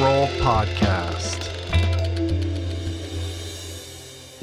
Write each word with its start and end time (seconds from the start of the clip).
Roll 0.00 0.28
Podcast. 0.38 1.46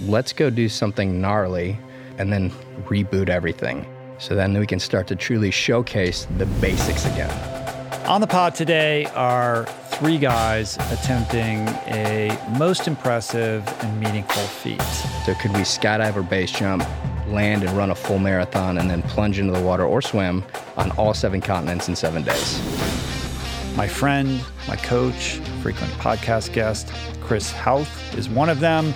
Let's 0.08 0.32
go 0.32 0.52
do 0.52 0.70
something 0.70 1.20
gnarly 1.20 1.80
and 2.20 2.32
then 2.32 2.52
reboot 2.86 3.30
everything. 3.30 3.88
So 4.20 4.36
then 4.36 4.56
we 4.60 4.68
can 4.68 4.80
start 4.80 5.08
to 5.08 5.16
truly 5.16 5.50
showcase 5.50 6.28
the 6.38 6.46
basics 6.62 7.06
again. 7.08 7.32
On 8.06 8.22
the 8.22 8.28
pod 8.28 8.54
today 8.54 9.06
are 9.16 9.66
three 9.90 10.20
guys 10.20 10.78
attempting 10.92 11.68
a 11.88 12.40
most 12.60 12.88
impressive 12.88 13.68
and 13.82 14.00
meaningful 14.00 14.44
feat. 14.44 14.82
So 15.26 15.34
could 15.34 15.54
we 15.54 15.62
skydive 15.62 16.16
or 16.18 16.22
base 16.22 16.52
jump, 16.52 16.86
land 17.30 17.64
and 17.64 17.72
run 17.76 17.90
a 17.90 17.96
full 17.96 18.20
marathon, 18.20 18.78
and 18.78 18.92
then 18.92 19.02
plunge 19.02 19.40
into 19.40 19.54
the 19.54 19.62
water 19.62 19.86
or 19.86 20.04
swim 20.04 20.44
on 20.78 20.92
all 20.92 21.16
seven 21.16 21.42
continents 21.42 21.88
in 21.88 21.96
seven 21.96 22.22
days? 22.22 22.62
My 23.76 23.88
friend, 23.88 24.42
my 24.68 24.76
coach, 24.76 25.40
frequent 25.68 25.92
podcast 25.96 26.54
guest, 26.54 26.94
Chris 27.20 27.52
Hauth 27.52 28.18
is 28.18 28.30
one 28.30 28.48
of 28.48 28.62
them. 28.62 28.94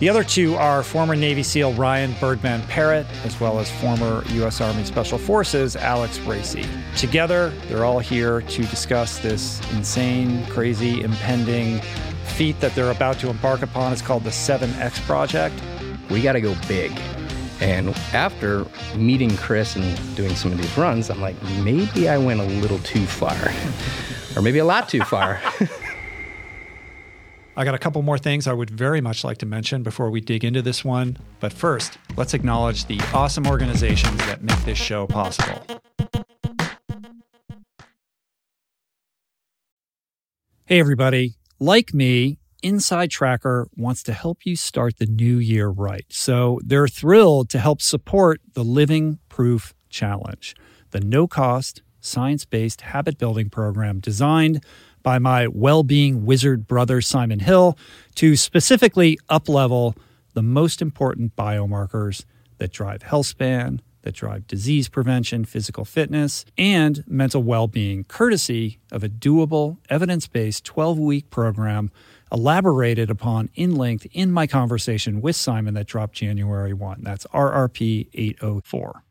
The 0.00 0.08
other 0.08 0.24
two 0.24 0.56
are 0.56 0.82
former 0.82 1.14
Navy 1.14 1.44
SEAL 1.44 1.74
Ryan 1.74 2.12
Birdman 2.18 2.60
Parrott, 2.62 3.06
as 3.24 3.38
well 3.38 3.60
as 3.60 3.70
former 3.80 4.24
U.S. 4.30 4.60
Army 4.60 4.82
Special 4.82 5.16
Forces 5.16 5.76
Alex 5.76 6.18
Racey. 6.18 6.66
Together, 6.96 7.50
they're 7.68 7.84
all 7.84 8.00
here 8.00 8.40
to 8.40 8.62
discuss 8.64 9.20
this 9.20 9.60
insane, 9.70 10.44
crazy, 10.46 11.02
impending 11.02 11.78
feat 12.24 12.58
that 12.58 12.74
they're 12.74 12.90
about 12.90 13.20
to 13.20 13.30
embark 13.30 13.62
upon. 13.62 13.92
It's 13.92 14.02
called 14.02 14.24
the 14.24 14.30
7X 14.30 15.00
Project. 15.02 15.54
We 16.10 16.20
got 16.20 16.32
to 16.32 16.40
go 16.40 16.56
big. 16.66 16.90
And 17.60 17.90
after 18.12 18.66
meeting 18.96 19.36
Chris 19.36 19.76
and 19.76 20.16
doing 20.16 20.34
some 20.34 20.50
of 20.50 20.58
these 20.58 20.76
runs, 20.76 21.10
I'm 21.10 21.20
like, 21.20 21.40
maybe 21.62 22.08
I 22.08 22.18
went 22.18 22.40
a 22.40 22.44
little 22.60 22.80
too 22.80 23.06
far, 23.06 23.52
or 24.36 24.42
maybe 24.42 24.58
a 24.58 24.64
lot 24.64 24.88
too 24.88 25.02
far. 25.02 25.40
I 27.58 27.64
got 27.64 27.74
a 27.74 27.78
couple 27.78 28.00
more 28.02 28.18
things 28.18 28.46
I 28.46 28.52
would 28.52 28.70
very 28.70 29.00
much 29.00 29.24
like 29.24 29.38
to 29.38 29.46
mention 29.46 29.82
before 29.82 30.10
we 30.10 30.20
dig 30.20 30.44
into 30.44 30.62
this 30.62 30.84
one. 30.84 31.16
But 31.40 31.52
first, 31.52 31.98
let's 32.16 32.32
acknowledge 32.32 32.84
the 32.84 33.00
awesome 33.12 33.48
organizations 33.48 34.16
that 34.26 34.44
make 34.44 34.64
this 34.64 34.78
show 34.78 35.08
possible. 35.08 35.60
Hey, 40.66 40.78
everybody. 40.78 41.34
Like 41.58 41.92
me, 41.92 42.38
Inside 42.62 43.10
Tracker 43.10 43.66
wants 43.76 44.04
to 44.04 44.12
help 44.12 44.46
you 44.46 44.54
start 44.54 44.98
the 44.98 45.06
new 45.06 45.38
year 45.38 45.66
right. 45.66 46.06
So 46.10 46.60
they're 46.64 46.86
thrilled 46.86 47.50
to 47.50 47.58
help 47.58 47.82
support 47.82 48.40
the 48.52 48.62
Living 48.62 49.18
Proof 49.28 49.74
Challenge, 49.90 50.54
the 50.92 51.00
no 51.00 51.26
cost, 51.26 51.82
science 52.00 52.44
based 52.44 52.82
habit 52.82 53.18
building 53.18 53.50
program 53.50 53.98
designed 53.98 54.64
by 55.08 55.18
my 55.18 55.48
well 55.48 55.82
being 55.82 56.26
wizard 56.26 56.66
brother, 56.66 57.00
Simon 57.00 57.38
Hill, 57.38 57.78
to 58.14 58.36
specifically 58.36 59.18
uplevel 59.30 59.96
the 60.34 60.42
most 60.42 60.82
important 60.82 61.34
biomarkers 61.34 62.26
that 62.58 62.72
drive 62.72 63.00
health 63.00 63.24
span, 63.24 63.80
that 64.02 64.14
drive 64.14 64.46
disease 64.46 64.90
prevention, 64.90 65.46
physical 65.46 65.86
fitness, 65.86 66.44
and 66.58 67.04
mental 67.06 67.42
well 67.42 67.66
being, 67.66 68.04
courtesy 68.04 68.80
of 68.92 69.02
a 69.02 69.08
doable, 69.08 69.78
evidence 69.88 70.28
based 70.28 70.66
12 70.66 70.98
week 70.98 71.30
program 71.30 71.90
elaborated 72.30 73.08
upon 73.08 73.48
in 73.54 73.76
length 73.76 74.06
in 74.12 74.30
my 74.30 74.46
conversation 74.46 75.22
with 75.22 75.36
Simon 75.36 75.72
that 75.72 75.86
dropped 75.86 76.16
January 76.16 76.74
1. 76.74 77.00
That's 77.00 77.26
RRP 77.28 78.10
804. 78.12 79.04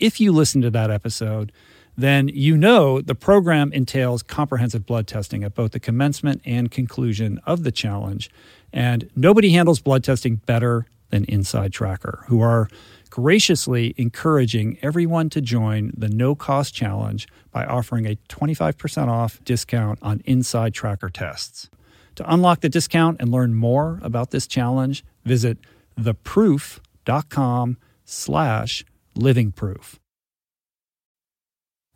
If 0.00 0.20
you 0.20 0.32
listen 0.32 0.62
to 0.62 0.70
that 0.72 0.90
episode, 0.90 1.52
then 1.98 2.28
you 2.28 2.56
know 2.56 3.00
the 3.00 3.16
program 3.16 3.72
entails 3.72 4.22
comprehensive 4.22 4.86
blood 4.86 5.08
testing 5.08 5.42
at 5.42 5.56
both 5.56 5.72
the 5.72 5.80
commencement 5.80 6.40
and 6.44 6.70
conclusion 6.70 7.40
of 7.44 7.64
the 7.64 7.72
challenge. 7.72 8.30
And 8.72 9.10
nobody 9.16 9.50
handles 9.50 9.80
blood 9.80 10.04
testing 10.04 10.36
better 10.36 10.86
than 11.10 11.24
Inside 11.24 11.72
Tracker, 11.72 12.24
who 12.28 12.40
are 12.40 12.68
graciously 13.10 13.94
encouraging 13.96 14.78
everyone 14.80 15.28
to 15.30 15.40
join 15.40 15.90
the 15.96 16.08
no 16.08 16.36
cost 16.36 16.72
challenge 16.72 17.26
by 17.50 17.64
offering 17.64 18.06
a 18.06 18.14
25% 18.28 19.08
off 19.08 19.42
discount 19.42 19.98
on 20.00 20.22
Inside 20.24 20.74
Tracker 20.74 21.08
tests. 21.08 21.68
To 22.14 22.32
unlock 22.32 22.60
the 22.60 22.68
discount 22.68 23.16
and 23.20 23.32
learn 23.32 23.54
more 23.54 23.98
about 24.02 24.30
this 24.30 24.46
challenge, 24.46 25.04
visit 25.24 25.58
theproof.com 25.98 27.76
slash 28.04 28.84
livingproof. 29.16 29.98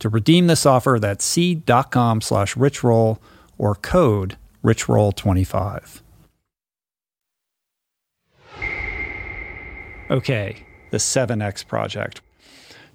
to 0.00 0.08
redeem 0.08 0.48
this 0.48 0.66
offer. 0.66 0.98
That's 1.00 1.24
seed.com 1.24 2.20
slash 2.20 2.54
richroll 2.56 3.18
or 3.56 3.74
code 3.76 4.36
richroll25. 4.64 6.00
Okay, 10.10 10.66
the 10.90 10.98
7X 10.98 11.66
project. 11.66 12.20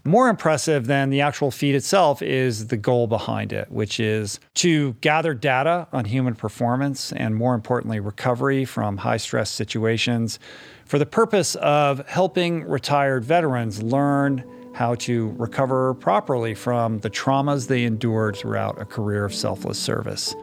More 0.08 0.30
impressive 0.30 0.86
than 0.86 1.10
the 1.10 1.22
actual 1.22 1.50
feat 1.50 1.74
itself 1.74 2.22
is 2.22 2.68
the 2.68 2.78
goal 2.78 3.08
behind 3.08 3.52
it, 3.52 3.72
which 3.72 4.00
is 4.00 4.40
to 4.56 4.94
gather 5.02 5.34
data 5.34 5.88
on 5.92 6.06
human 6.06 6.36
performance 6.36 7.12
and, 7.14 7.36
more 7.36 7.56
importantly, 7.56 8.00
recovery 8.00 8.66
from 8.66 8.98
high 8.98 9.18
stress 9.18 9.50
situations 9.50 10.38
for 10.86 11.00
the 11.00 11.08
purpose 11.08 11.56
of 11.56 12.08
helping 12.08 12.66
retired 12.66 13.26
veterans 13.26 13.82
learn 13.82 14.44
how 14.76 14.94
to 14.94 15.34
recover 15.38 15.94
properly 15.94 16.54
from 16.54 17.00
the 17.00 17.10
traumas 17.10 17.68
they 17.68 17.86
endured 17.86 18.36
throughout 18.36 18.80
a 18.80 18.84
career 18.86 19.24
of 19.24 19.34
selfless 19.34 19.80
service. 19.80 20.36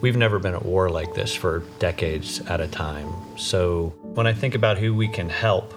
We've 0.00 0.16
never 0.16 0.38
been 0.38 0.54
at 0.54 0.64
war 0.64 0.88
like 0.88 1.14
this 1.14 1.34
for 1.34 1.62
decades 1.78 2.40
at 2.48 2.62
a 2.62 2.66
time. 2.66 3.12
So 3.36 3.92
when 4.00 4.26
I 4.26 4.32
think 4.32 4.54
about 4.54 4.78
who 4.78 4.94
we 4.94 5.06
can 5.06 5.28
help, 5.28 5.74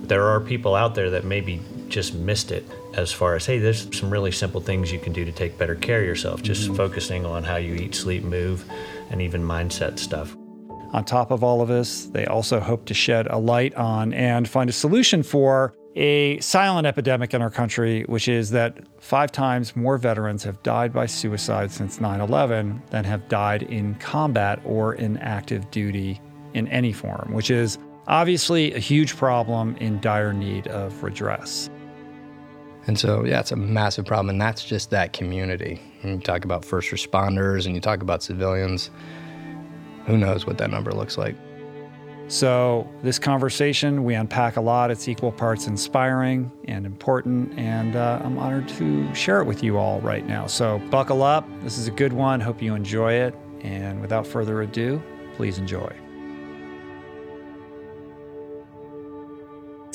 there 0.00 0.26
are 0.28 0.40
people 0.40 0.76
out 0.76 0.94
there 0.94 1.10
that 1.10 1.24
maybe 1.24 1.60
just 1.88 2.14
missed 2.14 2.52
it 2.52 2.64
as 2.94 3.12
far 3.12 3.34
as 3.34 3.46
hey 3.46 3.58
there's 3.58 3.88
some 3.96 4.10
really 4.10 4.30
simple 4.30 4.60
things 4.60 4.92
you 4.92 4.98
can 4.98 5.12
do 5.12 5.24
to 5.24 5.32
take 5.32 5.56
better 5.58 5.74
care 5.74 6.00
of 6.00 6.06
yourself 6.06 6.42
just 6.42 6.64
mm-hmm. 6.64 6.74
focusing 6.74 7.24
on 7.24 7.42
how 7.42 7.56
you 7.56 7.74
eat 7.74 7.94
sleep 7.94 8.22
move 8.22 8.64
and 9.10 9.22
even 9.22 9.42
mindset 9.42 9.98
stuff 9.98 10.36
on 10.92 11.04
top 11.04 11.30
of 11.30 11.42
all 11.42 11.62
of 11.62 11.68
this 11.68 12.06
they 12.06 12.26
also 12.26 12.60
hope 12.60 12.84
to 12.84 12.94
shed 12.94 13.26
a 13.28 13.38
light 13.38 13.74
on 13.74 14.12
and 14.12 14.48
find 14.48 14.68
a 14.68 14.72
solution 14.72 15.22
for 15.22 15.74
a 15.98 16.38
silent 16.38 16.86
epidemic 16.86 17.34
in 17.34 17.42
our 17.42 17.50
country, 17.50 18.04
which 18.04 18.28
is 18.28 18.50
that 18.50 18.78
five 19.02 19.32
times 19.32 19.74
more 19.74 19.98
veterans 19.98 20.44
have 20.44 20.62
died 20.62 20.92
by 20.92 21.06
suicide 21.06 21.72
since 21.72 22.00
9 22.00 22.20
11 22.20 22.80
than 22.90 23.04
have 23.04 23.28
died 23.28 23.64
in 23.64 23.96
combat 23.96 24.60
or 24.64 24.94
in 24.94 25.16
active 25.18 25.68
duty 25.72 26.20
in 26.54 26.68
any 26.68 26.92
form, 26.92 27.32
which 27.32 27.50
is 27.50 27.78
obviously 28.06 28.72
a 28.74 28.78
huge 28.78 29.16
problem 29.16 29.76
in 29.78 30.00
dire 30.00 30.32
need 30.32 30.68
of 30.68 31.02
redress. 31.02 31.68
And 32.86 32.96
so, 32.96 33.24
yeah, 33.24 33.40
it's 33.40 33.50
a 33.50 33.56
massive 33.56 34.06
problem. 34.06 34.30
And 34.30 34.40
that's 34.40 34.64
just 34.64 34.90
that 34.90 35.12
community. 35.12 35.80
When 36.02 36.14
you 36.14 36.20
talk 36.20 36.44
about 36.44 36.64
first 36.64 36.90
responders 36.90 37.66
and 37.66 37.74
you 37.74 37.80
talk 37.80 38.02
about 38.02 38.22
civilians, 38.22 38.90
who 40.06 40.16
knows 40.16 40.46
what 40.46 40.58
that 40.58 40.70
number 40.70 40.92
looks 40.92 41.18
like. 41.18 41.34
So, 42.28 42.86
this 43.02 43.18
conversation, 43.18 44.04
we 44.04 44.14
unpack 44.14 44.56
a 44.56 44.60
lot. 44.60 44.90
It's 44.90 45.08
equal 45.08 45.32
parts 45.32 45.66
inspiring 45.66 46.52
and 46.66 46.84
important, 46.84 47.58
and 47.58 47.96
uh, 47.96 48.20
I'm 48.22 48.36
honored 48.36 48.68
to 48.68 49.14
share 49.14 49.40
it 49.40 49.46
with 49.46 49.62
you 49.62 49.78
all 49.78 49.98
right 50.02 50.26
now. 50.26 50.46
So, 50.46 50.78
buckle 50.90 51.22
up. 51.22 51.48
This 51.62 51.78
is 51.78 51.88
a 51.88 51.90
good 51.90 52.12
one. 52.12 52.38
Hope 52.38 52.60
you 52.60 52.74
enjoy 52.74 53.14
it. 53.14 53.34
And 53.62 54.02
without 54.02 54.26
further 54.26 54.60
ado, 54.60 55.02
please 55.36 55.56
enjoy. 55.56 55.90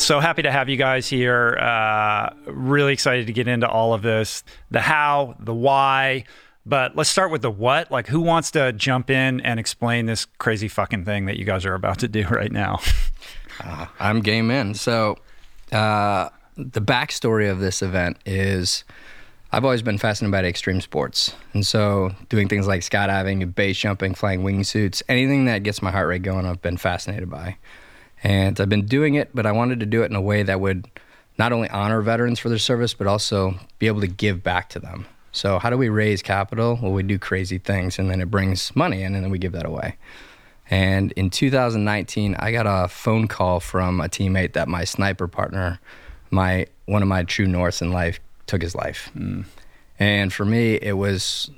So 0.04 0.20
happy 0.20 0.42
to 0.42 0.52
have 0.52 0.68
you 0.68 0.76
guys 0.76 1.08
here. 1.08 1.56
Uh, 1.58 2.34
really 2.48 2.92
excited 2.92 3.28
to 3.28 3.34
get 3.34 3.48
into 3.48 3.70
all 3.70 3.94
of 3.94 4.02
this 4.02 4.44
the 4.70 4.82
how, 4.82 5.36
the 5.40 5.54
why. 5.54 6.26
But 6.66 6.96
let's 6.96 7.10
start 7.10 7.32
with 7.32 7.42
the 7.42 7.52
what. 7.52 7.92
Like, 7.92 8.08
who 8.08 8.22
wants 8.22 8.52
to 8.52 8.72
jump 8.74 9.10
in 9.10 9.42
and 9.42 9.60
explain 9.60 10.06
this 10.06 10.26
crazy 10.38 10.68
fucking 10.68 11.06
thing 11.06 11.26
that 11.26 11.38
you 11.38 11.46
guys 11.46 11.66
are 11.66 11.74
about 11.74 12.00
to 12.00 12.08
do 12.08 12.26
right 12.30 12.52
now? 12.52 12.80
uh, 13.64 13.88
I'm 14.00 14.22
game 14.22 14.50
in. 14.50 14.74
So, 14.74 15.18
uh, 15.72 16.30
the 16.56 16.82
backstory 16.82 17.52
of 17.52 17.60
this 17.60 17.82
event 17.82 18.18
is 18.26 18.84
I've 19.52 19.66
always 19.66 19.82
been 19.82 19.98
fascinated 19.98 20.32
by 20.32 20.48
extreme 20.48 20.82
sports. 20.82 21.36
And 21.54 21.66
so, 21.66 22.12
doing 22.30 22.48
things 22.48 22.68
like 22.68 22.82
skydiving, 22.82 23.54
base 23.54 23.78
jumping, 23.78 24.16
flying 24.16 24.42
wingsuits, 24.42 25.04
anything 25.10 25.46
that 25.46 25.64
gets 25.64 25.82
my 25.82 25.92
heart 25.92 26.08
rate 26.08 26.24
going, 26.24 26.46
I've 26.46 26.62
been 26.62 26.78
fascinated 26.78 27.30
by. 27.30 27.58
And 28.24 28.60
I've 28.60 28.70
been 28.70 28.86
doing 28.86 29.16
it, 29.16 29.30
but 29.34 29.46
I 29.46 29.52
wanted 29.52 29.82
to 29.82 29.86
do 29.86 30.02
it 30.04 30.10
in 30.10 30.16
a 30.16 30.22
way 30.22 30.44
that 30.44 30.62
would 30.62 30.88
not 31.38 31.52
only 31.52 31.70
honor 31.70 32.02
veterans 32.02 32.40
for 32.40 32.48
their 32.48 32.58
service, 32.58 32.94
but 32.94 33.06
also 33.06 33.60
be 33.80 33.88
able 33.88 34.02
to 34.02 34.08
give 34.08 34.44
back 34.44 34.70
to 34.70 34.80
them. 34.80 35.06
So, 35.34 35.60
how 35.60 35.70
do 35.70 35.78
we 35.78 35.90
raise 35.90 36.22
capital? 36.22 36.80
Well, 36.82 36.94
we 36.94 37.04
do 37.04 37.20
crazy 37.20 37.58
things, 37.58 38.00
and 38.00 38.10
then 38.10 38.22
it 38.22 38.30
brings 38.32 38.76
money 38.76 39.04
in, 39.04 39.16
and 39.16 39.24
then 39.24 39.32
we 39.32 39.40
give 39.40 39.52
that 39.54 39.66
away. 39.66 39.98
And 40.70 41.12
in 41.14 41.30
2019, 41.30 42.36
I 42.40 42.52
got 42.52 42.66
a 42.68 42.88
phone 42.88 43.28
call 43.28 43.60
from 43.60 44.00
a 44.00 44.06
teammate 44.06 44.54
that 44.54 44.68
my 44.68 44.86
sniper 44.86 45.28
partner, 45.28 45.80
my 46.30 46.68
one 46.86 47.02
of 47.02 47.08
my 47.08 47.24
true 47.24 47.48
norths 47.48 47.82
in 47.82 47.92
life, 47.92 48.20
took 48.46 48.62
his 48.62 48.76
life. 48.76 49.12
Mm. 49.18 49.46
And 50.00 50.32
for 50.32 50.46
me, 50.46 50.76
it 50.76 50.94
was 50.94 51.50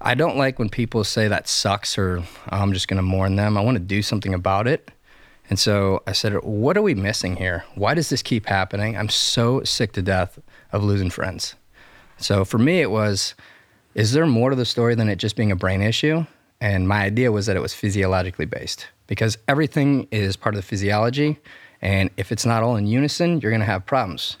I 0.00 0.14
don't 0.14 0.36
like 0.36 0.58
when 0.58 0.68
people 0.68 1.02
say 1.04 1.26
that 1.28 1.48
sucks 1.48 1.96
or 1.96 2.18
oh, 2.18 2.26
I'm 2.50 2.72
just 2.72 2.86
going 2.88 2.98
to 2.98 3.02
mourn 3.02 3.36
them. 3.36 3.56
I 3.56 3.62
want 3.62 3.76
to 3.76 3.82
do 3.82 4.02
something 4.02 4.34
about 4.34 4.68
it. 4.68 4.90
And 5.48 5.58
so 5.58 6.02
I 6.06 6.12
said, 6.12 6.34
What 6.42 6.76
are 6.76 6.82
we 6.82 6.94
missing 6.94 7.36
here? 7.36 7.64
Why 7.74 7.94
does 7.94 8.10
this 8.10 8.22
keep 8.22 8.46
happening? 8.46 8.96
I'm 8.96 9.08
so 9.08 9.62
sick 9.64 9.92
to 9.92 10.02
death 10.02 10.38
of 10.72 10.84
losing 10.84 11.10
friends. 11.10 11.54
So 12.18 12.44
for 12.44 12.58
me, 12.58 12.80
it 12.80 12.90
was, 12.90 13.34
Is 13.94 14.12
there 14.12 14.26
more 14.26 14.50
to 14.50 14.56
the 14.56 14.64
story 14.64 14.94
than 14.94 15.08
it 15.08 15.16
just 15.16 15.36
being 15.36 15.52
a 15.52 15.56
brain 15.56 15.82
issue? 15.82 16.26
And 16.60 16.88
my 16.88 17.02
idea 17.02 17.32
was 17.32 17.46
that 17.46 17.56
it 17.56 17.60
was 17.60 17.74
physiologically 17.74 18.46
based 18.46 18.88
because 19.06 19.36
everything 19.46 20.08
is 20.10 20.36
part 20.36 20.54
of 20.54 20.60
the 20.60 20.66
physiology. 20.66 21.38
And 21.82 22.10
if 22.16 22.32
it's 22.32 22.46
not 22.46 22.62
all 22.62 22.76
in 22.76 22.86
unison, 22.86 23.40
you're 23.40 23.50
going 23.50 23.60
to 23.60 23.66
have 23.66 23.84
problems. 23.84 24.36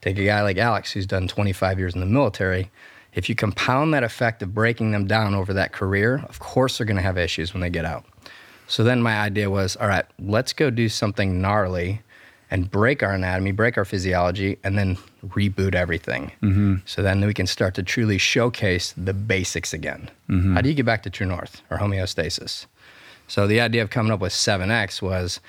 Take 0.00 0.18
a 0.18 0.24
guy 0.24 0.42
like 0.42 0.56
Alex, 0.58 0.92
who's 0.92 1.06
done 1.06 1.28
25 1.28 1.78
years 1.78 1.94
in 1.94 2.00
the 2.00 2.06
military. 2.06 2.70
If 3.14 3.28
you 3.28 3.34
compound 3.34 3.92
that 3.94 4.04
effect 4.04 4.42
of 4.42 4.54
breaking 4.54 4.92
them 4.92 5.06
down 5.06 5.34
over 5.34 5.52
that 5.52 5.72
career, 5.72 6.24
of 6.28 6.38
course 6.38 6.78
they're 6.78 6.86
going 6.86 6.96
to 6.96 7.02
have 7.02 7.18
issues 7.18 7.52
when 7.52 7.60
they 7.60 7.70
get 7.70 7.84
out. 7.84 8.04
So 8.66 8.84
then 8.84 9.02
my 9.02 9.18
idea 9.18 9.50
was 9.50 9.76
all 9.76 9.88
right, 9.88 10.04
let's 10.18 10.52
go 10.52 10.70
do 10.70 10.88
something 10.88 11.40
gnarly 11.40 12.02
and 12.50 12.70
break 12.70 13.02
our 13.02 13.12
anatomy, 13.12 13.52
break 13.52 13.76
our 13.76 13.84
physiology, 13.84 14.58
and 14.62 14.78
then 14.78 14.96
reboot 15.26 15.74
everything. 15.74 16.32
Mm-hmm. 16.42 16.76
So 16.84 17.02
then 17.02 17.24
we 17.24 17.34
can 17.34 17.46
start 17.46 17.74
to 17.74 17.82
truly 17.82 18.18
showcase 18.18 18.94
the 18.96 19.14
basics 19.14 19.72
again. 19.72 20.10
Mm-hmm. 20.28 20.54
How 20.54 20.60
do 20.60 20.68
you 20.68 20.74
get 20.74 20.86
back 20.86 21.02
to 21.04 21.10
true 21.10 21.26
north 21.26 21.62
or 21.70 21.78
homeostasis? 21.78 22.66
So 23.26 23.46
the 23.46 23.60
idea 23.60 23.82
of 23.82 23.90
coming 23.90 24.12
up 24.12 24.20
with 24.20 24.32
7X 24.32 25.02
was 25.02 25.40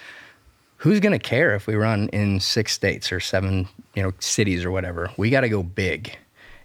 who's 0.77 0.99
going 0.99 1.17
to 1.17 1.19
care 1.19 1.55
if 1.55 1.67
we 1.67 1.75
run 1.75 2.09
in 2.09 2.39
six 2.39 2.73
states 2.73 3.11
or 3.11 3.19
seven, 3.19 3.67
you 3.95 4.03
know, 4.03 4.13
cities 4.19 4.65
or 4.65 4.71
whatever? 4.71 5.11
We 5.17 5.29
got 5.29 5.41
to 5.41 5.49
go 5.49 5.63
big. 5.63 6.17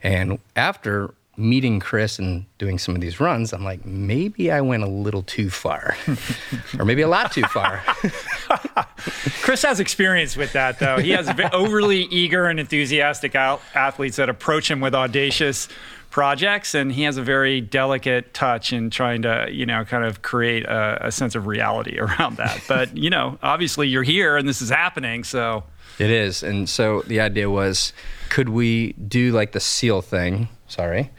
And 0.02 0.38
after 0.56 1.14
meeting 1.36 1.80
Chris 1.80 2.18
and 2.18 2.46
doing 2.58 2.78
some 2.78 2.94
of 2.94 3.00
these 3.00 3.20
runs, 3.20 3.52
I'm 3.52 3.64
like, 3.64 3.84
maybe 3.84 4.50
I 4.50 4.60
went 4.60 4.82
a 4.82 4.88
little 4.88 5.22
too 5.22 5.50
far, 5.50 5.96
or 6.78 6.84
maybe 6.84 7.02
a 7.02 7.08
lot 7.08 7.32
too 7.32 7.44
far. 7.44 7.78
Chris 9.42 9.62
has 9.62 9.80
experience 9.80 10.36
with 10.36 10.52
that, 10.52 10.78
though. 10.78 10.98
He 10.98 11.10
has 11.10 11.28
overly 11.52 12.02
eager 12.04 12.46
and 12.46 12.60
enthusiastic 12.60 13.34
athletes 13.34 14.16
that 14.16 14.28
approach 14.28 14.70
him 14.70 14.80
with 14.80 14.94
audacious 14.94 15.68
projects, 16.14 16.76
and 16.76 16.92
he 16.92 17.02
has 17.02 17.16
a 17.16 17.22
very 17.22 17.60
delicate 17.60 18.32
touch 18.32 18.72
in 18.72 18.88
trying 18.88 19.22
to, 19.22 19.48
you 19.50 19.66
know, 19.66 19.84
kind 19.84 20.04
of 20.04 20.22
create 20.22 20.64
a, 20.64 21.08
a 21.08 21.10
sense 21.10 21.34
of 21.34 21.48
reality 21.48 21.98
around 21.98 22.36
that. 22.36 22.62
But 22.68 22.96
you 22.96 23.10
know, 23.10 23.36
obviously, 23.42 23.88
you're 23.88 24.04
here 24.04 24.36
and 24.36 24.48
this 24.48 24.62
is 24.62 24.70
happening, 24.70 25.24
so. 25.24 25.64
It 25.98 26.10
is. 26.10 26.42
And 26.42 26.68
so 26.68 27.02
the 27.02 27.20
idea 27.20 27.50
was 27.50 27.92
could 28.28 28.48
we 28.48 28.92
do 28.92 29.32
like 29.32 29.52
the 29.52 29.60
SEAL 29.60 30.02
thing? 30.02 30.48
Sorry 30.74 31.10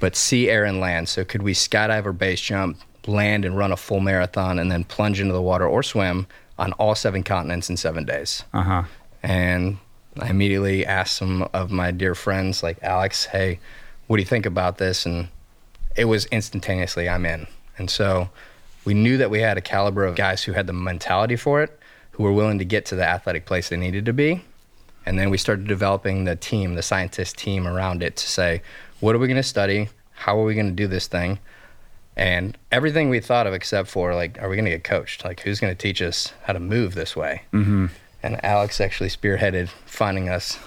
but 0.00 0.16
sea, 0.16 0.50
air, 0.50 0.64
and 0.64 0.80
land. 0.80 1.08
So 1.08 1.24
could 1.24 1.42
we 1.42 1.52
skydive 1.52 2.06
or 2.06 2.12
base 2.12 2.40
jump, 2.40 2.78
land 3.06 3.44
and 3.44 3.56
run 3.56 3.72
a 3.72 3.76
full 3.76 4.00
marathon, 4.00 4.58
and 4.58 4.70
then 4.70 4.84
plunge 4.84 5.20
into 5.20 5.32
the 5.32 5.42
water 5.42 5.66
or 5.66 5.82
swim 5.82 6.26
on 6.58 6.72
all 6.72 6.94
seven 6.94 7.22
continents 7.22 7.70
in 7.70 7.76
seven 7.76 8.04
days? 8.04 8.44
Uh 8.52 8.62
huh. 8.62 8.82
And 9.22 9.78
I 10.18 10.28
immediately 10.28 10.86
asked 10.86 11.16
some 11.16 11.48
of 11.52 11.70
my 11.70 11.90
dear 11.90 12.14
friends, 12.14 12.62
like 12.62 12.78
Alex, 12.82 13.26
hey, 13.26 13.58
what 14.06 14.16
do 14.16 14.22
you 14.22 14.26
think 14.26 14.46
about 14.46 14.78
this? 14.78 15.06
And 15.06 15.28
it 15.96 16.04
was 16.04 16.26
instantaneously, 16.26 17.08
I'm 17.08 17.26
in. 17.26 17.46
And 17.78 17.90
so 17.90 18.30
we 18.84 18.94
knew 18.94 19.16
that 19.18 19.30
we 19.30 19.40
had 19.40 19.58
a 19.58 19.60
caliber 19.60 20.04
of 20.04 20.14
guys 20.14 20.42
who 20.44 20.52
had 20.52 20.66
the 20.66 20.72
mentality 20.72 21.36
for 21.36 21.62
it, 21.62 21.78
who 22.12 22.22
were 22.22 22.32
willing 22.32 22.58
to 22.58 22.64
get 22.64 22.86
to 22.86 22.96
the 22.96 23.06
athletic 23.06 23.46
place 23.46 23.68
they 23.68 23.76
needed 23.76 24.06
to 24.06 24.12
be. 24.12 24.42
And 25.06 25.18
then 25.18 25.30
we 25.30 25.38
started 25.38 25.66
developing 25.68 26.24
the 26.24 26.34
team, 26.36 26.74
the 26.74 26.82
scientist 26.82 27.38
team 27.38 27.66
around 27.66 28.02
it 28.02 28.16
to 28.16 28.28
say, 28.28 28.60
what 29.00 29.14
are 29.14 29.18
we 29.18 29.28
going 29.28 29.36
to 29.36 29.42
study? 29.42 29.88
How 30.12 30.38
are 30.38 30.44
we 30.44 30.54
going 30.54 30.66
to 30.66 30.72
do 30.72 30.86
this 30.88 31.06
thing? 31.06 31.38
And 32.16 32.56
everything 32.72 33.08
we 33.10 33.20
thought 33.20 33.46
of, 33.46 33.52
except 33.54 33.88
for 33.88 34.14
like, 34.14 34.40
are 34.42 34.48
we 34.48 34.56
going 34.56 34.64
to 34.64 34.70
get 34.70 34.84
coached? 34.84 35.24
Like, 35.24 35.40
who's 35.40 35.60
going 35.60 35.74
to 35.74 35.78
teach 35.80 36.00
us 36.02 36.32
how 36.44 36.54
to 36.54 36.60
move 36.60 36.94
this 36.94 37.14
way? 37.14 37.42
Mm-hmm. 37.52 37.86
And 38.22 38.44
Alex 38.44 38.80
actually 38.80 39.10
spearheaded 39.10 39.68
finding 39.84 40.28
us 40.28 40.58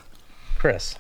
Chris. 0.58 0.96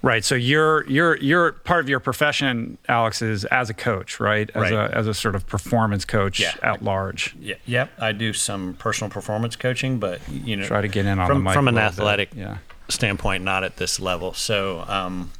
Right. 0.00 0.24
So 0.24 0.36
you're 0.36 0.86
you're 0.88 1.16
you're 1.16 1.50
part 1.52 1.80
of 1.80 1.88
your 1.88 1.98
profession, 1.98 2.78
Alex, 2.88 3.20
is 3.20 3.44
as 3.46 3.68
a 3.68 3.74
coach, 3.74 4.20
right? 4.20 4.48
As 4.54 4.62
Right. 4.62 4.72
a 4.72 4.96
as 4.96 5.08
a 5.08 5.12
sort 5.14 5.34
of 5.34 5.44
performance 5.48 6.04
coach 6.04 6.38
Yeah. 6.38 6.54
at 6.62 6.82
large. 6.84 7.34
Yeah, 7.40 7.56
yep. 7.66 7.90
I 7.98 8.12
do 8.12 8.32
some 8.32 8.74
personal 8.74 9.10
performance 9.10 9.56
coaching, 9.56 9.98
but 9.98 10.20
you 10.30 10.54
know, 10.54 10.64
Try 10.64 10.82
to 10.82 10.88
get 10.88 11.04
in 11.04 11.18
on 11.18 11.26
from 11.26 11.38
the 11.38 11.44
mic 11.44 11.52
from 11.54 11.66
an 11.66 11.74
little 11.74 11.90
bit. 11.90 11.98
athletic 11.98 12.28
Yeah. 12.36 12.58
Standpoint, 12.88 13.44
not 13.44 13.64
at 13.64 13.76
this 13.76 14.00
level. 14.00 14.32
So, 14.34 14.80
um, 14.88 15.32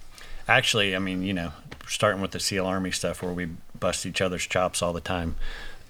actually, 0.46 0.94
I 0.94 0.98
mean, 0.98 1.22
you 1.22 1.32
know, 1.32 1.52
starting 1.86 2.20
with 2.20 2.32
the 2.32 2.40
SEAL 2.40 2.66
Army 2.66 2.90
stuff 2.90 3.22
where 3.22 3.32
we 3.32 3.48
bust 3.78 4.04
each 4.06 4.20
other's 4.20 4.46
chops 4.46 4.82
all 4.82 4.92
the 4.92 5.00
time. 5.00 5.36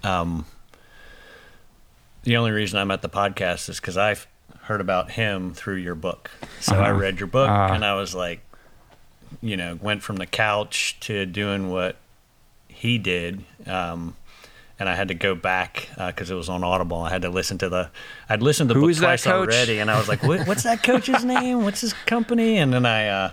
Um, 0.04 0.46
the 2.22 2.36
only 2.36 2.50
reason 2.50 2.78
I'm 2.78 2.90
at 2.90 3.02
the 3.02 3.08
podcast 3.08 3.68
is 3.68 3.80
because 3.80 3.96
I've 3.96 4.26
heard 4.62 4.80
about 4.80 5.12
him 5.12 5.54
through 5.54 5.76
your 5.76 5.94
book. 5.94 6.30
So 6.60 6.76
I 6.76 6.90
Uh-huh. 6.90 6.98
read 7.00 7.18
your 7.18 7.26
book 7.26 7.48
Ah. 7.48 7.72
and 7.72 7.84
I 7.84 7.94
was 7.94 8.14
like, 8.14 8.40
you 9.40 9.56
know, 9.56 9.78
went 9.80 10.02
from 10.02 10.16
the 10.16 10.26
couch 10.26 10.96
to 11.00 11.24
doing 11.26 11.70
what 11.70 11.96
he 12.68 12.98
did. 12.98 13.44
Um, 13.66 14.14
and 14.78 14.88
I 14.88 14.94
had 14.94 15.08
to 15.08 15.14
go 15.14 15.34
back 15.34 15.88
because 15.96 16.30
it 16.30 16.34
was 16.34 16.48
on 16.48 16.62
Audible. 16.64 16.98
I 17.02 17.10
had 17.10 17.22
to 17.22 17.30
listen 17.30 17.58
to 17.58 17.68
the. 17.68 17.90
I'd 18.28 18.42
listened 18.42 18.68
to 18.70 18.74
the 18.74 18.80
Who 18.80 18.88
book 18.88 18.96
twice 18.98 19.26
already, 19.26 19.78
and 19.80 19.90
I 19.90 19.98
was 19.98 20.08
like, 20.08 20.22
what, 20.22 20.46
"What's 20.46 20.62
that 20.62 20.82
coach's 20.82 21.24
name? 21.24 21.64
What's 21.64 21.80
his 21.80 21.92
company?" 22.06 22.58
And 22.58 22.72
then 22.72 22.86
I, 22.86 23.08
uh, 23.08 23.32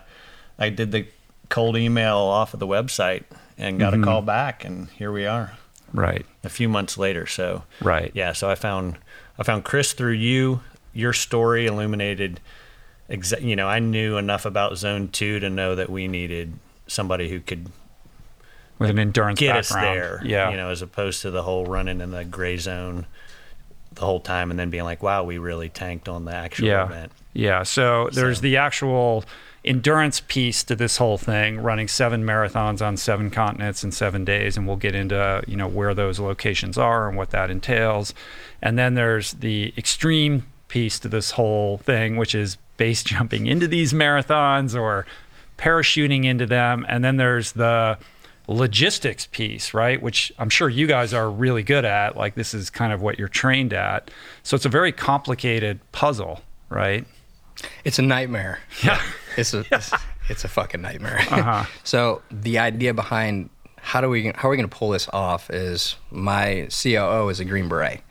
I 0.58 0.70
did 0.70 0.92
the 0.92 1.08
cold 1.50 1.78
email 1.78 2.18
off 2.18 2.54
of 2.54 2.60
the 2.60 2.68
website 2.68 3.24
and 3.58 3.80
got 3.80 3.94
Mm-hmm. 3.94 4.04
a 4.04 4.06
call 4.06 4.22
back, 4.22 4.66
and 4.66 4.88
here 4.90 5.12
we 5.12 5.26
are, 5.26 5.52
Right. 5.94 6.26
a 6.44 6.50
few 6.50 6.68
months 6.68 6.98
later. 6.98 7.26
So 7.28 7.64
Right. 7.82 8.12
yeah, 8.14 8.34
so 8.34 8.50
I 8.50 8.56
found 8.56 8.98
I 9.40 9.44
found 9.44 9.64
Chris 9.64 9.94
through 9.94 10.14
you. 10.14 10.62
Your 10.94 11.14
story 11.14 11.68
illuminated. 11.68 12.40
Exa- 13.10 13.42
you 13.44 13.56
know, 13.56 13.68
I 13.68 13.78
knew 13.80 14.18
enough 14.18 14.46
about 14.46 14.78
Zone 14.78 15.10
Two 15.10 15.40
to 15.40 15.50
know 15.50 15.76
that 15.76 15.90
we 15.92 16.08
needed 16.08 16.54
somebody 16.88 17.30
who 17.30 17.40
could 17.40 17.68
With 18.78 18.90
an 18.90 19.00
endurance 19.00 19.40
get 19.40 19.56
us 19.56 19.70
there. 19.70 20.22
Yeah. 20.24 20.50
You 20.52 20.58
know, 20.58 20.70
as 20.70 20.82
opposed 20.82 21.22
to 21.22 21.32
the 21.32 21.44
whole 21.44 21.66
running 21.66 22.02
in 22.02 22.12
the 22.12 22.26
gray 22.26 22.58
zone 22.58 23.06
the 23.94 24.02
whole 24.02 24.20
time 24.20 24.52
and 24.52 24.60
then 24.60 24.70
being 24.70 24.84
like, 24.84 25.02
wow, 25.02 25.24
we 25.24 25.38
really 25.38 25.70
tanked 25.70 26.10
on 26.10 26.26
the 26.26 26.34
actual 26.34 26.68
yeah. 26.68 26.86
event. 26.86 27.12
Yeah. 27.34 27.64
So 27.64 28.10
there's 28.12 28.38
So- 28.38 28.42
the 28.44 28.58
actual 28.58 29.24
endurance 29.64 30.20
piece 30.20 30.64
to 30.64 30.76
this 30.76 30.98
whole 30.98 31.18
thing, 31.18 31.60
running 31.60 31.88
seven 31.88 32.24
marathons 32.24 32.86
on 32.86 32.98
seven 32.98 33.32
continents 33.32 33.84
in 33.84 33.92
seven 33.92 34.24
days, 34.24 34.58
and 34.58 34.68
we'll 34.68 34.76
get 34.76 34.94
into 34.94 35.42
you 35.48 35.56
know 35.56 35.68
where 35.68 35.94
those 35.94 36.20
locations 36.20 36.78
are 36.78 37.08
and 37.08 37.18
what 37.18 37.32
that 37.32 37.50
entails. 37.50 38.14
And 38.62 38.78
then 38.78 38.94
there's 38.94 39.32
the 39.34 39.74
extreme 39.78 40.46
piece 40.68 41.00
to 41.00 41.08
this 41.08 41.32
whole 41.32 41.78
thing, 41.80 42.16
which 42.18 42.36
is 42.36 42.58
base 42.78 43.04
jumping 43.12 43.48
into 43.48 43.68
these 43.68 43.92
marathons 43.94 44.80
or 44.80 45.06
parachuting 45.58 46.26
into 46.26 46.46
them. 46.46 46.86
And 46.88 47.04
then 47.04 47.18
there's 47.18 47.54
the 47.54 47.98
logistics 48.48 49.28
piece, 49.28 49.74
right? 49.74 50.02
Which 50.02 50.32
I'm 50.38 50.50
sure 50.50 50.70
you 50.70 50.88
guys 50.88 51.14
are 51.14 51.30
really 51.30 51.64
good 51.64 51.86
at. 51.86 52.16
Like 52.16 52.36
this 52.36 52.54
is 52.54 52.70
kind 52.70 52.94
of 52.94 53.02
what 53.02 53.18
you're 53.18 53.28
trained 53.28 53.74
at. 53.74 54.12
So 54.44 54.56
it's 54.56 54.66
a 54.66 54.70
very 54.70 54.92
complicated 54.92 55.80
puzzle, 55.92 56.42
right? 56.70 57.06
It's 57.84 58.00
a 58.00 58.04
nightmare. 58.04 58.60
Yeah. 58.84 59.02
It's 59.38 59.54
a 59.54 59.66
it's, 59.70 59.92
it's 60.30 60.46
a 60.46 60.48
fucking 60.48 60.82
nightmare. 60.82 61.20
Uh-huh. 61.30 61.66
so 61.84 62.22
the 62.32 62.58
idea 62.58 62.94
behind 62.94 63.50
how 63.76 64.00
do 64.00 64.10
we 64.10 64.32
how 64.34 64.48
are 64.48 64.52
we 64.52 64.56
going 64.56 64.70
to 64.70 64.74
pull 64.74 64.92
this 64.92 65.10
off 65.12 65.50
is 65.50 65.98
my 66.10 66.70
COO 66.72 67.28
is 67.28 67.42
a 67.42 67.44
Green 67.44 67.68
Beret, 67.68 68.02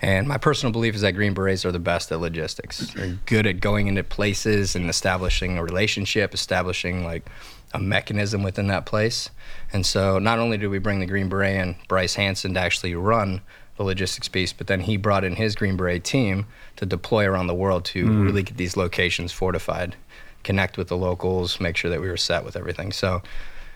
and 0.00 0.26
my 0.26 0.36
personal 0.36 0.72
belief 0.72 0.96
is 0.96 1.02
that 1.02 1.12
Green 1.12 1.34
Berets 1.34 1.64
are 1.64 1.70
the 1.70 1.78
best 1.78 2.10
at 2.10 2.20
logistics. 2.20 2.92
They're 2.94 3.16
good 3.26 3.46
at 3.46 3.60
going 3.60 3.86
into 3.86 4.02
places 4.02 4.74
and 4.74 4.90
establishing 4.90 5.56
a 5.56 5.62
relationship, 5.62 6.34
establishing 6.34 7.04
like 7.04 7.30
a 7.72 7.78
mechanism 7.78 8.42
within 8.42 8.66
that 8.68 8.86
place. 8.86 9.30
And 9.72 9.84
so 9.84 10.18
not 10.18 10.38
only 10.38 10.58
did 10.58 10.68
we 10.68 10.78
bring 10.78 11.00
the 11.00 11.06
Green 11.06 11.28
Beret 11.28 11.56
in, 11.56 11.76
Bryce 11.88 12.14
Hanson 12.14 12.54
to 12.54 12.60
actually 12.60 12.94
run 12.94 13.40
the 13.76 13.84
logistics 13.84 14.28
piece, 14.28 14.52
but 14.52 14.66
then 14.66 14.80
he 14.80 14.96
brought 14.96 15.24
in 15.24 15.36
his 15.36 15.54
Green 15.54 15.76
Beret 15.76 16.04
team 16.04 16.46
to 16.76 16.86
deploy 16.86 17.26
around 17.26 17.46
the 17.46 17.54
world 17.54 17.84
to 17.86 18.04
mm. 18.04 18.24
really 18.24 18.42
get 18.42 18.56
these 18.56 18.76
locations 18.76 19.32
fortified, 19.32 19.96
connect 20.44 20.76
with 20.76 20.88
the 20.88 20.96
locals, 20.96 21.60
make 21.60 21.76
sure 21.76 21.90
that 21.90 22.00
we 22.00 22.08
were 22.08 22.16
set 22.16 22.44
with 22.44 22.56
everything. 22.56 22.92
So 22.92 23.22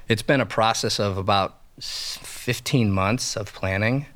it's 0.08 0.22
been 0.22 0.40
a 0.40 0.46
process 0.46 1.00
of 1.00 1.16
about 1.16 1.58
15 1.80 2.90
months 2.90 3.36
of 3.36 3.52
planning, 3.52 4.06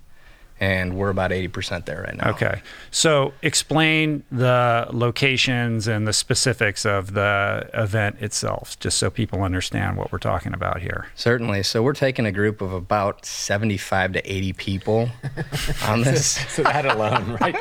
and 0.60 0.94
we're 0.94 1.08
about 1.08 1.30
80% 1.30 1.86
there 1.86 2.02
right 2.02 2.16
now. 2.16 2.30
Okay. 2.30 2.60
So 2.90 3.32
explain 3.42 4.22
the 4.30 4.86
locations 4.92 5.88
and 5.88 6.06
the 6.06 6.12
specifics 6.12 6.84
of 6.84 7.14
the 7.14 7.68
event 7.72 8.16
itself, 8.20 8.78
just 8.78 8.98
so 8.98 9.08
people 9.10 9.42
understand 9.42 9.96
what 9.96 10.12
we're 10.12 10.18
talking 10.18 10.52
about 10.52 10.80
here. 10.82 11.06
Certainly. 11.14 11.62
So 11.62 11.82
we're 11.82 11.94
taking 11.94 12.26
a 12.26 12.32
group 12.32 12.60
of 12.60 12.72
about 12.74 13.24
75 13.24 14.12
to 14.12 14.32
80 14.32 14.52
people 14.52 15.08
on 15.86 16.02
this. 16.02 16.38
So 16.50 16.62
that 16.64 16.84
alone, 16.84 17.38
right? 17.40 17.56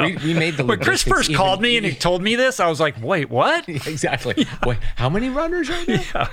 we, 0.00 0.16
we 0.18 0.34
made 0.34 0.56
the. 0.56 0.64
When 0.64 0.78
Chris 0.78 1.02
first 1.02 1.30
even- 1.30 1.36
called 1.38 1.60
me 1.62 1.76
and 1.78 1.84
he 1.86 1.92
told 1.94 2.22
me 2.22 2.36
this, 2.36 2.60
I 2.60 2.68
was 2.68 2.78
like, 2.78 2.94
wait, 3.02 3.28
what? 3.30 3.66
exactly. 3.68 4.46
Wait, 4.64 4.78
how 4.96 5.08
many 5.08 5.30
runners 5.30 5.68
are 5.70 5.84
there? 5.84 6.28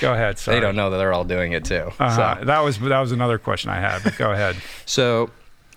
Go 0.00 0.12
ahead. 0.12 0.38
Sorry. 0.38 0.56
They 0.56 0.60
don't 0.60 0.76
know 0.76 0.90
that 0.90 0.98
they're 0.98 1.12
all 1.12 1.24
doing 1.24 1.52
it 1.52 1.64
too. 1.64 1.90
Uh-huh. 1.98 2.36
So, 2.40 2.44
That 2.44 2.60
was 2.60 2.78
that 2.80 3.00
was 3.00 3.12
another 3.12 3.38
question 3.38 3.70
I 3.70 3.80
had, 3.80 4.02
but 4.02 4.16
go 4.18 4.32
ahead. 4.32 4.56
so, 4.86 5.29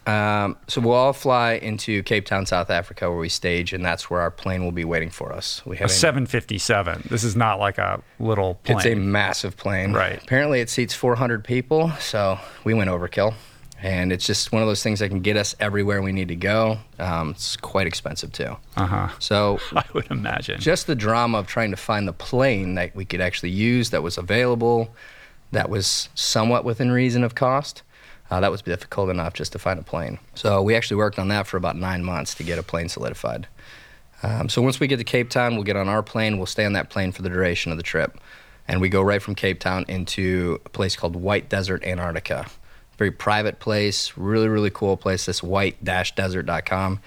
um, 0.05 0.57
so 0.67 0.81
we'll 0.81 0.93
all 0.93 1.13
fly 1.13 1.53
into 1.53 2.03
Cape 2.03 2.25
Town, 2.25 2.45
South 2.45 2.69
Africa, 2.69 3.09
where 3.09 3.19
we 3.19 3.29
stage, 3.29 3.73
and 3.73 3.83
that's 3.85 4.09
where 4.09 4.21
our 4.21 4.31
plane 4.31 4.63
will 4.63 4.71
be 4.71 4.85
waiting 4.85 5.09
for 5.09 5.31
us. 5.31 5.65
We 5.65 5.77
have 5.77 5.89
A 5.89 5.93
have 5.93 5.97
757. 5.97 7.07
This 7.09 7.23
is 7.23 7.35
not 7.35 7.59
like 7.59 7.77
a 7.77 8.01
little 8.19 8.55
plane. 8.55 8.77
It's 8.77 8.85
a 8.87 8.95
massive 8.95 9.55
plane. 9.55 9.93
Right. 9.93 10.21
Apparently, 10.21 10.59
it 10.59 10.69
seats 10.69 10.93
400 10.93 11.43
people, 11.43 11.91
so 11.99 12.37
we 12.63 12.73
went 12.73 12.89
overkill. 12.89 13.33
And 13.81 14.13
it's 14.13 14.25
just 14.25 14.53
one 14.53 14.61
of 14.61 14.67
those 14.69 14.81
things 14.81 14.99
that 14.99 15.09
can 15.09 15.19
get 15.19 15.35
us 15.35 15.57
everywhere 15.59 16.01
we 16.01 16.13
need 16.13 16.29
to 16.29 16.37
go. 16.37 16.77
Um, 16.99 17.31
it's 17.31 17.57
quite 17.57 17.85
expensive 17.85 18.31
too. 18.31 18.55
uh-huh. 18.77 19.09
So 19.19 19.59
I 19.75 19.83
would 19.93 20.09
imagine. 20.09 20.59
just 20.61 20.87
the 20.87 20.95
drama 20.95 21.39
of 21.39 21.47
trying 21.47 21.71
to 21.71 21.77
find 21.77 22.07
the 22.07 22.13
plane 22.13 22.75
that 22.75 22.95
we 22.95 23.03
could 23.03 23.19
actually 23.19 23.49
use 23.49 23.89
that 23.89 24.01
was 24.01 24.17
available, 24.17 24.95
that 25.51 25.69
was 25.69 26.07
somewhat 26.15 26.63
within 26.63 26.91
reason 26.91 27.25
of 27.25 27.35
cost. 27.35 27.83
Uh, 28.33 28.39
that 28.39 28.49
was 28.49 28.63
difficult 28.63 29.11
enough 29.11 29.35
just 29.35 29.51
to 29.51 29.59
find 29.59 29.79
a 29.79 29.83
plane. 29.83 30.17
So 30.33 30.59
we 30.63 30.73
actually 30.73 30.97
worked 30.97 31.19
on 31.19 31.27
that 31.27 31.45
for 31.45 31.55
about 31.55 31.75
nine 31.75 32.03
months 32.03 32.33
to 32.33 32.43
get 32.43 32.57
a 32.57 32.63
plane 32.63 32.89
solidified. 32.89 33.45
Um, 34.23 34.49
so 34.49 34.59
once 34.59 34.79
we 34.79 34.87
get 34.87 34.97
to 34.97 35.03
Cape 35.03 35.29
Town, 35.29 35.53
we'll 35.53 35.63
get 35.63 35.75
on 35.75 35.87
our 35.87 36.01
plane. 36.01 36.37
We'll 36.37 36.47
stay 36.47 36.65
on 36.65 36.73
that 36.73 36.89
plane 36.89 37.11
for 37.11 37.21
the 37.21 37.29
duration 37.29 37.71
of 37.71 37.77
the 37.77 37.83
trip, 37.83 38.19
and 38.67 38.81
we 38.81 38.89
go 38.89 39.03
right 39.03 39.21
from 39.21 39.35
Cape 39.35 39.59
Town 39.59 39.85
into 39.87 40.59
a 40.65 40.69
place 40.69 40.95
called 40.95 41.15
White 41.15 41.47
Desert, 41.47 41.83
Antarctica. 41.83 42.47
Very 42.97 43.11
private 43.11 43.59
place, 43.59 44.13
really 44.17 44.47
really 44.47 44.71
cool 44.71 44.97
place. 44.97 45.27
This 45.27 45.43
white-desert.com, 45.43 47.01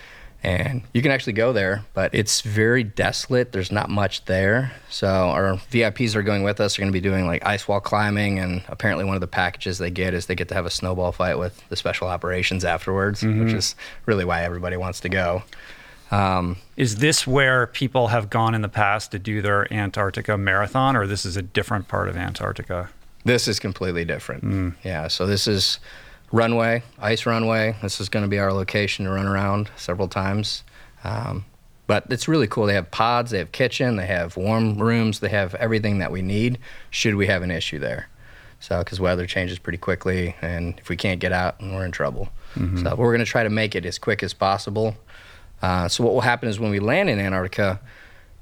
and 0.46 0.82
you 0.94 1.02
can 1.02 1.10
actually 1.10 1.32
go 1.32 1.52
there, 1.52 1.84
but 1.92 2.14
it's 2.14 2.40
very 2.40 2.84
desolate. 2.84 3.50
There's 3.50 3.72
not 3.72 3.90
much 3.90 4.24
there. 4.26 4.70
So 4.88 5.08
our 5.08 5.54
VIPs 5.72 6.12
that 6.12 6.20
are 6.20 6.22
going 6.22 6.44
with 6.44 6.60
us 6.60 6.78
are 6.78 6.82
going 6.82 6.92
to 6.92 6.96
be 6.96 7.00
doing 7.00 7.26
like 7.26 7.44
ice 7.44 7.66
wall 7.66 7.80
climbing, 7.80 8.38
and 8.38 8.62
apparently 8.68 9.04
one 9.04 9.16
of 9.16 9.20
the 9.20 9.26
packages 9.26 9.78
they 9.78 9.90
get 9.90 10.14
is 10.14 10.26
they 10.26 10.36
get 10.36 10.46
to 10.48 10.54
have 10.54 10.64
a 10.64 10.70
snowball 10.70 11.10
fight 11.10 11.36
with 11.36 11.68
the 11.68 11.74
special 11.74 12.06
operations 12.06 12.64
afterwards, 12.64 13.24
which 13.24 13.52
is 13.52 13.74
really 14.06 14.24
why 14.24 14.42
everybody 14.44 14.76
wants 14.76 15.00
to 15.00 15.08
go. 15.08 15.42
Um, 16.12 16.58
Is 16.76 16.96
this 16.98 17.26
where 17.26 17.66
people 17.66 18.06
have 18.08 18.30
gone 18.30 18.54
in 18.54 18.62
the 18.62 18.68
past 18.68 19.10
to 19.10 19.18
do 19.18 19.42
their 19.42 19.72
Antarctica 19.74 20.38
marathon, 20.38 20.94
or 20.94 21.08
this 21.08 21.26
is 21.26 21.36
a 21.36 21.42
different 21.42 21.88
part 21.88 22.08
of 22.08 22.16
Antarctica? 22.16 22.90
This 23.24 23.48
is 23.48 23.58
completely 23.58 24.04
different. 24.04 24.76
Yeah, 24.84 25.08
so 25.08 25.26
this 25.26 25.48
is 25.48 25.80
runway, 26.32 26.82
ice 26.98 27.26
runway. 27.26 27.76
This 27.82 28.00
is 28.00 28.08
going 28.08 28.24
to 28.24 28.28
be 28.28 28.38
our 28.38 28.52
location 28.52 29.04
to 29.04 29.10
run 29.10 29.26
around 29.26 29.70
several 29.76 30.08
times. 30.08 30.64
Um, 31.04 31.44
but 31.86 32.06
it's 32.10 32.26
really 32.26 32.48
cool. 32.48 32.66
They 32.66 32.74
have 32.74 32.90
pods, 32.90 33.30
they 33.30 33.38
have 33.38 33.52
kitchen, 33.52 33.96
they 33.96 34.06
have 34.06 34.36
warm 34.36 34.78
rooms, 34.78 35.20
they 35.20 35.28
have 35.28 35.54
everything 35.54 35.98
that 35.98 36.10
we 36.10 36.20
need 36.22 36.58
should 36.90 37.14
we 37.14 37.26
have 37.28 37.42
an 37.42 37.50
issue 37.50 37.78
there. 37.78 38.08
So, 38.58 38.78
because 38.78 38.98
weather 38.98 39.26
changes 39.26 39.58
pretty 39.58 39.78
quickly, 39.78 40.34
and 40.40 40.74
if 40.78 40.88
we 40.88 40.96
can't 40.96 41.20
get 41.20 41.30
out, 41.30 41.60
we're 41.60 41.84
in 41.84 41.92
trouble. 41.92 42.30
So, 42.82 42.96
we're 42.96 43.12
going 43.12 43.24
to 43.24 43.30
try 43.30 43.42
to 43.44 43.50
make 43.50 43.74
it 43.74 43.84
as 43.84 43.98
quick 43.98 44.22
as 44.22 44.32
possible. 44.32 44.96
Uh, 45.60 45.88
so, 45.88 46.02
what 46.02 46.14
will 46.14 46.22
happen 46.22 46.48
is 46.48 46.58
when 46.58 46.70
we 46.70 46.80
land 46.80 47.10
in 47.10 47.20
Antarctica, 47.20 47.80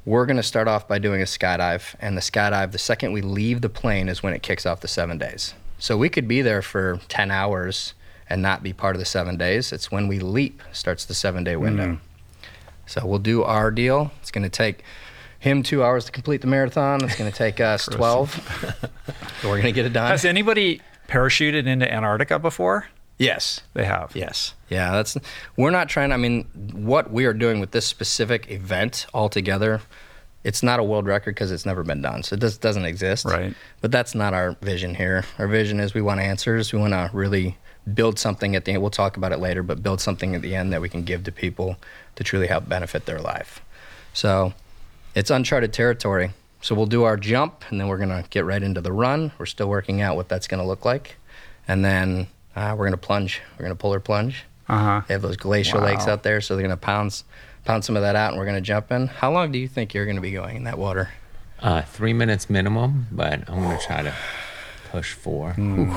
we're 0.05 0.25
going 0.25 0.37
to 0.37 0.43
start 0.43 0.69
off 0.69 0.87
by 0.87 0.99
doing 0.99 1.21
a 1.21 1.25
skydive, 1.25 1.97
and 1.99 2.17
the 2.17 2.21
skydive, 2.21 2.71
the 2.71 2.79
second 2.79 3.13
we 3.13 3.23
leave 3.23 3.61
the 3.61 3.69
plane, 3.69 4.09
is 4.09 4.23
when 4.23 4.33
it 4.33 4.43
kicks 4.43 4.65
off 4.65 4.81
the 4.81 4.89
seven 4.89 5.19
days. 5.19 5.53
So 5.85 5.99
we 5.99 6.09
could 6.09 6.27
be 6.27 6.41
there 6.41 6.63
for 6.63 6.99
10 7.09 7.31
hours 7.31 7.93
and 8.31 8.41
not 8.41 8.63
be 8.63 8.73
part 8.73 8.97
of 8.97 9.01
the 9.01 9.05
seven 9.05 9.37
days. 9.37 9.71
It's 9.71 9.91
when 9.91 10.09
we 10.09 10.19
leap 10.19 10.63
starts 10.73 11.05
the 11.05 11.13
seven 11.13 11.45
day 11.45 11.57
window. 11.57 11.85
Mm-hmm. 11.85 12.47
So 12.87 13.05
we'll 13.05 13.19
do 13.19 13.43
our 13.43 13.71
deal. 13.71 14.11
It's 14.23 14.31
going 14.31 14.45
to 14.45 14.49
take 14.49 14.83
him 15.39 15.63
two 15.63 15.85
hours 15.85 16.07
to 16.07 16.11
complete 16.11 16.41
the 16.41 16.47
marathon. 16.47 17.05
It's 17.05 17.17
going 17.17 17.31
to 17.31 17.37
take 17.37 17.61
us 17.61 17.85
12. 17.93 18.33
so 18.33 18.89
we're 19.45 19.61
going 19.61 19.65
to 19.65 19.73
get 19.73 19.85
it 19.85 19.93
done. 19.93 20.11
Has 20.11 20.25
anybody 20.25 20.81
parachuted 21.07 21.67
into 21.67 21.93
Antarctica 21.93 22.39
before? 22.39 22.87
yes. 23.19 23.61
They 23.75 23.85
have. 23.85 24.17
Yes. 24.17 24.55
Yeah, 24.71 24.91
that's 24.93 25.19
we're 25.59 25.71
not 25.71 25.91
trying 25.91 26.13
I 26.13 26.17
mean 26.17 26.45
what 26.73 27.11
we 27.11 27.27
are 27.27 27.35
doing 27.35 27.61
with 27.61 27.73
this 27.73 27.85
specific 27.85 28.51
event 28.51 29.05
altogether 29.13 29.83
it's 30.45 30.63
not 30.63 30.79
a 30.79 30.83
world 30.85 31.07
record 31.07 31.35
because 31.35 31.51
it's 31.51 31.67
never 31.67 31.83
been 31.83 32.03
done. 32.03 32.23
So 32.23 32.35
it 32.35 32.41
just 32.41 32.61
doesn't 32.61 32.85
exist. 32.85 33.25
Right. 33.25 33.55
But 33.81 33.91
that's 33.91 34.15
not 34.15 34.35
our 34.35 34.53
vision 34.61 34.95
here. 34.95 35.25
Our 35.39 35.49
vision 35.49 35.81
is 35.81 35.95
we 35.95 36.03
want 36.03 36.21
answers. 36.21 36.73
We 36.73 36.79
want 36.79 36.93
to 36.93 37.11
really 37.13 37.57
build 37.93 38.19
something 38.19 38.55
at 38.55 38.65
the 38.65 38.73
end. 38.73 38.83
We'll 38.83 38.91
talk 38.91 39.17
about 39.17 39.33
it 39.33 39.39
later, 39.41 39.63
but 39.63 39.83
build 39.83 40.01
something 40.01 40.35
at 40.35 40.43
the 40.43 40.55
end 40.55 40.73
that 40.73 40.81
we 40.81 40.89
can 40.89 41.03
give 41.03 41.25
to 41.25 41.33
people 41.33 41.77
to 42.17 42.25
truly 42.25 42.47
help 42.47 42.69
benefit 42.69 43.07
their 43.07 43.21
life. 43.21 43.63
So 44.13 44.53
it's 45.15 45.31
uncharted 45.31 45.73
territory. 45.73 46.31
So 46.63 46.75
we'll 46.75 46.87
do 46.87 47.03
our 47.05 47.17
jump 47.17 47.65
and 47.71 47.79
then 47.81 47.89
we're 47.89 47.99
going 47.99 48.09
to 48.11 48.25
get 48.31 48.45
right 48.45 48.63
into 48.63 48.81
the 48.81 48.93
run. 48.93 49.33
We're 49.39 49.47
still 49.47 49.69
working 49.69 50.01
out 50.01 50.17
what 50.17 50.29
that's 50.29 50.47
going 50.47 50.61
to 50.63 50.67
look 50.67 50.85
like. 50.85 51.17
And 51.69 51.85
then 51.85 52.27
uh, 52.57 52.71
we're 52.73 52.87
going 52.87 52.93
to 52.93 52.97
plunge. 52.97 53.43
We're 53.59 53.65
going 53.65 53.77
to 53.77 53.81
polar 53.81 54.01
plunge. 54.01 54.45
Uh 54.69 54.79
huh. 54.79 55.01
They 55.07 55.13
have 55.15 55.23
those 55.23 55.37
glacial 55.37 55.81
Wow. 55.81 55.87
lakes 55.87 56.07
out 56.07 56.23
there, 56.23 56.41
so 56.41 56.55
they're 56.57 56.63
going 56.67 56.71
to 56.79 56.81
pound, 56.81 57.23
pound 57.65 57.85
some 57.85 57.97
of 57.97 58.03
that 58.03 58.17
out 58.17 58.31
and 58.31 58.39
we're 58.39 58.47
going 58.47 58.57
to 58.57 58.61
jump 58.61 58.91
in. 58.93 59.07
How 59.07 59.33
long 59.33 59.53
do 59.53 59.59
you 59.59 59.69
think 59.69 59.95
you're 59.95 60.05
going 60.05 60.17
to 60.17 60.23
be 60.23 60.33
going 60.33 60.57
in 60.57 60.65
that 60.65 60.79
water? 60.79 61.11
Uh, 61.61 61.81
three 61.83 62.13
minutes 62.13 62.51
minimum, 62.51 63.07
but 63.11 63.49
I'm 63.49 63.63
gonna 63.63 63.79
try 63.81 64.03
to 64.03 64.15
push 64.91 65.15
four. 65.15 65.53
Hmm. 65.55 65.97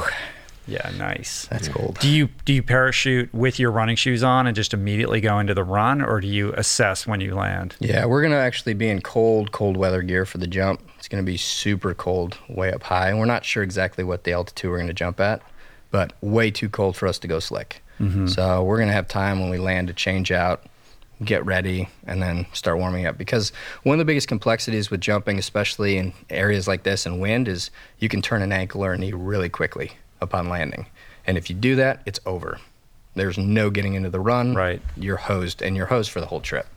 Yeah, 0.65 0.89
nice. 0.97 1.45
That's 1.49 1.67
cold. 1.67 1.97
Do 1.99 2.07
you 2.09 2.29
do 2.45 2.53
you 2.53 2.63
parachute 2.63 3.33
with 3.33 3.59
your 3.59 3.71
running 3.71 3.95
shoes 3.97 4.23
on 4.23 4.47
and 4.47 4.55
just 4.55 4.73
immediately 4.73 5.19
go 5.19 5.39
into 5.39 5.53
the 5.53 5.63
run, 5.65 6.01
or 6.01 6.21
do 6.21 6.27
you 6.27 6.53
assess 6.53 7.05
when 7.05 7.19
you 7.19 7.35
land? 7.35 7.75
Yeah, 7.79 8.05
we're 8.05 8.21
gonna 8.21 8.35
actually 8.35 8.75
be 8.75 8.87
in 8.89 9.01
cold, 9.01 9.51
cold 9.51 9.75
weather 9.75 10.01
gear 10.01 10.25
for 10.25 10.37
the 10.37 10.47
jump. 10.47 10.81
It's 10.97 11.09
gonna 11.09 11.23
be 11.23 11.37
super 11.37 11.93
cold, 11.93 12.37
way 12.47 12.71
up 12.71 12.83
high, 12.83 13.09
and 13.09 13.19
we're 13.19 13.25
not 13.25 13.43
sure 13.43 13.63
exactly 13.63 14.05
what 14.05 14.23
the 14.23 14.31
altitude 14.31 14.71
we're 14.71 14.79
gonna 14.79 14.93
jump 14.93 15.19
at, 15.19 15.41
but 15.91 16.13
way 16.21 16.49
too 16.51 16.69
cold 16.69 16.95
for 16.95 17.07
us 17.07 17.17
to 17.19 17.27
go 17.27 17.39
slick. 17.39 17.81
So 18.27 18.63
we're 18.63 18.79
gonna 18.79 18.93
have 18.93 19.07
time 19.07 19.39
when 19.41 19.49
we 19.49 19.57
land 19.57 19.87
to 19.87 19.93
change 19.93 20.31
out, 20.31 20.63
get 21.23 21.45
ready, 21.45 21.89
and 22.05 22.21
then 22.21 22.45
start 22.53 22.77
warming 22.77 23.05
up. 23.05 23.17
Because 23.17 23.51
one 23.83 23.95
of 23.95 23.99
the 23.99 24.05
biggest 24.05 24.27
complexities 24.27 24.91
with 24.91 25.01
jumping, 25.01 25.39
especially 25.39 25.97
in 25.97 26.13
areas 26.29 26.67
like 26.67 26.83
this 26.83 27.05
and 27.05 27.19
wind, 27.19 27.47
is 27.47 27.71
you 27.99 28.09
can 28.09 28.21
turn 28.21 28.41
an 28.41 28.51
ankle 28.51 28.83
or 28.83 28.93
a 28.93 28.97
knee 28.97 29.13
really 29.13 29.49
quickly 29.49 29.93
upon 30.21 30.49
landing, 30.49 30.85
and 31.25 31.37
if 31.37 31.49
you 31.49 31.55
do 31.55 31.75
that, 31.75 32.01
it's 32.05 32.19
over. 32.25 32.59
There's 33.15 33.37
no 33.37 33.69
getting 33.69 33.95
into 33.95 34.09
the 34.09 34.19
run. 34.19 34.53
Right. 34.53 34.81
You're 34.95 35.17
hosed, 35.17 35.61
and 35.61 35.75
you're 35.75 35.87
hosed 35.87 36.11
for 36.11 36.19
the 36.19 36.27
whole 36.27 36.41
trip. 36.41 36.67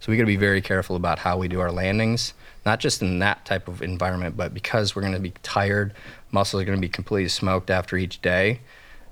So 0.00 0.10
we 0.10 0.18
got 0.18 0.22
to 0.22 0.26
be 0.26 0.36
very 0.36 0.60
careful 0.60 0.96
about 0.96 1.20
how 1.20 1.38
we 1.38 1.48
do 1.48 1.60
our 1.60 1.72
landings, 1.72 2.34
not 2.66 2.80
just 2.80 3.00
in 3.00 3.20
that 3.20 3.44
type 3.44 3.68
of 3.68 3.80
environment, 3.80 4.36
but 4.36 4.52
because 4.52 4.94
we're 4.94 5.02
going 5.02 5.14
to 5.14 5.20
be 5.20 5.32
tired, 5.42 5.94
muscles 6.30 6.60
are 6.60 6.64
going 6.66 6.76
to 6.76 6.80
be 6.82 6.90
completely 6.90 7.28
smoked 7.28 7.70
after 7.70 7.96
each 7.96 8.20
day. 8.20 8.60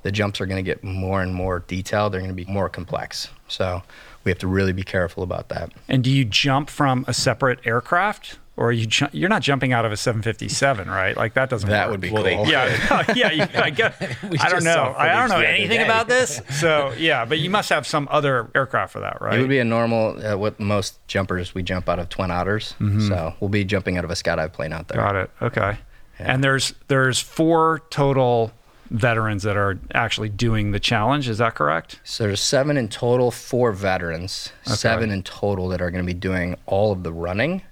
The 0.03 0.12
jumps 0.12 0.41
are 0.41 0.47
going 0.47 0.62
to 0.62 0.69
get 0.69 0.83
more 0.83 1.23
and 1.23 1.33
more 1.33 1.61
detailed. 1.61 2.12
They're 2.12 2.21
going 2.21 2.37
to 2.37 2.45
be 2.45 2.51
more 2.51 2.69
complex. 2.69 3.29
So 3.49 3.83
we 4.25 4.31
have 4.31 4.38
to 4.38 4.47
really 4.47 4.73
be 4.73 4.83
careful 4.83 5.23
about 5.23 5.49
that. 5.50 5.73
And 5.88 6.02
do 6.05 6.11
you 6.11 6.25
jump 6.25 6.71
from 6.71 7.05
a 7.09 7.14
separate 7.14 7.59
aircraft, 7.67 8.38
or 8.57 8.69
are 8.69 8.73
you 8.73 8.87
ju- 8.87 9.09
you're 9.12 9.29
not 9.31 9.43
jumping 9.43 9.73
out 9.73 9.85
of 9.85 9.93
a 9.93 9.97
757, 9.97 10.88
right? 10.88 11.17
Like 11.17 11.35
that 11.35 11.49
doesn't. 11.50 11.69
That 11.71 11.87
work. 11.87 11.91
would 11.93 12.00
be 12.00 12.11
Well, 12.11 12.23
cool. 12.23 12.45
they- 12.45 12.50
Yeah, 12.50 13.05
yeah. 13.17 13.31
You, 13.33 13.47
I, 13.55 13.71
get, 13.71 13.99
We 14.31 14.38
I 14.38 14.49
don't 14.50 14.62
know. 14.64 14.95
I 14.97 15.09
don't 15.14 15.29
know 15.31 15.41
anything 15.41 15.79
day. 15.79 15.85
about 15.85 16.09
this. 16.09 16.41
So 16.50 16.93
yeah, 16.99 17.25
but 17.25 17.38
you 17.38 17.50
must 17.50 17.71
have 17.71 17.87
some 17.87 18.07
other 18.11 18.50
aircraft 18.55 18.93
for 18.93 19.00
that, 19.00 19.21
right? 19.21 19.35
It 19.37 19.41
would 19.41 19.49
be 19.49 19.59
a 19.59 19.64
normal, 19.64 20.25
uh, 20.25 20.37
what 20.37 20.61
most 20.61 20.99
jumpers, 21.09 21.55
we 21.55 21.62
jump 21.62 21.88
out 21.88 21.99
of 21.99 22.09
Twin 22.09 22.31
Otters. 22.31 22.75
So 23.09 23.35
we'll 23.41 23.49
be 23.49 23.64
jumping 23.64 23.97
out 23.99 24.05
of 24.05 24.11
a 24.11 24.14
skydive 24.14 24.52
plane 24.52 24.73
out 24.73 24.88
there. 24.88 24.99
Got 24.99 25.17
it. 25.17 25.31
Okay. 25.41 25.79
Yeah. 26.21 26.33
And 26.35 26.45
there's 26.45 26.75
there's 26.88 27.19
four 27.19 27.81
total 27.91 28.52
veterans 28.92 29.42
that 29.42 29.56
are 29.56 29.78
actually 29.94 30.28
doing 30.28 30.70
the 30.70 30.80
challenge. 30.80 31.28
Is 31.28 31.38
that 31.38 31.54
correct? 31.54 32.00
So 32.04 32.25
there's 32.25 32.40
seven 32.40 32.76
in 32.76 32.88
total, 32.88 33.30
four 33.30 33.72
veterans, 33.72 34.52
seven 34.64 35.11
in 35.11 35.22
total 35.22 35.68
that 35.68 35.80
are 35.80 35.90
going 35.90 36.04
to 36.04 36.06
be 36.06 36.18
doing 36.18 36.56
all 36.66 36.92
of 36.92 37.02
the 37.02 37.12
running, 37.12 37.62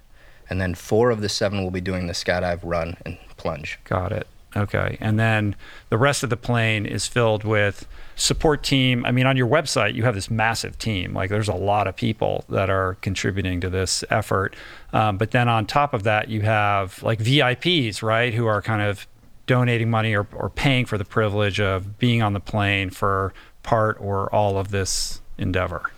and 0.49 0.59
then 0.59 0.73
four 0.75 1.11
of 1.11 1.21
the 1.21 1.29
seven 1.29 1.63
will 1.63 1.71
be 1.71 1.81
doing 1.81 2.07
the 2.07 2.13
skydive, 2.13 2.59
run, 2.63 2.97
and 3.05 3.17
plunge. 3.37 3.79
Got 3.83 4.11
it. 4.11 4.27
Okay. 4.55 4.97
And 4.99 5.17
then 5.17 5.55
the 5.89 5.97
rest 5.97 6.23
of 6.23 6.29
the 6.29 6.35
plane 6.35 6.85
is 6.85 7.07
filled 7.07 7.45
with 7.45 7.87
support 8.15 8.63
team. 8.63 9.05
I 9.05 9.11
mean, 9.11 9.25
on 9.25 9.37
your 9.37 9.47
website, 9.47 9.93
you 9.93 10.03
have 10.03 10.15
this 10.15 10.29
massive 10.29 10.77
team. 10.77 11.13
Like, 11.13 11.29
there's 11.29 11.47
a 11.47 11.53
lot 11.53 11.87
of 11.87 11.95
people 11.95 12.43
that 12.49 12.69
are 12.69 12.95
contributing 12.95 13.61
to 13.61 13.69
this 13.69 14.03
effort. 14.09 14.55
Um, 14.91 15.17
but 15.17 15.31
then 15.31 15.47
on 15.47 15.67
top 15.67 15.93
of 15.93 16.03
that, 16.03 16.27
you 16.27 16.41
have 16.41 17.01
like 17.01 17.19
VIPs, 17.19 18.03
right, 18.03 18.33
who 18.33 18.45
are 18.45 18.61
kind 18.61 18.81
of 18.81 19.07
donating 19.47 19.89
money 19.89 20.15
or, 20.15 20.27
or 20.33 20.49
paying 20.49 20.85
for 20.85 20.97
the 20.97 21.05
privilege 21.05 21.59
of 21.59 21.97
being 21.99 22.21
on 22.21 22.33
the 22.33 22.39
plane 22.39 22.89
for 22.89 23.33
part 23.63 23.97
or 23.99 24.33
all 24.33 24.57
of 24.57 24.71
this 24.71 25.21
endeavor. 25.37 25.91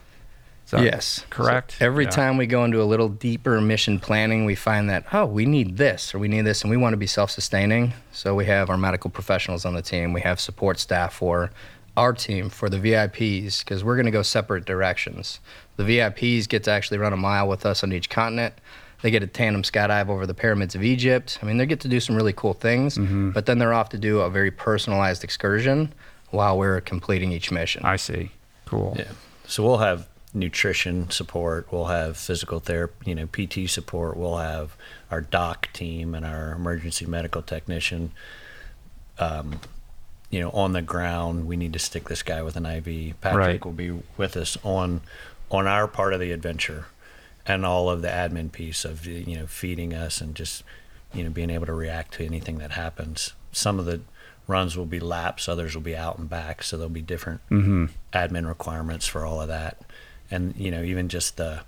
That 0.69 0.84
yes. 0.86 1.23
Correct. 1.29 1.75
So 1.77 1.86
every 1.86 2.06
Yeah. 2.06 2.10
time 2.10 2.38
we 2.38 2.47
go 2.47 2.63
into 2.65 2.82
a 2.82 2.84
little 2.86 3.08
deeper 3.10 3.62
mission 3.62 3.99
planning, 3.99 4.45
we 4.45 4.56
find 4.56 4.89
that, 4.89 5.06
oh, 5.13 5.25
we 5.27 5.45
need 5.45 5.77
this 5.77 6.15
or 6.15 6.19
we 6.19 6.27
need 6.27 6.41
this, 6.45 6.63
and 6.63 6.71
we 6.71 6.77
want 6.77 6.93
to 6.93 6.97
be 6.97 7.06
self 7.06 7.29
sustaining. 7.29 7.93
So 8.12 8.34
we 8.34 8.45
have 8.45 8.71
our 8.71 8.77
medical 8.77 9.12
professionals 9.12 9.65
on 9.65 9.75
the 9.75 9.84
team, 9.84 10.13
we 10.13 10.21
have 10.21 10.39
support 10.39 10.79
staff 10.79 11.13
for 11.13 11.51
our 11.95 12.12
team 12.12 12.49
for 12.49 12.69
the 12.69 12.79
VIPs 12.79 13.60
because 13.60 13.84
we're 13.84 13.95
going 13.95 14.08
to 14.08 14.12
go 14.12 14.23
separate 14.23 14.65
directions. 14.65 15.39
The 15.77 15.84
VIPs 15.84 16.49
get 16.49 16.63
to 16.63 16.71
actually 16.71 16.97
run 16.97 17.13
a 17.13 17.17
mile 17.17 17.47
with 17.47 17.67
us 17.67 17.84
on 17.84 17.93
each 17.93 18.10
continent. 18.10 18.56
They 19.03 19.11
get 19.11 19.21
a 19.21 19.27
tandem 19.27 19.61
skydive 19.63 20.07
over 20.09 20.25
the 20.25 20.33
pyramids 20.33 20.73
of 20.75 20.83
Egypt. 20.83 21.37
I 21.41 21.45
mean, 21.45 21.57
they 21.57 21.65
get 21.65 21.81
to 21.81 21.87
do 21.89 21.99
some 21.99 22.15
really 22.15 22.33
cool 22.33 22.53
things, 22.53 22.97
but 22.97 23.45
then 23.45 23.59
they're 23.59 23.73
off 23.73 23.89
to 23.89 23.97
do 23.97 24.21
a 24.21 24.29
very 24.29 24.49
personalized 24.49 25.23
excursion 25.23 25.93
while 26.31 26.57
we're 26.57 26.79
completing 26.81 27.31
each 27.31 27.51
mission. 27.51 27.83
I 27.85 27.97
see. 27.97 28.31
Cool. 28.65 28.95
Yeah. 28.97 29.11
So 29.45 29.61
we'll 29.61 29.79
have 29.79 30.07
nutrition 30.33 31.09
support. 31.11 31.67
We'll 31.71 31.85
have 31.87 32.17
physical 32.17 32.59
therapy, 32.61 33.11
you 33.11 33.13
know, 33.15 33.27
PT 33.27 33.69
support. 33.69 34.15
We'll 34.17 34.37
have 34.37 34.75
our 35.11 35.21
doc 35.21 35.67
team 35.73 36.15
and 36.15 36.25
our 36.25 36.53
emergency 36.53 37.05
medical 37.05 37.41
technician. 37.41 38.13
Um, 39.19 39.59
you 40.29 40.39
know, 40.39 40.49
on 40.51 40.71
the 40.73 40.81
ground, 40.81 41.45
we 41.45 41.55
need 41.57 41.73
to 41.73 41.79
stick 41.79 42.09
this 42.09 42.23
guy 42.23 42.41
with 42.41 42.55
an 42.55 42.65
IV. 42.65 43.19
Patrick 43.21 43.37
Right. 43.37 43.65
will 43.65 43.73
be 43.73 43.91
with 44.17 44.35
us 44.37 44.57
on 44.63 45.01
on 45.51 45.67
our 45.67 45.87
part 45.87 46.13
of 46.13 46.19
the 46.19 46.31
adventure, 46.31 46.87
and 47.45 47.65
all 47.65 47.89
of 47.89 48.01
the 48.01 48.08
admin 48.08 48.51
piece 48.51 48.86
of 48.86 49.06
you 49.06 49.36
know 49.38 49.45
feeding 49.47 49.93
us 49.93 50.21
and 50.21 50.36
just 50.36 50.63
you 51.13 51.23
know 51.23 51.29
being 51.29 51.49
able 51.49 51.65
to 51.65 51.73
react 51.73 52.13
to 52.15 52.25
anything 52.25 52.58
that 52.60 52.71
happens. 52.71 53.34
Some 53.51 53.79
of 53.79 53.86
the 53.86 54.01
runs 54.47 54.75
will 54.75 54.86
be 54.86 54.99
laps, 54.99 55.47
others 55.47 55.73
will 55.75 55.82
be 55.82 55.95
out 55.95 56.17
and 56.17 56.29
back, 56.29 56.63
so 56.63 56.75
there'll 56.77 56.89
be 56.89 57.01
different 57.01 57.41
Mm-hmm. 57.49 57.86
admin 58.13 58.47
requirements 58.47 59.08
for 59.08 59.25
all 59.25 59.41
of 59.41 59.47
that. 59.47 59.77
And 60.32 60.56
you 60.58 60.71
know, 60.71 60.82
even 60.84 61.10
just 61.10 61.38
the 61.38 61.62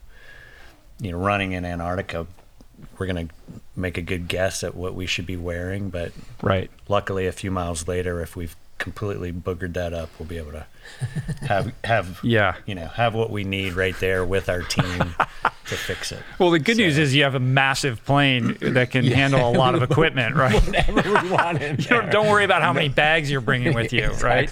you 1.00 1.12
know 1.12 1.18
running 1.18 1.52
in 1.54 1.66
Antarctica, 1.66 2.26
we're 2.98 3.06
gonna 3.08 3.28
make 3.76 3.98
a 3.98 4.02
good 4.02 4.28
guess 4.28 4.64
at 4.64 4.76
what 4.76 4.96
we 4.96 5.06
should 5.06 5.26
be 5.26 5.38
wearing, 5.38 5.90
but 5.90 6.12
Right. 6.42 6.70
luckily, 6.88 7.28
a 7.28 7.32
few 7.32 7.52
miles 7.52 7.88
later, 7.88 8.22
if 8.22 8.36
we've 8.36 8.56
completely 8.78 9.32
boogered 9.32 9.74
that 9.74 9.94
up, 9.94 10.10
we'll 10.20 10.28
be 10.28 10.38
able 10.38 10.52
to 10.52 10.66
have 11.42 11.74
have 11.84 12.20
Yeah. 12.24 12.56
you 12.66 12.76
know 12.76 12.88
have 12.88 13.14
what 13.16 13.30
we 13.30 13.44
need 13.44 13.74
right 13.74 13.98
there 14.00 14.26
with 14.26 14.50
our 14.50 14.62
team 14.62 15.16
to 15.66 15.76
fix 15.76 16.12
it. 16.12 16.20
Well, 16.40 16.52
the 16.52 16.60
good 16.60 16.78
news 16.78 16.98
is 16.98 17.16
you 17.16 17.24
have 17.24 17.34
a 17.36 17.40
massive 17.40 18.04
plane 18.06 18.56
that 18.62 18.92
can 18.92 19.04
handle 19.22 19.50
a 19.50 19.54
lot 19.58 19.74
of 19.76 19.82
equipment, 19.84 20.36
right? 20.36 20.54
Whatever 20.64 21.22
we 21.24 21.30
want 21.32 21.62
in 21.62 21.76
don't, 21.78 22.12
don't 22.12 22.28
worry 22.30 22.46
about 22.46 22.62
how 22.62 22.72
many 22.74 22.90
bags 22.90 23.32
you're 23.32 23.42
bringing 23.42 23.74
with 23.74 23.92
you, 23.92 24.12
right? 24.22 24.52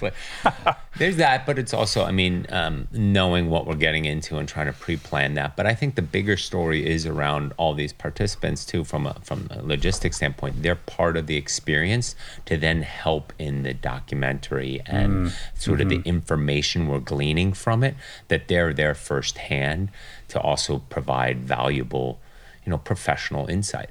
There's 0.96 1.16
that, 1.16 1.44
but 1.44 1.58
it's 1.58 1.74
also, 1.74 2.04
I 2.04 2.12
mean, 2.12 2.46
um, 2.50 2.86
knowing 2.92 3.50
what 3.50 3.66
we're 3.66 3.74
getting 3.74 4.04
into 4.04 4.36
and 4.38 4.48
trying 4.48 4.66
to 4.66 4.72
pre-plan 4.72 5.34
that. 5.34 5.56
But 5.56 5.66
I 5.66 5.74
think 5.74 5.96
the 5.96 6.02
bigger 6.02 6.36
story 6.36 6.86
is 6.86 7.04
around 7.04 7.52
all 7.56 7.74
these 7.74 7.92
participants 7.92 8.64
too, 8.64 8.84
from 8.84 9.06
a 9.06 9.14
from 9.22 9.48
a 9.50 9.60
logistics 9.62 10.16
standpoint. 10.16 10.62
They're 10.62 10.76
part 10.76 11.16
of 11.16 11.26
the 11.26 11.36
experience 11.36 12.14
to 12.46 12.56
then 12.56 12.82
help 12.82 13.32
in 13.40 13.64
the 13.64 13.74
documentary 13.74 14.82
and 14.86 15.32
sort 15.54 15.80
of 15.80 15.88
the 15.88 16.00
information 16.24 16.88
we're 16.88 17.00
gleaning 17.00 17.52
from 17.52 17.84
it. 17.84 17.94
That 18.28 18.48
they're 18.48 18.72
there 18.72 18.94
firsthand 18.94 19.90
to 20.28 20.40
also 20.40 20.78
provide 20.88 21.40
valuable, 21.40 22.18
you 22.64 22.70
know, 22.70 22.78
professional 22.78 23.46
insight. 23.46 23.90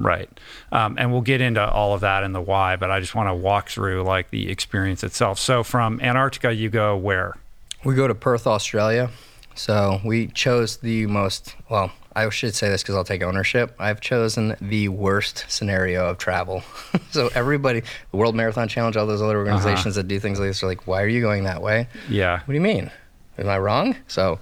Right. 0.00 0.28
Um, 0.72 0.96
and 0.98 1.12
we'll 1.12 1.20
get 1.20 1.40
into 1.40 1.64
all 1.64 1.94
of 1.94 2.00
that 2.00 2.24
and 2.24 2.34
the 2.34 2.40
why, 2.40 2.74
but 2.74 2.90
I 2.90 2.98
just 2.98 3.14
want 3.14 3.28
to 3.28 3.34
walk 3.34 3.68
through 3.68 4.02
like 4.02 4.30
the 4.30 4.50
experience 4.50 5.04
itself. 5.04 5.38
So 5.38 5.62
from 5.62 6.00
Antarctica, 6.00 6.52
you 6.52 6.70
go 6.70 6.96
where? 6.96 7.36
We 7.84 7.94
go 7.94 8.08
to 8.08 8.16
Perth, 8.16 8.48
Australia. 8.48 9.10
So 9.54 10.00
we 10.04 10.26
chose 10.26 10.78
the 10.78 11.06
most, 11.06 11.54
well, 11.70 11.92
I 12.18 12.28
should 12.30 12.54
say 12.54 12.68
this 12.68 12.82
because 12.82 12.96
I'll 12.96 13.04
take 13.04 13.22
ownership. 13.22 13.76
I've 13.78 14.00
chosen 14.00 14.56
the 14.60 14.88
worst 14.88 15.44
scenario 15.48 16.08
of 16.10 16.18
travel. 16.18 16.64
so 17.10 17.30
everybody, 17.32 17.82
the 18.10 18.16
World 18.16 18.34
Marathon 18.34 18.66
Challenge, 18.66 18.96
all 18.96 19.06
those 19.06 19.22
other 19.22 19.40
uh-huh. 19.40 19.52
organizations 19.52 19.94
that 19.94 20.08
do 20.08 20.18
things 20.18 20.40
like 20.40 20.48
this 20.48 20.62
are 20.62 20.66
like, 20.66 20.88
why 20.88 21.00
are 21.02 21.08
you 21.08 21.20
going 21.20 21.44
that 21.44 21.62
way? 21.62 21.86
Yeah. 22.08 22.40
What 22.40 22.46
do 22.48 22.54
you 22.54 22.60
mean? 22.60 22.90
Am 23.38 23.48
I 23.48 23.58
wrong? 23.58 23.94
So 24.08 24.40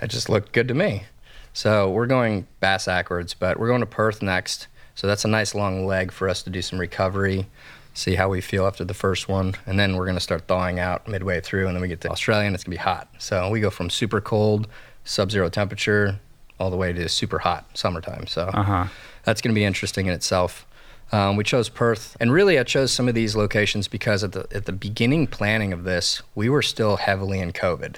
it 0.00 0.08
just 0.08 0.30
looked 0.30 0.52
good 0.52 0.68
to 0.68 0.74
me. 0.74 1.04
So 1.52 1.90
we're 1.90 2.06
going 2.06 2.46
bass 2.60 2.86
backwards, 2.86 3.34
but 3.34 3.58
we're 3.58 3.68
going 3.68 3.80
to 3.80 3.86
Perth 3.86 4.22
next. 4.22 4.66
So 4.94 5.06
that's 5.06 5.26
a 5.26 5.28
nice 5.28 5.54
long 5.54 5.84
leg 5.84 6.10
for 6.10 6.30
us 6.30 6.42
to 6.44 6.50
do 6.50 6.62
some 6.62 6.78
recovery, 6.78 7.46
see 7.92 8.14
how 8.14 8.30
we 8.30 8.40
feel 8.40 8.66
after 8.66 8.84
the 8.84 8.94
first 8.94 9.28
one, 9.28 9.54
and 9.66 9.78
then 9.78 9.96
we're 9.96 10.06
going 10.06 10.16
to 10.16 10.20
start 10.20 10.48
thawing 10.48 10.80
out 10.80 11.06
midway 11.06 11.40
through, 11.40 11.66
and 11.66 11.76
then 11.76 11.82
we 11.82 11.88
get 11.88 12.00
to 12.00 12.10
Australia 12.10 12.46
and 12.46 12.54
it's 12.54 12.64
going 12.64 12.76
to 12.76 12.78
be 12.78 12.82
hot. 12.82 13.08
So 13.18 13.50
we 13.50 13.60
go 13.60 13.70
from 13.70 13.90
super 13.90 14.20
cold, 14.20 14.66
sub-zero 15.04 15.50
temperature, 15.50 16.18
all 16.58 16.70
the 16.70 16.76
way 16.76 16.92
to 16.92 17.08
super 17.08 17.38
hot 17.40 17.64
summertime. 17.74 18.26
So 18.26 18.42
Uh-huh. 18.52 18.86
that's 19.24 19.40
going 19.40 19.54
to 19.54 19.58
be 19.58 19.64
interesting 19.64 20.06
in 20.06 20.12
itself. 20.12 20.66
Um, 21.10 21.36
we 21.36 21.44
chose 21.44 21.70
Perth, 21.70 22.16
and 22.20 22.30
really, 22.32 22.58
I 22.58 22.64
chose 22.64 22.92
some 22.92 23.08
of 23.08 23.14
these 23.14 23.34
locations 23.34 23.88
because 23.88 24.22
at 24.22 24.32
the 24.32 24.46
at 24.52 24.66
the 24.66 24.72
beginning 24.72 25.26
planning 25.26 25.72
of 25.72 25.84
this, 25.84 26.20
we 26.34 26.50
were 26.50 26.60
still 26.60 26.98
heavily 26.98 27.38
in 27.40 27.52
COVID, 27.52 27.96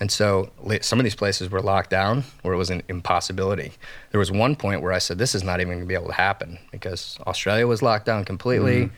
and 0.00 0.10
so 0.10 0.50
some 0.80 0.98
of 0.98 1.04
these 1.04 1.14
places 1.14 1.50
were 1.50 1.60
locked 1.62 1.90
down, 1.90 2.24
where 2.42 2.52
it 2.52 2.56
was 2.56 2.68
an 2.70 2.82
impossibility. 2.88 3.72
There 4.10 4.18
was 4.18 4.32
one 4.32 4.56
point 4.56 4.82
where 4.82 4.92
I 4.92 4.98
said, 4.98 5.18
"This 5.18 5.36
is 5.36 5.44
not 5.44 5.60
even 5.60 5.74
going 5.74 5.84
to 5.84 5.86
be 5.86 5.94
able 5.94 6.08
to 6.08 6.14
happen," 6.14 6.58
because 6.72 7.16
Australia 7.28 7.68
was 7.68 7.80
locked 7.80 8.06
down 8.06 8.24
completely, 8.24 8.90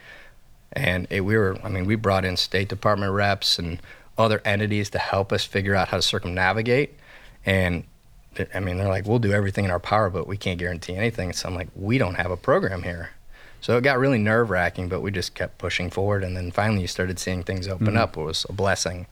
and 0.72 1.06
it, 1.10 1.20
we 1.20 1.36
were. 1.36 1.58
I 1.62 1.68
mean, 1.68 1.84
we 1.84 1.96
brought 1.96 2.24
in 2.24 2.38
State 2.38 2.70
Department 2.70 3.12
reps 3.12 3.58
and 3.58 3.78
other 4.16 4.40
entities 4.46 4.88
to 4.90 4.98
help 4.98 5.32
us 5.34 5.44
figure 5.44 5.74
out 5.74 5.88
how 5.88 5.98
to 5.98 6.02
circumnavigate, 6.02 6.94
and 7.44 7.84
I 8.54 8.60
mean, 8.60 8.76
they're 8.76 8.88
like, 8.88 9.06
we'll 9.06 9.18
do 9.18 9.32
everything 9.32 9.64
in 9.64 9.70
our 9.70 9.80
power, 9.80 10.10
but 10.10 10.26
we 10.26 10.36
can't 10.36 10.58
guarantee 10.58 10.94
anything. 10.94 11.32
So 11.32 11.48
I'm 11.48 11.54
like, 11.54 11.68
we 11.74 11.98
don't 11.98 12.14
have 12.14 12.30
a 12.30 12.36
program 12.36 12.82
here. 12.82 13.10
So 13.60 13.78
it 13.78 13.80
got 13.80 13.98
really 13.98 14.18
nerve 14.18 14.50
wracking, 14.50 14.88
but 14.88 15.00
we 15.00 15.10
just 15.10 15.34
kept 15.34 15.56
pushing 15.58 15.88
forward. 15.88 16.22
And 16.22 16.36
then 16.36 16.50
finally, 16.50 16.82
you 16.82 16.86
started 16.86 17.18
seeing 17.18 17.42
things 17.42 17.66
open 17.66 17.96
up. 17.96 18.16
It 18.16 18.22
was 18.22 18.44
a 18.48 18.52
blessing. 18.52 19.06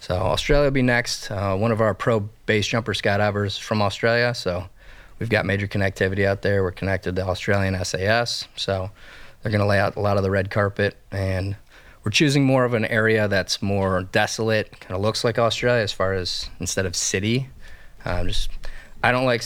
So 0.00 0.16
Australia 0.16 0.64
will 0.64 0.72
be 0.72 0.82
next. 0.82 1.30
Uh, 1.30 1.56
one 1.56 1.70
of 1.70 1.80
our 1.80 1.94
pro 1.94 2.28
base 2.46 2.66
jumper 2.66 2.94
skydivers 2.94 3.60
from 3.60 3.80
Australia. 3.80 4.34
So 4.34 4.68
we've 5.20 5.28
got 5.28 5.46
major 5.46 5.68
connectivity 5.68 6.26
out 6.26 6.42
there. 6.42 6.64
We're 6.64 6.72
connected 6.72 7.14
to 7.14 7.22
Australian 7.24 7.82
SAS. 7.84 8.48
So 8.56 8.90
they're 9.42 9.52
going 9.52 9.60
to 9.60 9.66
lay 9.66 9.78
out 9.78 9.94
a 9.94 10.00
lot 10.00 10.16
of 10.16 10.24
the 10.24 10.30
red 10.32 10.50
carpet. 10.50 10.96
And 11.12 11.54
we're 12.02 12.10
choosing 12.10 12.44
more 12.44 12.64
of 12.64 12.74
an 12.74 12.84
area 12.86 13.28
that's 13.28 13.62
more 13.62 14.02
desolate, 14.02 14.80
kind 14.80 14.96
of 14.96 15.00
looks 15.00 15.22
like 15.22 15.38
Australia 15.38 15.84
as 15.84 15.92
far 15.92 16.12
as 16.12 16.50
instead 16.58 16.86
of 16.86 16.96
city. 16.96 17.48
Um, 18.04 18.26
just 18.26 18.50
I 19.02 19.12
don't 19.12 19.24
like 19.24 19.42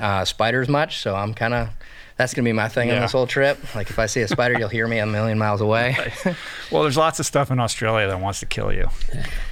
uh, 0.00 0.24
spiders 0.24 0.68
much, 0.68 1.00
so 1.00 1.14
I'm 1.14 1.34
kind 1.34 1.54
of 1.54 1.68
that's 2.16 2.32
gonna 2.32 2.44
be 2.44 2.52
my 2.52 2.68
thing 2.68 2.90
on 2.92 3.00
this 3.00 3.12
whole 3.12 3.26
trip. 3.26 3.58
Like 3.74 3.90
if 3.90 3.98
I 3.98 4.06
see 4.06 4.20
a 4.20 4.28
spider, 4.28 4.58
you'll 4.58 4.68
hear 4.68 4.86
me 4.86 4.98
a 4.98 5.06
million 5.06 5.38
miles 5.38 5.60
away. 5.60 5.96
Well, 6.70 6.82
there's 6.82 6.96
lots 6.96 7.20
of 7.20 7.26
stuff 7.26 7.50
in 7.52 7.60
Australia 7.60 8.08
that 8.08 8.20
wants 8.20 8.40
to 8.40 8.46
kill 8.46 8.72
you. 8.72 8.88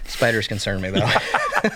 Spiders 0.06 0.48
concern 0.48 0.80
me 0.80 0.90
though. 0.90 1.08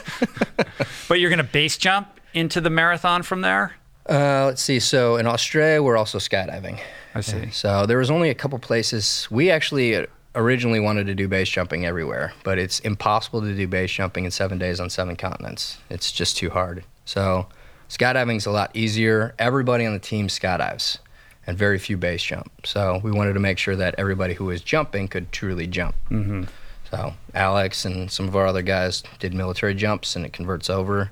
But 1.09 1.21
you're 1.21 1.31
going 1.31 1.39
to 1.39 1.45
base 1.45 1.77
jump 1.79 2.09
into 2.35 2.61
the 2.61 2.71
marathon 2.71 3.23
from 3.23 3.41
there? 3.43 3.75
uh, 4.09 4.47
let's 4.47 4.63
see. 4.63 4.81
So 4.81 5.17
in 5.17 5.27
Australia, 5.27 5.83
we're 5.83 5.97
also 5.97 6.19
skydiving. 6.19 6.81
I 7.15 7.21
see. 7.21 7.51
So 7.51 7.87
there 7.87 7.99
was 7.99 8.11
only 8.11 8.31
a 8.31 8.35
couple 8.35 8.59
places. 8.59 9.29
We 9.31 9.51
actually 9.51 10.07
originally 10.35 10.81
wanted 10.81 11.07
to 11.07 11.15
do 11.15 11.29
base 11.29 11.49
jumping 11.49 11.87
everywhere, 11.87 12.33
but 12.45 12.59
it's 12.59 12.81
impossible 12.81 13.41
to 13.43 13.55
do 13.55 13.67
base 13.67 13.91
jumping 13.93 14.25
in 14.25 14.31
seven 14.31 14.59
days 14.59 14.81
on 14.81 14.91
seven 14.91 15.17
continents. 15.17 15.79
It's 15.91 16.13
just 16.13 16.37
too 16.37 16.51
hard. 16.51 16.85
So 17.07 17.47
skydiving 17.89 18.37
is 18.37 18.45
a 18.47 18.51
lot 18.51 18.71
easier. 18.75 19.35
Everybody 19.39 19.87
on 19.87 19.95
the 19.95 19.99
team 19.99 20.29
skydives, 20.29 20.99
and 21.47 21.57
very 21.57 21.79
few 21.79 21.97
base 21.97 22.23
jump. 22.23 22.51
So 22.67 23.01
we 23.03 23.11
wanted 23.11 23.33
to 23.33 23.41
make 23.41 23.57
sure 23.59 23.77
that 23.77 23.95
everybody 23.97 24.35
who 24.35 24.45
was 24.45 24.61
jumping 24.61 25.09
could 25.09 25.33
truly 25.33 25.67
jump. 25.67 25.95
Mm-hmm. 26.11 26.43
So 26.91 27.15
Alex 27.35 27.85
and 27.85 28.11
some 28.11 28.29
of 28.29 28.37
our 28.37 28.47
other 28.47 28.63
guys 28.63 29.03
did 29.19 29.33
military 29.35 29.75
jumps, 29.75 30.15
and 30.17 30.25
it 30.27 30.33
converts 30.33 30.69
over. 30.69 31.11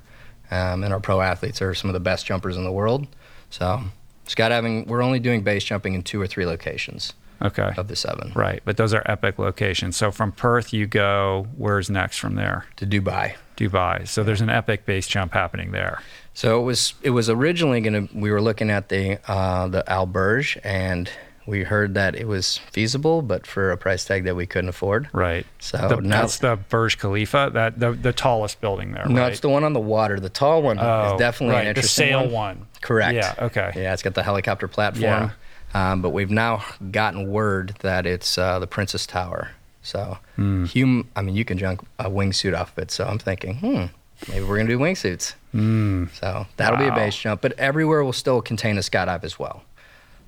Um, 0.50 0.84
and 0.84 0.92
our 0.92 1.00
pro 1.00 1.20
athletes 1.20 1.62
are 1.62 1.74
some 1.74 1.88
of 1.88 1.94
the 1.94 2.00
best 2.00 2.26
jumpers 2.26 2.56
in 2.56 2.64
the 2.64 2.70
world. 2.72 3.06
So 3.50 3.82
skydiving, 4.26 4.86
we're 4.86 5.02
only 5.02 5.18
doing 5.18 5.42
base 5.42 5.64
jumping 5.64 5.94
in 5.94 6.02
two 6.02 6.20
or 6.20 6.26
three 6.26 6.44
locations 6.46 7.12
Okay. 7.42 7.70
of 7.76 7.88
the 7.88 7.96
seven 7.96 8.32
Right. 8.34 8.60
But 8.64 8.76
those 8.76 8.92
are 8.94 9.02
epic 9.06 9.38
locations. 9.38 9.96
So 9.96 10.10
from 10.10 10.32
Perth, 10.32 10.72
you 10.72 10.86
go, 10.86 11.46
where's 11.56 11.88
next 11.90 12.18
from 12.18 12.34
there? 12.34 12.66
to 12.76 12.86
Dubai. 12.86 13.34
Dubai. 13.56 14.06
So 14.08 14.22
there's 14.22 14.40
an 14.40 14.50
epic 14.50 14.86
base 14.86 15.06
jump 15.06 15.32
happening 15.32 15.72
there. 15.72 16.00
So 16.34 16.60
it 16.60 16.64
was 16.64 16.94
it 17.02 17.10
was 17.10 17.30
originally 17.30 17.80
gonna 17.80 18.08
we 18.14 18.30
were 18.30 18.42
looking 18.42 18.70
at 18.70 18.88
the 18.88 19.18
uh, 19.30 19.68
the 19.68 19.84
Alberge 19.86 20.58
and 20.64 21.08
we 21.46 21.62
heard 21.62 21.92
that 21.92 22.14
it 22.14 22.26
was 22.26 22.56
feasible, 22.72 23.20
but 23.20 23.46
for 23.46 23.70
a 23.70 23.76
price 23.76 24.06
tag 24.06 24.24
that 24.24 24.34
we 24.34 24.46
couldn't 24.46 24.70
afford. 24.70 25.10
Right. 25.12 25.44
So 25.58 25.76
The- 25.88 26.00
now 26.00 26.22
that's 26.22 26.38
the 26.38 26.56
Burj 26.70 26.96
Khalifa, 26.98 27.50
that 27.52 27.78
the, 27.78 27.92
the 27.92 28.14
tallest 28.14 28.62
building 28.62 28.92
there. 28.92 29.04
no, 29.06 29.20
right? 29.20 29.30
it's 29.30 29.40
the 29.40 29.50
one 29.50 29.62
on 29.62 29.74
the 29.74 29.80
water. 29.80 30.18
The 30.18 30.30
tall 30.30 30.62
one 30.62 30.78
Oh, 30.80 31.12
is 31.14 31.18
definitely 31.18 31.56
right, 31.56 31.60
an 31.60 31.64
the 31.74 31.80
interesting 31.80 32.06
sail 32.06 32.20
one. 32.22 32.30
one. 32.60 32.66
Correct. 32.80 33.14
Yeah, 33.14 33.34
okay. 33.46 33.72
Yeah, 33.76 33.92
it's 33.92 34.02
got 34.02 34.14
the 34.14 34.22
helicopter 34.22 34.68
platform. 34.68 35.32
Um, 35.74 36.00
but 36.00 36.10
we've 36.10 36.30
now 36.30 36.64
gotten 36.90 37.28
word 37.28 37.76
that 37.80 38.06
it's 38.06 38.38
uh, 38.38 38.58
the 38.58 38.66
Princess 38.66 39.06
Tower. 39.06 39.50
So, 39.84 40.18
Hmm. 40.36 40.64
hum, 40.64 41.08
I 41.14 41.22
mean, 41.22 41.36
you 41.36 41.44
can 41.44 41.58
jump 41.58 41.86
a 42.00 42.10
wingsuit 42.10 42.58
off 42.58 42.72
of 42.76 42.82
it. 42.82 42.90
So 42.90 43.04
I'm 43.06 43.18
thinking, 43.18 43.56
hmm, 43.58 43.84
maybe 44.32 44.44
we're 44.44 44.56
gonna 44.56 44.68
do 44.68 44.78
wingsuits. 44.80 45.34
So 46.18 46.46
that'll 46.56 46.78
be 46.78 46.88
a. 46.88 46.92
Base 46.94 47.16
jump, 47.16 47.40
but 47.42 47.52
everywhere 47.58 48.02
will 48.02 48.12
still 48.12 48.42
contain 48.42 48.76
a 48.76 48.80
skydive 48.80 49.22
as 49.24 49.38
well. 49.38 49.62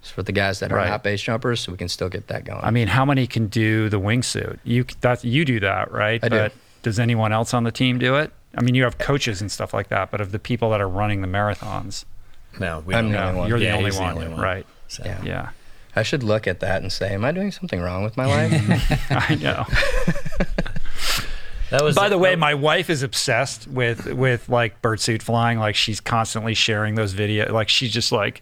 So 0.02 0.14
for 0.14 0.22
the 0.22 0.30
guys 0.32 0.60
that 0.60 0.70
are 0.70 0.76
Right. 0.76 0.88
not 0.90 1.02
base 1.02 1.20
jumpers, 1.22 1.60
so 1.60 1.72
we 1.72 1.78
can 1.78 1.88
still 1.88 2.08
get 2.08 2.28
that 2.28 2.44
going. 2.44 2.60
I 2.62 2.70
mean, 2.70 2.86
how 2.88 3.04
many 3.04 3.26
can 3.26 3.46
do 3.48 3.88
the 3.88 3.98
wingsuit? 3.98 4.58
You 4.62 4.84
that 5.00 5.24
you 5.24 5.44
do 5.44 5.58
that, 5.60 5.90
right? 5.90 6.22
I 6.22 6.28
do. 6.28 6.36
But 6.38 6.52
does 6.82 7.00
anyone 7.00 7.32
else 7.32 7.52
on 7.54 7.64
the 7.64 7.72
team 7.72 7.98
do 7.98 8.14
it? 8.16 8.30
I 8.56 8.60
mean, 8.62 8.74
you 8.74 8.84
have 8.84 8.98
coaches 8.98 9.40
and 9.40 9.50
stuff 9.50 9.74
like 9.74 9.88
that, 9.88 10.10
but 10.10 10.20
of 10.20 10.30
the 10.32 10.38
people 10.38 10.70
that 10.70 10.80
are 10.80 10.88
running 10.88 11.22
the 11.22 11.26
marathons, 11.28 12.04
No, 12.60 12.82
we 12.86 12.94
I'm 12.94 13.04
don't 13.06 13.12
the 13.12 13.18
know. 13.18 13.26
only 13.28 13.38
one. 13.40 13.48
you're 13.48 13.58
the, 13.58 13.70
only, 13.70 13.84
he's 13.86 13.96
the 13.96 14.02
one, 14.02 14.14
only 14.14 14.28
one. 14.28 14.40
right? 14.40 14.66
So. 14.88 15.02
Yeah. 15.04 15.18
Yeah, 15.24 15.48
I 15.96 16.02
should 16.02 16.22
look 16.22 16.46
at 16.46 16.60
that 16.60 16.82
and 16.82 16.92
say, 16.92 17.14
am 17.14 17.24
I 17.24 17.32
doing 17.32 17.50
something 17.50 17.80
wrong 17.80 18.04
with 18.04 18.16
my 18.16 18.26
life? 18.26 19.10
I 19.10 19.34
know. 19.36 19.64
That 21.70 21.82
was 21.82 21.96
By 21.96 22.08
the 22.08 22.16
way, 22.18 22.36
my 22.36 22.54
wife 22.54 22.88
is 22.88 23.02
obsessed 23.02 23.66
with 23.66 24.06
with 24.12 24.48
like 24.48 24.80
birdsuit 24.82 25.20
flying. 25.20 25.58
Like 25.58 25.74
she's 25.74 26.00
constantly 26.00 26.54
sharing 26.54 26.94
those 26.94 27.12
videos. 27.12 27.50
Like 27.50 27.68
she's 27.68 27.92
just 27.92 28.12
like 28.12 28.40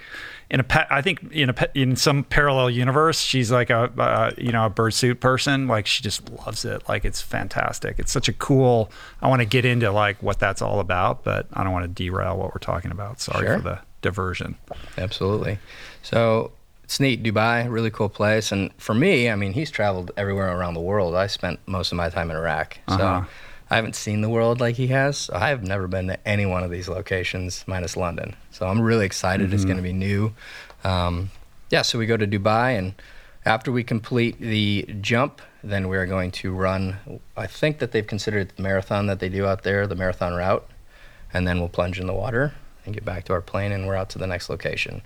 in 0.51 0.61
a 0.61 0.63
pa- 0.63 0.87
I 0.91 1.01
think 1.01 1.33
in 1.33 1.49
a 1.49 1.55
pa- 1.55 1.69
in 1.75 1.97
some 1.97 2.25
parallel 2.25 2.69
universe, 2.69 3.19
she's 3.21 3.51
like 3.51 3.71
a, 3.71 3.91
a 3.97 4.35
you 4.41 4.53
know 4.53 4.67
a 4.67 4.71
birdsuit 4.71 5.21
person. 5.21 5.69
Like 5.69 5.87
she 5.87 6.03
just 6.03 6.29
loves 6.45 6.67
it. 6.67 6.87
Like 6.87 7.07
it's 7.07 7.23
fantastic. 7.23 7.99
It's 7.99 8.13
such 8.13 8.29
a 8.29 8.35
cool. 8.35 8.91
I 9.23 9.29
want 9.29 9.41
to 9.41 9.47
get 9.47 9.65
into 9.65 9.91
like 9.91 10.23
what 10.23 10.39
that's 10.39 10.61
all 10.61 10.79
about, 10.79 11.25
but 11.25 11.47
I 11.55 11.65
don't 11.65 11.73
want 11.73 11.85
to 11.85 11.89
derail 12.05 12.37
what 12.37 12.53
we're 12.53 12.59
talking 12.59 12.91
about. 12.91 13.23
Sorry 13.23 13.47
Sure. 13.47 13.57
for 13.57 13.63
the 13.63 13.79
diversion. 14.03 14.59
Absolutely. 14.99 15.59
So 16.03 16.53
it's 16.85 17.01
neat. 17.01 17.23
Dubai, 17.23 17.71
really 17.71 17.91
cool 17.91 18.09
place. 18.09 18.53
And 18.53 18.71
for 18.79 18.95
me, 18.95 19.29
I 19.29 19.35
mean, 19.35 19.55
he's 19.55 19.71
traveled 19.71 20.13
everywhere 20.17 20.57
around 20.57 20.75
the 20.75 20.81
world. 20.81 21.15
I 21.15 21.27
spent 21.27 21.59
most 21.67 21.91
of 21.91 21.97
my 21.97 22.11
time 22.11 22.31
in 22.31 22.37
Iraq. 22.37 22.79
Uh-huh. 22.87 22.99
So 22.99 23.27
I 23.71 23.77
haven't 23.77 23.97
seen 23.97 24.21
the 24.21 24.29
world 24.29 24.61
like 24.61 24.77
he 24.77 24.89
has. 24.89 25.31
I 25.33 25.49
have 25.49 25.63
never 25.63 25.89
been 25.89 26.07
to 26.09 26.29
any 26.29 26.47
one 26.47 26.63
of 26.63 26.71
these 26.71 26.89
locations 26.89 27.65
minus 27.67 27.97
London. 27.97 28.37
So 28.51 28.69
I'm 28.69 28.81
really 28.81 29.07
excited. 29.07 29.53
It's 29.53 29.65
going 29.65 29.79
to 29.79 29.83
be 29.83 29.93
new. 29.93 30.35
Um, 30.85 31.31
yeah, 31.71 31.83
so 31.83 31.99
we 31.99 32.07
go 32.07 32.19
to 32.19 32.27
Dubai, 32.27 32.79
and 32.79 32.95
after 33.47 33.73
we 33.73 33.83
complete 33.83 34.39
the 34.39 34.87
jump, 35.01 35.41
then 35.63 35.89
we're 35.89 36.07
going 36.07 36.31
to 36.33 36.53
run. 36.53 37.21
I 37.37 37.47
think 37.47 37.79
that 37.79 37.91
they've 37.93 38.07
considered 38.07 38.53
the 38.55 38.63
marathon 38.63 39.07
that 39.07 39.19
they 39.19 39.31
do 39.31 39.47
out 39.47 39.63
there, 39.63 39.87
the 39.87 39.97
marathon 39.97 40.35
route, 40.35 40.69
and 41.33 41.49
then 41.49 41.59
we'll 41.59 41.71
plunge 41.71 41.99
in 41.99 42.07
the 42.07 42.13
water 42.13 42.55
and 42.85 42.95
get 42.95 43.05
back 43.05 43.25
to 43.25 43.33
our 43.33 43.41
plane, 43.41 43.73
and 43.73 43.87
we're 43.87 43.97
out 43.97 44.11
to 44.11 44.19
the 44.19 44.27
next 44.27 44.51
location, 44.51 45.03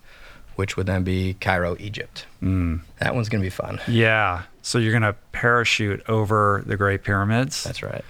which 0.59 0.77
would 0.77 0.87
then 0.87 1.05
be 1.05 1.35
Cairo, 1.35 1.77
Egypt. 1.79 2.27
Mm. 2.43 2.81
That 2.99 3.15
one's 3.15 3.29
going 3.29 3.41
to 3.41 3.47
be 3.47 3.51
fun. 3.51 3.81
Yeah. 3.87 4.43
So 4.61 4.79
you're 4.79 4.93
gonna 4.93 5.15
parachute 5.33 6.03
over 6.11 6.63
the 6.67 6.77
Great 6.77 7.03
Pyramids. 7.05 7.63
That's 7.65 7.83
right. 7.83 8.05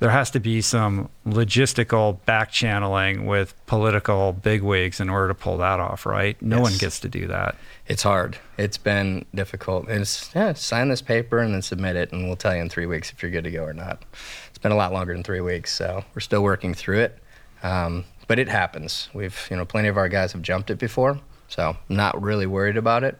there 0.00 0.10
has 0.10 0.30
to 0.32 0.40
be 0.40 0.60
some 0.62 1.08
logistical 1.26 2.18
back 2.24 2.50
channeling 2.50 3.26
with 3.26 3.54
political 3.66 4.32
bigwigs 4.32 4.98
in 4.98 5.08
order 5.10 5.28
to 5.28 5.34
pull 5.34 5.58
that 5.58 5.78
off, 5.78 6.06
right? 6.06 6.40
No 6.42 6.60
one 6.60 6.72
gets 6.78 6.98
to 7.00 7.08
do 7.08 7.26
that. 7.28 7.54
It's 7.86 8.02
hard. 8.02 8.38
It's 8.56 8.78
been 8.78 9.24
difficult. 9.34 9.88
It's 9.88 10.30
yeah, 10.34 10.54
sign 10.54 10.88
this 10.88 11.02
paper 11.02 11.38
and 11.38 11.54
then 11.54 11.62
submit 11.62 11.94
it, 11.96 12.10
and 12.12 12.26
we'll 12.26 12.34
tell 12.36 12.56
you 12.56 12.62
in 12.62 12.68
three 12.70 12.86
weeks 12.86 13.12
if 13.12 13.22
you're 13.22 13.30
good 13.30 13.44
to 13.44 13.50
go 13.50 13.62
or 13.62 13.74
not. 13.74 14.02
It's 14.48 14.58
been 14.58 14.72
a 14.72 14.76
lot 14.76 14.92
longer 14.92 15.12
than 15.12 15.22
three 15.22 15.42
weeks, 15.42 15.72
so 15.72 16.02
we're 16.14 16.20
still 16.22 16.42
working 16.42 16.74
through 16.74 17.00
it. 17.00 17.18
Um, 17.62 18.04
but 18.26 18.38
it 18.38 18.48
happens. 18.48 19.08
We've 19.12 19.38
you 19.50 19.56
know 19.56 19.64
plenty 19.64 19.88
of 19.88 19.96
our 19.96 20.08
guys 20.08 20.32
have 20.32 20.42
jumped 20.42 20.70
it 20.70 20.78
before, 20.78 21.20
so 21.50 21.76
I'm 21.88 21.96
not 21.96 22.20
really 22.22 22.46
worried 22.46 22.78
about 22.78 23.04
it. 23.04 23.18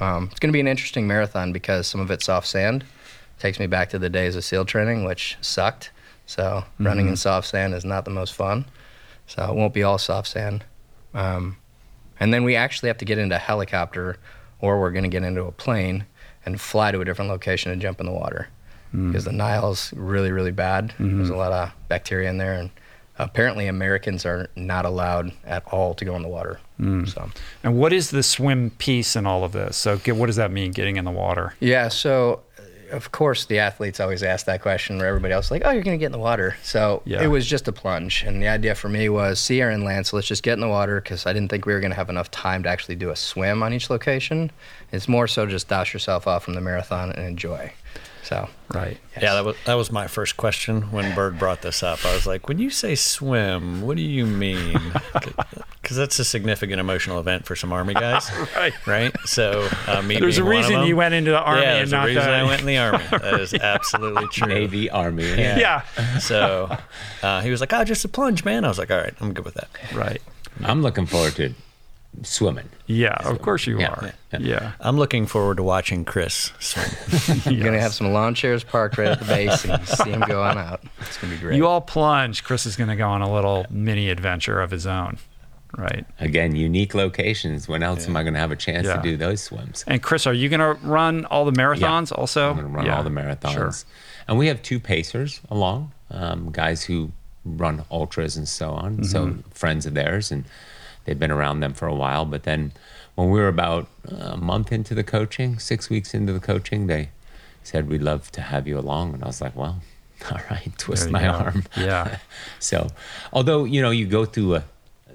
Um, 0.00 0.28
it's 0.30 0.40
going 0.40 0.50
to 0.50 0.52
be 0.52 0.60
an 0.60 0.68
interesting 0.68 1.06
marathon 1.06 1.52
because 1.52 1.86
some 1.86 2.00
of 2.00 2.10
it's 2.10 2.26
soft 2.26 2.46
sand. 2.46 2.84
Takes 3.38 3.58
me 3.58 3.66
back 3.66 3.88
to 3.90 3.98
the 3.98 4.10
days 4.10 4.36
of 4.36 4.44
SEAL 4.44 4.66
training, 4.66 5.04
which 5.04 5.38
sucked. 5.40 5.90
So 6.26 6.64
running 6.78 7.08
in 7.08 7.16
soft 7.16 7.48
sand 7.48 7.72
is 7.74 7.84
not 7.84 8.04
the 8.04 8.10
most 8.10 8.34
fun. 8.34 8.66
So 9.26 9.44
it 9.44 9.54
won't 9.54 9.72
be 9.72 9.82
all 9.82 9.96
soft 9.98 10.28
sand. 10.28 10.64
Um, 11.14 11.56
and 12.18 12.34
then 12.34 12.44
we 12.44 12.54
actually 12.56 12.88
have 12.88 12.98
to 12.98 13.04
get 13.04 13.18
into 13.18 13.36
a 13.36 13.38
helicopter 13.38 14.16
or 14.60 14.78
we're 14.80 14.90
going 14.90 15.04
to 15.04 15.08
get 15.08 15.22
into 15.22 15.44
a 15.44 15.52
plane 15.52 16.04
and 16.44 16.60
fly 16.60 16.90
to 16.92 17.00
a 17.00 17.04
different 17.04 17.30
location 17.30 17.70
and 17.72 17.80
jump 17.80 18.00
in 18.00 18.06
the 18.06 18.12
water 18.12 18.48
because 18.92 19.24
the 19.24 19.32
Nile's 19.32 19.92
really, 19.94 20.32
really 20.32 20.50
bad. 20.50 20.92
There's 20.98 21.30
a 21.30 21.36
lot 21.36 21.52
of 21.52 21.70
bacteria 21.88 22.28
in 22.28 22.38
there 22.38 22.54
and 22.54 22.70
apparently 23.24 23.66
Americans 23.66 24.24
are 24.26 24.48
not 24.56 24.84
allowed 24.84 25.32
at 25.44 25.64
all 25.72 25.94
to 25.94 26.04
go 26.04 26.14
in 26.16 26.22
the 26.22 26.28
water. 26.28 26.60
So 27.06 27.30
And 27.62 27.76
what 27.76 27.92
is 27.92 28.10
the 28.10 28.22
swim 28.22 28.70
piece 28.78 29.14
in 29.16 29.26
all 29.26 29.44
of 29.44 29.52
this? 29.52 29.76
So, 29.76 29.98
get, 29.98 30.16
what 30.16 30.26
does 30.26 30.36
that 30.36 30.50
mean, 30.50 30.70
getting 30.72 30.96
in 30.96 31.04
the 31.04 31.10
water? 31.10 31.54
yeah, 31.60 31.88
so 31.88 32.40
uh, 32.58 32.96
of 32.96 33.12
course 33.12 33.44
the 33.44 33.58
athletes 33.58 34.00
always 34.00 34.22
ask 34.22 34.46
that 34.46 34.62
question 34.62 34.96
where 34.96 35.06
everybody 35.06 35.34
else 35.34 35.46
is 35.46 35.50
like, 35.50 35.62
oh, 35.64 35.70
you're 35.72 35.82
going 35.82 35.96
to 35.98 36.00
get 36.00 36.06
in 36.06 36.12
the 36.12 36.18
water. 36.18 36.56
So 36.62 37.02
Yeah. 37.04 37.22
it 37.22 37.26
was 37.26 37.46
just 37.46 37.68
a 37.68 37.72
plunge. 37.72 38.22
And 38.26 38.42
the 38.42 38.48
idea 38.48 38.74
for 38.74 38.88
me 38.88 39.08
was 39.10 39.50
and 39.50 39.84
land. 39.84 40.06
So 40.06 40.16
let's 40.16 40.26
just 40.28 40.42
get 40.42 40.54
in 40.54 40.60
the 40.60 40.68
water 40.68 41.00
because 41.02 41.26
I 41.26 41.32
didn't 41.34 41.50
think 41.50 41.66
we 41.66 41.74
were 41.74 41.80
going 41.80 41.92
to 41.92 41.96
have 41.96 42.08
enough 42.08 42.30
time 42.30 42.62
to 42.62 42.68
actually 42.70 42.96
do 42.96 43.10
a 43.10 43.16
swim 43.16 43.62
on 43.62 43.74
each 43.74 43.90
location. 43.90 44.50
It's 44.90 45.06
more 45.06 45.28
so 45.28 45.44
just 45.46 45.68
douse 45.68 45.92
yourself 45.92 46.26
off 46.26 46.44
from 46.44 46.54
the 46.54 46.60
marathon 46.62 47.10
and 47.12 47.24
enjoy. 47.26 47.72
So 48.22 48.48
Right. 48.72 48.98
Yeah, 49.20 49.34
that 49.34 49.44
was 49.44 49.56
that 49.64 49.74
was 49.74 49.90
my 49.90 50.06
first 50.06 50.36
question 50.36 50.92
when 50.92 51.14
Bird 51.14 51.38
brought 51.38 51.62
this 51.62 51.82
up. 51.82 52.04
I 52.04 52.14
was 52.14 52.26
like, 52.26 52.46
when 52.48 52.58
you 52.60 52.70
say 52.70 52.94
swim, 52.94 53.82
what 53.82 53.96
do 53.96 54.02
you 54.02 54.26
mean? 54.26 54.78
Because 55.82 55.96
that's 55.96 56.18
a 56.20 56.24
significant 56.24 56.78
emotional 56.78 57.18
event 57.18 57.46
for 57.46 57.56
some 57.56 57.72
army 57.72 57.94
guys, 57.94 58.30
Right. 58.56 58.72
right? 58.86 59.16
So 59.24 59.66
uh, 59.88 60.02
me 60.02 60.18
There's 60.20 60.38
a 60.38 60.42
being 60.42 60.46
one 60.46 60.56
of 60.56 60.60
reason 60.68 60.74
them- 60.80 60.88
you 60.88 60.94
went 60.96 61.14
into 61.14 61.30
the 61.32 61.40
army 61.40 61.62
yeah, 61.62 61.68
and 61.70 61.78
there's 61.78 61.90
not 61.92 62.04
a 62.04 62.06
reason 62.08 62.22
the. 62.24 62.30
I 62.30 62.42
went 62.44 62.60
in 62.60 62.66
the 62.66 62.76
army. 62.78 63.04
That 63.10 63.40
is 63.40 63.54
absolutely 63.54 64.28
true. 64.28 64.46
Navy, 64.46 64.88
Army. 64.90 65.24
yeah. 65.24 65.82
So 66.20 66.76
uh, 67.22 67.40
he 67.40 67.50
was 67.50 67.60
like, 67.60 67.72
"Oh, 67.72 67.82
just 67.82 68.04
a 68.04 68.08
plunge, 68.08 68.44
man." 68.44 68.64
I 68.64 68.68
was 68.68 68.78
like, 68.78 68.90
"All 68.90 68.98
right, 68.98 69.14
I'm 69.20 69.32
good 69.32 69.44
with 69.44 69.54
that." 69.54 69.68
Right. 69.92 70.22
I'm 70.62 70.82
looking 70.82 71.06
forward 71.06 71.34
to 71.36 71.54
swimming. 72.22 72.68
Yeah. 72.86 73.14
Of 73.24 73.40
course 73.42 73.66
you 73.66 73.78
Yeah, 73.80 73.90
are. 73.90 74.12
yeah. 74.32 74.38
Yeah. 74.40 74.72
I'm 74.80 74.96
looking 74.96 75.26
forward 75.26 75.56
to 75.58 75.62
watching 75.62 76.04
Chris 76.04 76.52
swim. 76.58 76.86
you're 77.54 77.62
going 77.62 77.74
to 77.74 77.80
have 77.80 77.92
some 77.94 78.12
lawn 78.12 78.34
chairs 78.34 78.64
parked 78.64 78.98
right 78.98 79.08
at 79.08 79.18
the 79.20 79.24
base 79.24 79.64
and 79.64 79.86
see 79.86 80.10
him 80.10 80.20
go 80.26 80.42
on 80.42 80.58
out. 80.58 80.82
It's 81.00 81.16
going 81.18 81.32
to 81.32 81.36
be 81.38 81.42
great. 81.42 81.56
You 81.56 81.66
all 81.66 81.80
plunge. 81.80 82.44
Chris 82.44 82.66
is 82.66 82.76
going 82.76 82.88
to 82.90 82.96
go 82.96 83.08
on 83.08 83.22
a 83.22 83.32
little 83.32 83.64
mini 83.70 84.10
adventure 84.10 84.60
of 84.60 84.70
his 84.70 84.86
own. 84.86 85.18
Right. 85.78 86.04
Again, 86.18 86.56
unique 86.56 86.94
locations. 86.94 87.68
When 87.68 87.82
else 87.84 88.08
am 88.08 88.16
I 88.16 88.24
going 88.24 88.34
to 88.34 88.40
have 88.40 88.50
a 88.50 88.56
chance 88.56 88.88
Yeah. 88.88 88.96
to 88.96 89.02
do 89.02 89.16
those 89.16 89.40
swims? 89.40 89.84
And 89.86 90.02
Chris, 90.02 90.26
are 90.26 90.32
you 90.34 90.48
going 90.48 90.58
to 90.60 90.72
run 90.84 91.24
all 91.26 91.44
the 91.44 91.52
marathons 91.52 92.10
also? 92.10 92.50
I'm 92.50 92.56
going 92.56 92.66
to 92.66 92.72
run 92.72 92.86
Yeah. 92.86 92.96
all 92.96 93.04
the 93.04 93.10
marathons. 93.10 93.52
Sure. 93.52 93.72
And 94.26 94.36
we 94.36 94.48
have 94.48 94.62
two 94.62 94.80
pacers 94.80 95.40
along, 95.48 95.92
um, 96.10 96.50
guys 96.50 96.82
who 96.84 97.12
run 97.44 97.84
ultras 97.90 98.36
and 98.36 98.48
so 98.48 98.70
on. 98.70 98.94
Mm-hmm. 98.98 99.04
So 99.04 99.34
friends 99.54 99.86
of 99.86 99.94
theirs, 99.94 100.32
and 100.32 100.44
they've 101.04 101.18
been 101.18 101.30
around 101.30 101.60
them 101.60 101.74
for 101.74 101.86
a 101.88 101.94
while. 101.94 102.24
But 102.24 102.42
then 102.44 102.72
when 103.14 103.30
we 103.30 103.40
were 103.40 103.48
about 103.48 103.88
a 104.08 104.36
month 104.36 104.72
into 104.72 104.94
the 104.94 105.04
coaching, 105.04 105.58
six 105.58 105.88
weeks 105.90 106.14
into 106.14 106.32
the 106.32 106.40
coaching, 106.40 106.86
they 106.86 107.10
said, 107.62 107.88
We'd 107.88 108.02
love 108.02 108.30
to 108.32 108.40
have 108.40 108.66
you 108.68 108.78
along. 108.78 109.14
And 109.14 109.22
I 109.22 109.26
was 109.26 109.40
like, 109.40 109.54
Well, 109.56 109.80
all 110.30 110.40
right, 110.50 110.72
twist 110.78 111.10
my 111.10 111.22
go. 111.22 111.28
arm. 111.30 111.64
Yeah. 111.76 112.18
So, 112.58 112.88
although, 113.32 113.64
you 113.64 113.80
know, 113.80 113.90
you 113.90 114.06
go 114.06 114.24
through 114.26 114.56
a, 114.56 114.64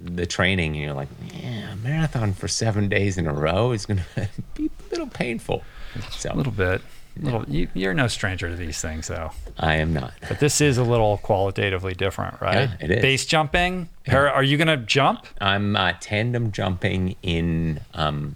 the 0.02 0.26
training 0.26 0.74
and 0.76 0.84
you're 0.84 0.94
like, 0.94 1.08
yeah, 1.32 1.76
marathon 1.76 2.34
for 2.34 2.48
seven 2.48 2.90
days 2.90 3.18
in 3.18 3.28
a 3.28 3.34
row 3.34 3.72
is 3.72 3.86
going 3.86 4.00
to 4.16 4.28
be 4.56 4.66
a 4.66 4.90
little 4.92 5.08
painful. 5.08 5.64
So, 6.12 6.32
A 6.32 6.36
little 6.36 6.52
bit. 6.52 6.82
Little, 7.22 7.46
you, 7.48 7.68
you're 7.74 7.94
no 7.94 8.08
stranger 8.08 8.50
to 8.50 8.56
these 8.56 8.82
things, 8.82 9.08
though. 9.08 9.32
I 9.58 9.76
am 9.76 9.94
not. 9.94 10.14
But 10.28 10.40
this 10.40 10.60
is 10.60 10.78
a 10.78 10.84
little 10.84 11.18
qualitatively 11.20 11.94
different, 11.94 12.42
right? 12.42 12.70
Yeah, 12.70 12.76
it 12.82 12.92
is. 12.92 13.02
Base 13.02 13.26
jumping. 13.26 13.88
Par- 14.06 14.30
Are 14.30 14.44
you 14.44 14.58
going 14.58 14.68
to 14.68 14.78
jump? 14.78 15.26
I'm 15.40 15.76
uh, 15.76 15.94
tandem 16.02 16.52
jumping 16.52 17.16
in 17.24 17.80
um, 17.94 18.36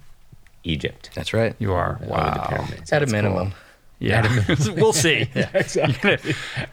Egypt. 0.63 1.09
That's 1.13 1.33
right. 1.33 1.55
You 1.59 1.73
are. 1.73 1.95
over 1.97 2.05
the 2.05 2.11
Wow. 2.11 2.45
pyramids. 2.49 2.91
At 2.93 3.03
a 3.03 3.05
minimum. 3.07 3.33
minminimum. 3.33 3.53
Yeah. 4.01 4.45
we'll 4.77 4.93
see. 4.93 5.29
You're 5.35 5.87
gonna 6.01 6.17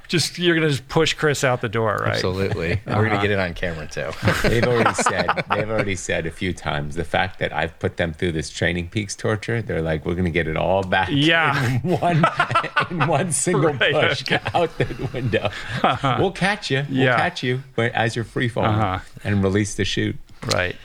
just 0.07 0.39
you're 0.39 0.55
gonna 0.55 0.69
just 0.69 0.89
push 0.89 1.13
Chris 1.15 1.43
out 1.43 1.61
the 1.61 1.69
door, 1.69 1.97
right? 2.01 2.15
Absolutely. 2.15 2.81
We're 2.87 2.95
going 3.09 3.11
to 3.11 3.21
get 3.21 3.33
it 3.33 3.39
on 3.41 3.53
camera 3.55 3.89
too. 3.89 4.11
They've 4.49 4.63
already 4.65 4.95
said 4.95 5.27
they've 5.51 5.69
already 5.69 5.97
said 5.97 6.27
a 6.27 6.31
few 6.31 6.53
times 6.53 6.95
the 6.95 7.03
fact 7.03 7.41
that 7.41 7.53
I've 7.53 7.77
put 7.81 7.97
them 7.97 8.13
through 8.13 8.31
this 8.33 8.49
training 8.49 8.91
peaks 8.91 9.17
torture. 9.17 9.61
They're 9.61 9.83
like, 9.83 10.07
we're 10.07 10.15
going 10.15 10.27
to 10.27 10.31
get 10.31 10.47
it 10.47 10.57
all 10.57 10.85
back. 10.85 11.09
Yeah. 11.11 11.81
in 11.83 11.99
one 11.99 12.25
in 12.93 13.09
one 13.09 13.33
single 13.33 13.73
Right, 13.73 13.93
push 13.93 14.23
okay. 14.23 14.39
out 14.55 14.79
the 14.79 15.09
window. 15.13 15.51
We'll 16.21 16.31
catch 16.31 16.71
you. 16.71 16.85
We'll 16.89 16.99
Yeah. 16.99 17.17
catch 17.17 17.43
you 17.43 17.63
but 17.75 17.91
as 17.93 18.15
you're 18.15 18.25
free 18.25 18.49
falling 18.49 18.71
Uh-huh. 18.71 19.01
and 19.25 19.43
release 19.43 19.75
the 19.75 19.85
chute. 19.85 20.17
Right. 20.55 20.77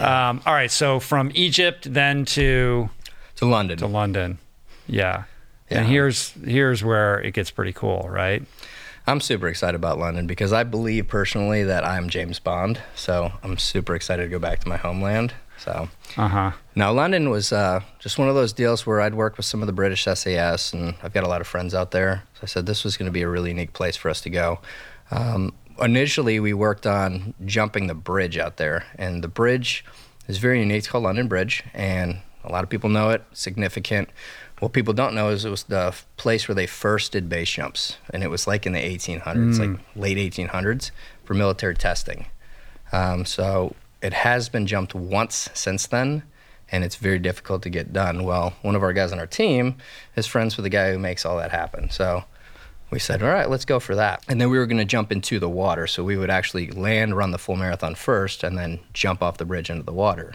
Um, 0.00 0.40
all 0.46 0.54
right. 0.54 0.70
So 0.70 1.00
from 1.00 1.30
Egypt 1.34 1.92
then 1.92 2.24
to 2.26 2.88
to 3.36 3.44
London. 3.44 3.76
to 3.76 3.86
London. 3.86 4.38
Yeah. 4.86 5.24
And 5.78 5.86
here's 5.86 6.30
here's 6.44 6.82
where 6.84 7.20
it 7.20 7.32
gets 7.34 7.50
pretty 7.50 7.72
cool, 7.72 8.06
right? 8.10 8.42
I'm 9.06 9.20
super 9.20 9.48
excited 9.48 9.74
about 9.74 9.98
London 9.98 10.26
because 10.28 10.52
I 10.52 10.62
believe 10.62 11.08
personally 11.08 11.64
that 11.64 11.84
I'm 11.84 12.08
James 12.08 12.38
Bond. 12.38 12.80
So 12.94 13.32
I'm 13.42 13.58
super 13.58 13.96
excited 13.96 14.22
to 14.24 14.28
go 14.28 14.38
back 14.38 14.60
to 14.60 14.68
my 14.68 14.76
homeland. 14.76 15.34
So 15.58 15.88
Uh 16.16 16.28
huh. 16.28 16.50
now 16.74 16.92
London 16.92 17.28
was 17.30 17.52
uh, 17.52 17.80
just 17.98 18.18
one 18.18 18.28
of 18.28 18.34
those 18.34 18.52
deals 18.52 18.86
where 18.86 19.00
I'd 19.00 19.14
worked 19.14 19.36
with 19.36 19.46
some 19.46 19.60
of 19.60 19.66
the 19.66 19.72
British 19.72 20.04
SAS, 20.04 20.72
and 20.72 20.94
I've 21.02 21.12
got 21.12 21.24
a 21.24 21.28
lot 21.28 21.40
of 21.40 21.46
friends 21.46 21.74
out 21.74 21.90
there. 21.92 22.22
So 22.34 22.40
I 22.44 22.46
said 22.46 22.66
this 22.66 22.84
was 22.84 22.96
going 22.96 23.06
to 23.06 23.12
be 23.12 23.22
a 23.22 23.28
really 23.28 23.50
unique 23.50 23.72
place 23.72 23.96
for 23.96 24.08
us 24.08 24.20
to 24.22 24.30
go. 24.30 24.60
Um, 25.10 25.52
initially, 25.80 26.40
we 26.40 26.52
worked 26.52 26.86
on 26.86 27.34
jumping 27.44 27.86
the 27.86 27.94
bridge 27.94 28.38
out 28.38 28.56
there, 28.56 28.84
and 28.96 29.22
the 29.22 29.28
bridge 29.28 29.84
is 30.28 30.38
very 30.38 30.60
unique. 30.60 30.78
It's 30.78 30.88
called 30.88 31.04
London 31.04 31.28
Bridge, 31.28 31.62
and 31.74 32.18
a 32.44 32.50
lot 32.50 32.64
of 32.64 32.70
people 32.70 32.88
know 32.90 33.10
it. 33.10 33.22
Significant. 33.32 34.08
What 34.62 34.72
people 34.72 34.94
don't 34.94 35.16
know 35.16 35.30
is 35.30 35.44
it 35.44 35.50
was 35.50 35.64
the 35.64 35.92
place 36.16 36.46
where 36.46 36.54
they 36.54 36.68
first 36.68 37.10
did 37.10 37.28
base 37.28 37.50
jumps, 37.50 37.96
and 38.10 38.22
it 38.22 38.30
was 38.30 38.46
like 38.46 38.64
in 38.64 38.72
the 38.72 38.78
1800s, 38.78 39.58
like 39.58 39.80
late 39.96 40.18
1800s, 40.18 40.92
for 41.24 41.34
military 41.34 41.74
testing. 41.74 42.26
Um, 42.92 43.24
so 43.24 43.74
it 44.00 44.12
has 44.12 44.48
been 44.48 44.68
jumped 44.68 44.94
once 44.94 45.50
since 45.52 45.88
then, 45.88 46.22
and 46.70 46.84
it's 46.84 46.94
very 46.94 47.18
difficult 47.18 47.62
to 47.62 47.70
get 47.70 47.92
done. 47.92 48.22
Well, 48.22 48.54
one 48.62 48.76
of 48.76 48.84
our 48.84 48.92
guys 48.92 49.10
on 49.10 49.18
our 49.18 49.26
team 49.26 49.78
is 50.14 50.28
friends 50.28 50.56
with 50.56 50.62
the 50.62 50.70
guy 50.70 50.92
who 50.92 50.98
makes 51.00 51.26
all 51.26 51.38
that 51.38 51.50
happen. 51.50 51.90
So 51.90 52.22
we 52.92 53.00
said, 53.00 53.20
all 53.20 53.30
right, 53.30 53.50
let's 53.50 53.64
go 53.64 53.80
for 53.80 53.96
that. 53.96 54.22
And 54.28 54.40
then 54.40 54.48
we 54.48 54.58
were 54.58 54.66
going 54.66 54.78
to 54.78 54.84
jump 54.84 55.10
into 55.10 55.40
the 55.40 55.48
water. 55.48 55.88
So 55.88 56.04
we 56.04 56.16
would 56.16 56.30
actually 56.30 56.70
land, 56.70 57.16
run 57.16 57.32
the 57.32 57.38
full 57.38 57.56
marathon 57.56 57.96
first, 57.96 58.44
and 58.44 58.56
then 58.56 58.78
jump 58.92 59.24
off 59.24 59.38
the 59.38 59.44
bridge 59.44 59.70
into 59.70 59.82
the 59.82 59.92
water. 59.92 60.34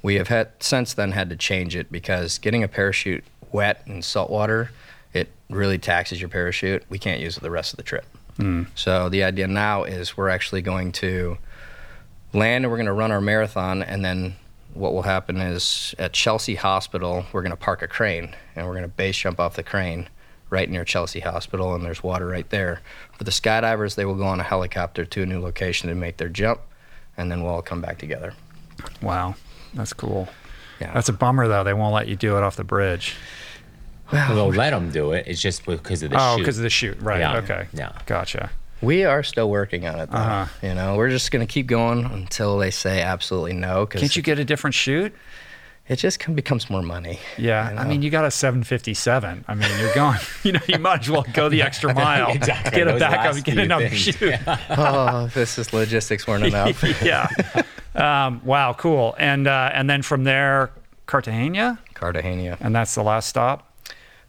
We 0.00 0.14
have 0.14 0.28
had 0.28 0.50
since 0.60 0.94
then 0.94 1.10
had 1.10 1.28
to 1.30 1.36
change 1.36 1.74
it 1.74 1.90
because 1.90 2.38
getting 2.38 2.62
a 2.62 2.68
parachute 2.68 3.24
wet 3.52 3.82
in 3.86 4.02
salt 4.02 4.30
water, 4.30 4.70
it 5.12 5.28
really 5.48 5.78
taxes 5.78 6.20
your 6.20 6.28
parachute. 6.28 6.84
We 6.88 6.98
can't 6.98 7.20
use 7.20 7.36
it 7.36 7.42
the 7.42 7.50
rest 7.50 7.72
of 7.72 7.76
the 7.76 7.82
trip. 7.82 8.06
Hmm. 8.36 8.64
So 8.74 9.08
the 9.08 9.24
idea 9.24 9.48
now 9.48 9.84
is 9.84 10.16
we're 10.16 10.28
actually 10.28 10.62
going 10.62 10.92
to 10.92 11.38
land 12.32 12.64
and 12.64 12.70
we're 12.70 12.76
going 12.76 12.86
to 12.86 12.92
run 12.92 13.10
our 13.10 13.20
marathon 13.20 13.82
and 13.82 14.04
then 14.04 14.36
what 14.74 14.92
will 14.92 15.02
happen 15.02 15.38
is 15.38 15.94
at 15.98 16.12
Chelsea 16.12 16.54
Hospital 16.54 17.24
we're 17.32 17.42
going 17.42 17.50
to 17.50 17.56
park 17.56 17.82
a 17.82 17.88
crane 17.88 18.34
and 18.54 18.66
we're 18.66 18.74
going 18.74 18.84
to 18.84 18.88
base 18.88 19.16
jump 19.16 19.40
off 19.40 19.56
the 19.56 19.62
crane 19.62 20.08
right 20.50 20.70
near 20.70 20.84
Chelsea 20.84 21.20
Hospital 21.20 21.74
and 21.74 21.84
there's 21.84 22.02
water 22.02 22.26
right 22.26 22.48
there. 22.50 22.80
For 23.16 23.24
the 23.24 23.30
skydivers 23.30 23.96
they 23.96 24.04
will 24.04 24.14
go 24.14 24.26
on 24.26 24.40
a 24.40 24.44
helicopter 24.44 25.04
to 25.04 25.22
a 25.22 25.26
new 25.26 25.40
location 25.40 25.88
to 25.88 25.94
make 25.94 26.18
their 26.18 26.28
jump 26.28 26.60
and 27.16 27.30
then 27.30 27.42
we'll 27.42 27.54
all 27.54 27.62
come 27.62 27.80
back 27.80 27.98
together. 27.98 28.34
Wow. 29.02 29.34
That's 29.74 29.92
cool. 29.92 30.28
Yeah. 30.80 30.92
That's 30.92 31.08
a 31.08 31.12
bummer 31.12 31.48
though. 31.48 31.64
They 31.64 31.74
won't 31.74 31.94
let 31.94 32.08
you 32.08 32.16
do 32.16 32.36
it 32.36 32.42
off 32.42 32.56
the 32.56 32.64
bridge. 32.64 33.16
They'll 34.12 34.48
let 34.52 34.70
them 34.70 34.90
do 34.90 35.12
it. 35.12 35.26
It's 35.26 35.40
just 35.40 35.66
because 35.66 36.02
of 36.02 36.10
the 36.10 36.16
chute. 36.18 36.22
oh, 36.34 36.38
because 36.38 36.56
of 36.58 36.62
the 36.62 36.70
chute. 36.70 37.00
Right. 37.00 37.20
Yeah. 37.20 37.38
Okay. 37.38 37.66
Yeah. 37.72 37.92
Gotcha. 38.06 38.50
we 38.80 39.04
are 39.04 39.22
still 39.22 39.50
working 39.50 39.86
on 39.86 39.98
it 40.00 40.10
though. 40.10 40.18
Uh-huh. 40.18 40.46
You 40.66 40.74
know, 40.74 40.96
we're 40.96 41.10
just 41.10 41.30
going 41.30 41.46
to 41.46 41.52
keep 41.52 41.66
going 41.66 42.04
until 42.04 42.58
they 42.58 42.70
say 42.70 43.02
absolutely 43.02 43.52
no 43.54 43.86
cuz 43.86 44.00
Can't 44.00 44.16
you 44.16 44.22
get 44.22 44.38
a 44.38 44.44
different 44.44 44.74
chute? 44.74 45.14
it 45.88 45.96
just 45.96 46.18
can, 46.18 46.34
becomes 46.34 46.68
more 46.68 46.82
money. 46.82 47.18
Yeah, 47.38 47.72
you 47.72 47.78
I 47.78 47.84
mean, 47.86 48.02
you 48.02 48.10
got 48.10 48.26
a 48.26 48.30
757. 48.30 49.46
I 49.48 49.54
mean, 49.54 49.70
you're 49.80 49.94
going. 49.94 50.18
You 50.44 50.52
know, 50.52 50.60
you 50.68 50.78
might 50.78 51.00
as 51.00 51.10
well 51.10 51.24
go 51.32 51.48
the 51.48 51.62
extra 51.62 51.94
mile, 52.04 52.30
Exactly, 52.30 52.72
get 52.78 52.88
a 52.88 52.92
those 52.92 53.00
backup, 53.00 53.34
last 53.34 53.44
get 53.44 53.56
another 53.58 53.88
things. 53.88 54.00
chute. 54.00 54.34
oh, 54.70 55.28
this 55.34 55.58
is 55.58 55.72
logistics 55.72 56.26
weren't 56.26 56.44
enough. 56.44 56.82
yeah. 57.02 57.28
Um, 57.94 58.40
wow, 58.44 58.72
cool. 58.74 59.14
And 59.18 59.46
uh, 59.46 59.70
and 59.72 59.88
then 59.88 60.02
from 60.02 60.24
there, 60.24 60.70
Cartagena, 61.06 61.78
Cartagena. 61.94 62.56
and 62.60 62.74
that's 62.74 62.94
the 62.94 63.02
last 63.02 63.28
stop. 63.28 63.64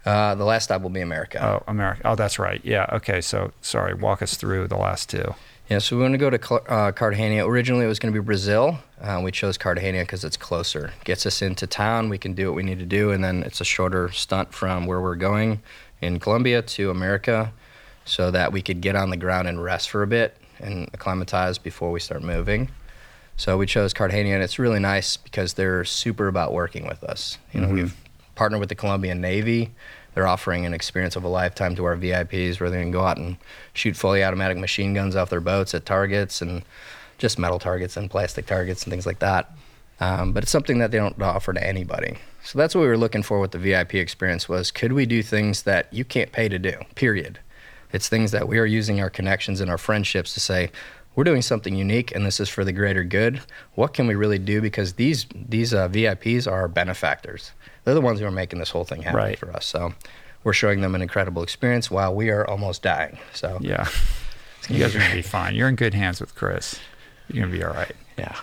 Uh, 0.05 0.33
the 0.35 0.45
last 0.45 0.65
stop 0.65 0.81
will 0.81 0.89
be 0.89 1.01
America. 1.01 1.43
Oh, 1.45 1.63
America. 1.67 2.01
Oh, 2.05 2.15
that's 2.15 2.39
right. 2.39 2.61
Yeah. 2.63 2.87
Okay. 2.93 3.21
So 3.21 3.51
sorry. 3.61 3.93
Walk 3.93 4.21
us 4.21 4.35
through 4.35 4.67
the 4.67 4.77
last 4.77 5.09
two. 5.09 5.35
Yeah, 5.69 5.77
so 5.77 5.95
we 5.97 6.01
want 6.01 6.15
to 6.15 6.17
go 6.17 6.31
to 6.31 6.53
uh, 6.71 6.91
Cartagena. 6.93 7.45
Originally, 7.47 7.85
it 7.85 7.87
was 7.87 7.99
going 7.99 8.11
to 8.11 8.19
be 8.19 8.25
Brazil. 8.25 8.79
Uh, 8.99 9.21
we 9.23 9.31
chose 9.31 9.55
Cartagena 9.55 9.99
because 9.99 10.23
it's 10.23 10.35
closer. 10.35 10.93
Gets 11.03 11.27
us 11.27 11.43
into 11.43 11.67
town. 11.67 12.09
We 12.09 12.17
can 12.17 12.33
do 12.33 12.47
what 12.47 12.55
we 12.55 12.63
need 12.63 12.79
to 12.79 12.87
do, 12.87 13.11
and 13.11 13.23
then 13.23 13.43
it's 13.43 13.61
a 13.61 13.65
shorter 13.65 14.11
stunt 14.11 14.51
from 14.51 14.87
where 14.87 14.99
we're 14.99 15.15
going 15.15 15.61
in 16.01 16.19
Colombia 16.19 16.63
to 16.63 16.89
America, 16.89 17.53
so 18.03 18.31
that 18.31 18.51
we 18.51 18.63
could 18.63 18.81
get 18.81 18.95
on 18.95 19.11
the 19.11 19.17
ground 19.17 19.47
and 19.47 19.61
rest 19.63 19.91
for 19.91 20.01
a 20.01 20.07
bit 20.07 20.35
and 20.59 20.89
acclimatize 20.91 21.59
before 21.59 21.91
we 21.91 21.99
start 21.99 22.23
moving. 22.23 22.69
So 23.39 23.57
we 23.57 23.67
chose 23.67 23.93
Cartagena, 23.93 24.35
and 24.35 24.43
it's 24.43 24.59
really 24.59 24.79
nice 24.79 25.15
because 25.15 25.53
they're 25.53 25.85
super 25.85 26.27
about 26.27 26.51
working 26.51 26.85
with 26.85 27.05
us. 27.05 27.37
You 27.53 27.61
know, 27.61 27.69
we've 27.69 27.95
partnered 28.35 28.59
with 28.59 28.67
the 28.67 28.75
Colombian 28.75 29.21
Navy, 29.21 29.71
they're 30.13 30.27
offering 30.27 30.65
an 30.65 30.73
experience 30.73 31.15
of 31.15 31.23
a 31.23 31.29
lifetime 31.29 31.73
to 31.77 31.85
our 31.85 31.95
VIPs 31.95 32.59
where 32.59 32.69
they 32.69 32.81
can 32.81 32.91
go 32.91 32.99
out 32.99 33.17
and 33.17 33.37
shoot 33.71 33.95
fully 33.95 34.25
automatic 34.25 34.57
machine 34.57 34.93
guns 34.93 35.15
off 35.15 35.29
their 35.29 35.39
boats 35.39 35.73
at 35.73 35.85
targets 35.85 36.41
and 36.41 36.63
just 37.17 37.39
metal 37.39 37.59
targets 37.59 37.95
and 37.95 38.11
plastic 38.11 38.45
targets 38.45 38.83
and 38.83 38.91
things 38.91 39.05
like 39.05 39.19
that. 39.19 39.49
Um, 40.01 40.33
but 40.33 40.43
it's 40.43 40.51
something 40.51 40.79
that 40.79 40.91
they 40.91 40.97
don't 40.97 41.21
offer 41.21 41.53
to 41.53 41.65
anybody. 41.65 42.17
So 42.43 42.57
that's 42.57 42.75
what 42.75 42.81
we 42.81 42.87
were 42.87 42.97
looking 42.97 43.23
for 43.23 43.39
with 43.39 43.51
the 43.51 43.57
VIP 43.57 43.95
experience 43.95 44.49
was 44.49 44.71
could 44.71 44.91
we 44.91 45.05
do 45.05 45.23
things 45.23 45.63
that 45.63 45.87
you 45.93 46.03
can't 46.03 46.33
pay 46.33 46.49
to 46.49 46.59
do, 46.59 46.73
period. 46.95 47.39
It's 47.91 48.09
things 48.09 48.31
that 48.31 48.47
we 48.49 48.59
are 48.59 48.65
using 48.65 48.99
our 48.99 49.09
connections 49.09 49.61
and 49.61 49.71
our 49.71 49.77
friendships 49.77 50.33
to 50.33 50.41
say, 50.41 50.71
we're 51.15 51.23
doing 51.23 51.41
something 51.41 51.75
unique 51.75 52.13
and 52.15 52.25
this 52.25 52.39
is 52.39 52.47
for 52.49 52.63
the 52.63 52.71
greater 52.71 53.03
good. 53.03 53.41
What 53.75 53.93
can 53.93 54.07
we 54.07 54.15
really 54.15 54.39
do? 54.39 54.61
Because 54.61 54.93
these 54.93 55.25
these 55.33 55.73
uh, 55.73 55.89
VIPs 55.89 56.47
are 56.49 56.61
our 56.61 56.67
benefactors. 56.67 57.51
They're 57.83 57.93
the 57.93 58.01
ones 58.01 58.19
who 58.19 58.25
are 58.25 58.31
making 58.31 58.59
this 58.59 58.69
whole 58.69 58.83
thing 58.85 59.01
happen 59.01 59.17
Right. 59.17 59.39
for 59.39 59.51
us. 59.51 59.65
So 59.65 59.93
we're 60.43 60.53
showing 60.53 60.81
them 60.81 60.95
an 60.95 61.01
incredible 61.01 61.43
experience 61.43 61.89
while 61.91 62.13
we 62.15 62.29
are 62.29 62.47
almost 62.47 62.81
dying. 62.81 63.17
So 63.33 63.57
Yeah. 63.61 63.87
You 64.69 64.79
guys 64.79 64.95
are 64.95 64.99
going 64.99 65.09
to 65.11 65.15
be 65.17 65.21
fine. 65.23 65.55
You're 65.55 65.67
in 65.69 65.75
good 65.75 65.93
hands 65.93 66.19
with 66.21 66.35
Chris. 66.35 66.79
You're 67.27 67.43
going 67.45 67.51
to 67.53 67.57
be 67.59 67.63
all 67.63 67.73
right. 67.73 67.95
yeah. 68.17 68.35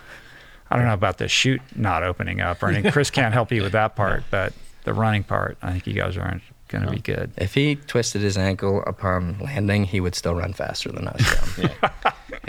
I 0.70 0.76
don't 0.76 0.86
know 0.86 0.94
about 0.94 1.18
the 1.18 1.28
chute 1.28 1.60
not 1.76 2.02
opening 2.02 2.40
up 2.40 2.62
or 2.62 2.68
anything. 2.68 2.90
Chris 2.90 3.10
can't 3.10 3.32
help 3.32 3.52
you 3.52 3.62
with 3.62 3.72
that 3.72 3.94
part, 3.94 4.24
but 4.30 4.52
the 4.84 4.92
running 4.92 5.22
part, 5.22 5.56
I 5.62 5.70
think 5.72 5.86
you 5.86 5.92
guys 5.94 6.16
are 6.16 6.40
going 6.68 6.84
to 6.84 6.90
be 6.90 6.98
good. 6.98 7.30
If 7.36 7.54
he 7.54 7.76
twisted 7.76 8.22
his 8.22 8.36
ankle 8.36 8.82
upon 8.86 9.38
landing, 9.38 9.84
he 9.84 10.00
would 10.00 10.16
still 10.16 10.34
run 10.34 10.52
faster 10.52 10.90
than 10.90 11.06
us. 11.06 11.58
Yeah. 11.58 12.12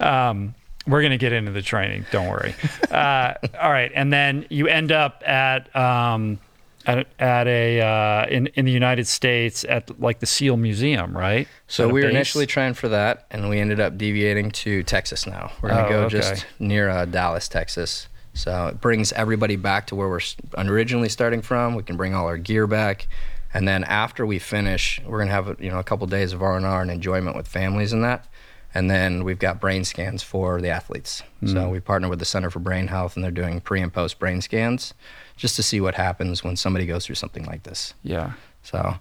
yeah. 0.00 0.34
We're 0.86 1.00
going 1.00 1.12
to 1.12 1.18
get 1.18 1.32
into 1.32 1.52
the 1.52 1.62
training. 1.62 2.06
Don't 2.10 2.28
worry. 2.28 2.54
Uh, 2.90 3.34
all 3.60 3.70
right. 3.70 3.92
And 3.94 4.12
then 4.12 4.46
you 4.50 4.66
end 4.66 4.90
up 4.90 5.22
at, 5.24 5.74
um, 5.76 6.40
at, 6.86 7.06
at 7.20 7.46
a, 7.46 7.80
uh, 7.80 8.26
in, 8.28 8.48
in 8.48 8.64
the 8.64 8.72
United 8.72 9.06
States 9.06 9.64
at 9.68 10.00
like 10.00 10.18
the 10.18 10.26
SEAL 10.26 10.56
Museum, 10.56 11.16
right? 11.16 11.46
So 11.68 11.86
we 11.86 12.00
were 12.00 12.08
base? 12.08 12.16
initially 12.16 12.46
trying 12.46 12.74
for 12.74 12.88
that, 12.88 13.26
and 13.30 13.48
we 13.48 13.60
ended 13.60 13.78
up 13.78 13.96
deviating 13.96 14.50
to 14.50 14.82
Texas 14.82 15.24
now. 15.24 15.52
We're 15.62 15.68
going 15.68 15.82
to 15.84 15.86
Oh, 15.86 15.90
go 15.90 16.04
okay. 16.06 16.18
just 16.18 16.46
near 16.58 16.88
uh, 16.90 17.04
Dallas, 17.04 17.46
Texas. 17.46 18.08
So 18.34 18.66
it 18.66 18.80
brings 18.80 19.12
everybody 19.12 19.54
back 19.54 19.86
to 19.88 19.94
where 19.94 20.08
we're 20.08 20.20
originally 20.58 21.10
starting 21.10 21.42
from. 21.42 21.76
We 21.76 21.84
can 21.84 21.96
bring 21.96 22.12
all 22.12 22.26
our 22.26 22.38
gear 22.38 22.66
back, 22.66 23.06
and 23.54 23.68
then 23.68 23.84
after 23.84 24.26
we 24.26 24.40
finish, 24.40 25.00
we're 25.06 25.18
going 25.18 25.28
to 25.28 25.34
have 25.34 25.60
you 25.60 25.70
know 25.70 25.78
a 25.78 25.84
couple 25.84 26.06
days 26.08 26.32
of 26.32 26.42
R 26.42 26.56
and 26.56 26.66
R 26.66 26.82
and 26.82 26.90
enjoyment 26.90 27.36
with 27.36 27.46
families 27.46 27.92
and 27.92 28.02
that. 28.02 28.26
And 28.74 28.90
then 28.90 29.24
we've 29.24 29.38
got 29.38 29.60
brain 29.60 29.84
scans 29.84 30.22
for 30.22 30.60
the 30.60 30.70
athletes. 30.70 31.22
So 31.46 31.66
hmm. 31.66 31.70
we 31.70 31.80
partner 31.80 32.08
with 32.08 32.20
the 32.20 32.24
Center 32.24 32.50
for 32.50 32.58
Brain 32.58 32.86
Health, 32.86 33.16
and 33.16 33.24
they're 33.24 33.30
doing 33.30 33.60
pre 33.60 33.80
and 33.80 33.92
post 33.92 34.18
brain 34.18 34.40
scans 34.40 34.94
just 35.36 35.56
to 35.56 35.62
see 35.62 35.80
what 35.80 35.94
happens 35.94 36.42
when 36.42 36.56
somebody 36.56 36.86
goes 36.86 37.04
through 37.04 37.16
something 37.16 37.44
like 37.44 37.64
this. 37.64 37.94
Yeah. 38.02 38.32
So 38.62 38.96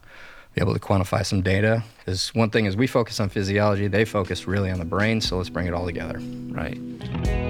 be 0.53 0.61
able 0.61 0.73
to 0.73 0.79
quantify 0.79 1.25
some 1.25 1.41
data. 1.41 1.83
Because 1.99 2.33
one 2.35 2.49
thing 2.49 2.65
is 2.65 2.75
we 2.75 2.87
focus 2.87 3.19
on 3.19 3.29
physiology, 3.29 3.87
they 3.87 4.05
focus 4.05 4.47
really 4.47 4.71
on 4.71 4.79
the 4.79 4.85
brain. 4.85 5.21
So 5.21 5.37
let's 5.37 5.49
bring 5.49 5.67
it 5.67 5.73
all 5.73 5.85
together. 5.85 6.19
Right. 6.19 7.40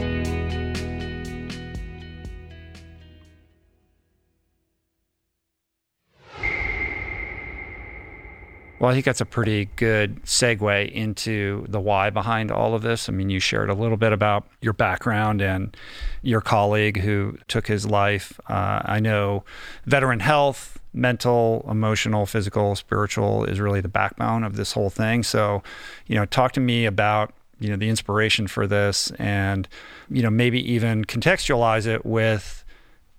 Well, 8.81 8.89
I 8.89 8.93
think 8.93 9.05
that's 9.05 9.21
a 9.21 9.27
pretty 9.27 9.65
good 9.75 10.23
segue 10.23 10.91
into 10.91 11.67
the 11.69 11.79
why 11.79 12.09
behind 12.09 12.51
all 12.51 12.73
of 12.73 12.81
this. 12.81 13.07
I 13.07 13.11
mean, 13.11 13.29
you 13.29 13.39
shared 13.39 13.69
a 13.69 13.75
little 13.75 13.95
bit 13.95 14.11
about 14.11 14.47
your 14.59 14.73
background 14.73 15.39
and 15.39 15.77
your 16.23 16.41
colleague 16.41 16.99
who 16.99 17.37
took 17.47 17.67
his 17.67 17.85
life. 17.85 18.39
Uh, 18.49 18.81
I 18.83 18.99
know 18.99 19.43
veteran 19.85 20.19
health, 20.19 20.79
mental, 20.93 21.63
emotional, 21.69 22.25
physical, 22.25 22.75
spiritual 22.75 23.45
is 23.45 23.59
really 23.59 23.81
the 23.81 23.87
backbone 23.87 24.43
of 24.43 24.55
this 24.55 24.71
whole 24.71 24.89
thing. 24.89 25.21
So, 25.21 25.61
you 26.07 26.15
know, 26.15 26.25
talk 26.25 26.51
to 26.53 26.59
me 26.59 26.85
about 26.85 27.35
you 27.59 27.69
know 27.69 27.75
the 27.75 27.87
inspiration 27.87 28.47
for 28.47 28.65
this 28.65 29.11
and 29.19 29.67
you 30.09 30.23
know 30.23 30.31
maybe 30.31 30.59
even 30.73 31.05
contextualize 31.05 31.85
it 31.85 32.03
with 32.03 32.65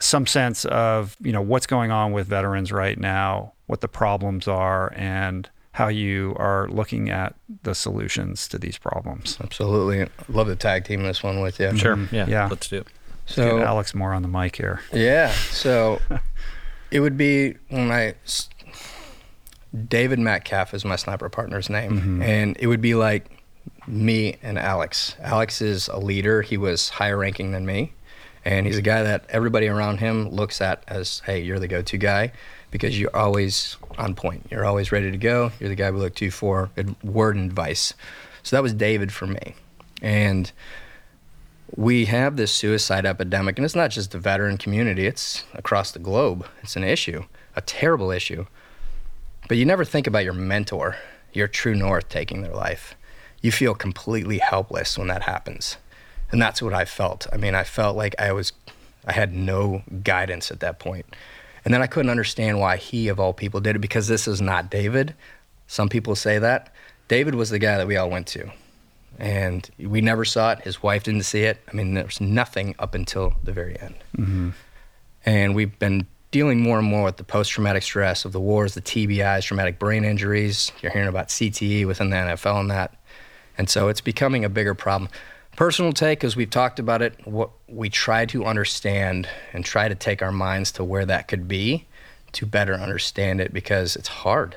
some 0.00 0.26
sense 0.26 0.64
of 0.64 1.16
you 1.20 1.30
know 1.30 1.40
what's 1.40 1.68
going 1.68 1.92
on 1.92 2.10
with 2.10 2.26
veterans 2.26 2.72
right 2.72 2.98
now 2.98 3.52
what 3.66 3.80
the 3.80 3.86
problems 3.86 4.48
are 4.48 4.92
and 4.96 5.48
how 5.72 5.88
you 5.88 6.34
are 6.38 6.68
looking 6.68 7.08
at 7.10 7.34
the 7.62 7.74
solutions 7.74 8.46
to 8.48 8.58
these 8.58 8.76
problems 8.78 9.38
Absolutely. 9.42 10.06
Love 10.28 10.46
to 10.48 10.56
tag 10.56 10.84
team 10.84 11.02
this 11.02 11.22
one 11.22 11.40
with 11.40 11.58
you. 11.58 11.66
Mm-hmm. 11.68 11.76
Sure. 11.76 11.98
Yeah. 12.12 12.26
Yeah. 12.26 12.46
Let's 12.48 12.68
do 12.68 12.78
it. 12.78 12.86
So, 13.26 13.58
Get 13.58 13.66
alex 13.66 13.94
more 13.94 14.12
on 14.12 14.22
the 14.22 14.28
mic 14.28 14.56
here 14.56 14.80
yeah. 14.92 15.30
So 15.30 16.00
it 16.90 17.00
would 17.00 17.16
be 17.16 17.54
when 17.68 17.90
I. 17.90 18.14
s- 18.24 18.48
David 19.88 20.18
Metcalf 20.18 20.74
is 20.74 20.84
my 20.84 20.96
sniper 20.96 21.28
partner's 21.30 21.70
name. 21.70 21.92
Mm-hmm. 21.98 22.22
And 22.22 22.56
it 22.60 22.66
would 22.66 22.82
be 22.82 22.94
like 22.94 23.42
me 23.86 24.36
and 24.42 24.58
Alex. 24.58 25.16
Alex 25.20 25.62
is 25.62 25.88
a 25.88 25.98
leader. 25.98 26.42
He 26.42 26.58
was 26.58 26.90
higher 26.90 27.16
ranking 27.16 27.52
than 27.52 27.64
me. 27.64 27.92
And 28.44 28.66
he's 28.66 28.76
a 28.76 28.82
guy 28.82 29.02
that 29.02 29.24
everybody 29.28 29.68
around 29.68 29.98
him 30.00 30.28
looks 30.28 30.60
at 30.60 30.82
as, 30.88 31.20
hey, 31.24 31.40
you're 31.40 31.58
the 31.58 31.68
go 31.68 31.80
to 31.80 31.96
guy 31.96 32.32
because 32.72 32.98
you're 32.98 33.14
always 33.16 33.76
on 33.96 34.16
point. 34.16 34.48
You're 34.50 34.64
always 34.64 34.90
ready 34.90 35.12
to 35.12 35.16
go. 35.16 35.52
You're 35.60 35.68
the 35.68 35.76
guy 35.76 35.92
we 35.92 36.00
look 36.00 36.16
to 36.16 36.32
for 36.32 36.70
word 37.04 37.36
and 37.36 37.48
advice. 37.48 37.94
So 38.42 38.56
that 38.56 38.62
was 38.62 38.74
David 38.74 39.12
for 39.12 39.28
me. 39.28 39.54
And 40.00 40.50
we 41.76 42.06
have 42.06 42.36
this 42.36 42.52
suicide 42.52 43.06
epidemic, 43.06 43.56
and 43.56 43.64
it's 43.64 43.76
not 43.76 43.90
just 43.90 44.10
the 44.10 44.18
veteran 44.18 44.58
community, 44.58 45.06
it's 45.06 45.44
across 45.54 45.92
the 45.92 45.98
globe. 46.00 46.46
It's 46.62 46.76
an 46.76 46.84
issue, 46.84 47.24
a 47.54 47.60
terrible 47.60 48.10
issue. 48.10 48.46
But 49.48 49.58
you 49.58 49.64
never 49.64 49.84
think 49.84 50.06
about 50.06 50.24
your 50.24 50.32
mentor, 50.32 50.96
your 51.32 51.48
true 51.48 51.74
north, 51.74 52.08
taking 52.08 52.42
their 52.42 52.54
life. 52.54 52.94
You 53.40 53.52
feel 53.52 53.74
completely 53.74 54.38
helpless 54.38 54.98
when 54.98 55.08
that 55.08 55.22
happens. 55.22 55.76
And 56.30 56.40
that's 56.40 56.62
what 56.62 56.74
I 56.74 56.84
felt. 56.84 57.26
I 57.32 57.36
mean, 57.36 57.54
I 57.54 57.64
felt 57.64 57.96
like 57.96 58.14
I 58.18 58.32
was, 58.32 58.52
I 59.06 59.12
had 59.12 59.34
no 59.34 59.82
guidance 60.02 60.50
at 60.50 60.60
that 60.60 60.78
point. 60.78 61.06
And 61.64 61.72
then 61.72 61.82
I 61.82 61.86
couldn't 61.86 62.10
understand 62.10 62.58
why 62.58 62.76
he, 62.76 63.08
of 63.08 63.20
all 63.20 63.32
people, 63.32 63.60
did 63.60 63.76
it 63.76 63.80
because 63.80 64.08
this 64.08 64.26
is 64.26 64.40
not 64.40 64.70
David. 64.70 65.14
Some 65.66 65.88
people 65.88 66.14
say 66.14 66.38
that. 66.38 66.74
David 67.08 67.34
was 67.34 67.50
the 67.50 67.58
guy 67.58 67.78
that 67.78 67.86
we 67.86 67.96
all 67.96 68.10
went 68.10 68.26
to. 68.28 68.50
And 69.18 69.68
we 69.78 70.00
never 70.00 70.24
saw 70.24 70.52
it. 70.52 70.60
His 70.60 70.82
wife 70.82 71.04
didn't 71.04 71.22
see 71.22 71.42
it. 71.42 71.62
I 71.68 71.76
mean, 71.76 71.94
there 71.94 72.04
was 72.04 72.20
nothing 72.20 72.74
up 72.78 72.94
until 72.94 73.34
the 73.44 73.52
very 73.52 73.78
end. 73.78 73.94
Mm-hmm. 74.16 74.50
And 75.24 75.54
we've 75.54 75.78
been 75.78 76.06
dealing 76.32 76.60
more 76.60 76.78
and 76.78 76.88
more 76.88 77.04
with 77.04 77.18
the 77.18 77.24
post 77.24 77.52
traumatic 77.52 77.82
stress 77.82 78.24
of 78.24 78.32
the 78.32 78.40
wars, 78.40 78.74
the 78.74 78.80
TBIs, 78.80 79.44
traumatic 79.44 79.78
brain 79.78 80.04
injuries. 80.04 80.72
You're 80.80 80.90
hearing 80.90 81.08
about 81.08 81.28
CTE 81.28 81.86
within 81.86 82.10
the 82.10 82.16
NFL 82.16 82.60
and 82.60 82.70
that. 82.70 82.96
And 83.56 83.68
so 83.68 83.88
it's 83.88 84.00
becoming 84.00 84.44
a 84.44 84.48
bigger 84.48 84.74
problem. 84.74 85.10
Personal 85.56 85.92
take, 85.92 86.24
as 86.24 86.34
we've 86.34 86.50
talked 86.50 86.78
about 86.78 87.02
it, 87.02 87.14
what 87.26 87.50
we 87.68 87.90
try 87.90 88.24
to 88.26 88.46
understand 88.46 89.28
and 89.52 89.64
try 89.64 89.86
to 89.88 89.94
take 89.94 90.22
our 90.22 90.32
minds 90.32 90.72
to 90.72 90.84
where 90.84 91.04
that 91.04 91.28
could 91.28 91.46
be 91.46 91.86
to 92.32 92.46
better 92.46 92.74
understand 92.74 93.40
it 93.40 93.52
because 93.52 93.94
it's 93.94 94.08
hard. 94.08 94.56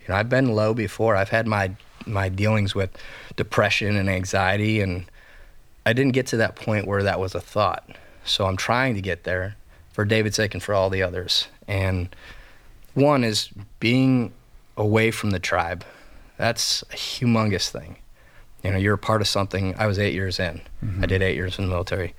You 0.00 0.08
know, 0.08 0.16
I've 0.16 0.28
been 0.28 0.54
low 0.54 0.74
before. 0.74 1.16
I've 1.16 1.28
had 1.28 1.46
my 1.46 1.72
my 2.06 2.28
dealings 2.28 2.72
with 2.72 2.90
depression 3.34 3.96
and 3.96 4.08
anxiety 4.08 4.80
and 4.80 5.06
I 5.84 5.92
didn't 5.92 6.12
get 6.12 6.26
to 6.28 6.36
that 6.36 6.54
point 6.54 6.86
where 6.86 7.02
that 7.02 7.18
was 7.18 7.34
a 7.34 7.40
thought. 7.40 7.96
So 8.24 8.46
I'm 8.46 8.56
trying 8.56 8.94
to 8.94 9.00
get 9.00 9.24
there 9.24 9.56
for 9.92 10.04
David's 10.04 10.36
sake 10.36 10.54
and 10.54 10.62
for 10.62 10.74
all 10.74 10.90
the 10.90 11.02
others. 11.02 11.48
And 11.66 12.14
one 12.94 13.24
is 13.24 13.50
being 13.80 14.32
away 14.76 15.10
from 15.10 15.30
the 15.30 15.38
tribe. 15.38 15.84
That's 16.36 16.82
a 16.92 16.96
humongous 16.96 17.70
thing. 17.70 17.96
You 18.66 18.72
know, 18.72 18.78
you're 18.78 18.94
a 18.94 18.98
part 18.98 19.20
of 19.20 19.28
something. 19.28 19.74
I 19.78 19.86
was 19.86 19.98
eight 19.98 20.14
years 20.14 20.38
in. 20.38 20.60
Mm-hmm. 20.84 21.02
I 21.02 21.06
did 21.06 21.22
eight 21.22 21.36
years 21.36 21.58
in 21.58 21.64
the 21.66 21.70
military. 21.70 22.14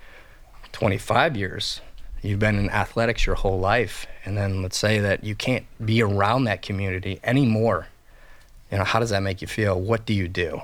25 0.71 1.35
years. 1.35 1.81
You've 2.21 2.39
been 2.39 2.57
in 2.57 2.69
athletics 2.69 3.25
your 3.25 3.35
whole 3.35 3.59
life. 3.59 4.07
And 4.25 4.37
then 4.37 4.61
let's 4.61 4.77
say 4.77 4.99
that 4.99 5.23
you 5.23 5.35
can't 5.35 5.65
be 5.83 6.01
around 6.01 6.45
that 6.45 6.61
community 6.61 7.19
anymore. 7.23 7.87
You 8.71 8.77
know, 8.77 8.83
how 8.83 8.99
does 8.99 9.11
that 9.11 9.23
make 9.23 9.41
you 9.41 9.47
feel? 9.47 9.79
What 9.79 10.05
do 10.05 10.13
you 10.13 10.27
do? 10.27 10.61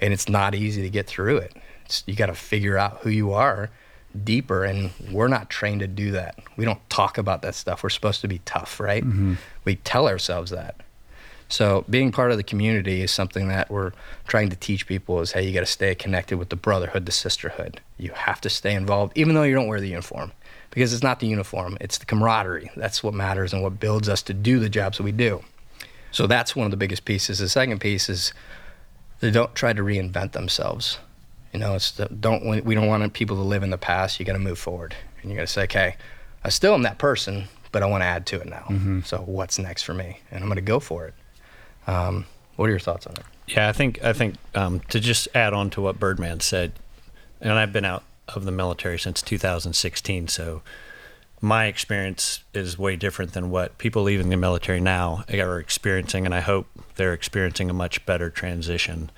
And 0.00 0.12
it's 0.12 0.28
not 0.28 0.54
easy 0.54 0.82
to 0.82 0.90
get 0.90 1.06
through 1.06 1.38
it. 1.38 1.54
It's, 1.84 2.02
you 2.06 2.14
got 2.14 2.26
to 2.26 2.34
figure 2.34 2.76
out 2.78 2.98
who 2.98 3.10
you 3.10 3.32
are 3.32 3.70
deeper, 4.24 4.64
and 4.64 4.90
we're 5.10 5.28
not 5.28 5.50
trained 5.50 5.80
to 5.80 5.86
do 5.86 6.12
that. 6.12 6.38
We 6.56 6.64
don't 6.64 6.88
talk 6.88 7.18
about 7.18 7.42
that 7.42 7.54
stuff. 7.54 7.82
We're 7.82 7.90
supposed 7.90 8.20
to 8.22 8.28
be 8.28 8.40
tough, 8.44 8.80
right? 8.80 9.04
Mm-hmm. 9.04 9.34
We 9.64 9.76
tell 9.76 10.08
ourselves 10.08 10.50
that. 10.50 10.76
So 11.48 11.84
being 11.88 12.10
part 12.10 12.32
of 12.32 12.36
the 12.36 12.42
community 12.42 13.02
is 13.02 13.10
something 13.10 13.48
that 13.48 13.70
we're 13.70 13.92
trying 14.26 14.50
to 14.50 14.56
teach 14.56 14.86
people 14.86 15.20
is 15.20 15.32
hey, 15.32 15.46
you 15.46 15.54
got 15.54 15.60
to 15.60 15.66
stay 15.66 15.94
connected 15.94 16.38
with 16.38 16.48
the 16.48 16.56
brotherhood, 16.56 17.06
the 17.06 17.12
sisterhood. 17.12 17.80
You 17.98 18.10
have 18.12 18.40
to 18.42 18.50
stay 18.50 18.74
involved, 18.74 19.12
even 19.16 19.34
though 19.34 19.44
you 19.44 19.54
don't 19.54 19.68
wear 19.68 19.80
the 19.80 19.88
uniform, 19.88 20.32
because 20.70 20.92
it's 20.92 21.02
not 21.02 21.20
the 21.20 21.28
uniform; 21.28 21.78
it's 21.80 21.98
the 21.98 22.06
camaraderie. 22.06 22.70
That's 22.76 23.02
what 23.02 23.14
matters 23.14 23.52
and 23.52 23.62
what 23.62 23.78
builds 23.78 24.08
us 24.08 24.22
to 24.22 24.34
do 24.34 24.58
the 24.58 24.68
jobs 24.68 24.98
that 24.98 25.04
we 25.04 25.12
do. 25.12 25.42
So 26.10 26.26
that's 26.26 26.56
one 26.56 26.64
of 26.64 26.70
the 26.70 26.76
biggest 26.76 27.04
pieces. 27.04 27.38
The 27.38 27.48
second 27.48 27.80
piece 27.80 28.08
is 28.08 28.32
they 29.20 29.30
don't 29.30 29.54
try 29.54 29.72
to 29.72 29.82
reinvent 29.82 30.32
themselves. 30.32 30.98
You 31.52 31.60
know, 31.60 31.74
it's 31.74 31.92
the, 31.92 32.06
don't 32.06 32.64
we 32.64 32.74
don't 32.74 32.86
want 32.86 33.12
people 33.12 33.36
to 33.36 33.42
live 33.42 33.62
in 33.62 33.70
the 33.70 33.78
past. 33.78 34.18
You 34.18 34.26
got 34.26 34.32
to 34.32 34.38
move 34.38 34.58
forward, 34.58 34.96
and 35.22 35.30
you 35.30 35.36
got 35.36 35.46
to 35.46 35.52
say, 35.52 35.62
okay, 35.64 35.96
I 36.42 36.48
still 36.48 36.74
am 36.74 36.82
that 36.82 36.98
person, 36.98 37.44
but 37.70 37.82
I 37.82 37.86
want 37.86 38.02
to 38.02 38.06
add 38.06 38.26
to 38.26 38.40
it 38.40 38.46
now. 38.46 38.64
Mm-hmm. 38.68 39.00
So 39.02 39.18
what's 39.18 39.58
next 39.58 39.84
for 39.84 39.94
me? 39.94 40.20
And 40.30 40.42
I'm 40.42 40.48
going 40.48 40.56
to 40.56 40.62
go 40.62 40.80
for 40.80 41.06
it. 41.06 41.14
Um, 41.86 42.26
what 42.56 42.66
are 42.66 42.70
your 42.70 42.78
thoughts 42.78 43.06
on 43.06 43.14
it? 43.14 43.24
Yeah, 43.46 43.68
I 43.68 43.72
think 43.72 44.02
I 44.02 44.12
think 44.12 44.36
um, 44.54 44.80
to 44.88 44.98
just 44.98 45.28
add 45.34 45.52
on 45.52 45.70
to 45.70 45.80
what 45.80 46.00
Birdman 46.00 46.40
said, 46.40 46.72
and 47.40 47.52
I've 47.52 47.72
been 47.72 47.84
out 47.84 48.02
of 48.28 48.44
the 48.44 48.50
military 48.50 48.98
since 48.98 49.22
2016, 49.22 50.28
so 50.28 50.62
my 51.40 51.66
experience 51.66 52.42
is 52.54 52.78
way 52.78 52.96
different 52.96 53.32
than 53.32 53.50
what 53.50 53.78
people 53.78 54.02
leaving 54.02 54.30
the 54.30 54.36
military 54.36 54.80
now 54.80 55.24
are 55.32 55.60
experiencing, 55.60 56.24
and 56.24 56.34
I 56.34 56.40
hope 56.40 56.66
they're 56.96 57.12
experiencing 57.12 57.70
a 57.70 57.74
much 57.74 58.04
better 58.06 58.30
transition 58.30 59.10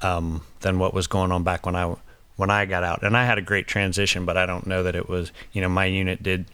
um, 0.00 0.42
than 0.60 0.78
what 0.78 0.94
was 0.94 1.06
going 1.06 1.32
on 1.32 1.42
back 1.42 1.66
when 1.66 1.76
I 1.76 1.96
when 2.36 2.50
I 2.50 2.66
got 2.66 2.84
out. 2.84 3.02
And 3.02 3.16
I 3.16 3.24
had 3.24 3.38
a 3.38 3.42
great 3.42 3.66
transition, 3.66 4.24
but 4.24 4.36
I 4.36 4.46
don't 4.46 4.66
know 4.66 4.82
that 4.82 4.94
it 4.94 5.08
was 5.08 5.32
you 5.52 5.60
know 5.60 5.68
my 5.68 5.84
unit 5.86 6.22
did 6.22 6.46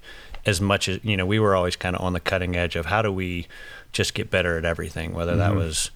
as 0.44 0.60
much 0.60 0.88
as 0.88 0.98
you 1.04 1.16
know 1.16 1.26
we 1.26 1.38
were 1.38 1.54
always 1.54 1.76
kind 1.76 1.94
of 1.94 2.02
on 2.02 2.14
the 2.14 2.20
cutting 2.20 2.56
edge 2.56 2.74
of 2.74 2.86
how 2.86 3.02
do 3.02 3.12
we 3.12 3.46
just 3.92 4.14
get 4.14 4.30
better 4.30 4.58
at 4.58 4.64
everything, 4.64 5.12
whether 5.12 5.36
that 5.36 5.54
was 5.54 5.90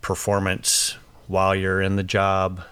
performance 0.00 0.96
while 1.26 1.54
you're 1.54 1.80
in 1.80 1.96
the 1.96 2.02
job 2.02 2.62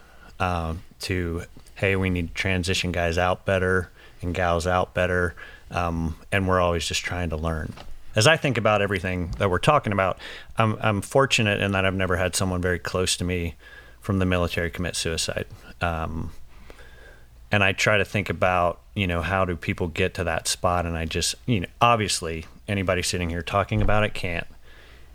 um, 0.41 0.83
to 1.01 1.43
hey 1.75 1.95
we 1.95 2.11
need 2.11 2.29
to 2.29 2.35
transition 2.35 2.91
guys 2.91 3.19
out 3.19 3.45
better 3.45 3.91
and 4.23 4.35
gals 4.35 4.67
out 4.67 4.95
better 4.95 5.35
um, 5.71 6.17
and 6.33 6.49
we're 6.49 6.61
always 6.61 6.87
just 6.87 7.05
trying 7.05 7.31
to 7.31 7.37
learn. 7.37 7.73
As 8.17 8.27
i 8.27 8.37
think 8.37 8.59
about 8.59 8.83
everything 8.83 9.33
that 9.39 9.49
we're 9.49 9.59
talking 9.59 9.93
about 9.93 10.19
I'm, 10.57 10.77
I'm 10.81 11.03
fortunate 11.03 11.61
in 11.61 11.73
that 11.73 11.85
i've 11.85 11.95
never 11.95 12.17
had 12.17 12.35
someone 12.35 12.61
very 12.61 12.79
close 12.79 13.17
to 13.19 13.25
me 13.25 13.55
from 14.01 14.19
the 14.19 14.27
military 14.27 14.71
commit 14.71 14.97
suicide. 14.97 15.47
Um, 15.81 16.33
and 17.51 17.65
i 17.65 17.73
try 17.73 17.97
to 17.99 18.05
think 18.05 18.29
about 18.29 18.81
you 18.95 19.07
know 19.07 19.23
how 19.23 19.45
do 19.45 19.57
people 19.57 19.89
get 19.89 20.15
to 20.15 20.25
that 20.25 20.47
spot 20.49 20.87
and 20.87 20.97
i 20.97 21.05
just 21.05 21.35
you 21.47 21.61
know 21.61 21.67
obviously 21.81 22.45
anybody 22.67 23.03
sitting 23.03 23.31
here 23.31 23.43
talking 23.43 23.81
about 23.83 24.05
it 24.05 24.15
can't 24.15 24.47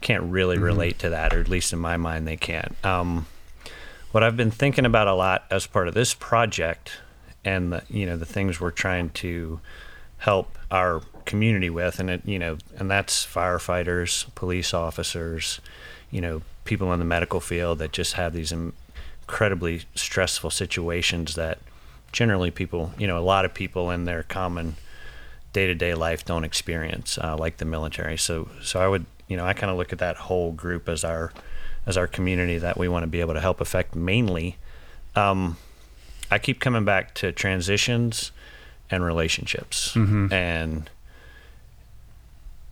can't 0.04 0.24
really 0.24 0.60
relate 0.60 1.00
to 1.00 1.10
that, 1.10 1.34
or 1.34 1.40
at 1.40 1.50
least 1.50 1.74
in 1.74 1.80
my 1.80 1.98
mind, 1.98 2.28
they 2.28 2.38
can't. 2.38 2.76
Um, 2.86 3.26
what 4.12 4.22
I've 4.22 4.38
been 4.38 4.52
thinking 4.52 4.86
about 4.86 5.08
a 5.08 5.16
lot 5.16 5.46
as 5.50 5.66
part 5.66 5.88
of 5.88 5.96
this 5.96 6.14
project, 6.14 7.00
and 7.44 7.74
the, 7.74 7.84
you 7.90 8.06
know 8.06 8.18
the 8.18 8.26
things 8.26 8.60
we're 8.60 8.70
trying 8.70 9.10
to 9.10 9.60
help 10.20 10.56
our 10.70 11.02
community 11.26 11.72
with, 11.72 12.00
and 12.00 12.10
it 12.12 12.22
you 12.26 12.38
know, 12.38 12.58
and 12.78 12.92
that's 12.92 13.26
firefighters, 13.26 14.34
police 14.36 14.74
officers, 14.74 15.60
you 16.12 16.22
know, 16.22 16.44
people 16.66 16.94
in 16.94 17.00
the 17.00 17.06
medical 17.06 17.40
field 17.40 17.80
that 17.80 17.92
just 17.92 18.14
have 18.14 18.34
these 18.34 18.52
incredibly 18.52 19.82
stressful 19.96 20.52
situations 20.52 21.34
that 21.36 21.58
generally 22.14 22.52
people, 22.52 22.94
you 22.98 23.08
know, 23.08 23.18
a 23.18 23.26
lot 23.26 23.44
of 23.44 23.54
people 23.54 23.92
in 23.92 24.06
their 24.06 24.24
common 24.24 24.76
day-to-day 25.52 25.94
life 25.94 26.24
don't 26.24 26.46
experience, 26.46 27.18
uh, 27.18 27.36
like 27.38 27.58
the 27.58 27.66
military. 27.66 28.18
So, 28.18 28.50
so 28.62 28.80
I 28.80 28.88
would 28.88 29.06
you 29.28 29.38
know, 29.38 29.46
I 29.46 29.54
kind 29.54 29.72
of 29.72 29.78
look 29.78 29.92
at 29.92 30.00
that 30.00 30.16
whole 30.16 30.52
group 30.52 30.88
as 30.90 31.04
our 31.04 31.32
as 31.86 31.98
our 31.98 32.08
community 32.08 32.58
that 32.60 32.78
we 32.78 32.88
want 32.88 33.04
to 33.04 33.08
be 33.08 33.20
able 33.20 33.34
to 33.34 33.40
help 33.42 33.60
affect 33.60 33.96
mainly. 33.96 34.58
Um, 35.16 35.58
I 36.32 36.40
keep 36.40 36.60
coming 36.60 36.86
back 36.86 37.14
to 37.16 37.32
transitions 37.32 38.32
and 38.90 39.04
relationships, 39.04 39.96
and 40.32 40.90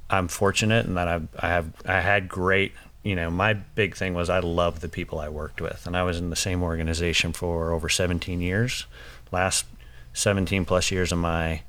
I'm 0.09 0.27
fortunate 0.27 0.85
in 0.85 0.95
that 0.95 1.07
I've, 1.07 1.27
I 1.39 1.47
have 1.47 1.73
I 1.85 2.01
had 2.01 2.27
great. 2.29 2.73
You 3.03 3.15
know, 3.15 3.31
my 3.31 3.53
big 3.53 3.95
thing 3.95 4.13
was 4.13 4.29
I 4.29 4.39
love 4.39 4.81
the 4.81 4.89
people 4.89 5.19
I 5.19 5.29
worked 5.29 5.61
with, 5.61 5.87
and 5.87 5.97
I 5.97 6.03
was 6.03 6.19
in 6.19 6.29
the 6.29 6.35
same 6.35 6.61
organization 6.61 7.33
for 7.33 7.71
over 7.71 7.89
17 7.89 8.41
years. 8.41 8.85
Last 9.31 9.65
17 10.13 10.65
plus 10.65 10.91
years 10.91 11.11
of 11.11 11.17
my 11.19 11.61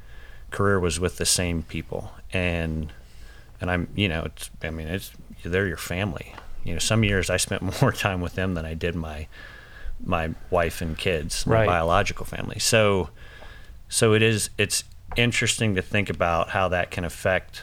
career 0.51 0.79
was 0.79 0.99
with 1.01 1.17
the 1.17 1.27
same 1.27 1.63
people, 1.63 2.13
and 2.33 2.93
and 3.63 3.71
I'm, 3.71 3.89
you 3.95 4.09
know, 4.09 4.25
it's, 4.25 4.51
I 4.65 4.71
mean, 4.71 4.89
it's, 4.89 5.13
they're 5.45 5.69
your 5.69 5.77
family. 5.77 6.35
You 6.65 6.73
know, 6.73 6.81
some 6.81 7.05
years 7.05 7.31
I 7.31 7.37
spent 7.37 7.63
more 7.81 7.93
time 7.93 8.21
with 8.21 8.35
them 8.35 8.55
than 8.55 8.67
I 8.67 8.75
did 8.75 8.97
my, 8.97 9.29
my 10.05 10.35
wife 10.51 10.83
and 10.83 10.99
kids, 10.99 11.47
my 11.47 11.65
biological 11.65 12.27
family. 12.27 12.59
So, 12.59 13.11
so 13.89 14.15
it 14.15 14.23
is, 14.23 14.51
it's 14.59 14.83
interesting 15.17 15.77
to 15.77 15.83
think 15.83 16.11
about 16.11 16.49
how 16.51 16.69
that 16.69 16.91
can 16.91 17.05
affect 17.05 17.63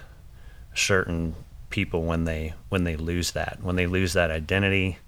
certain 0.74 1.36
people 1.70 2.04
when 2.04 2.24
they, 2.24 2.54
when 2.70 2.86
they 2.86 2.96
lose 2.96 3.32
that, 3.32 3.60
when 3.62 3.76
they 3.76 3.86
lose 3.86 4.14
that 4.14 4.32
identity, 4.32 5.00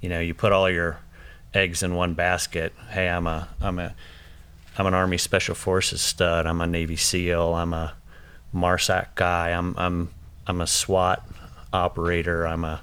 you 0.00 0.08
know, 0.08 0.18
you 0.18 0.34
put 0.34 0.50
all 0.50 0.68
your 0.68 0.98
eggs 1.54 1.84
in 1.84 1.94
one 1.94 2.14
basket. 2.14 2.72
Hey, 2.88 3.08
I'm 3.08 3.28
a, 3.28 3.48
I'm 3.60 3.78
a, 3.78 3.94
I'm 4.78 4.86
an 4.86 4.94
Army 4.94 5.18
Special 5.18 5.54
Forces 5.54 6.00
stud. 6.00 6.46
I'm 6.46 6.60
a 6.60 6.66
Navy 6.66 6.96
SEAL. 6.96 7.54
I'm 7.54 7.72
a 7.72 7.94
MARSOC 8.54 9.14
guy. 9.14 9.50
I'm 9.50 9.74
I'm 9.76 10.10
I'm 10.46 10.60
a 10.60 10.66
SWAT 10.66 11.26
operator. 11.72 12.46
I'm 12.46 12.64
a 12.64 12.80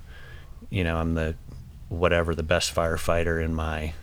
you 0.70 0.84
know 0.84 0.98
I'm 0.98 1.16
the 1.16 1.36
whatever 1.90 2.36
the 2.36 2.44
best 2.44 2.74
firefighter 2.74 3.44
in 3.44 3.54
my 3.54 3.94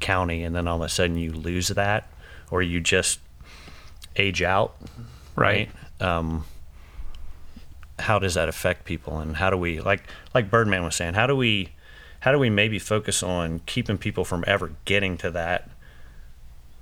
county, 0.00 0.42
and 0.44 0.54
then 0.54 0.68
all 0.68 0.76
of 0.76 0.82
a 0.82 0.88
sudden 0.88 1.16
you 1.16 1.32
lose 1.32 1.68
that, 1.68 2.08
or 2.50 2.62
you 2.62 2.80
just 2.80 3.20
age 4.16 4.42
out, 4.42 4.76
right? 5.36 5.68
Um, 6.00 6.44
how 7.98 8.18
does 8.18 8.34
that 8.34 8.48
affect 8.48 8.84
people, 8.84 9.18
and 9.18 9.36
how 9.36 9.50
do 9.50 9.56
we 9.56 9.80
like 9.80 10.02
like 10.34 10.50
Birdman 10.50 10.84
was 10.84 10.94
saying? 10.94 11.14
How 11.14 11.26
do 11.26 11.36
we 11.36 11.70
how 12.20 12.32
do 12.32 12.38
we 12.38 12.48
maybe 12.48 12.78
focus 12.78 13.22
on 13.22 13.60
keeping 13.66 13.98
people 13.98 14.24
from 14.24 14.44
ever 14.46 14.72
getting 14.84 15.16
to 15.18 15.30
that 15.32 15.68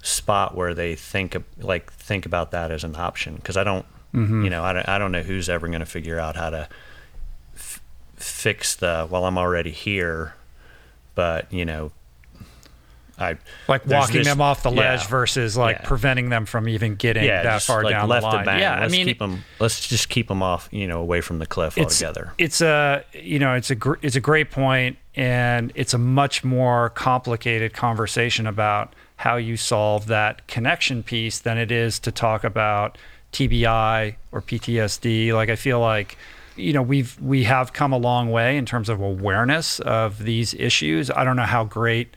spot 0.02 0.54
where 0.56 0.74
they 0.74 0.94
think 0.94 1.36
like 1.58 1.92
think 1.92 2.26
about 2.26 2.50
that 2.50 2.70
as 2.70 2.82
an 2.84 2.94
option 2.96 3.36
because 3.36 3.56
I 3.56 3.64
don't 3.64 3.86
mm-hmm. 4.12 4.44
you 4.44 4.50
know 4.50 4.62
I 4.64 4.72
don't, 4.72 4.88
I 4.88 4.98
don't 4.98 5.12
know 5.12 5.22
who's 5.22 5.48
ever 5.48 5.68
going 5.68 5.80
to 5.80 5.86
figure 5.86 6.18
out 6.18 6.34
how 6.36 6.50
to 6.50 6.68
f- 7.54 7.80
fix 8.16 8.74
the 8.76 9.06
well 9.08 9.24
I'm 9.24 9.38
already 9.38 9.70
here 9.70 10.34
but 11.14 11.52
you 11.52 11.64
know 11.64 11.92
I 13.18 13.36
Like 13.68 13.86
walking 13.86 14.16
this- 14.16 14.26
them 14.26 14.40
off 14.40 14.64
the 14.64 14.70
ledge 14.72 15.02
yeah. 15.02 15.08
versus 15.08 15.56
like 15.56 15.76
Yeah. 15.76 15.86
preventing 15.86 16.30
them 16.30 16.46
from 16.46 16.68
even 16.68 16.96
getting 16.96 17.22
yeah 17.24 17.44
that 17.44 17.62
far 17.62 17.84
like 17.84 17.92
down 17.92 18.08
left 18.08 18.22
the 18.22 18.28
line. 18.28 18.38
to 18.40 18.44
bang. 18.44 18.58
Yeah, 18.60 18.80
let's 18.80 18.92
I 18.92 18.96
mean, 18.96 19.06
keep 19.06 19.18
them 19.20 19.44
let's 19.60 19.86
just 19.86 20.08
keep 20.08 20.26
them 20.26 20.42
off 20.42 20.68
you 20.72 20.88
know 20.88 21.00
away 21.00 21.20
from 21.20 21.38
the 21.38 21.46
cliff 21.46 21.78
it's 21.78 22.02
altogether 22.02 22.32
it's 22.38 22.60
a 22.60 23.04
you 23.12 23.38
know 23.38 23.54
it's 23.54 23.70
a 23.70 23.76
gr- 23.76 24.00
it's 24.02 24.16
a 24.16 24.20
great 24.20 24.50
point 24.50 24.96
and 25.14 25.70
it's 25.76 25.94
a 25.94 25.98
much 25.98 26.42
more 26.42 26.90
complicated 26.90 27.72
conversation 27.72 28.48
about 28.48 28.94
how 29.22 29.36
you 29.36 29.56
solve 29.56 30.06
that 30.06 30.44
connection 30.48 31.00
piece 31.00 31.38
than 31.38 31.56
it 31.56 31.70
is 31.70 32.00
to 32.00 32.10
talk 32.10 32.42
about 32.42 32.98
TBI 33.32 34.16
or 34.32 34.42
PTSD 34.42 35.32
like 35.32 35.48
I 35.48 35.54
feel 35.54 35.78
like 35.78 36.18
you 36.56 36.72
know 36.72 36.82
we've 36.82 37.16
we 37.20 37.44
have 37.44 37.72
come 37.72 37.92
a 37.92 37.98
long 37.98 38.32
way 38.32 38.56
in 38.56 38.66
terms 38.66 38.88
of 38.88 39.00
awareness 39.00 39.78
of 39.78 40.24
these 40.24 40.54
issues. 40.54 41.08
I 41.08 41.22
don't 41.22 41.36
know 41.36 41.44
how 41.44 41.62
great 41.62 42.08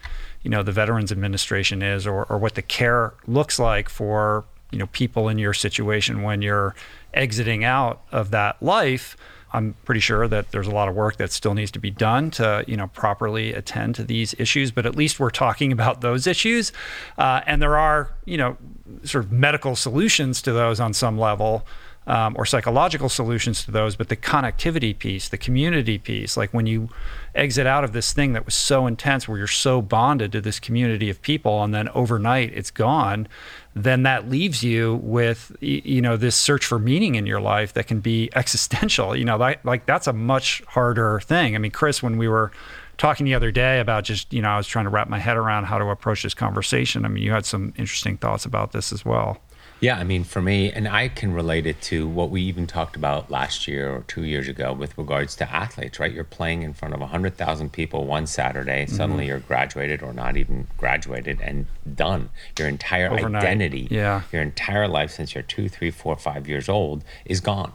you 0.42 0.50
know 0.50 0.64
the 0.64 0.72
Veterans 0.72 1.12
Administration 1.12 1.84
is 1.84 2.08
or 2.08 2.26
or 2.26 2.40
what 2.40 2.56
the 2.56 2.64
care 2.64 3.14
looks 3.28 3.60
like 3.60 3.88
for 3.88 4.44
you 4.72 4.80
know 4.80 4.88
people 4.88 5.30
in 5.30 5.38
your 5.38 5.54
situation 5.54 6.24
when 6.24 6.42
you're 6.42 6.74
exiting 7.14 7.64
out 7.64 8.02
of 8.12 8.32
that 8.32 8.62
life 8.64 9.16
i'm 9.56 9.76
pretty 9.86 10.02
sure 10.02 10.28
that 10.28 10.52
there's 10.52 10.68
a 10.68 10.72
lot 10.72 10.88
of 10.88 10.96
work 10.96 11.18
that 11.18 11.32
still 11.32 11.54
needs 11.54 11.72
to 11.72 11.80
be 11.80 11.92
done 11.92 12.30
to 12.30 12.64
you 12.68 12.78
know 12.78 12.88
properly 12.88 13.54
attend 13.54 13.96
to 13.96 14.04
these 14.04 14.36
issues 14.38 14.72
but 14.72 14.86
at 14.86 14.96
least 14.96 15.20
we're 15.20 15.30
talking 15.30 15.72
about 15.72 16.02
those 16.02 16.28
issues. 16.28 16.72
Uh, 17.18 17.42
and 17.46 17.62
there 17.62 17.78
are 17.78 18.12
you 18.26 18.38
know 18.38 18.58
sort 19.04 19.24
of 19.24 19.32
medical 19.32 19.76
solutions 19.76 20.42
to 20.42 20.52
those 20.52 20.80
on 20.80 20.94
some 20.94 21.18
level 21.18 21.66
um, 22.08 22.36
or 22.38 22.46
psychological 22.46 23.10
solutions 23.10 23.66
to 23.66 23.72
those, 23.72 23.96
but 23.96 24.10
the 24.10 24.16
connectivity 24.16 24.96
piece, 24.98 25.28
the 25.30 25.40
community 25.40 25.98
piece, 25.98 26.38
like 26.38 26.54
when 26.54 26.68
you 26.68 26.90
exit 27.34 27.66
out 27.66 27.84
of 27.84 27.94
this 27.94 28.14
thing 28.14 28.34
that 28.34 28.46
was 28.46 28.54
so 28.54 28.86
intense, 28.86 29.28
where 29.28 29.40
you're 29.40 29.48
so 29.48 29.82
bonded 29.82 30.32
to 30.32 30.40
this 30.40 30.60
community 30.60 31.10
of 31.10 31.20
people, 31.24 31.64
and 31.64 31.74
then 31.74 31.90
overnight 31.90 32.54
it's 32.54 32.70
gone, 32.70 33.28
then 33.76 34.04
that 34.04 34.30
leaves 34.30 34.64
you 34.64 34.96
with 35.04 35.56
you 35.60 36.02
know 36.02 36.16
this 36.16 36.36
search 36.36 36.66
for 36.66 36.80
meaning 36.80 37.16
in 37.16 37.26
your 37.26 37.42
life 37.42 37.74
that 37.74 37.88
can 37.88 38.00
be 38.00 38.30
existential. 38.36 39.16
You 39.16 39.26
know, 39.26 39.38
like, 39.38 39.64
like 39.66 39.86
that's 39.86 40.08
a 40.08 40.14
much 40.14 40.64
harder 40.68 41.20
thing. 41.20 41.56
I 41.56 41.58
mean, 41.58 41.72
Chris, 41.72 42.02
when 42.02 42.18
we 42.18 42.28
were 42.28 42.52
talking 42.98 43.26
the 43.26 43.36
other 43.36 43.52
day 43.52 43.82
about 43.82 44.06
just 44.06 44.32
you 44.34 44.42
know 44.42 44.50
I 44.50 44.58
was 44.58 44.68
trying 44.68 44.86
to 44.86 44.90
wrap 44.90 45.10
my 45.10 45.20
head 45.20 45.36
around 45.36 45.66
how 45.66 45.78
to 45.78 45.86
approach 45.86 46.24
this 46.24 46.34
conversation. 46.34 47.06
I 47.06 47.10
mean, 47.10 47.24
you 47.24 47.32
had 47.32 47.46
some 47.46 47.74
interesting 47.78 48.18
thoughts 48.18 48.46
about 48.46 48.72
this 48.72 48.94
as 48.94 49.04
well. 49.04 49.40
Yeah, 49.86 50.00
I 50.00 50.04
mean, 50.04 50.24
for 50.24 50.42
me, 50.42 50.72
and 50.72 50.88
I 50.88 51.10
can 51.10 51.32
relate 51.32 51.68
it 51.68 51.80
to 51.84 52.08
what 52.08 52.32
we 52.32 52.42
even 52.42 52.66
talked 52.66 52.96
about 52.96 53.30
last 53.30 53.68
year 53.68 53.88
or 53.94 54.02
two 54.08 54.24
years 54.24 54.48
ago 54.48 54.74
with 54.74 54.98
regards 54.98 55.36
to 55.36 55.48
athletes, 55.54 56.00
right? 56.00 56.12
You're 56.12 56.24
playing 56.24 56.64
in 56.64 56.74
front 56.74 56.96
of 56.96 57.02
100,000 57.02 57.72
people 57.72 58.04
one 58.08 58.26
Saturday. 58.26 58.86
Mm-hmm. 58.86 58.96
Suddenly 58.96 59.28
you're 59.28 59.42
graduated 59.42 60.02
or 60.02 60.12
not 60.12 60.38
even 60.38 60.66
graduated 60.76 61.40
and 61.40 61.68
done. 61.96 62.30
Your 62.58 62.68
entire 62.68 63.12
Overnight. 63.12 63.44
identity, 63.44 63.88
Yeah. 63.92 64.24
your 64.32 64.42
entire 64.42 64.88
life 64.88 65.12
since 65.12 65.36
you're 65.36 65.44
two, 65.44 65.70
three, 65.70 65.92
four, 65.92 66.18
five 66.18 66.48
years 66.48 66.68
old 66.68 67.04
is 67.24 67.40
gone, 67.40 67.74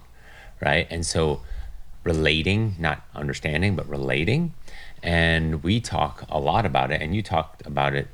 right? 0.60 0.88
And 0.90 1.06
so 1.06 1.42
relating, 2.02 2.74
not 2.80 3.04
understanding, 3.14 3.76
but 3.76 3.88
relating. 3.88 4.52
And 5.00 5.62
we 5.62 5.80
talk 5.80 6.24
a 6.28 6.40
lot 6.40 6.66
about 6.66 6.90
it, 6.90 7.00
and 7.00 7.14
you 7.14 7.22
talked 7.22 7.64
about 7.64 7.94
it 7.94 8.08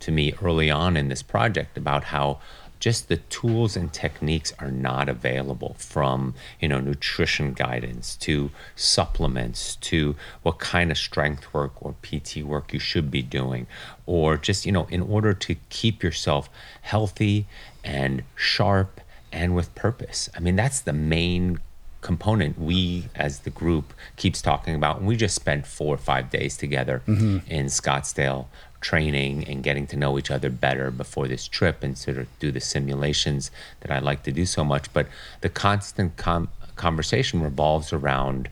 to 0.00 0.12
me 0.12 0.34
early 0.42 0.70
on 0.70 0.96
in 0.96 1.08
this 1.08 1.22
project 1.22 1.78
about 1.78 2.04
how 2.04 2.38
just 2.80 3.08
the 3.08 3.18
tools 3.18 3.76
and 3.76 3.92
techniques 3.92 4.52
are 4.58 4.70
not 4.70 5.08
available 5.08 5.76
from 5.78 6.34
you 6.60 6.68
know 6.68 6.80
nutrition 6.80 7.52
guidance 7.52 8.16
to 8.16 8.50
supplements 8.74 9.76
to 9.76 10.16
what 10.42 10.58
kind 10.58 10.90
of 10.90 10.98
strength 10.98 11.52
work 11.54 11.72
or 11.80 11.94
pt 12.02 12.38
work 12.38 12.72
you 12.72 12.80
should 12.80 13.10
be 13.10 13.22
doing. 13.22 13.66
Or 14.06 14.36
just 14.36 14.66
you 14.66 14.72
know 14.72 14.86
in 14.90 15.02
order 15.02 15.34
to 15.34 15.56
keep 15.68 16.02
yourself 16.02 16.48
healthy 16.82 17.46
and 17.84 18.24
sharp 18.34 19.00
and 19.30 19.54
with 19.54 19.74
purpose. 19.74 20.28
I 20.34 20.40
mean 20.40 20.56
that's 20.56 20.80
the 20.80 20.94
main 20.94 21.60
component 22.00 22.58
we 22.58 23.08
as 23.14 23.40
the 23.40 23.50
group 23.50 23.92
keeps 24.16 24.40
talking 24.40 24.74
about. 24.74 24.98
And 24.98 25.06
we 25.06 25.16
just 25.16 25.34
spent 25.34 25.66
four 25.66 25.94
or 25.94 25.98
five 25.98 26.30
days 26.30 26.56
together 26.56 27.02
mm-hmm. 27.06 27.38
in 27.46 27.66
scottsdale 27.66 28.46
training 28.80 29.46
and 29.46 29.62
getting 29.62 29.86
to 29.88 29.96
know 29.96 30.18
each 30.18 30.30
other 30.30 30.50
better 30.50 30.90
before 30.90 31.28
this 31.28 31.46
trip 31.46 31.82
and 31.82 31.96
sort 31.96 32.18
of 32.18 32.26
do 32.38 32.50
the 32.50 32.60
simulations 32.60 33.50
that 33.80 33.90
I 33.90 33.98
like 33.98 34.22
to 34.24 34.32
do 34.32 34.46
so 34.46 34.64
much. 34.64 34.92
But 34.92 35.06
the 35.42 35.48
constant 35.48 36.16
com- 36.16 36.48
conversation 36.76 37.42
revolves 37.42 37.92
around 37.92 38.50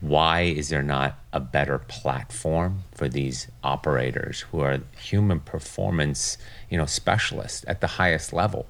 why 0.00 0.42
is 0.42 0.68
there 0.68 0.82
not 0.82 1.18
a 1.32 1.40
better 1.40 1.78
platform 1.78 2.82
for 2.92 3.08
these 3.08 3.48
operators 3.62 4.40
who 4.40 4.60
are 4.60 4.80
human 4.98 5.40
performance, 5.40 6.36
you 6.68 6.76
know, 6.76 6.84
specialists 6.84 7.64
at 7.66 7.80
the 7.80 7.86
highest 7.86 8.32
level 8.32 8.66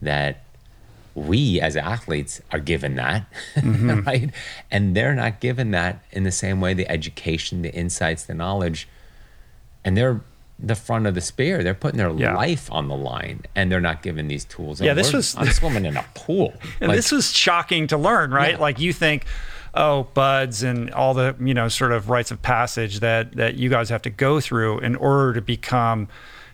that 0.00 0.44
we 1.16 1.60
as 1.60 1.76
athletes 1.76 2.40
are 2.52 2.60
given 2.60 2.94
that, 2.94 3.26
mm-hmm. 3.56 4.00
right? 4.06 4.30
And 4.70 4.94
they're 4.94 5.16
not 5.16 5.40
given 5.40 5.72
that 5.72 6.04
in 6.12 6.22
the 6.22 6.30
same 6.30 6.60
way 6.60 6.74
the 6.74 6.88
education, 6.88 7.62
the 7.62 7.74
insights, 7.74 8.24
the 8.24 8.34
knowledge 8.34 8.86
and 9.88 9.96
they're 9.96 10.20
the 10.58 10.74
front 10.74 11.06
of 11.06 11.14
the 11.14 11.20
spear. 11.20 11.62
They're 11.62 11.72
putting 11.74 11.98
their 11.98 12.10
Yeah. 12.10 12.34
life 12.34 12.70
on 12.70 12.88
the 12.88 12.96
line, 12.96 13.42
and 13.54 13.70
they're 13.72 13.80
not 13.80 14.02
given 14.02 14.28
these 14.28 14.44
tools. 14.44 14.80
And 14.80 14.86
Yeah, 14.86 14.94
this 14.94 15.12
was- 15.12 15.34
I'm 15.38 15.46
swimming 15.50 15.84
in 15.86 15.96
a 15.96 16.04
pool. 16.14 16.52
And 16.80 16.88
Like, 16.88 16.96
this 16.96 17.10
was 17.12 17.32
shocking 17.32 17.86
to 17.88 17.96
learn, 17.96 18.30
right? 18.32 18.52
Yeah. 18.54 18.58
Like 18.58 18.78
you 18.80 18.92
think, 18.92 19.24
oh, 19.74 20.08
BUD/S 20.14 20.62
and 20.62 20.90
all 20.90 21.14
the 21.14 21.34
you 21.40 21.54
know 21.54 21.68
sort 21.68 21.92
of 21.92 22.10
rites 22.10 22.30
of 22.30 22.42
passage 22.42 23.00
that 23.00 23.32
that 23.36 23.54
you 23.54 23.68
guys 23.70 23.88
have 23.88 24.02
to 24.02 24.10
go 24.10 24.40
through 24.40 24.80
in 24.80 24.96
order 24.96 25.32
to 25.34 25.40
become, 25.40 26.08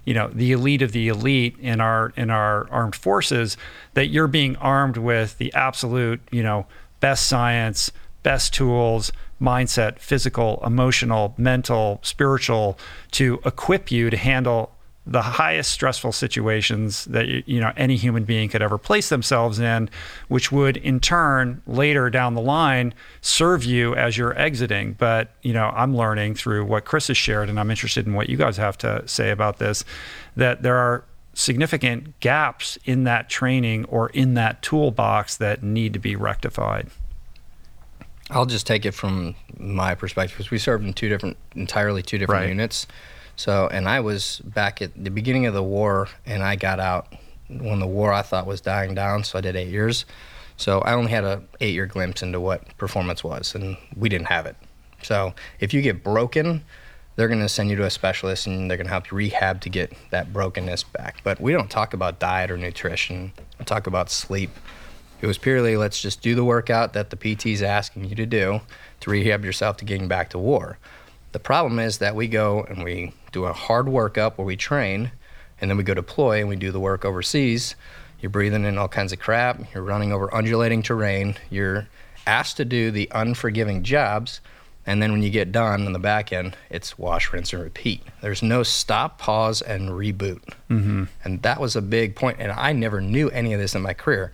you 0.05 0.13
know, 0.15 0.29
the 0.29 0.53
elite 0.53 0.83
of 0.83 0.93
the 0.93 1.09
elite 1.09 1.57
in 1.59 1.81
our 1.81 2.13
in 2.17 2.29
our 2.31 2.69
armed 2.71 2.95
forces. 2.95 3.57
That 3.95 4.07
you're 4.09 4.29
being 4.29 4.55
armed 4.57 4.97
with 4.99 5.39
the 5.39 5.53
absolute, 5.55 6.21
you 6.31 6.43
know, 6.43 6.67
best 7.01 7.27
science, 7.27 7.91
best 8.23 8.53
tools, 8.53 9.13
mindset, 9.41 9.99
physical, 9.99 10.63
emotional, 10.65 11.35
mental, 11.37 12.01
spiritual, 12.03 12.79
to 13.13 13.41
equip 13.45 13.91
you 13.91 14.11
to 14.11 14.17
handle 14.17 14.75
the 15.07 15.21
highest 15.21 15.71
stressful 15.71 16.13
situations 16.13 17.05
that 17.07 17.27
you 17.47 17.61
know 17.61 17.73
any 17.77 17.97
human 17.97 18.25
being 18.25 18.49
could 18.49 18.63
ever 18.63 18.79
place 18.79 19.11
themselves 19.11 19.59
in 19.59 19.91
which 20.29 20.51
would 20.51 20.79
in 20.79 20.99
turn 20.99 21.61
later 21.67 22.09
down 22.09 22.35
the 22.35 22.41
line 22.41 22.95
serve 23.21 23.65
you 23.65 23.95
as 23.97 24.17
you're 24.17 24.37
exiting. 24.39 24.95
But 24.95 25.33
you 25.43 25.53
know 25.53 25.67
I'm 25.75 25.95
learning 25.95 26.37
through 26.37 26.65
what 26.65 26.87
Chris 26.87 27.09
has 27.09 27.19
shared 27.19 27.51
and 27.51 27.61
I'm 27.61 27.71
interested 27.71 28.07
in 28.07 28.15
what 28.15 28.31
you 28.31 28.39
guys 28.39 28.57
have 28.57 28.79
to 28.79 29.07
say 29.07 29.31
about 29.31 29.59
this 29.59 29.85
that 30.37 30.63
there 30.63 30.77
are 30.77 31.05
significant 31.35 32.19
gaps 32.21 32.79
in 32.85 33.05
that 33.05 33.29
training 33.29 33.85
or 33.87 34.09
in 34.11 34.35
that 34.35 34.63
toolbox 34.63 35.37
that 35.37 35.63
need 35.63 35.93
to 35.93 35.99
be 35.99 36.17
rectified 36.17 36.89
I'll 38.31 38.47
just 38.47 38.67
take 38.67 38.87
it 38.87 38.93
from 38.93 39.35
my 39.59 39.95
perspective 39.95 40.37
because 40.39 40.51
we 40.51 40.59
served 40.59 40.85
in 40.85 40.93
two 40.95 41.09
different, 41.09 41.37
entirely 41.55 42.03
two 42.03 42.19
different 42.19 42.41
Right. 42.43 42.49
units. 42.49 42.87
So, 43.37 43.69
and 43.71 43.89
I 43.89 44.01
was 44.01 44.41
back 44.45 44.81
at 44.81 44.93
the 45.03 45.11
beginning 45.11 45.47
of 45.47 45.55
the 45.55 45.63
war, 45.63 46.09
and 46.25 46.43
I 46.43 46.57
got 46.57 46.81
out 46.81 47.13
when 47.49 47.81
the 47.81 47.87
war 47.87 48.13
I 48.13 48.23
thought 48.23 48.47
was 48.47 48.61
dying 48.61 48.95
down. 48.95 49.25
So 49.25 49.39
I 49.39 49.43
did 49.43 49.57
eight 49.57 49.69
years. 49.69 50.05
So 50.57 50.81
I 50.81 50.93
only 50.95 51.11
had 51.11 51.25
a 51.25 51.43
eight 51.61 51.75
year 51.75 51.87
glimpse 51.87 52.23
into 52.23 52.41
what 52.41 52.77
performance 52.79 53.25
was, 53.25 53.55
and 53.55 53.77
we 53.97 54.09
didn't 54.09 54.29
have 54.29 54.47
it. 54.47 54.57
So 55.03 55.35
if 55.61 55.75
you 55.75 55.83
get 55.83 56.03
broken, 56.05 56.65
they're 57.17 57.29
going 57.29 57.41
to 57.41 57.49
send 57.49 57.71
you 57.71 57.77
to 57.77 57.85
a 57.85 57.91
specialist, 57.91 58.47
and 58.47 58.71
they're 58.71 58.77
going 58.77 58.87
to 58.87 58.93
help 58.93 59.11
you 59.11 59.17
rehab 59.17 59.61
to 59.63 59.69
get 59.69 59.93
that 60.11 60.33
brokenness 60.33 60.85
back. 60.85 61.17
But 61.25 61.41
we 61.41 61.53
don't 61.53 61.71
talk 61.71 61.93
about 61.93 62.19
diet 62.21 62.51
or 62.51 62.57
nutrition. 62.57 63.33
We 63.59 63.65
talk 63.65 63.87
about 63.87 64.11
sleep. 64.11 64.51
It 65.25 65.27
was 65.27 65.39
purely 65.39 65.79
let's 65.79 66.03
just 66.03 66.21
do 66.21 66.35
the 66.35 66.45
workout 66.45 66.93
that 66.93 67.09
the 67.09 67.17
PT's 67.17 67.63
asking 67.63 68.05
you 68.05 68.15
to 68.15 68.27
do 68.27 68.61
to 69.01 69.09
rehab 69.09 69.43
yourself 69.43 69.79
to 69.79 69.87
getting 69.87 70.07
back 70.07 70.29
to 70.29 70.39
war. 70.39 70.77
The 71.33 71.39
problem 71.39 71.79
is 71.79 71.97
that 71.97 72.15
we 72.15 72.29
go 72.29 72.63
and 72.65 72.85
we 72.85 73.15
do 73.33 73.47
a 73.47 73.55
hard 73.55 73.87
workup 73.87 74.37
where 74.37 74.45
we 74.45 74.57
train, 74.57 75.13
and 75.59 75.71
then 75.71 75.79
we 75.79 75.83
go 75.83 75.95
deploy 75.95 76.41
and 76.41 76.49
we 76.51 76.57
do 76.57 76.71
the 76.71 76.79
work 76.79 77.07
overseas. 77.07 77.75
You're 78.21 78.29
breathing 78.29 78.67
in 78.67 78.77
all 78.77 78.87
kinds 78.87 79.15
of 79.15 79.19
crap. 79.19 79.73
You're 79.73 79.83
running 79.83 80.13
over 80.13 80.33
undulating 80.35 80.83
terrain. 80.83 81.37
You're 81.49 81.89
asked 82.27 82.59
to 82.59 82.67
do 82.67 82.91
the 82.91 83.09
unforgiving 83.15 83.83
jobs, 83.83 84.43
and 84.85 85.03
then 85.03 85.11
when 85.11 85.23
you 85.23 85.31
get 85.31 85.53
done 85.53 85.87
on 85.87 85.95
the 85.95 85.99
back 85.99 86.35
end, 86.35 86.55
it's 86.69 86.99
wash, 86.99 87.33
rinse, 87.33 87.55
and 87.55 87.63
repeat. 87.63 88.03
There's 88.21 88.43
no 88.43 88.63
stop, 88.63 89.19
pause, 89.19 89.63
and 89.63 89.89
reboot. 89.89 90.43
Mm-hmm. 90.69 91.05
And 91.25 91.41
that 91.41 91.63
was 91.63 91.77
a 91.77 91.81
big 91.81 92.15
point. 92.15 92.37
And 92.41 92.53
I 92.53 92.73
never 92.73 93.01
knew 93.01 93.31
any 93.31 93.55
of 93.55 93.61
this 93.61 93.75
in 93.75 93.81
my 93.81 93.95
career 93.95 94.31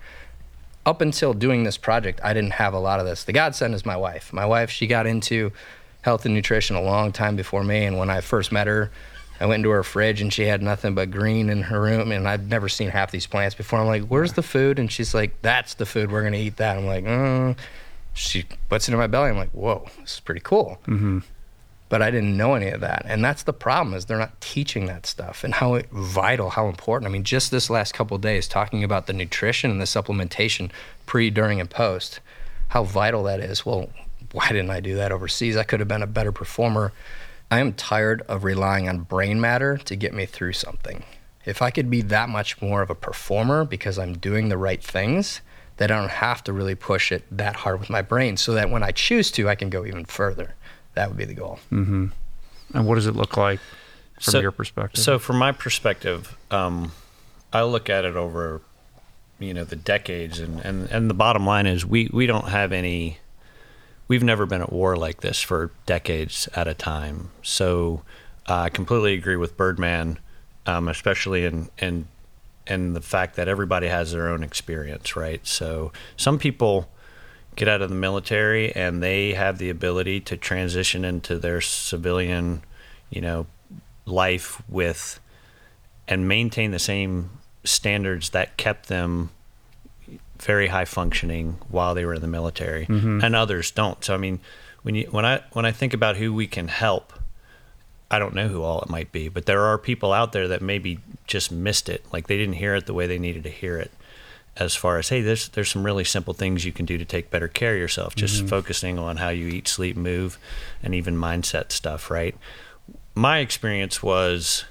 up 0.85 1.01
until 1.01 1.33
doing 1.33 1.63
this 1.63 1.77
project, 1.77 2.19
I 2.23 2.33
didn't 2.33 2.53
have 2.53 2.73
a 2.73 2.79
lot 2.79 2.99
of 2.99 3.05
this. 3.05 3.23
The 3.23 3.33
godsend 3.33 3.75
is 3.75 3.85
my 3.85 3.97
wife. 3.97 4.33
My 4.33 4.45
wife, 4.45 4.69
she 4.69 4.87
got 4.87 5.05
into 5.05 5.51
health 6.01 6.25
and 6.25 6.33
nutrition 6.33 6.75
a 6.75 6.81
long 6.81 7.11
time 7.11 7.35
before 7.35 7.63
me. 7.63 7.85
And 7.85 7.97
when 7.97 8.09
I 8.09 8.21
first 8.21 8.51
met 8.51 8.67
her, 8.67 8.91
I 9.39 9.45
went 9.45 9.61
into 9.61 9.69
her 9.71 9.83
fridge 9.83 10.21
and 10.21 10.33
she 10.33 10.43
had 10.43 10.61
nothing 10.61 10.95
but 10.95 11.11
green 11.11 11.49
in 11.49 11.63
her 11.63 11.81
room. 11.81 12.11
And 12.11 12.27
I'd 12.27 12.49
never 12.49 12.69
seen 12.69 12.89
half 12.89 13.11
these 13.11 13.27
plants 13.27 13.55
before. 13.55 13.79
I'm 13.79 13.87
like, 13.87 14.03
where's 14.03 14.33
the 14.33 14.43
food? 14.43 14.79
And 14.79 14.91
she's 14.91 15.13
like, 15.13 15.41
that's 15.41 15.75
the 15.75 15.85
food. 15.85 16.11
We're 16.11 16.21
going 16.21 16.33
to 16.33 16.39
eat 16.39 16.57
that. 16.57 16.77
I'm 16.77 16.85
like, 16.85 17.05
mm. 17.05 17.55
she 18.13 18.45
puts 18.69 18.87
it 18.87 18.93
in 18.93 18.97
my 18.97 19.07
belly. 19.07 19.29
I'm 19.29 19.37
like, 19.37 19.51
whoa, 19.51 19.87
this 19.99 20.15
is 20.15 20.19
pretty 20.19 20.41
cool 20.41 20.79
but 21.91 22.01
I 22.01 22.09
didn't 22.09 22.37
know 22.37 22.53
any 22.53 22.69
of 22.69 22.79
that. 22.79 23.03
And 23.05 23.21
that's 23.21 23.43
the 23.43 23.51
problem 23.51 23.93
is 23.93 24.05
they're 24.05 24.17
not 24.17 24.39
teaching 24.39 24.85
that 24.85 25.05
stuff 25.05 25.43
and 25.43 25.53
how 25.53 25.81
vital, 25.91 26.51
how 26.51 26.69
important. 26.69 27.09
I 27.09 27.11
mean, 27.11 27.25
just 27.25 27.51
this 27.51 27.69
last 27.69 27.93
couple 27.93 28.17
days 28.17 28.47
talking 28.47 28.81
about 28.85 29.07
the 29.07 29.13
nutrition 29.13 29.69
and 29.69 29.81
the 29.81 29.85
supplementation 29.85 30.71
pre, 31.05 31.29
during, 31.29 31.59
and 31.59 31.69
post, 31.69 32.21
how 32.69 32.85
vital 32.85 33.23
that 33.23 33.41
is. 33.41 33.65
Well, 33.65 33.89
why 34.31 34.47
didn't 34.47 34.69
I 34.69 34.79
do 34.79 34.95
that 34.95 35.11
overseas? 35.11 35.57
I 35.57 35.63
could 35.63 35.81
have 35.81 35.89
been 35.89 36.01
a 36.01 36.07
better 36.07 36.31
performer. 36.31 36.93
I 37.51 37.59
am 37.59 37.73
tired 37.73 38.21
of 38.21 38.45
relying 38.45 38.87
on 38.87 38.99
brain 38.99 39.41
matter 39.41 39.75
to 39.75 39.95
get 39.97 40.13
me 40.13 40.25
through 40.25 40.53
something. 40.53 41.03
If 41.43 41.61
I 41.61 41.71
could 41.71 41.89
be 41.89 42.01
that 42.03 42.29
much 42.29 42.61
more 42.61 42.81
of 42.81 42.89
a 42.89 42.95
performer 42.95 43.65
because 43.65 43.99
I'm 43.99 44.17
doing 44.17 44.47
the 44.47 44.57
right 44.57 44.81
things, 44.81 45.41
that 45.75 45.91
I 45.91 45.99
don't 45.99 46.09
have 46.11 46.43
to 46.43 46.53
really 46.53 46.75
push 46.75 47.11
it 47.11 47.23
that 47.31 47.55
hard 47.57 47.79
with 47.79 47.89
my 47.89 48.01
brain 48.01 48.37
so 48.37 48.53
that 48.53 48.69
when 48.69 48.83
I 48.83 48.91
choose 48.91 49.31
to, 49.31 49.49
I 49.49 49.55
can 49.55 49.69
go 49.69 49.85
even 49.85 50.05
further. 50.05 50.55
That 50.93 51.07
would 51.09 51.17
be 51.17 51.25
the 51.25 51.33
goal. 51.33 51.59
and 51.71 52.11
what 52.73 52.95
does 52.95 53.07
it 53.07 53.15
look 53.15 53.37
like 53.37 53.59
from 54.19 54.31
So- 54.33 54.39
your 54.39 54.51
perspective 54.51 55.03
So, 55.03 55.19
from 55.19 55.37
my 55.37 55.51
perspective, 55.51 56.35
um, 56.51 56.91
I 57.53 57.63
look 57.63 57.89
at 57.89 58.05
it 58.05 58.15
over, 58.15 58.61
you 59.39 59.53
know, 59.53 59.63
the 59.63 59.75
decades, 59.75 60.39
and, 60.39 60.59
and, 60.61 60.89
and 60.89 61.09
the 61.09 61.13
bottom 61.13 61.45
line 61.45 61.65
is 61.67 61.85
we, 61.85 62.09
we 62.13 62.25
don't 62.27 62.49
have 62.49 62.71
any. 62.71 63.17
We've 64.07 64.23
never 64.23 64.45
been 64.45 64.61
at 64.61 64.71
war 64.73 64.95
like 64.97 65.21
this 65.21 65.41
for 65.41 65.71
decades 65.85 66.47
at 66.53 66.67
a 66.67 66.73
time. 66.73 67.31
So, 67.41 68.03
uh, 68.47 68.55
I 68.63 68.69
completely 68.69 69.13
agree 69.13 69.37
with 69.37 69.55
Birdman, 69.57 70.19
um, 70.65 70.87
especially 70.87 71.45
in 71.45 71.69
in 71.77 72.07
in 72.67 72.93
the 72.93 73.01
fact 73.01 73.35
that 73.37 73.47
everybody 73.47 73.87
has 73.87 74.11
their 74.11 74.27
own 74.29 74.43
experience, 74.43 75.15
right? 75.15 75.45
So, 75.47 75.91
some 76.17 76.37
people 76.37 76.89
get 77.55 77.67
out 77.67 77.81
of 77.81 77.89
the 77.89 77.95
military 77.95 78.73
and 78.75 79.01
they 79.03 79.33
have 79.33 79.57
the 79.57 79.69
ability 79.69 80.19
to 80.21 80.37
transition 80.37 81.03
into 81.03 81.37
their 81.37 81.61
civilian, 81.61 82.63
you 83.09 83.21
know, 83.21 83.45
life 84.05 84.61
with 84.69 85.19
and 86.07 86.27
maintain 86.27 86.71
the 86.71 86.79
same 86.79 87.29
standards 87.63 88.31
that 88.31 88.57
kept 88.57 88.87
them 88.87 89.29
very 90.39 90.67
high 90.67 90.85
functioning 90.85 91.57
while 91.69 91.93
they 91.93 92.03
were 92.05 92.15
in 92.15 92.21
the 92.21 92.27
military. 92.27 92.85
Mm-hmm. 92.85 93.21
And 93.23 93.35
others 93.35 93.71
don't. 93.71 94.03
So 94.03 94.13
i 94.13 94.17
mean 94.17 94.39
when 94.83 94.95
you 94.95 95.07
when 95.11 95.25
i 95.25 95.41
when 95.51 95.65
i 95.65 95.71
think 95.71 95.93
about 95.93 96.17
who 96.17 96.33
we 96.33 96.47
can 96.47 96.67
help 96.67 97.13
i 98.09 98.17
don't 98.17 98.33
know 98.33 98.47
who 98.47 98.63
all 98.63 98.81
it 98.81 98.89
might 98.89 99.11
be 99.11 99.29
but 99.29 99.45
there 99.45 99.61
are 99.61 99.77
people 99.77 100.11
out 100.11 100.31
there 100.31 100.47
that 100.47 100.61
maybe 100.61 100.97
just 101.27 101.51
missed 101.51 101.87
it. 101.87 102.03
Like 102.11 102.27
they 102.27 102.37
didn't 102.37 102.55
hear 102.55 102.75
it 102.75 102.85
the 102.87 102.93
way 102.93 103.07
they 103.07 103.19
needed 103.19 103.43
to 103.43 103.49
hear 103.49 103.77
it 103.77 103.91
as 104.57 104.75
far 104.75 104.97
as 104.97 105.09
hey 105.09 105.21
there's 105.21 105.47
there's 105.49 105.69
some 105.69 105.85
really 105.85 106.03
simple 106.03 106.33
things 106.33 106.65
you 106.65 106.73
can 106.73 106.85
do 106.85 106.97
to 106.97 107.05
take 107.05 107.31
better 107.31 107.47
care 107.47 107.73
of 107.73 107.79
yourself 107.79 108.15
just 108.15 108.37
mm-hmm. 108.37 108.47
focusing 108.47 108.99
on 108.99 109.17
how 109.17 109.29
you 109.29 109.47
eat 109.47 109.67
sleep 109.67 109.95
move 109.95 110.37
and 110.83 110.93
even 110.93 111.15
mindset 111.15 111.71
stuff 111.71 112.11
right 112.11 112.35
my 113.15 113.39
experience 113.39 114.01
was 114.01 114.65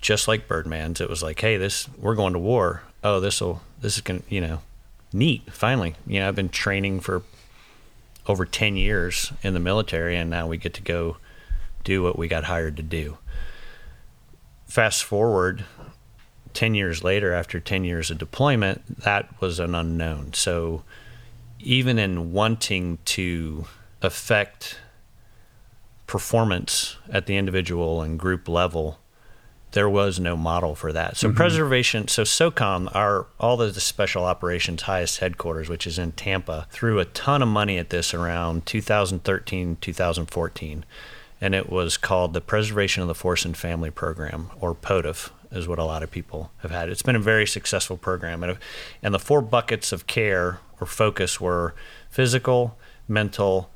just 0.00 0.28
like 0.28 0.48
Birdman's. 0.48 1.00
It 1.00 1.08
was 1.08 1.22
like, 1.22 1.40
hey, 1.40 1.56
this 1.56 1.88
we're 1.98 2.14
going 2.14 2.32
to 2.32 2.38
war. 2.38 2.82
Oh, 3.04 3.20
this 3.20 3.40
will 3.40 3.62
this 3.80 3.96
is 3.96 4.02
gonna 4.02 4.22
you 4.28 4.40
know, 4.40 4.60
neat. 5.12 5.52
Finally, 5.52 5.94
you 6.06 6.20
know, 6.20 6.28
I've 6.28 6.36
been 6.36 6.48
training 6.48 7.00
for 7.00 7.22
over 8.26 8.44
ten 8.44 8.76
years 8.76 9.32
in 9.42 9.54
the 9.54 9.60
military, 9.60 10.16
and 10.16 10.30
now 10.30 10.46
we 10.46 10.56
get 10.56 10.74
to 10.74 10.82
go 10.82 11.16
do 11.84 12.02
what 12.02 12.18
we 12.18 12.28
got 12.28 12.44
hired 12.44 12.76
to 12.76 12.82
do. 12.82 13.18
Fast 14.66 15.02
forward 15.02 15.64
10 16.54 16.74
years 16.74 17.04
later, 17.04 17.32
after 17.32 17.60
10 17.60 17.84
years 17.84 18.10
of 18.10 18.18
deployment, 18.18 19.00
that 19.00 19.40
was 19.40 19.58
an 19.58 19.74
unknown. 19.74 20.32
So 20.32 20.82
even 21.58 21.98
in 21.98 22.32
wanting 22.32 22.98
to 23.04 23.66
affect 24.02 24.78
performance 26.06 26.96
at 27.10 27.26
the 27.26 27.36
individual 27.36 28.02
and 28.02 28.18
group 28.18 28.48
level, 28.48 28.98
there 29.72 29.88
was 29.88 30.18
no 30.18 30.36
model 30.36 30.74
for 30.74 30.92
that. 30.92 31.16
So 31.16 31.28
mm-hmm. 31.28 31.36
preservation, 31.36 32.08
so 32.08 32.24
SOCOM, 32.24 32.94
our 32.94 33.26
all 33.38 33.56
the, 33.56 33.66
the 33.66 33.80
special 33.80 34.24
operations 34.24 34.82
highest 34.82 35.20
headquarters, 35.20 35.68
which 35.68 35.86
is 35.86 35.98
in 35.98 36.12
Tampa, 36.12 36.66
threw 36.70 36.98
a 36.98 37.04
ton 37.04 37.42
of 37.42 37.48
money 37.48 37.78
at 37.78 37.90
this 37.90 38.12
around 38.12 38.66
2013, 38.66 39.76
2014, 39.80 40.84
and 41.40 41.54
it 41.54 41.70
was 41.70 41.96
called 41.96 42.34
the 42.34 42.40
Preservation 42.40 43.02
of 43.02 43.08
the 43.08 43.14
Force 43.14 43.44
and 43.44 43.56
Family 43.56 43.90
Program, 43.90 44.50
or 44.60 44.74
POTF, 44.74 45.30
is 45.50 45.66
what 45.66 45.78
a 45.78 45.84
lot 45.84 46.02
of 46.02 46.10
people 46.10 46.52
have 46.58 46.70
had. 46.70 46.88
It's 46.88 47.02
been 47.02 47.16
a 47.16 47.20
very 47.20 47.46
successful 47.46 47.96
program, 47.96 48.42
and 48.42 48.58
and 49.02 49.14
the 49.14 49.18
four 49.18 49.40
buckets 49.40 49.92
of 49.92 50.06
care 50.06 50.60
or 50.80 50.86
focus 50.86 51.40
were 51.40 51.74
physical, 52.10 52.78
mental, 53.08 53.70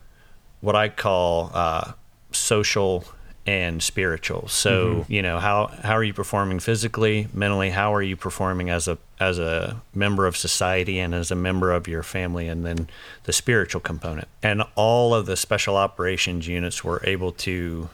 what 0.61 0.77
I 0.77 0.89
call 0.89 1.51
uh, 1.53 1.93
social 2.33 3.05
and 3.47 3.83
spiritual. 3.83 4.49
So, 4.49 4.87
mm-hmm. 4.87 5.13
you 5.13 5.23
know, 5.23 5.39
how 5.39 5.67
how 5.83 5.93
are 5.93 6.05
you 6.05 6.15
performing 6.15 6.61
physically, 6.61 7.29
mentally? 7.33 7.71
How 7.71 7.95
are 7.95 8.03
you 8.03 8.17
performing 8.17 8.71
as 8.71 8.89
a 8.89 8.99
as 9.21 9.39
a 9.39 9.81
member 9.95 10.27
of 10.27 10.37
society 10.37 10.99
and 10.99 11.15
as 11.15 11.31
a 11.31 11.35
member 11.35 11.73
of 11.73 11.87
your 11.87 12.03
family 12.03 12.49
and 12.49 12.65
then 12.65 12.89
the 13.25 13.33
spiritual 13.33 13.81
component. 13.81 14.29
And 14.43 14.63
all 14.75 15.15
of 15.15 15.27
the 15.27 15.37
special 15.37 15.77
operations 15.77 16.49
units 16.49 16.83
were 16.83 17.01
able 17.05 17.33
to 17.33 17.89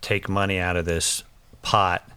take 0.00 0.28
money 0.28 0.58
out 0.58 0.76
of 0.76 0.84
this 0.84 1.22
pot 1.62 2.08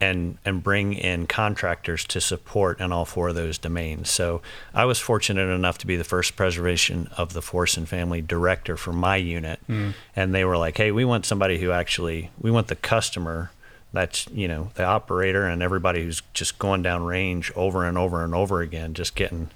and 0.00 0.38
and 0.44 0.62
bring 0.62 0.92
in 0.92 1.26
contractors 1.26 2.04
to 2.04 2.20
support 2.20 2.80
in 2.80 2.92
all 2.92 3.04
four 3.04 3.28
of 3.28 3.34
those 3.34 3.58
domains. 3.58 4.10
So 4.10 4.40
I 4.74 4.84
was 4.84 4.98
fortunate 4.98 5.48
enough 5.48 5.78
to 5.78 5.86
be 5.86 5.96
the 5.96 6.04
first 6.04 6.36
preservation 6.36 7.08
of 7.16 7.32
the 7.32 7.42
force 7.42 7.76
and 7.76 7.88
family 7.88 8.22
director 8.22 8.76
for 8.76 8.92
my 8.92 9.16
unit, 9.16 9.60
hmm. 9.66 9.90
and 10.14 10.34
they 10.34 10.44
were 10.44 10.56
like, 10.56 10.76
"Hey, 10.76 10.92
we 10.92 11.04
want 11.04 11.26
somebody 11.26 11.58
who 11.58 11.70
actually 11.70 12.30
we 12.40 12.50
want 12.50 12.68
the 12.68 12.76
customer." 12.76 13.50
That's 13.92 14.28
you 14.28 14.48
know 14.48 14.70
the 14.74 14.84
operator 14.84 15.46
and 15.46 15.62
everybody 15.62 16.02
who's 16.02 16.22
just 16.34 16.58
going 16.58 16.82
down 16.82 17.04
range 17.04 17.50
over 17.56 17.86
and 17.86 17.96
over 17.96 18.22
and 18.22 18.34
over 18.34 18.60
again, 18.60 18.94
just 18.94 19.14
getting 19.14 19.50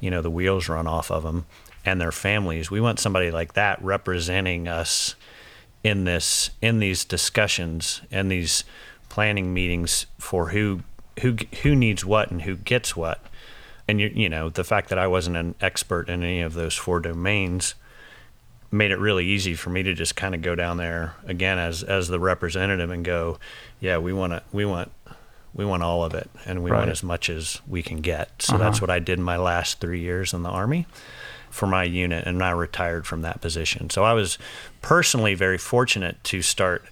you 0.00 0.10
know 0.10 0.22
the 0.22 0.30
wheels 0.30 0.68
run 0.68 0.86
off 0.86 1.10
of 1.10 1.22
them 1.22 1.46
and 1.84 2.00
their 2.00 2.12
families. 2.12 2.70
We 2.70 2.80
want 2.80 3.00
somebody 3.00 3.30
like 3.30 3.54
that 3.54 3.82
representing 3.82 4.68
us 4.68 5.14
in 5.82 6.04
this 6.04 6.50
in 6.60 6.80
these 6.80 7.04
discussions 7.04 8.02
and 8.10 8.30
these 8.30 8.64
planning 9.18 9.52
meetings 9.52 10.06
for 10.16 10.50
who 10.50 10.78
who 11.22 11.34
who 11.64 11.74
needs 11.74 12.04
what 12.04 12.30
and 12.30 12.42
who 12.42 12.54
gets 12.54 12.94
what 12.94 13.20
and 13.88 14.00
you 14.00 14.06
you 14.14 14.28
know 14.28 14.48
the 14.48 14.62
fact 14.62 14.90
that 14.90 14.96
I 14.96 15.08
wasn't 15.08 15.36
an 15.36 15.56
expert 15.60 16.08
in 16.08 16.22
any 16.22 16.40
of 16.40 16.54
those 16.54 16.76
four 16.76 17.00
domains 17.00 17.74
made 18.70 18.92
it 18.92 18.98
really 19.00 19.26
easy 19.26 19.54
for 19.54 19.70
me 19.70 19.82
to 19.82 19.92
just 19.92 20.14
kind 20.14 20.36
of 20.36 20.42
go 20.42 20.54
down 20.54 20.76
there 20.76 21.16
again 21.26 21.58
as 21.58 21.82
as 21.82 22.06
the 22.06 22.20
representative 22.20 22.90
and 22.90 23.04
go 23.04 23.40
yeah 23.80 23.98
we 23.98 24.12
want 24.12 24.34
to 24.34 24.42
we 24.52 24.64
want 24.64 24.92
we 25.52 25.64
want 25.64 25.82
all 25.82 26.04
of 26.04 26.14
it 26.14 26.30
and 26.46 26.62
we 26.62 26.70
Right. 26.70 26.78
want 26.78 26.90
as 26.92 27.02
much 27.02 27.28
as 27.28 27.60
we 27.66 27.82
can 27.82 27.96
get 27.96 28.30
so 28.40 28.54
uh-huh. 28.54 28.62
that's 28.62 28.80
what 28.80 28.88
I 28.88 29.00
did 29.00 29.18
my 29.18 29.36
last 29.36 29.80
3 29.80 29.98
years 29.98 30.32
in 30.32 30.44
the 30.44 30.48
army 30.50 30.86
for 31.50 31.66
my 31.66 31.82
unit 31.82 32.24
and 32.24 32.40
I 32.40 32.50
retired 32.50 33.04
from 33.04 33.22
that 33.22 33.40
position. 33.40 33.90
So 33.90 34.04
I 34.04 34.12
was 34.12 34.38
personally 34.80 35.34
very 35.34 35.58
fortunate 35.58 36.22
to 36.22 36.40
start 36.40 36.84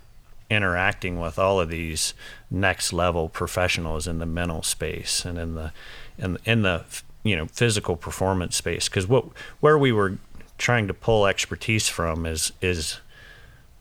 interacting 0.48 1.18
with 1.18 1.38
all 1.38 1.60
of 1.60 1.68
these 1.68 2.14
next 2.50 2.92
level 2.92 3.28
professionals 3.28 4.06
in 4.06 4.18
the 4.18 4.26
mental 4.26 4.62
space 4.62 5.24
and 5.24 5.38
in 5.38 5.54
the 5.54 5.72
in, 6.18 6.38
in 6.44 6.62
the 6.62 6.84
you 7.22 7.36
know 7.36 7.46
physical 7.46 7.96
performance 7.96 8.56
space. 8.56 8.88
Because 8.88 9.06
what 9.06 9.26
where 9.60 9.76
we 9.76 9.92
were 9.92 10.18
trying 10.58 10.86
to 10.88 10.94
pull 10.94 11.26
expertise 11.26 11.88
from 11.88 12.26
is 12.26 12.52
is 12.60 13.00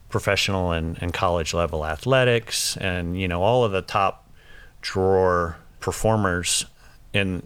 professional 0.09 0.72
and, 0.72 0.97
and 1.01 1.13
college 1.13 1.53
level 1.53 1.86
athletics 1.86 2.78
and 2.78 3.20
you 3.20 3.28
know 3.28 3.41
all 3.41 3.63
of 3.63 3.72
the 3.72 3.82
top 3.82 4.30
drawer 4.82 5.57
performers 5.80 6.66
in 7.13 7.45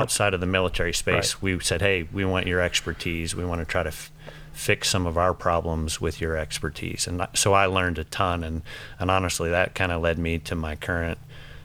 outside 0.00 0.34
of 0.34 0.40
the 0.40 0.46
military 0.46 0.92
space 0.92 1.40
we 1.42 1.58
said 1.60 1.80
hey 1.80 2.06
we 2.12 2.24
want 2.24 2.46
your 2.46 2.60
expertise 2.60 3.34
we 3.34 3.44
want 3.44 3.60
to 3.60 3.64
try 3.64 3.82
to 3.82 3.88
f- 3.88 4.10
fix 4.52 4.88
some 4.88 5.06
of 5.06 5.16
our 5.18 5.34
problems 5.34 6.00
with 6.00 6.20
your 6.20 6.36
expertise 6.36 7.06
and 7.06 7.26
so 7.34 7.52
i 7.52 7.66
learned 7.66 7.98
a 7.98 8.04
ton 8.04 8.42
and 8.44 8.62
and 8.98 9.10
honestly 9.10 9.50
that 9.50 9.74
kind 9.74 9.92
of 9.92 10.00
led 10.02 10.18
me 10.18 10.38
to 10.38 10.54
my 10.54 10.74
current 10.76 11.18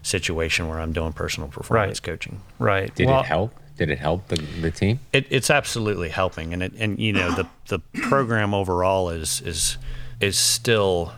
situation 0.04 0.68
where 0.68 0.80
i'm 0.80 0.94
doing 0.94 1.14
personal 1.14 1.48
performance 1.50 2.00
Right. 2.00 2.04
coaching 2.04 2.42
Right. 2.60 2.94
Did 2.96 3.08
Well, 3.08 3.22
it 3.22 3.26
help? 3.26 3.56
Did 3.78 3.90
it 3.90 3.98
help 4.00 4.28
the, 4.28 4.36
the 4.62 4.70
team? 4.72 5.00
it, 5.14 5.26
it's 5.32 5.50
absolutely 5.50 6.10
helping, 6.10 6.54
and 6.54 6.62
it, 6.62 6.74
and 6.78 7.00
you 7.00 7.14
know 7.14 7.32
the 7.32 7.48
the 7.68 7.80
program 8.10 8.54
overall 8.54 9.10
is 9.10 9.42
is 9.42 9.78
is 10.20 10.38
still, 10.38 11.14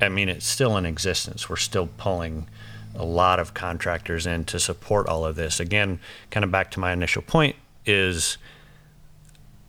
I 0.00 0.08
mean, 0.08 0.28
it's 0.28 0.46
still 0.46 0.76
in 0.76 0.86
existence. 0.86 1.48
We're 1.50 1.56
still 1.56 1.88
pulling 1.96 2.46
a 2.94 3.04
lot 3.04 3.38
of 3.40 3.54
contractors 3.54 4.26
in 4.26 4.44
to 4.44 4.60
support 4.60 5.08
all 5.08 5.24
of 5.24 5.36
this. 5.36 5.60
Again, 5.60 5.98
kind 6.30 6.44
of 6.44 6.50
back 6.50 6.70
to 6.72 6.80
my 6.80 6.92
initial 6.92 7.22
point 7.22 7.56
is 7.86 8.38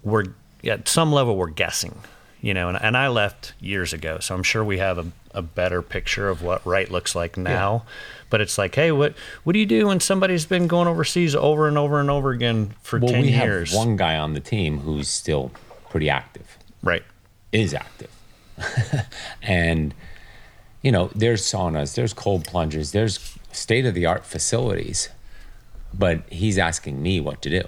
we're 0.03 0.25
at 0.65 0.87
some 0.87 1.11
level 1.11 1.35
we're 1.37 1.47
guessing, 1.49 1.99
you 2.41 2.53
know, 2.53 2.69
and, 2.69 2.81
and 2.81 2.97
I 2.97 3.07
left 3.07 3.53
years 3.59 3.93
ago, 3.93 4.19
so 4.19 4.35
I'm 4.35 4.43
sure 4.43 4.63
we 4.63 4.77
have 4.79 4.97
a, 4.97 5.05
a 5.33 5.41
better 5.41 5.81
picture 5.81 6.29
of 6.29 6.41
what 6.41 6.65
right 6.65 6.89
looks 6.91 7.15
like 7.15 7.37
now. 7.37 7.85
But 8.29 8.41
it's 8.41 8.57
like, 8.57 8.73
hey, 8.75 8.91
what 8.91 9.13
what 9.43 9.53
do 9.53 9.59
you 9.59 9.65
do 9.65 9.87
when 9.87 9.99
somebody's 9.99 10.45
been 10.45 10.67
going 10.67 10.87
overseas 10.87 11.35
over 11.35 11.67
and 11.67 11.77
over 11.77 11.99
and 11.99 12.09
over 12.09 12.31
again 12.31 12.73
for 12.81 12.99
Well, 12.99 13.09
ten 13.11 13.21
we 13.21 13.29
years? 13.29 13.71
have 13.71 13.77
one 13.77 13.95
guy 13.95 14.17
on 14.17 14.33
the 14.33 14.39
team 14.39 14.79
who's 14.79 15.07
still 15.07 15.51
pretty 15.89 16.09
active, 16.09 16.57
Right. 16.81 17.03
is 17.51 17.73
active. 17.75 18.09
and, 19.41 19.93
you 20.83 20.91
know, 20.91 21.09
there's 21.15 21.41
saunas, 21.41 21.95
there's 21.95 22.13
cold 22.13 22.45
plungers, 22.45 22.91
there's 22.91 23.35
state 23.51 23.85
of 23.85 23.93
the 23.95 24.05
art 24.05 24.25
facilities. 24.25 25.09
But 25.93 26.21
he's 26.31 26.57
asking 26.57 27.01
me 27.03 27.19
what 27.19 27.41
to 27.43 27.49
do 27.51 27.61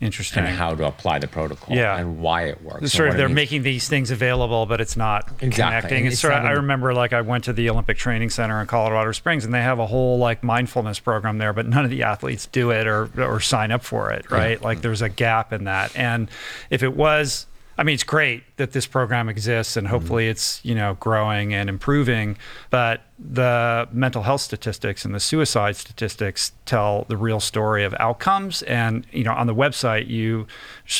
Interesting. 0.00 0.44
and 0.44 0.54
how 0.56 0.74
to 0.76 0.86
apply 0.86 1.18
the 1.18 1.26
protocol 1.26 1.74
Yeah. 1.74 1.96
and 1.98 2.20
why 2.20 2.44
it 2.44 2.62
works. 2.62 2.92
sort 2.92 3.08
of 3.08 3.16
they're 3.16 3.28
making 3.28 3.62
these 3.64 3.88
things 3.88 4.10
available, 4.12 4.66
but 4.66 4.80
it's 4.80 4.96
not 4.96 5.28
Exactly. 5.40 5.52
connecting. 5.80 5.98
And 6.04 6.12
It's 6.12 6.20
sort 6.20 6.34
of, 6.34 6.44
I 6.44 6.52
remember 6.52 6.94
like 6.94 7.12
I 7.12 7.22
went 7.22 7.42
to 7.44 7.52
the 7.52 7.68
Olympic 7.68 7.96
Training 7.98 8.30
Center 8.30 8.60
in 8.60 8.66
Colorado 8.68 9.10
Springs, 9.12 9.44
and 9.44 9.52
they 9.52 9.62
have 9.62 9.78
a 9.80 9.86
whole 9.86 10.16
like 10.18 10.44
mindfulness 10.44 11.00
program 11.00 11.38
there, 11.38 11.52
but 11.52 11.66
none 11.66 11.84
of 11.84 11.90
the 11.90 12.04
athletes 12.04 12.46
do 12.46 12.70
it 12.70 12.86
or 12.86 13.10
or 13.18 13.40
sign 13.40 13.72
up 13.72 13.82
for 13.82 14.10
it. 14.12 14.30
Right? 14.30 14.62
Like 14.62 14.80
there's 14.82 15.02
a 15.02 15.08
gap 15.08 15.52
in 15.52 15.64
that, 15.64 15.90
and 15.96 16.28
if 16.70 16.82
it 16.84 16.94
was. 16.96 17.46
I 17.78 17.82
mean, 17.82 17.94
it's 17.94 18.04
great 18.04 18.44
that 18.56 18.72
this 18.72 18.86
program 18.86 19.28
exists, 19.28 19.76
and 19.76 19.86
hopefully 19.86 20.28
it's 20.28 20.64
you 20.64 20.74
know 20.74 20.96
growing 20.98 21.52
and 21.52 21.68
improving. 21.68 22.38
But 22.70 23.02
the 23.18 23.88
mental 23.92 24.22
health 24.22 24.40
statistics 24.40 25.04
and 25.04 25.14
the 25.14 25.20
suicide 25.20 25.76
statistics 25.76 26.52
tell 26.64 27.04
the 27.08 27.16
real 27.16 27.40
story 27.40 27.84
of 27.84 27.94
outcomes. 27.98 28.62
And 28.62 29.06
you 29.12 29.24
know, 29.24 29.32
on 29.32 29.46
the 29.46 29.54
website, 29.54 30.08
you 30.08 30.46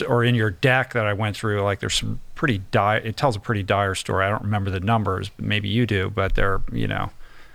or 0.07 0.23
in 0.23 0.35
your 0.35 0.51
deck 0.51 0.93
that 0.93 1.07
I 1.07 1.15
went 1.15 1.37
through, 1.37 1.63
like 1.63 1.81
there's 1.81 1.95
some 1.95 2.21
pretty 2.35 2.59
dire. 2.71 2.99
It 2.99 3.17
tells 3.17 3.37
a 3.37 3.41
pretty 3.41 3.63
dire 3.63 3.95
story. 3.95 4.27
I 4.27 4.31
don't 4.31 4.43
remember 4.43 4.71
the 4.71 4.81
numbers, 4.81 5.31
but 5.31 5.47
maybe 5.47 5.69
you 5.69 5.87
do. 5.87 6.11
But 6.11 6.35
they're 6.35 6.61
you 6.73 6.89
know, 6.89 7.11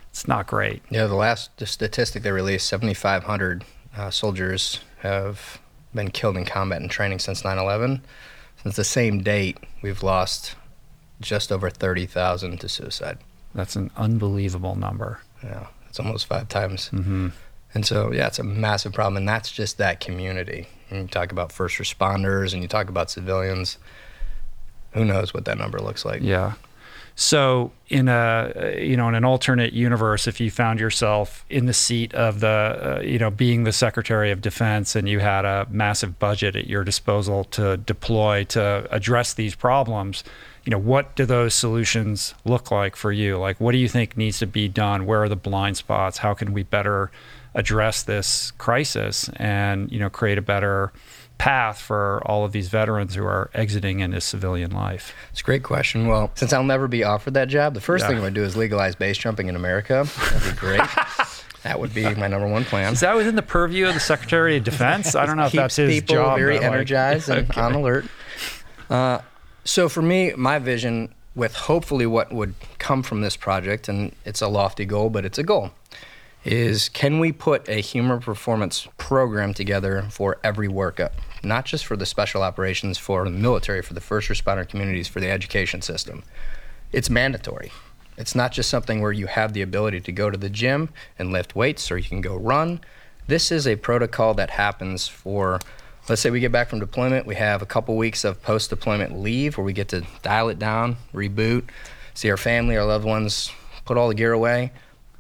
it's 0.10 0.28
not 0.28 0.48
great. 0.48 0.82
Yeah, 0.90 1.06
the 1.06 1.16
last 1.16 1.56
the 1.58 1.68
statistic 1.68 2.24
they 2.24 2.32
released 2.32 2.68
7,500 2.68 3.66
uh, 3.96 4.10
soldiers 4.10 4.80
have 5.00 5.60
been 5.94 6.10
killed 6.10 6.38
in 6.38 6.46
combat 6.46 6.82
and 6.82 6.90
training 6.90 7.20
since 7.20 7.44
9 7.44 7.58
11. 7.58 8.02
Since 8.64 8.76
the 8.76 8.84
same 8.84 9.22
date, 9.24 9.58
we've 9.82 10.04
lost 10.04 10.56
just 11.20 11.52
over 11.52 11.70
30,000 11.70 12.60
to 12.60 12.70
suicide. 12.70 13.18
That's 13.56 13.76
an 13.76 13.92
unbelievable 13.98 14.76
number. 14.76 15.20
Yeah, 15.44 15.68
it's 15.90 16.00
almost 16.00 16.28
five 16.28 16.48
times. 16.48 16.90
Mm-hmm. 16.92 17.30
And 17.74 17.86
so, 17.86 18.12
yeah, 18.12 18.28
it's 18.28 18.40
a 18.40 18.44
massive 18.44 18.94
problem. 18.94 19.18
And 19.18 19.30
that's 19.30 19.52
just 19.52 19.78
that 19.78 20.00
community. 20.00 20.68
And 20.90 21.02
you 21.04 21.08
talk 21.08 21.32
about 21.32 21.52
first 21.52 21.78
responders 21.78 22.54
and 22.54 22.62
you 22.62 22.68
talk 22.68 22.90
about 22.90 23.10
civilians. 23.10 23.78
Who 24.92 25.06
knows 25.06 25.34
what 25.34 25.46
that 25.46 25.58
number 25.58 25.80
looks 25.80 26.04
like? 26.04 26.22
Yeah. 26.22 26.54
So 27.16 27.72
in 27.90 28.08
a 28.08 28.76
you 28.80 28.96
know 28.96 29.10
in 29.10 29.16
an 29.16 29.26
alternate 29.26 29.74
universe, 29.74 30.28
if 30.28 30.40
you 30.40 30.50
found 30.50 30.80
yourself 30.80 31.46
in 31.50 31.66
the 31.66 31.74
seat 31.74 32.14
of 32.14 32.40
the 32.40 32.48
uh, 32.98 33.02
you 33.02 33.20
know 33.20 33.30
being 33.30 33.64
the 33.64 33.72
Secretary 33.72 34.32
of 34.32 34.42
Defense 34.42 34.96
and 34.96 35.08
you 35.08 35.20
had 35.20 35.46
a 35.46 35.68
massive 35.70 36.18
budget 36.20 36.56
at 36.56 36.68
your 36.68 36.84
disposal 36.84 37.44
to 37.46 37.78
deploy 37.78 38.44
to 38.46 38.88
address 38.92 39.34
these 39.34 39.56
problems, 39.56 40.24
you 40.66 40.72
know 40.72 40.80
what 40.80 41.16
do 41.16 41.26
those 41.26 41.54
solutions 41.54 42.34
look 42.46 42.72
like 42.72 42.96
for 42.96 43.12
you? 43.12 43.38
Like 43.38 43.60
what 43.60 43.74
do 43.74 43.78
you 43.78 43.90
think 43.90 44.16
needs 44.16 44.40
to 44.40 44.48
be 44.48 44.68
done? 44.68 45.06
Where 45.06 45.24
are 45.24 45.30
the 45.30 45.36
blind 45.36 45.78
spots? 45.78 46.20
How 46.20 46.34
can 46.34 46.54
we 46.54 46.64
better 46.64 47.12
address 47.54 48.04
this 48.04 48.52
crisis 48.52 49.30
and 49.36 49.92
you 49.92 50.00
know 50.00 50.10
create 50.10 50.38
a 50.38 50.42
better 50.42 50.94
path 51.42 51.82
for 51.82 52.22
all 52.26 52.46
of 52.46 52.52
these 52.52 52.68
veterans 52.70 53.16
who 53.16 53.24
are 53.26 53.50
exiting 53.56 54.00
into 54.00 54.22
civilian 54.22 54.70
life? 54.70 55.14
It's 55.32 55.42
a 55.42 55.44
great 55.44 55.64
question. 55.64 56.08
Well, 56.08 56.30
since 56.36 56.54
I'll 56.54 56.64
never 56.64 56.88
be 56.88 57.04
offered 57.04 57.34
that 57.34 57.48
job, 57.48 57.74
the 57.74 57.82
first 57.82 58.04
Yeah. 58.04 58.10
thing 58.10 58.18
I'm 58.18 58.22
going 58.22 58.34
to 58.36 58.40
do 58.40 58.46
is 58.46 58.56
legalize 58.56 58.94
base 58.96 59.18
jumping 59.18 59.48
in 59.48 59.56
America. 59.56 60.06
That'd 60.32 60.54
be 60.54 60.60
great. 60.60 60.82
That 61.64 61.80
would 61.80 61.94
be 61.94 62.04
my 62.16 62.28
number 62.28 62.48
one 62.48 62.66
plan. 62.66 62.94
Is 62.94 63.02
that 63.02 63.16
within 63.16 63.36
the 63.36 63.44
purview 63.44 63.88
of 63.88 63.94
the 63.94 64.00
Secretary 64.00 64.58
of 64.58 64.64
Defense? 64.64 65.14
I 65.14 65.28
don't 65.28 65.38
know 65.38 65.46
if 65.46 65.52
that's 65.52 65.76
his 65.76 65.92
people 65.94 66.16
job. 66.16 66.40
very 66.40 66.56
like- 66.56 66.64
energized 66.66 67.30
and 67.30 67.52
on 67.56 67.74
alert. 67.76 68.06
Uh, 68.90 69.20
so 69.64 69.88
for 69.88 70.02
me, 70.02 70.34
my 70.36 70.58
vision 70.58 71.14
with 71.36 71.54
hopefully 71.54 72.08
what 72.08 72.34
would 72.34 72.56
come 72.80 73.04
from 73.04 73.22
this 73.22 73.38
project, 73.38 73.88
and 73.88 74.12
it's 74.26 74.42
a 74.42 74.48
lofty 74.48 74.86
goal, 74.86 75.12
but 75.12 75.24
it's 75.24 75.38
a 75.38 75.44
goal, 75.44 75.70
is 76.44 76.90
can 76.90 77.20
we 77.20 77.32
put 77.32 77.70
a 77.70 77.80
human 77.80 78.20
performance 78.20 78.88
program 78.98 79.54
together 79.54 80.02
for 80.10 80.40
every 80.44 80.68
workup, 80.68 81.12
not 81.44 81.66
just 81.66 81.86
for 81.86 81.96
the 81.96 82.06
special 82.06 82.44
operations, 82.44 82.98
for 82.98 83.24
the 83.26 83.32
military, 83.32 83.82
for 83.82 83.94
the 83.94 84.02
first 84.02 84.30
responder 84.30 84.68
communities, 84.68 85.08
for 85.08 85.20
the 85.20 85.30
education 85.30 85.82
system. 85.82 86.24
It's 86.92 87.10
mandatory. 87.10 87.72
It's 88.18 88.36
not 88.36 88.52
just 88.52 88.70
something 88.70 89.02
where 89.02 89.12
you 89.12 89.28
have 89.28 89.54
the 89.54 89.62
ability 89.62 90.02
to 90.02 90.12
go 90.12 90.30
to 90.30 90.38
the 90.38 90.50
gym 90.50 90.90
and 91.18 91.32
lift 91.32 91.56
weights 91.56 91.90
or 91.92 91.98
you 91.98 92.08
can 92.08 92.22
go 92.22 92.36
run. 92.36 92.82
This 93.28 93.52
is 93.52 93.66
a 93.66 93.76
protocol 93.76 94.34
that 94.36 94.50
happens 94.52 95.08
for, 95.08 95.60
let's 96.10 96.22
say 96.22 96.30
we 96.30 96.40
get 96.40 96.52
back 96.52 96.70
from 96.70 96.80
deployment, 96.80 97.26
we 97.26 97.36
have 97.36 97.62
a 97.62 97.66
couple 97.66 97.96
weeks 97.96 98.24
of 98.24 98.42
post 98.44 98.70
deployment 98.70 99.20
leave 99.20 99.58
where 99.58 99.66
we 99.66 99.74
get 99.74 99.88
to 99.90 100.06
dial 100.22 100.50
it 100.50 100.60
down, 100.60 100.98
reboot, 101.14 101.64
see 102.14 102.30
our 102.30 102.38
family, 102.38 102.78
our 102.78 102.86
loved 102.86 103.06
ones, 103.06 103.52
put 103.86 103.98
all 103.98 104.10
the 104.10 104.16
gear 104.16 104.34
away. 104.34 104.72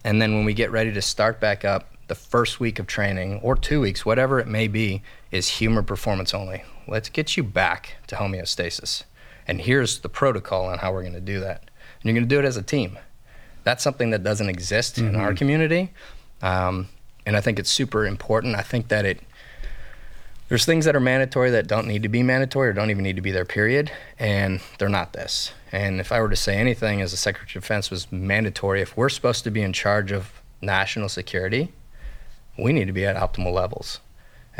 And 0.03 0.21
then 0.21 0.33
when 0.33 0.45
we 0.45 0.53
get 0.53 0.71
ready 0.71 0.91
to 0.93 1.01
start 1.01 1.39
back 1.39 1.63
up, 1.63 1.91
the 2.07 2.15
first 2.15 2.59
week 2.59 2.77
of 2.77 2.87
training 2.87 3.39
or 3.41 3.55
two 3.55 3.79
weeks, 3.79 4.05
whatever 4.05 4.39
it 4.39 4.47
may 4.47 4.67
be, 4.67 5.01
is 5.31 5.47
human 5.47 5.85
performance 5.85 6.33
only. 6.33 6.63
Let's 6.87 7.09
get 7.09 7.37
you 7.37 7.43
back 7.43 7.95
to 8.07 8.15
homeostasis. 8.15 9.03
And 9.47 9.61
here's 9.61 9.99
the 9.99 10.09
protocol 10.09 10.65
on 10.65 10.79
how 10.79 10.91
we're 10.91 11.01
going 11.01 11.13
to 11.13 11.21
do 11.21 11.39
that. 11.39 11.69
And 12.01 12.05
you're 12.05 12.13
going 12.13 12.27
to 12.27 12.35
do 12.35 12.39
it 12.39 12.45
as 12.45 12.57
a 12.57 12.61
team. 12.61 12.99
That's 13.63 13.83
something 13.83 14.09
that 14.11 14.23
doesn't 14.23 14.49
exist 14.49 14.97
in 14.97 15.15
our 15.15 15.33
community. 15.33 15.91
Um, 16.41 16.89
and 17.25 17.37
I 17.37 17.41
think 17.41 17.59
it's 17.59 17.69
super 17.69 18.05
important. 18.05 18.55
I 18.55 18.61
think 18.61 18.87
that 18.87 19.05
it, 19.05 19.19
there's 20.49 20.65
things 20.65 20.85
that 20.85 20.95
are 20.95 20.99
mandatory 21.01 21.51
that 21.51 21.67
don't 21.67 21.87
need 21.87 22.03
to 22.03 22.09
be 22.09 22.23
mandatory 22.23 22.69
or 22.69 22.73
don't 22.73 22.89
even 22.89 23.03
need 23.03 23.17
to 23.17 23.21
be 23.21 23.31
there, 23.31 23.45
period. 23.45 23.91
And 24.17 24.61
they're 24.79 24.89
not 24.89 25.13
this. 25.13 25.53
And 25.71 25.99
if 25.99 26.11
I 26.11 26.19
were 26.21 26.29
to 26.29 26.35
say 26.35 26.57
anything 26.57 27.01
as 27.01 27.13
a 27.13 27.17
Secretary 27.17 27.59
of 27.59 27.63
Defense 27.63 27.91
was 27.91 28.11
mandatory, 28.11 28.81
if 28.81 28.97
we're 28.97 29.09
supposed 29.09 29.43
to 29.43 29.51
be 29.51 29.61
in 29.61 29.73
charge 29.73 30.11
of 30.11 30.41
national 30.61 31.09
security, 31.09 31.71
we 32.57 32.73
need 32.73 32.85
to 32.85 32.93
be 32.93 33.05
at 33.05 33.15
optimal 33.15 33.53
levels. 33.53 33.99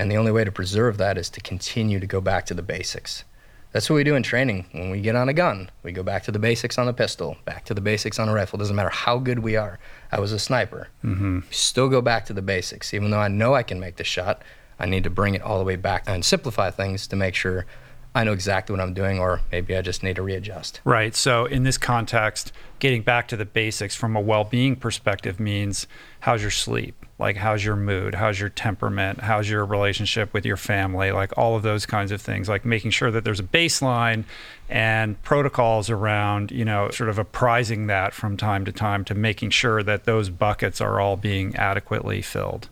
And 0.01 0.09
the 0.09 0.17
only 0.17 0.31
way 0.31 0.43
to 0.43 0.51
preserve 0.51 0.97
that 0.97 1.15
is 1.19 1.29
to 1.29 1.41
continue 1.41 1.99
to 1.99 2.07
go 2.07 2.21
back 2.21 2.47
to 2.47 2.55
the 2.55 2.63
basics. 2.63 3.23
That's 3.71 3.87
what 3.87 3.97
we 3.97 4.03
do 4.03 4.15
in 4.15 4.23
training. 4.23 4.65
When 4.71 4.89
we 4.89 4.99
get 4.99 5.15
on 5.15 5.29
a 5.29 5.33
gun, 5.33 5.69
we 5.83 5.91
go 5.91 6.01
back 6.01 6.23
to 6.23 6.31
the 6.31 6.39
basics 6.39 6.79
on 6.79 6.87
the 6.87 6.93
pistol, 6.93 7.37
back 7.45 7.65
to 7.65 7.75
the 7.75 7.81
basics 7.81 8.17
on 8.17 8.27
a 8.27 8.33
rifle. 8.33 8.57
Doesn't 8.57 8.75
matter 8.75 8.89
how 8.89 9.19
good 9.19 9.37
we 9.37 9.55
are. 9.55 9.77
I 10.11 10.19
was 10.19 10.31
a 10.31 10.39
sniper. 10.39 10.87
Mm-hmm. 11.03 11.41
Still 11.51 11.87
go 11.87 12.01
back 12.01 12.25
to 12.25 12.33
the 12.33 12.41
basics. 12.41 12.95
Even 12.95 13.11
though 13.11 13.19
I 13.19 13.27
know 13.27 13.53
I 13.53 13.61
can 13.61 13.79
make 13.79 13.97
the 13.97 14.03
shot, 14.03 14.41
I 14.79 14.87
need 14.87 15.03
to 15.03 15.11
bring 15.11 15.35
it 15.35 15.43
all 15.43 15.59
the 15.59 15.65
way 15.65 15.75
back 15.75 16.05
and 16.07 16.25
simplify 16.25 16.71
things 16.71 17.05
to 17.05 17.15
make 17.15 17.35
sure 17.35 17.67
I 18.15 18.23
know 18.23 18.33
exactly 18.33 18.73
what 18.75 18.81
I'm 18.81 18.95
doing, 18.95 19.19
or 19.19 19.41
maybe 19.51 19.77
I 19.77 19.83
just 19.83 20.01
need 20.01 20.15
to 20.15 20.23
readjust. 20.23 20.81
Right. 20.83 21.15
So, 21.15 21.45
in 21.45 21.61
this 21.61 21.77
context, 21.77 22.51
getting 22.79 23.03
back 23.03 23.27
to 23.27 23.37
the 23.37 23.45
basics 23.45 23.95
from 23.95 24.15
a 24.15 24.19
well 24.19 24.45
being 24.45 24.75
perspective 24.75 25.39
means 25.39 25.85
how's 26.21 26.41
your 26.41 26.49
sleep? 26.49 27.05
Like, 27.21 27.37
how's 27.37 27.63
your 27.63 27.75
mood? 27.75 28.15
How's 28.15 28.39
your 28.39 28.49
temperament? 28.49 29.21
How's 29.21 29.47
your 29.47 29.63
relationship 29.63 30.33
with 30.33 30.45
your 30.45 30.57
family? 30.57 31.11
Like, 31.11 31.37
all 31.37 31.55
of 31.55 31.61
those 31.61 31.85
kinds 31.85 32.11
of 32.11 32.19
things. 32.19 32.49
Like, 32.49 32.65
making 32.65 32.91
sure 32.91 33.11
that 33.11 33.23
there's 33.23 33.39
a 33.39 33.43
baseline 33.43 34.23
and 34.67 35.21
protocols 35.21 35.89
around, 35.89 36.51
you 36.51 36.65
know, 36.65 36.89
sort 36.89 37.09
of 37.09 37.19
apprising 37.19 37.87
that 37.87 38.13
from 38.13 38.37
time 38.37 38.65
to 38.65 38.71
time 38.71 39.05
to 39.05 39.13
making 39.13 39.51
sure 39.51 39.83
that 39.83 40.05
those 40.05 40.29
buckets 40.29 40.81
are 40.81 40.99
all 40.99 41.15
being 41.15 41.55
adequately 41.55 42.21
filled. 42.21 42.69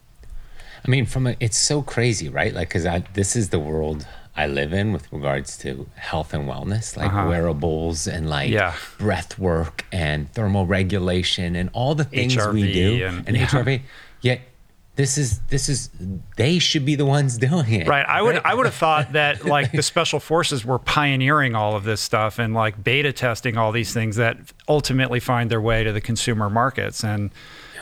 I 0.85 0.89
mean, 0.89 1.05
from 1.05 1.27
a, 1.27 1.35
it's 1.39 1.57
so 1.57 1.81
crazy, 1.81 2.27
right? 2.27 2.53
Like, 2.53 2.69
because 2.73 2.87
this 3.13 3.35
is 3.35 3.49
the 3.49 3.59
world 3.59 4.07
I 4.35 4.47
live 4.47 4.71
in 4.71 4.93
with 4.93 5.11
regards 5.11 5.57
to 5.59 5.87
health 5.95 6.33
and 6.33 6.47
wellness, 6.47 6.95
like 6.95 7.07
uh-huh. 7.07 7.27
wearables 7.27 8.07
and 8.07 8.29
like 8.29 8.49
Yeah. 8.49 8.73
breath 8.97 9.37
work 9.37 9.85
and 9.91 10.31
thermal 10.31 10.65
regulation 10.65 11.57
and 11.57 11.69
all 11.73 11.93
the 11.93 12.05
things 12.05 12.37
we 12.47 12.71
do 12.71 13.05
and- 13.05 13.27
and, 13.27 13.35
yeah. 13.37 13.47
HRV. 13.47 13.81
Yet 14.21 14.41
this 14.95 15.17
is 15.17 15.39
this 15.47 15.69
is 15.69 15.89
they 16.35 16.59
should 16.59 16.85
be 16.85 16.95
the 16.95 17.05
ones 17.05 17.37
doing 17.37 17.71
it. 17.71 17.87
Right. 17.87 18.05
I 18.05 18.21
would 18.21 18.41
I 18.43 18.53
would 18.53 18.65
have 18.65 18.75
thought 18.85 19.13
that 19.13 19.45
like 19.45 19.71
the 19.71 19.81
special 19.81 20.19
forces 20.19 20.65
were 20.65 20.79
pioneering 20.79 21.55
all 21.55 21.75
of 21.75 21.85
this 21.85 22.01
stuff 22.01 22.37
and 22.37 22.53
like 22.53 22.83
beta 22.83 23.13
testing 23.13 23.57
all 23.57 23.71
these 23.71 23.93
things 23.93 24.17
that 24.17 24.37
ultimately 24.67 25.21
find 25.21 25.49
their 25.49 25.61
way 25.61 25.83
to 25.85 25.93
the 25.93 26.01
consumer 26.01 26.49
markets 26.49 27.03
and 27.03 27.31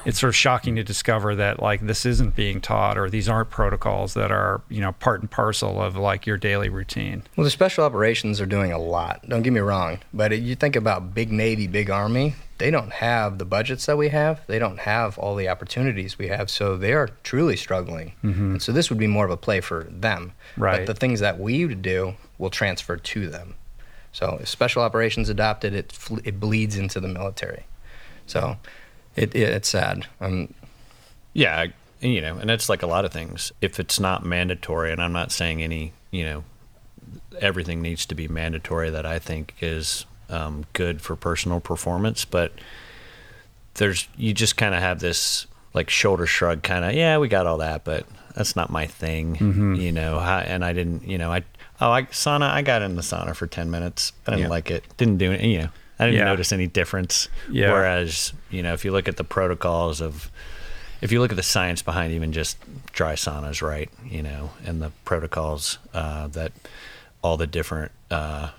it's 0.06 0.20
sort 0.20 0.30
of 0.30 0.36
shocking 0.36 0.76
to 0.76 0.84
discover 0.84 1.36
that 1.36 1.62
like 1.62 1.82
this 1.82 2.06
isn't 2.06 2.36
being 2.36 2.62
taught 2.62 2.98
or 2.98 3.10
these 3.10 3.28
aren't 3.28 3.50
protocols 3.50 4.14
that 4.14 4.32
are, 4.32 4.62
you 4.70 4.80
know, 4.80 4.94
part 4.94 5.20
and 5.20 5.30
parcel 5.30 5.82
of 5.82 5.98
like 5.98 6.26
your 6.26 6.38
daily 6.38 6.70
routine. 6.70 7.24
Well, 7.36 7.44
the 7.44 7.52
special 7.52 7.84
operations 7.84 8.40
are 8.40 8.46
doing 8.46 8.72
a 8.72 8.78
lot. 8.78 9.28
Don't 9.28 9.42
get 9.42 9.52
me 9.52 9.60
wrong, 9.60 10.00
but 10.14 10.40
you 10.40 10.56
think 10.56 10.78
about 10.78 11.14
big 11.14 11.32
Navy, 11.32 11.68
big 11.68 11.90
Army. 11.90 12.36
They 12.58 12.72
don't 12.72 12.92
have 12.94 13.38
the 13.38 13.46
budgets 13.46 13.86
that 13.86 13.98
we 13.98 14.10
have. 14.10 14.42
They 14.48 14.58
don't 14.60 14.80
have 14.80 15.18
all 15.20 15.36
the 15.36 15.48
opportunities 15.50 16.18
we 16.18 16.28
have. 16.30 16.50
So 16.50 16.76
they 16.78 16.94
are 16.94 17.10
truly 17.24 17.56
struggling. 17.56 18.14
And 18.24 18.62
so 18.62 18.72
this 18.72 18.90
would 18.90 18.98
be 19.00 19.08
more 19.08 19.26
of 19.26 19.32
a 19.32 19.38
play 19.38 19.62
for 19.62 19.84
them. 19.90 20.34
Right. 20.58 20.80
But 20.80 20.88
the 20.88 21.00
things 21.00 21.20
that 21.20 21.40
we 21.40 21.66
would 21.66 21.82
do 21.82 22.16
will 22.38 22.50
transfer 22.50 22.98
to 22.98 23.28
them. 23.30 23.56
So 24.12 24.40
if 24.42 24.48
special 24.50 24.82
operations 24.82 25.30
adopted, 25.30 25.74
it 25.76 25.92
fl- 25.92 26.18
it 26.24 26.40
bleeds 26.40 26.76
into 26.78 27.00
the 27.00 27.08
military. 27.08 27.66
So 28.26 28.58
it, 29.16 29.36
it 29.36 29.50
it's 29.50 29.70
sad. 29.70 30.08
Um, 30.20 30.54
Yeah, 31.34 31.60
I- 31.60 31.74
you 32.00 32.22
know, 32.22 32.38
and 32.38 32.50
it's 32.52 32.70
like 32.70 32.84
a 32.84 32.88
lot 32.88 33.06
of 33.06 33.12
things. 33.12 33.52
If 33.62 33.80
it's 33.80 34.00
not 34.00 34.24
mandatory, 34.26 34.92
and 34.92 35.02
I'm 35.02 35.14
not 35.14 35.32
saying 35.32 35.62
any, 35.64 35.94
you 36.12 36.24
know, 36.26 36.44
everything 37.40 37.82
needs 37.82 38.06
to 38.08 38.16
be 38.16 38.28
mandatory 38.28 38.90
that 38.92 39.06
I 39.06 39.18
think 39.20 39.56
is 39.62 40.06
um, 40.30 40.66
good 40.74 41.02
for 41.02 41.16
personal 41.16 41.60
performance, 41.60 42.26
but 42.26 42.52
there's 43.76 44.08
you 44.18 44.34
just 44.34 44.58
kind 44.58 44.74
of 44.74 44.82
have 44.82 45.00
this 45.00 45.48
like 45.74 45.90
shoulder 45.90 46.26
shrug 46.26 46.64
kind 46.64 46.84
of 46.84 46.94
yeah 46.94 47.18
we 47.20 47.28
got 47.28 47.46
all 47.46 47.60
that 47.60 47.84
but 47.84 48.06
that's 48.36 48.56
not 48.56 48.72
my 48.72 48.88
thing 48.88 49.76
you 49.80 49.92
know 49.92 50.18
I, 50.18 50.42
and 50.42 50.66
i 50.66 50.74
didn't 50.74 51.08
you 51.08 51.18
know 51.20 51.32
i 51.32 51.44
oh 51.80 51.92
i 51.92 52.04
sauna 52.04 52.50
i 52.50 52.64
got 52.64 52.82
in 52.82 52.96
the 52.96 53.04
sauna 53.04 53.36
for 53.36 53.46
10 53.46 53.70
minutes 53.70 54.14
i 54.26 54.32
didn't 54.32 54.44
Yeah. 54.46 54.48
like 54.50 54.72
it 54.72 54.84
didn't 54.98 55.18
do 55.18 55.32
it 55.32 55.42
you 55.42 55.60
know 55.60 55.70
i 56.00 56.06
didn't 56.06 56.18
Yeah. 56.20 56.26
notice 56.26 56.52
any 56.52 56.66
difference 56.66 57.30
Yeah. 57.52 57.72
whereas 57.72 58.34
you 58.50 58.64
know 58.64 58.74
if 58.74 58.84
you 58.84 58.92
look 58.92 59.08
at 59.08 59.18
the 59.18 59.24
protocols 59.24 60.02
of 60.02 60.32
if 61.02 61.12
you 61.12 61.20
look 61.20 61.30
at 61.32 61.38
the 61.38 61.44
science 61.44 61.84
behind 61.84 62.12
even 62.14 62.32
just 62.32 62.58
dry 62.94 63.14
saunas 63.14 63.62
right 63.62 63.92
you 64.04 64.24
know 64.24 64.50
and 64.66 64.82
the 64.82 64.90
protocols 65.06 65.78
uh, 65.94 66.26
that 66.30 66.52
all 67.22 67.38
the 67.38 67.46
different 67.48 67.92
uh, 68.10 68.50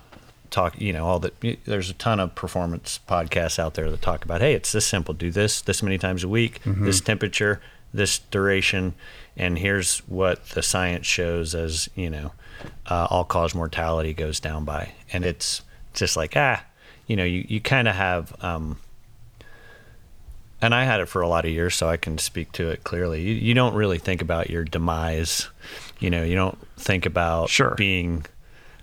talk 0.49 0.79
you 0.81 0.91
know 0.93 1.05
all 1.05 1.19
the 1.19 1.57
there's 1.65 1.89
a 1.89 1.93
ton 1.93 2.19
of 2.19 2.33
performance 2.35 2.99
podcasts 3.07 3.59
out 3.59 3.73
there 3.75 3.89
that 3.91 4.01
talk 4.01 4.23
about 4.25 4.41
hey 4.41 4.53
it's 4.53 4.71
this 4.71 4.85
simple 4.85 5.13
do 5.13 5.29
this 5.31 5.61
this 5.61 5.81
many 5.83 5.97
times 5.97 6.23
a 6.23 6.27
week 6.27 6.59
this 6.65 6.99
temperature 7.01 7.61
this 7.93 8.19
duration 8.19 8.93
and 9.37 9.57
here's 9.59 9.99
what 10.07 10.45
the 10.49 10.61
science 10.61 11.05
shows 11.05 11.55
as 11.55 11.89
you 11.95 12.09
know 12.09 12.31
uh, 12.87 13.07
all 13.09 13.23
cause 13.23 13.53
mortality 13.55 14.13
goes 14.13 14.39
down 14.39 14.65
by 14.65 14.91
and 15.13 15.23
it's 15.25 15.61
just 15.93 16.15
like 16.17 16.33
ah 16.35 16.63
you 17.07 17.15
know 17.15 17.23
you, 17.23 17.45
you 17.47 17.59
kind 17.61 17.87
of 17.87 17.95
have 17.95 18.33
um, 18.43 18.77
and 20.61 20.75
I 20.75 20.83
had 20.83 20.99
it 20.99 21.05
for 21.07 21.21
a 21.21 21.27
lot 21.29 21.45
of 21.45 21.51
years, 21.51 21.73
so 21.75 21.87
I 21.87 21.95
can 21.95 22.17
speak 22.17 22.51
to 22.53 22.67
it 22.69 22.83
clearly. 22.83 23.21
You, 23.21 23.33
you 23.33 23.53
don't 23.53 23.73
really 23.73 23.97
think 23.97 24.21
about 24.21 24.49
your 24.49 24.65
demise. 24.65 25.47
You 25.99 26.09
know, 26.09 26.21
you 26.21 26.35
don't 26.35 26.57
think 26.75 27.05
about 27.05 27.47
Sure. 27.49 27.75
being. 27.75 28.25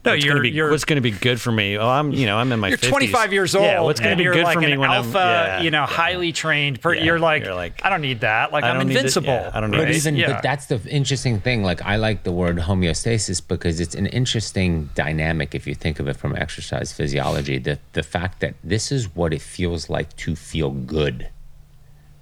No, 0.07 0.12
what's 0.12 0.24
you're- 0.24 0.34
gonna 0.34 0.42
be 0.42 0.50
you're- 0.50 0.70
what's 0.70 0.84
going 0.84 0.96
to 0.96 1.00
be 1.02 1.11
good 1.11 1.40
for 1.40 1.52
me? 1.52 1.76
Oh, 1.76 1.86
I'm 1.88 2.12
you 2.12 2.26
know 2.26 2.38
I'm 2.38 2.50
in 2.52 2.61
my 2.61 2.68
You're 2.68 2.78
50s. 2.78 2.88
25 2.88 3.32
years 3.32 3.54
old. 3.54 3.64
Yeah, 3.64 3.80
what's 3.80 4.00
going 4.00 4.12
and 4.12 4.18
to 4.18 4.20
be 4.20 4.24
you're 4.24 4.34
good 4.34 4.44
like 4.44 4.54
for 4.54 4.61
me 4.61 4.72
an 4.72 4.80
when 4.80 4.90
alpha, 4.90 5.18
I'm 5.18 5.24
yeah, 5.26 5.61
you 5.62 5.70
know, 5.70 5.80
yeah. 5.80 5.86
highly 5.86 6.32
trained. 6.32 6.80
Per- 6.80 6.94
Yeah, 6.94 7.04
you're 7.04 7.18
like, 7.18 7.44
you're 7.44 7.54
like, 7.54 7.80
I 7.84 7.90
don't 7.90 8.00
need 8.00 8.20
that. 8.20 8.52
Like 8.52 8.64
I 8.64 8.70
I'm 8.70 8.76
don't 8.78 8.86
need 8.88 8.94
to- 8.94 8.98
invincible. 9.00 9.28
yeah, 9.28 9.50
I 9.52 9.61
don't 9.61 9.70
need 9.70 9.76
But 9.78 9.84
Right. 9.86 9.94
even 9.96 10.20
but 10.32 10.42
that's 10.42 10.66
the 10.66 10.80
interesting 10.88 11.40
thing. 11.40 11.62
Like 11.62 11.82
I 11.82 11.96
like 11.96 12.22
the 12.22 12.32
word 12.32 12.57
homeostasis 12.59 13.42
because 13.46 13.80
it's 13.80 13.94
an 13.94 14.07
interesting 14.07 14.90
dynamic 14.94 15.54
if 15.54 15.66
you 15.66 15.74
think 15.74 16.00
of 16.00 16.09
it 16.09 16.16
from 16.16 16.34
exercise 16.36 16.92
physiology. 16.92 17.59
The 17.59 17.78
the 17.92 18.02
fact 18.02 18.40
that 18.40 18.54
this 18.62 18.90
is 18.92 19.14
what 19.14 19.32
it 19.34 19.42
feels 19.42 19.90
like 19.90 20.16
to 20.18 20.36
feel 20.36 20.70
good. 20.70 21.28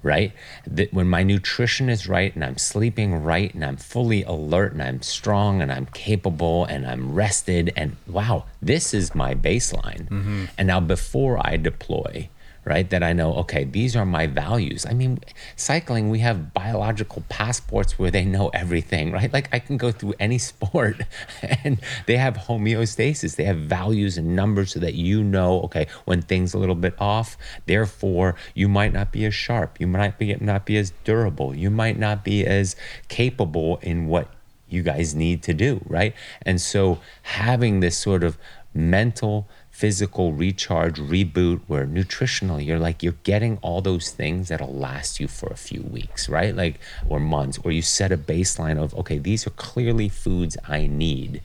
Right? 0.04 0.32
That 0.66 0.92
when 0.92 1.08
my 1.08 1.24
nutrition 1.24 1.88
is 1.88 2.06
right 2.06 2.32
and 2.34 2.44
I'm 2.44 2.58
sleeping 2.58 3.22
right 3.22 3.52
and 3.52 3.64
I'm 3.64 3.76
fully 3.76 4.22
alert 4.22 4.72
and 4.72 4.82
I'm 4.82 5.02
strong 5.02 5.60
and 5.60 5.72
I'm 5.72 5.86
capable 5.86 6.66
and 6.66 6.86
I'm 6.86 7.14
rested 7.14 7.72
and 7.74 7.96
wow, 8.06 8.44
this 8.62 8.94
is 8.94 9.14
my 9.14 9.34
baseline. 9.34 10.08
Mm-hmm. 10.08 10.44
And 10.56 10.68
now 10.68 10.78
before 10.78 11.44
I 11.44 11.56
deploy, 11.56 12.28
right? 12.64 12.88
That 12.90 13.02
I 13.02 13.12
know, 13.12 13.34
okay, 13.36 13.64
these 13.64 13.94
are 13.94 14.06
my 14.06 14.26
values. 14.26 14.86
I 14.86 14.94
mean, 14.94 15.18
cycling, 15.56 16.10
we 16.10 16.20
have 16.20 16.54
biological 16.54 17.22
passports 17.28 17.98
where 17.98 18.10
they 18.10 18.24
know 18.24 18.48
everything, 18.48 19.12
right? 19.12 19.32
Like 19.32 19.48
I 19.52 19.58
can 19.58 19.76
go 19.76 19.92
through 19.92 20.14
any 20.18 20.38
sport 20.50 21.02
and 21.42 21.80
they 22.06 22.16
have 22.16 22.34
homeostasis. 22.34 23.36
They 23.36 23.44
have 23.44 23.58
values 23.58 24.16
and 24.16 24.34
numbers 24.34 24.72
so 24.72 24.80
that 24.80 24.94
you 24.94 25.22
know, 25.22 25.60
okay, 25.62 25.86
when 26.04 26.22
things 26.22 26.54
a 26.54 26.58
little 26.58 26.74
bit 26.74 26.94
off, 26.98 27.36
therefore 27.66 28.34
you 28.54 28.68
might 28.68 28.92
not 28.92 29.12
be 29.12 29.24
as 29.24 29.34
sharp, 29.34 29.80
you 29.80 29.86
might 29.86 30.18
be 30.18 30.34
not 30.36 30.66
be 30.66 30.76
as 30.76 30.92
durable, 31.04 31.54
you 31.54 31.70
might 31.70 31.98
not 31.98 32.24
be 32.24 32.46
as 32.46 32.76
capable 33.08 33.78
in 33.82 34.06
what 34.06 34.28
you 34.68 34.82
guys 34.82 35.14
need 35.14 35.42
to 35.42 35.54
do, 35.54 35.80
right? 35.86 36.14
And 36.42 36.60
so 36.60 37.00
having 37.22 37.80
this 37.80 37.96
sort 37.96 38.24
of 38.24 38.38
mental 38.74 39.48
physical 39.74 40.32
recharge, 40.32 41.00
reboot, 41.00 41.60
where 41.66 41.84
nutritional, 41.84 42.60
you're 42.60 42.78
like, 42.78 43.02
you're 43.02 43.16
getting 43.24 43.58
all 43.60 43.82
those 43.82 44.12
things 44.12 44.46
that'll 44.48 44.72
last 44.72 45.18
you 45.18 45.26
for 45.26 45.48
a 45.48 45.56
few 45.56 45.82
weeks, 45.82 46.28
right? 46.28 46.54
Like, 46.54 46.78
or 47.08 47.18
months, 47.18 47.58
or 47.64 47.72
you 47.72 47.82
set 47.82 48.12
a 48.12 48.16
baseline 48.16 48.80
of, 48.80 48.94
okay, 48.94 49.18
these 49.18 49.48
are 49.48 49.50
clearly 49.50 50.08
foods 50.08 50.56
I 50.68 50.86
need. 50.86 51.42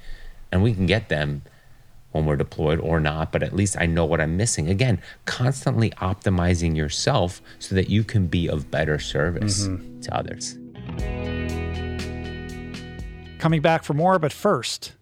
And 0.52 0.62
we 0.62 0.76
can 0.76 0.86
get 0.86 1.10
them 1.10 1.42
when 2.12 2.28
we're 2.28 2.36
deployed 2.36 2.80
or 2.80 3.00
not, 3.00 3.32
but 3.32 3.42
at 3.42 3.56
least 3.56 3.76
I 3.80 3.88
know 3.88 4.06
what 4.06 4.22
I'm 4.22 4.38
missing. 4.38 4.70
Again, 4.70 5.02
constantly 5.26 5.90
optimizing 5.92 6.78
yourself 6.78 7.42
so 7.58 7.74
that 7.74 7.90
you 7.90 8.04
can 8.04 8.28
be 8.28 8.48
of 8.48 8.70
better 8.70 9.00
service 9.00 9.68
mm-hmm. 9.68 10.02
to 10.02 10.16
others. 10.16 10.56
Coming 13.40 13.62
back 13.62 13.84
for 13.84 13.96
more, 13.96 14.20
but 14.20 14.32
first, 14.32 14.94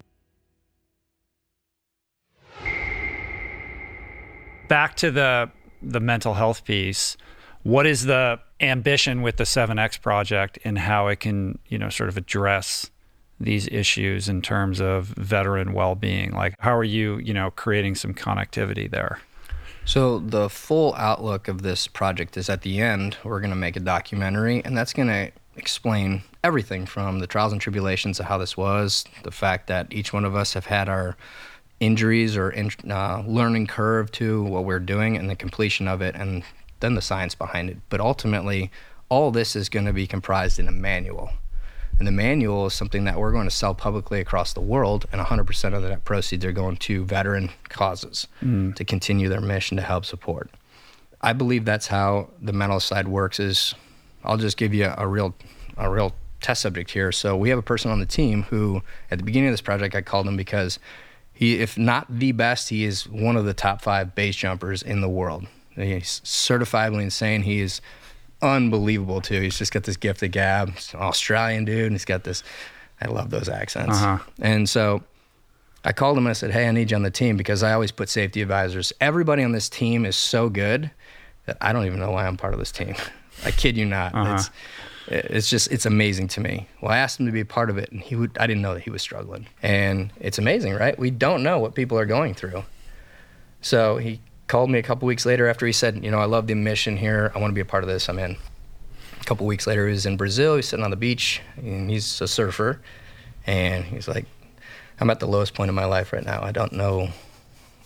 back 4.67 4.95
to 4.97 5.11
the 5.11 5.51
the 5.81 5.99
mental 5.99 6.33
health 6.33 6.65
piece. 6.65 7.17
What 7.63 7.85
is 7.85 8.05
the 8.05 8.39
ambition 8.59 9.21
with 9.21 9.37
the 9.37 9.43
7X 9.43 10.01
project 10.01 10.57
and 10.63 10.79
how 10.79 11.07
it 11.07 11.19
can, 11.19 11.59
you 11.67 11.77
know, 11.77 11.89
sort 11.89 12.09
of 12.09 12.17
address 12.17 12.89
these 13.39 13.67
issues 13.67 14.27
in 14.27 14.41
terms 14.41 14.81
of 14.81 15.07
veteran 15.07 15.73
well-being? 15.73 16.31
Like 16.31 16.55
how 16.59 16.75
are 16.75 16.83
you, 16.83 17.17
you 17.17 17.33
know, 17.33 17.51
creating 17.51 17.95
some 17.95 18.13
connectivity 18.13 18.89
there? 18.89 19.19
So 19.85 20.19
the 20.19 20.49
full 20.49 20.93
outlook 20.95 21.47
of 21.47 21.61
this 21.61 21.87
project 21.87 22.35
is 22.35 22.49
at 22.49 22.61
the 22.61 22.81
end 22.81 23.17
we're 23.23 23.39
going 23.39 23.51
to 23.51 23.55
make 23.55 23.75
a 23.75 23.81
documentary 23.81 24.63
and 24.65 24.75
that's 24.75 24.93
going 24.93 25.07
to 25.07 25.31
explain 25.55 26.23
everything 26.43 26.85
from 26.85 27.19
the 27.19 27.27
trials 27.27 27.51
and 27.51 27.61
tribulations 27.61 28.19
of 28.19 28.25
how 28.25 28.37
this 28.37 28.55
was, 28.55 29.05
the 29.23 29.31
fact 29.31 29.67
that 29.67 29.87
each 29.91 30.13
one 30.13 30.25
of 30.25 30.35
us 30.35 30.53
have 30.53 30.65
had 30.65 30.87
our 30.87 31.15
injuries 31.79 32.35
or 32.35 32.49
in, 32.49 32.71
uh, 32.89 33.23
learning 33.27 33.67
curve 33.67 34.11
to 34.11 34.43
what 34.43 34.65
we're 34.65 34.79
doing 34.79 35.15
and 35.15 35.29
the 35.29 35.35
completion 35.35 35.87
of 35.87 36.01
it 36.01 36.15
and 36.15 36.43
then 36.79 36.95
the 36.95 37.01
science 37.01 37.35
behind 37.35 37.69
it. 37.69 37.77
But 37.89 37.99
ultimately, 37.99 38.71
all 39.09 39.31
this 39.31 39.55
is 39.55 39.69
going 39.69 39.85
to 39.85 39.93
be 39.93 40.07
comprised 40.07 40.59
in 40.59 40.67
a 40.67 40.71
manual. 40.71 41.31
And 41.99 42.07
the 42.07 42.11
manual 42.11 42.67
is 42.67 42.73
something 42.73 43.05
that 43.05 43.19
we're 43.19 43.31
going 43.31 43.47
to 43.47 43.55
sell 43.55 43.73
publicly 43.73 44.19
across 44.19 44.53
the 44.53 44.61
world, 44.61 45.05
and 45.11 45.19
100% 45.19 45.73
of 45.73 45.81
the 45.81 45.89
net 45.89 46.05
proceeds 46.05 46.45
are 46.45 46.51
going 46.51 46.77
to 46.77 47.03
veteran 47.03 47.49
causes 47.69 48.27
mm. 48.43 48.75
to 48.75 48.85
continue 48.85 49.29
their 49.29 49.41
mission 49.41 49.77
to 49.77 49.83
help 49.83 50.05
support. 50.05 50.51
I 51.21 51.33
believe 51.33 51.65
that's 51.65 51.87
how 51.87 52.29
the 52.39 52.53
mental 52.53 52.79
side 52.79 53.07
works. 53.07 53.39
Is 53.39 53.73
I'll 54.23 54.37
just 54.37 54.57
give 54.57 54.75
you 54.75 54.93
a 54.95 55.07
real, 55.07 55.33
a 55.75 55.89
real 55.89 56.13
test 56.41 56.61
subject 56.61 56.91
here. 56.91 57.11
So 57.11 57.35
we 57.35 57.49
have 57.49 57.57
a 57.57 57.63
person 57.63 57.89
on 57.89 57.99
the 57.99 58.05
team 58.05 58.43
who, 58.43 58.83
at 59.09 59.17
the 59.17 59.23
beginning 59.23 59.49
of 59.49 59.53
this 59.53 59.61
project, 59.61 59.95
I 59.95 60.01
called 60.01 60.27
him 60.27 60.37
because 60.37 60.77
he, 61.37 61.59
if 61.59 61.77
not 61.77 62.07
the 62.09 62.31
best, 62.31 62.69
he 62.69 62.83
is 62.83 63.07
one 63.07 63.37
of 63.37 63.45
the 63.45 63.53
top 63.53 63.83
five 63.83 64.15
base 64.15 64.35
jumpers 64.35 64.81
in 64.81 65.01
the 65.01 65.09
world. 65.09 65.45
He's 65.75 66.19
certifiably 66.25 67.03
insane. 67.03 67.43
He 67.43 67.59
is 67.61 67.79
unbelievable 68.41 69.21
too. 69.21 69.39
He's 69.41 69.55
just 69.55 69.71
got 69.71 69.83
this 69.83 69.97
gift 69.97 70.23
of 70.23 70.31
gab. 70.31 70.73
He's 70.73 70.95
an 70.95 70.99
Australian 70.99 71.65
dude, 71.65 71.83
and 71.83 71.91
he's 71.91 72.05
got 72.05 72.23
this. 72.23 72.43
I 72.99 73.07
love 73.09 73.29
those 73.29 73.49
accents. 73.49 73.97
Uh-huh. 73.97 74.17
And 74.41 74.67
so 74.67 75.03
I 75.85 75.93
called 75.93 76.17
him 76.17 76.25
and 76.25 76.31
I 76.31 76.33
said, 76.33 76.49
"Hey, 76.49 76.67
I 76.67 76.71
need 76.71 76.89
you 76.89 76.97
on 76.97 77.03
the 77.03 77.11
team 77.11 77.37
because 77.37 77.61
I 77.61 77.73
always 77.73 77.91
put 77.91 78.09
safety 78.09 78.41
advisors. 78.41 78.91
Everybody 78.99 79.43
on 79.43 79.51
this 79.51 79.69
team 79.69 80.07
is 80.07 80.15
so 80.15 80.49
good 80.49 80.89
that 81.45 81.57
I 81.61 81.71
don't 81.71 81.85
even 81.85 81.99
know 81.99 82.09
why 82.09 82.25
I'm 82.25 82.37
part 82.37 82.53
of 82.53 82.59
this 82.59 82.71
team. 82.71 82.95
I 83.45 83.51
kid 83.51 83.77
you 83.77 83.85
not. 83.85 84.15
Uh-huh. 84.15 84.41
It's, 85.07 85.49
just 85.49 85.71
it's 85.71 85.85
amazing 85.85 86.27
to 86.29 86.41
me. 86.41 86.67
Well, 86.81 86.91
I 86.91 86.97
asked 86.97 87.19
him 87.19 87.27
to 87.27 87.31
be 87.31 87.39
a 87.39 87.45
part 87.45 87.69
of 87.69 87.77
it, 87.77 87.91
and 87.91 88.01
he 88.01 88.15
would. 88.15 88.37
I 88.39 88.47
didn't 88.47 88.61
know 88.61 88.73
that 88.73 88.83
he 88.83 88.89
was 88.89 89.01
struggling, 89.01 89.47
and 89.63 90.11
it's 90.19 90.37
amazing, 90.37 90.73
right? 90.73 90.97
We 90.99 91.11
don't 91.11 91.43
know 91.43 91.59
what 91.59 91.75
people 91.75 91.97
are 91.97 92.05
going 92.05 92.33
through. 92.33 92.63
So 93.61 93.97
he 93.97 94.19
called 94.47 94.69
me 94.69 94.79
a 94.79 94.83
couple 94.83 95.07
weeks 95.07 95.25
later 95.25 95.47
after 95.47 95.65
he 95.65 95.71
said, 95.71 96.03
you 96.03 96.11
know, 96.11 96.19
I 96.19 96.25
love 96.25 96.47
the 96.47 96.55
mission 96.55 96.97
here. 96.97 97.31
I 97.33 97.39
want 97.39 97.51
to 97.51 97.55
be 97.55 97.61
a 97.61 97.65
part 97.65 97.83
of 97.83 97.89
this. 97.89 98.09
I'm 98.09 98.19
in. 98.19 98.37
A 99.19 99.23
couple 99.23 99.45
weeks 99.45 99.65
later, 99.65 99.87
he 99.87 99.91
was 99.91 100.05
in 100.05 100.17
Brazil. 100.17 100.55
He's 100.55 100.67
sitting 100.67 100.85
on 100.85 100.91
the 100.91 100.97
beach, 100.97 101.41
and 101.55 101.89
he's 101.89 102.21
a 102.21 102.27
surfer, 102.27 102.81
and 103.45 103.85
he's 103.85 104.07
like, 104.07 104.25
I'm 104.99 105.09
at 105.09 105.19
the 105.19 105.27
lowest 105.27 105.53
point 105.53 105.69
in 105.69 105.75
my 105.75 105.85
life 105.85 106.11
right 106.11 106.25
now. 106.25 106.43
I 106.43 106.51
don't 106.51 106.73
know 106.73 107.09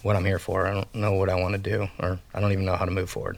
what 0.02 0.16
I'm 0.16 0.26
here 0.26 0.40
for. 0.40 0.66
I 0.66 0.74
don't 0.74 0.96
know 0.96 1.14
what 1.14 1.30
I 1.30 1.36
want 1.36 1.54
to 1.54 1.60
do, 1.60 1.88
or 2.00 2.20
I 2.34 2.40
don't 2.40 2.52
even 2.52 2.66
know 2.66 2.76
how 2.76 2.86
to 2.86 2.92
move 2.92 3.12
forward. 3.12 3.38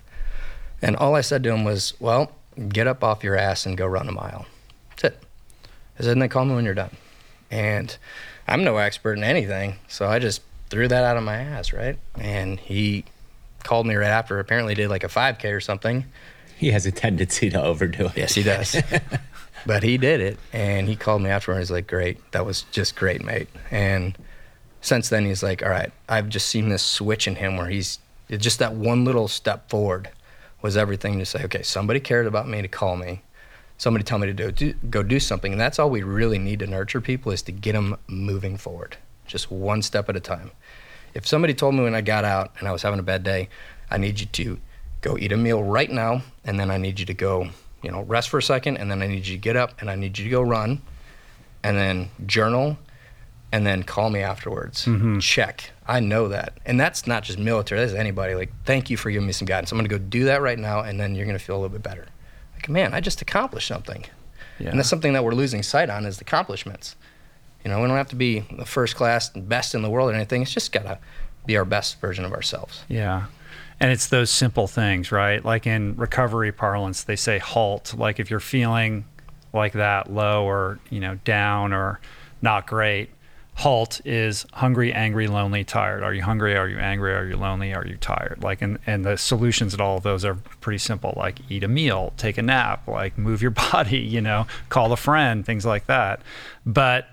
And 0.82 0.96
all 0.96 1.16
I 1.16 1.22
said 1.22 1.44
to 1.44 1.52
him 1.54 1.66
was, 1.66 1.94
well 2.00 2.32
get 2.70 2.88
up 2.88 3.04
off 3.04 3.24
your 3.24 3.38
ass 3.38 3.66
and 3.66 3.78
go 3.78 3.86
run 3.86 4.08
a 4.08 4.12
mile. 4.12 4.46
That's 4.92 5.04
it. 5.16 5.24
I 6.00 6.04
said, 6.04 6.14
and 6.14 6.22
then 6.22 6.30
call 6.30 6.46
me 6.46 6.56
when 6.56 6.66
you're 6.66 6.74
done. 6.74 6.96
And 7.52 7.96
I'm 8.48 8.64
no 8.64 8.78
expert 8.78 9.14
in 9.14 9.24
anything, 9.24 9.76
so 9.88 10.08
I 10.08 10.20
just 10.20 10.42
threw 10.70 10.88
that 10.88 11.04
out 11.04 11.18
of 11.18 11.24
my 11.24 11.36
ass, 11.36 11.72
right? 11.72 11.98
And 12.16 12.60
he 12.60 13.06
called 13.64 13.86
me 13.86 13.96
right 13.96 14.08
after. 14.08 14.40
Apparently, 14.40 14.74
did 14.74 14.90
like 14.90 15.04
a 15.04 15.08
5K 15.08 15.54
or 15.54 15.60
something. 15.60 16.06
He 16.58 16.72
has 16.72 16.86
a 16.86 16.92
tendency 16.92 17.50
to 17.50 17.62
overdo 17.62 18.08
it. 18.08 18.18
Yes, 18.18 18.34
he 18.34 18.44
does. 18.44 18.76
but 19.66 19.84
he 19.84 19.98
did 19.98 20.22
it, 20.22 20.40
and 20.52 20.88
he 20.88 20.96
called 20.96 21.22
me 21.22 21.30
after, 21.30 21.52
and 21.52 21.60
he's 21.60 21.72
like, 21.72 21.88
"Great, 21.88 22.32
that 22.32 22.46
was 22.46 22.64
just 22.72 22.96
great, 22.96 23.24
mate." 23.24 23.50
And 23.72 24.18
since 24.82 25.10
then, 25.10 25.26
he's 25.26 25.44
like, 25.44 25.64
"All 25.64 25.70
right, 25.70 25.92
I've 26.08 26.30
just 26.30 26.48
seen 26.48 26.70
this 26.70 26.84
switch 26.84 27.28
in 27.28 27.36
him 27.36 27.58
where 27.58 27.68
he's 27.68 28.00
just 28.30 28.60
that 28.60 28.74
one 28.74 29.06
little 29.06 29.28
step 29.28 29.70
forward." 29.70 30.10
Was 30.64 30.78
everything 30.78 31.20
to 31.20 31.26
say, 31.26 31.44
okay, 31.44 31.62
somebody 31.62 32.00
cared 32.00 32.26
about 32.26 32.48
me 32.48 32.62
to 32.62 32.68
call 32.68 32.96
me, 32.96 33.22
somebody 33.78 34.04
tell 34.04 34.18
me 34.18 34.28
to 34.28 34.34
do, 34.34 34.52
do, 34.52 34.74
go 34.90 35.04
do 35.04 35.20
something, 35.20 35.52
and 35.52 35.62
that's 35.62 35.78
all 35.78 35.90
we 35.90 36.02
really 36.02 36.40
need 36.40 36.60
to 36.60 36.66
nurture 36.66 37.02
people 37.02 37.32
is 37.32 37.42
to 37.44 37.52
get 37.52 37.74
them 37.74 37.98
moving 38.08 38.58
forward, 38.58 38.98
just 39.28 39.52
one 39.52 39.82
step 39.82 40.10
at 40.10 40.16
a 40.16 40.22
time. 40.22 40.52
If 41.14 41.28
somebody 41.28 41.54
told 41.54 41.76
me 41.76 41.84
when 41.84 41.94
I 41.94 42.02
got 42.02 42.24
out 42.24 42.54
and 42.58 42.68
I 42.68 42.72
was 42.72 42.82
having 42.82 43.00
a 43.00 43.04
bad 43.04 43.24
day, 43.24 43.50
I 43.92 43.98
need 43.98 44.20
you 44.22 44.26
to 44.26 44.60
go 45.02 45.18
eat 45.18 45.34
a 45.34 45.38
meal 45.38 45.62
right 45.62 45.92
now, 45.92 46.24
and 46.46 46.58
then 46.58 46.72
I 46.72 46.78
need 46.78 46.98
you 46.98 47.06
to 47.08 47.14
go, 47.14 47.50
you 47.84 47.92
know, 47.92 48.02
rest 48.04 48.30
for 48.30 48.38
a 48.38 48.44
second, 48.44 48.78
and 48.78 48.90
then 48.90 49.02
I 49.02 49.08
need 49.08 49.28
you 49.28 49.36
to 49.36 49.42
get 49.42 49.58
up 49.58 49.82
and 49.82 49.92
I 49.92 49.96
need 49.96 50.18
you 50.18 50.24
to 50.24 50.32
go 50.32 50.42
run, 50.42 50.82
and 51.62 51.78
then 51.78 52.10
journal, 52.26 52.78
and 53.54 53.68
then 53.68 53.84
call 53.84 54.10
me 54.10 54.20
afterwards. 54.20 54.86
Mm-hmm. 54.86 55.20
Check. 55.20 55.70
I 55.88 56.00
know 56.00 56.28
that. 56.30 56.58
And 56.66 56.80
that's 56.80 57.06
not 57.06 57.22
just 57.22 57.38
military, 57.38 57.80
that's 57.80 57.94
anybody. 57.94 58.34
Like, 58.34 58.52
thank 58.66 58.90
you 58.90 58.98
for 58.98 59.12
giving 59.12 59.28
me 59.28 59.32
some 59.32 59.46
guidance. 59.46 59.72
I'm 59.72 59.78
going 59.78 59.88
to 59.88 59.96
go 59.96 60.04
do 60.04 60.26
that 60.26 60.42
right 60.42 60.58
now, 60.58 60.82
and 60.82 61.00
then 61.00 61.14
you're 61.14 61.28
going 61.28 61.38
to 61.38 61.44
feel 61.44 61.56
a 61.56 61.60
little 61.60 61.70
bit 61.70 61.84
better. 61.84 62.08
Like, 62.56 62.68
man, 62.68 62.96
I 62.96 63.00
just 63.00 63.22
accomplished 63.22 63.68
something. 63.68 64.06
Yeah. 64.58 64.70
And 64.70 64.80
that's 64.80 64.90
something 64.90 65.14
that 65.14 65.24
we're 65.24 65.36
losing 65.36 65.62
sight 65.62 65.92
on 65.92 66.04
is 66.08 66.18
the 66.18 66.24
accomplishments. 66.24 66.96
You 67.64 67.70
know, 67.70 67.80
we 67.80 67.88
don't 67.88 67.96
have 67.96 68.10
to 68.10 68.16
be 68.16 68.40
the 68.58 68.66
first 68.66 68.96
class, 68.96 69.32
and 69.36 69.48
best 69.48 69.76
in 69.76 69.84
the 69.84 69.90
world 69.90 70.10
or 70.10 70.16
anything. 70.16 70.42
It's 70.42 70.52
just 70.52 70.72
got 70.72 70.84
to 70.84 70.98
be 71.46 71.56
our 71.56 71.66
best 71.66 72.02
version 72.02 72.26
of 72.26 72.34
ourselves. 72.34 72.84
Yeah. 72.88 73.28
And 73.80 73.92
it's 73.92 74.08
those 74.08 74.32
simple 74.32 74.66
things, 74.66 75.12
right? 75.12 75.46
Like 75.46 75.68
in 75.68 75.96
recovery 75.96 76.52
parlance, 76.52 77.04
they 77.04 77.16
say 77.16 77.38
halt. 77.38 77.94
Like 77.96 78.20
if 78.20 78.32
you're 78.32 78.40
feeling 78.40 79.06
like 79.54 79.74
that, 79.74 80.12
low 80.12 80.44
or, 80.46 80.80
you 80.90 81.00
know, 81.00 81.20
down 81.24 81.72
or 81.72 82.00
not 82.42 82.66
great, 82.66 83.12
halt 83.56 84.02
is 84.04 84.46
hungry, 84.54 84.92
angry, 84.92 85.28
lonely, 85.28 85.64
tired. 85.64 86.04
Are 86.04 86.14
you 86.14 86.24
hungry? 86.24 86.58
Are 86.58 86.68
you 86.68 86.78
angry? 86.80 87.14
Are 87.14 87.26
you 87.26 87.38
lonely? 87.38 87.74
Are 87.74 87.86
you 87.86 87.98
tired? 87.98 88.42
Like, 88.42 88.62
and, 88.62 88.80
and 88.88 89.06
the 89.06 89.18
solutions 89.18 89.76
to 89.76 89.84
all 89.84 89.98
of 89.98 90.04
those 90.04 90.26
are 90.26 90.36
pretty 90.36 90.80
simple. 90.80 91.14
Like, 91.16 91.40
eat 91.50 91.64
a 91.64 91.68
meal, 91.68 92.14
take 92.18 92.38
a 92.38 92.42
nap, 92.42 92.88
like 92.88 93.18
move 93.18 93.42
your 93.42 93.52
body, 93.72 94.00
you 94.00 94.22
know, 94.22 94.48
call 94.70 94.92
a 94.92 94.98
friend, 94.98 95.46
things 95.46 95.66
like 95.66 95.86
that. 95.86 96.22
But 96.66 97.08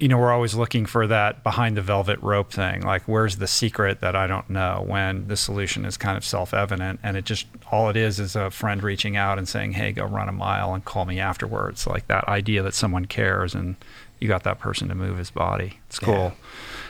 you 0.00 0.06
know, 0.06 0.18
we're 0.18 0.32
always 0.32 0.54
looking 0.54 0.86
for 0.86 1.06
that 1.08 1.42
behind 1.42 1.76
the 1.76 1.82
velvet 1.82 2.20
rope 2.22 2.52
thing. 2.52 2.82
Like, 2.82 3.02
where's 3.02 3.36
the 3.36 3.48
secret 3.48 4.00
that 4.00 4.14
I 4.14 4.26
don't 4.26 4.48
know 4.48 4.84
when 4.86 5.26
the 5.26 5.36
solution 5.36 5.84
is 5.84 5.96
kind 5.96 6.16
of 6.16 6.24
self 6.24 6.54
evident? 6.54 7.00
And 7.02 7.16
it 7.16 7.24
just, 7.24 7.46
all 7.72 7.90
it 7.90 7.96
is 7.96 8.20
is 8.20 8.36
a 8.36 8.50
friend 8.50 8.82
reaching 8.82 9.16
out 9.16 9.38
and 9.38 9.48
saying, 9.48 9.72
hey, 9.72 9.92
go 9.92 10.04
run 10.04 10.28
a 10.28 10.32
mile 10.32 10.72
and 10.72 10.84
call 10.84 11.04
me 11.04 11.18
afterwards. 11.18 11.86
Like 11.86 12.06
that 12.06 12.28
idea 12.28 12.62
that 12.62 12.74
someone 12.74 13.06
cares 13.06 13.54
and 13.54 13.76
you 14.20 14.28
got 14.28 14.42
that 14.44 14.58
person 14.58 14.88
to 14.88 14.94
move 14.94 15.18
his 15.18 15.30
body. 15.30 15.78
It's 15.86 15.98
cool. 15.98 16.14
Yeah. 16.14 16.32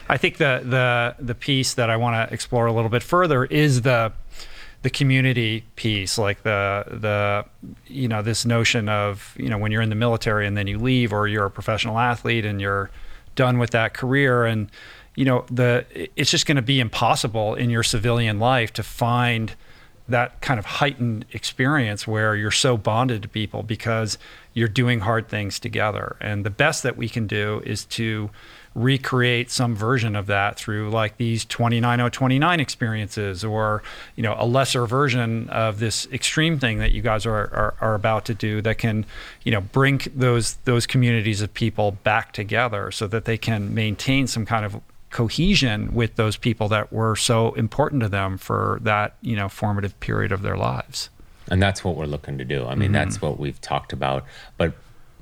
I 0.08 0.16
think 0.16 0.38
the 0.38 0.62
the 0.64 1.24
the 1.24 1.34
piece 1.34 1.74
that 1.74 1.90
I 1.90 1.96
want 1.96 2.28
to 2.28 2.32
explore 2.32 2.66
a 2.66 2.72
little 2.72 2.90
bit 2.90 3.02
further 3.02 3.44
is 3.44 3.82
the 3.82 4.12
the 4.82 4.90
community 4.90 5.64
piece, 5.76 6.18
like 6.18 6.42
the 6.42 6.84
the 6.86 7.44
you 7.86 8.08
know 8.08 8.22
this 8.22 8.46
notion 8.46 8.88
of 8.88 9.34
you 9.36 9.48
know 9.48 9.58
when 9.58 9.72
you're 9.72 9.82
in 9.82 9.90
the 9.90 9.96
military 9.96 10.46
and 10.46 10.56
then 10.56 10.66
you 10.66 10.78
leave, 10.78 11.12
or 11.12 11.28
you're 11.28 11.46
a 11.46 11.50
professional 11.50 11.98
athlete 11.98 12.44
and 12.44 12.60
you're 12.60 12.90
done 13.34 13.58
with 13.58 13.70
that 13.70 13.92
career, 13.92 14.44
and 14.44 14.70
you 15.14 15.24
know 15.24 15.44
the 15.50 15.84
it's 16.16 16.30
just 16.30 16.46
going 16.46 16.56
to 16.56 16.62
be 16.62 16.80
impossible 16.80 17.54
in 17.54 17.70
your 17.70 17.82
civilian 17.82 18.38
life 18.38 18.72
to 18.74 18.82
find 18.82 19.54
that 20.08 20.40
kind 20.40 20.58
of 20.58 20.64
heightened 20.64 21.26
experience 21.32 22.06
where 22.06 22.34
you're 22.34 22.50
so 22.50 22.76
bonded 22.76 23.22
to 23.22 23.28
people 23.28 23.62
because 23.62 24.18
you're 24.54 24.68
doing 24.68 25.00
hard 25.00 25.28
things 25.28 25.58
together. 25.58 26.16
And 26.20 26.44
the 26.44 26.50
best 26.50 26.82
that 26.82 26.96
we 26.96 27.08
can 27.08 27.26
do 27.26 27.62
is 27.64 27.84
to 27.86 28.30
recreate 28.74 29.50
some 29.50 29.74
version 29.74 30.14
of 30.14 30.26
that 30.26 30.56
through 30.56 30.90
like 30.90 31.16
these 31.16 31.44
29029 31.44 32.60
experiences 32.60 33.44
or 33.44 33.82
you 34.14 34.22
know 34.22 34.36
a 34.38 34.46
lesser 34.46 34.86
version 34.86 35.48
of 35.48 35.80
this 35.80 36.06
extreme 36.12 36.58
thing 36.60 36.78
that 36.78 36.92
you 36.92 37.02
guys 37.02 37.26
are, 37.26 37.34
are, 37.34 37.74
are 37.80 37.94
about 37.94 38.24
to 38.24 38.34
do 38.34 38.62
that 38.62 38.78
can 38.78 39.04
you 39.42 39.50
know 39.50 39.60
bring 39.60 40.00
those 40.14 40.54
those 40.64 40.86
communities 40.86 41.40
of 41.40 41.52
people 41.54 41.92
back 42.04 42.32
together 42.32 42.92
so 42.92 43.08
that 43.08 43.24
they 43.24 43.38
can 43.38 43.74
maintain 43.74 44.26
some 44.28 44.46
kind 44.46 44.64
of 44.64 44.80
cohesion 45.10 45.94
with 45.94 46.16
those 46.16 46.36
people 46.36 46.68
that 46.68 46.92
were 46.92 47.16
so 47.16 47.52
important 47.54 48.02
to 48.02 48.08
them 48.08 48.36
for 48.38 48.78
that 48.82 49.16
you 49.20 49.36
know 49.36 49.48
formative 49.48 49.98
period 50.00 50.32
of 50.32 50.42
their 50.42 50.56
lives. 50.56 51.10
And 51.50 51.62
that's 51.62 51.82
what 51.82 51.96
we're 51.96 52.06
looking 52.06 52.36
to 52.38 52.44
do. 52.44 52.66
I 52.66 52.74
mean 52.74 52.86
mm-hmm. 52.86 52.92
that's 52.92 53.22
what 53.22 53.38
we've 53.38 53.60
talked 53.60 53.92
about. 53.92 54.24
But 54.56 54.74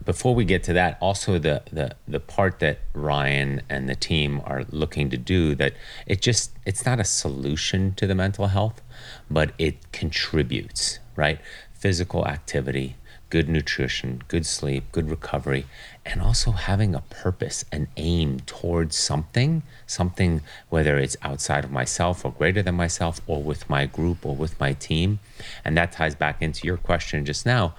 before 0.05 0.35
we 0.35 0.45
get 0.45 0.63
to 0.65 0.73
that 0.73 0.99
also 1.01 1.39
the, 1.39 1.63
the 1.73 1.97
the 2.07 2.21
part 2.21 2.61
that 2.61 2.79
ryan 2.93 3.63
and 3.69 3.89
the 3.89 3.95
team 3.97 4.41
are 4.45 4.65
looking 4.71 5.11
to 5.11 5.17
do 5.17 5.55
that 5.55 5.73
it 6.07 6.21
just 6.21 6.53
it's 6.65 6.85
not 6.85 7.01
a 7.01 7.05
solution 7.05 7.93
to 7.95 8.07
the 8.07 8.15
mental 8.15 8.47
health 8.49 8.83
but 9.29 9.53
it 9.59 9.91
contributes 9.91 11.01
right? 11.17 11.41
Physical 11.75 12.27
activity 12.27 12.97
good 13.29 13.49
nutrition, 13.49 14.23
good 14.29 14.47
sleep, 14.47 14.85
good 14.93 15.11
recovery, 15.11 15.67
and 16.05 16.23
also 16.23 16.53
having 16.53 16.95
a 16.95 17.01
purpose, 17.01 17.65
an 17.73 17.89
aim 17.97 18.41
towards 18.41 18.97
something, 18.97 19.63
something 19.87 20.41
whether 20.69 20.97
it's 20.97 21.17
outside 21.23 21.65
of 21.65 21.71
myself 21.71 22.25
or 22.25 22.33
greater 22.33 22.63
than 22.63 22.75
myself 22.75 23.21
or 23.27 23.43
with 23.43 23.69
my 23.69 23.87
group 23.87 24.25
or 24.25 24.35
with 24.35 24.59
my 24.61 24.73
team. 24.73 25.19
And 25.65 25.77
that 25.77 25.93
ties 25.93 26.15
back 26.15 26.41
into 26.41 26.67
your 26.67 26.77
question 26.77 27.25
just 27.25 27.45
now. 27.45 27.75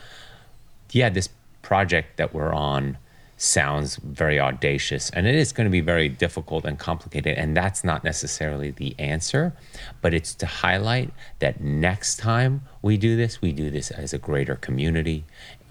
Yeah, 0.91 1.10
this 1.10 1.30
project 1.62 2.18
that 2.18 2.34
we're 2.34 2.54
on 2.54 2.98
sounds 3.38 3.98
very 3.98 4.40
audacious 4.40 5.12
and 5.12 5.28
it 5.28 5.36
is 5.36 5.52
going 5.52 5.66
to 5.66 5.72
be 5.72 5.80
very 5.80 6.10
difficult 6.10 6.66
and 6.66 6.80
complicated 6.80 7.38
and 7.38 7.56
that's 7.56 7.84
not 7.84 8.04
necessarily 8.04 8.72
the 8.72 8.96
answer 8.98 9.54
but 10.02 10.12
it's 10.12 10.34
to 10.34 10.48
highlight 10.48 11.12
that 11.38 11.62
next 11.62 12.18
time 12.18 12.64
we 12.82 12.98
do 12.98 13.16
this 13.16 13.40
we 13.40 13.52
do 13.52 13.70
this 13.70 13.92
as 13.92 14.12
a 14.12 14.18
greater 14.18 14.56
community 14.56 15.24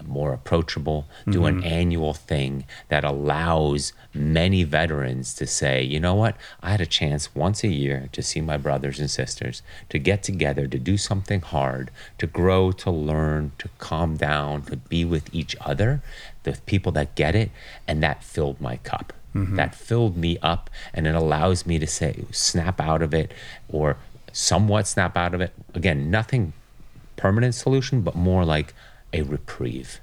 more 0.05 0.31
approachable 0.31 1.07
mm-hmm. 1.21 1.31
do 1.31 1.45
an 1.45 1.57
mm-hmm. 1.57 1.67
annual 1.67 2.13
thing 2.13 2.65
that 2.87 3.03
allows 3.03 3.91
many 4.13 4.63
veterans 4.63 5.33
to 5.33 5.45
say 5.45 5.83
you 5.83 5.99
know 5.99 6.15
what 6.15 6.37
i 6.61 6.71
had 6.71 6.79
a 6.79 6.85
chance 6.85 7.35
once 7.35 7.65
a 7.65 7.67
year 7.67 8.07
to 8.13 8.21
see 8.23 8.39
my 8.39 8.55
brothers 8.55 8.97
and 8.99 9.11
sisters 9.11 9.61
to 9.89 9.99
get 9.99 10.23
together 10.23 10.67
to 10.67 10.79
do 10.79 10.97
something 10.97 11.41
hard 11.41 11.91
to 12.17 12.25
grow 12.25 12.71
to 12.71 12.89
learn 12.89 13.51
to 13.57 13.67
calm 13.77 14.15
down 14.15 14.61
to 14.61 14.77
be 14.77 15.03
with 15.03 15.33
each 15.33 15.55
other 15.59 16.01
the 16.51 16.61
people 16.61 16.91
that 16.93 17.15
get 17.15 17.35
it, 17.35 17.51
and 17.87 18.01
that 18.03 18.23
filled 18.23 18.59
my 18.59 18.77
cup. 18.77 19.13
Mm-hmm. 19.35 19.55
That 19.55 19.75
filled 19.75 20.17
me 20.17 20.37
up, 20.41 20.69
and 20.93 21.05
it 21.05 21.15
allows 21.15 21.65
me 21.65 21.79
to 21.79 21.87
say, 21.87 22.25
snap 22.31 22.81
out 22.81 23.01
of 23.01 23.13
it, 23.13 23.31
or 23.69 23.97
somewhat 24.31 24.87
snap 24.87 25.17
out 25.17 25.33
of 25.33 25.41
it. 25.41 25.53
Again, 25.73 26.09
nothing 26.09 26.53
permanent 27.15 27.55
solution, 27.55 28.01
but 28.01 28.15
more 28.15 28.45
like 28.45 28.73
a 29.13 29.23
reprieve. 29.23 29.99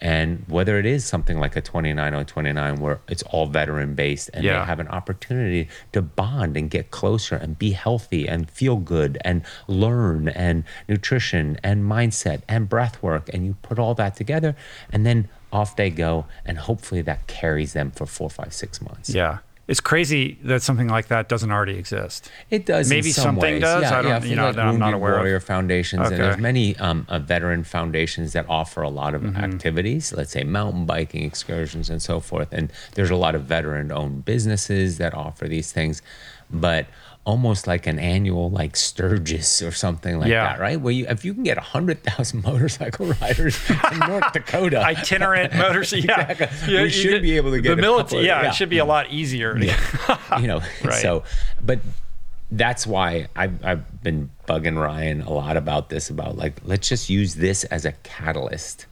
And 0.00 0.44
whether 0.48 0.78
it 0.78 0.86
is 0.86 1.04
something 1.04 1.38
like 1.38 1.56
a 1.56 1.60
29029 1.60 2.76
where 2.76 3.00
it's 3.06 3.22
all 3.24 3.46
veteran 3.46 3.94
based 3.94 4.30
and 4.32 4.44
yeah. 4.44 4.60
they 4.60 4.64
have 4.64 4.80
an 4.80 4.88
opportunity 4.88 5.68
to 5.92 6.00
bond 6.00 6.56
and 6.56 6.70
get 6.70 6.90
closer 6.90 7.36
and 7.36 7.58
be 7.58 7.72
healthy 7.72 8.26
and 8.26 8.50
feel 8.50 8.76
good 8.76 9.18
and 9.26 9.42
learn 9.68 10.28
and 10.28 10.64
nutrition 10.88 11.58
and 11.62 11.84
mindset 11.84 12.40
and 12.48 12.68
breath 12.68 13.02
work. 13.02 13.28
And 13.34 13.44
you 13.44 13.56
put 13.60 13.78
all 13.78 13.94
that 13.94 14.16
together 14.16 14.56
and 14.90 15.04
then 15.04 15.28
off 15.52 15.76
they 15.76 15.90
go, 15.90 16.26
and 16.44 16.58
hopefully 16.58 17.02
that 17.02 17.26
carries 17.26 17.72
them 17.72 17.90
for 17.90 18.06
four, 18.06 18.30
five, 18.30 18.52
six 18.52 18.80
months. 18.80 19.10
Yeah. 19.10 19.38
It's 19.68 19.78
crazy 19.78 20.36
that 20.42 20.62
something 20.62 20.88
like 20.88 21.06
that 21.08 21.28
doesn't 21.28 21.52
already 21.52 21.76
exist. 21.76 22.28
It 22.50 22.66
does. 22.66 22.90
Maybe 22.90 23.12
some 23.12 23.22
something 23.22 23.54
ways. 23.54 23.62
does. 23.62 23.82
Yeah, 23.82 23.98
I 23.98 24.02
don't. 24.02 24.10
yeah, 24.10 24.28
you 24.28 24.34
know, 24.34 24.46
like 24.46 24.56
that 24.56 24.66
I'm 24.66 24.80
not 24.80 24.94
aware 24.94 25.12
Warrior 25.12 25.36
of. 25.36 25.44
foundations, 25.44 26.06
okay. 26.06 26.14
and 26.16 26.24
there's 26.24 26.38
many 26.38 26.76
um, 26.78 27.06
uh, 27.08 27.20
veteran 27.20 27.62
foundations 27.62 28.32
that 28.32 28.46
offer 28.48 28.82
a 28.82 28.88
lot 28.88 29.14
of 29.14 29.22
mm-hmm. 29.22 29.36
activities. 29.36 30.12
Let's 30.12 30.32
say 30.32 30.42
mountain 30.42 30.86
biking 30.86 31.22
excursions 31.22 31.88
and 31.88 32.02
so 32.02 32.18
forth. 32.18 32.52
And 32.52 32.72
there's 32.96 33.10
a 33.10 33.16
lot 33.16 33.36
of 33.36 33.44
veteran-owned 33.44 34.24
businesses 34.24 34.98
that 34.98 35.14
offer 35.14 35.46
these 35.46 35.70
things, 35.70 36.02
but 36.50 36.86
almost 37.30 37.68
like 37.68 37.86
an 37.86 38.00
annual 38.00 38.50
like 38.50 38.74
Sturgis 38.74 39.62
or 39.62 39.70
something 39.70 40.18
like 40.18 40.28
yeah. 40.28 40.48
that, 40.48 40.60
right? 40.60 40.80
Where 40.80 40.92
you 40.92 41.06
if 41.08 41.24
you 41.24 41.32
can 41.32 41.44
get 41.44 41.58
hundred 41.58 42.02
thousand 42.02 42.42
motorcycle 42.44 43.06
riders 43.06 43.58
in 43.70 43.98
North 44.00 44.32
Dakota, 44.32 44.80
itinerant 44.84 45.54
motorcycle, 45.54 46.06
yeah. 46.08 46.28
exactly. 46.28 46.74
yeah, 46.74 46.82
we 46.82 46.90
should 46.90 47.10
get, 47.10 47.22
be 47.22 47.36
able 47.36 47.52
to 47.52 47.60
get 47.60 47.76
the 47.76 47.80
military. 47.80 48.26
Yeah, 48.26 48.42
yeah, 48.42 48.48
it 48.48 48.54
should 48.54 48.68
be 48.68 48.78
a 48.78 48.84
lot 48.84 49.10
easier. 49.10 49.56
Yeah. 49.56 49.78
you 50.40 50.48
know, 50.48 50.60
right. 50.82 50.94
so 50.94 51.22
but 51.62 51.78
that's 52.50 52.84
why 52.84 53.28
I've, 53.36 53.64
I've 53.64 54.02
been 54.02 54.30
bugging 54.48 54.76
Ryan 54.76 55.20
a 55.20 55.30
lot 55.30 55.56
about 55.56 55.88
this 55.88 56.10
about 56.10 56.36
like 56.36 56.60
let's 56.64 56.88
just 56.88 57.08
use 57.08 57.36
this 57.36 57.62
as 57.64 57.84
a 57.84 57.92
catalyst 58.02 58.86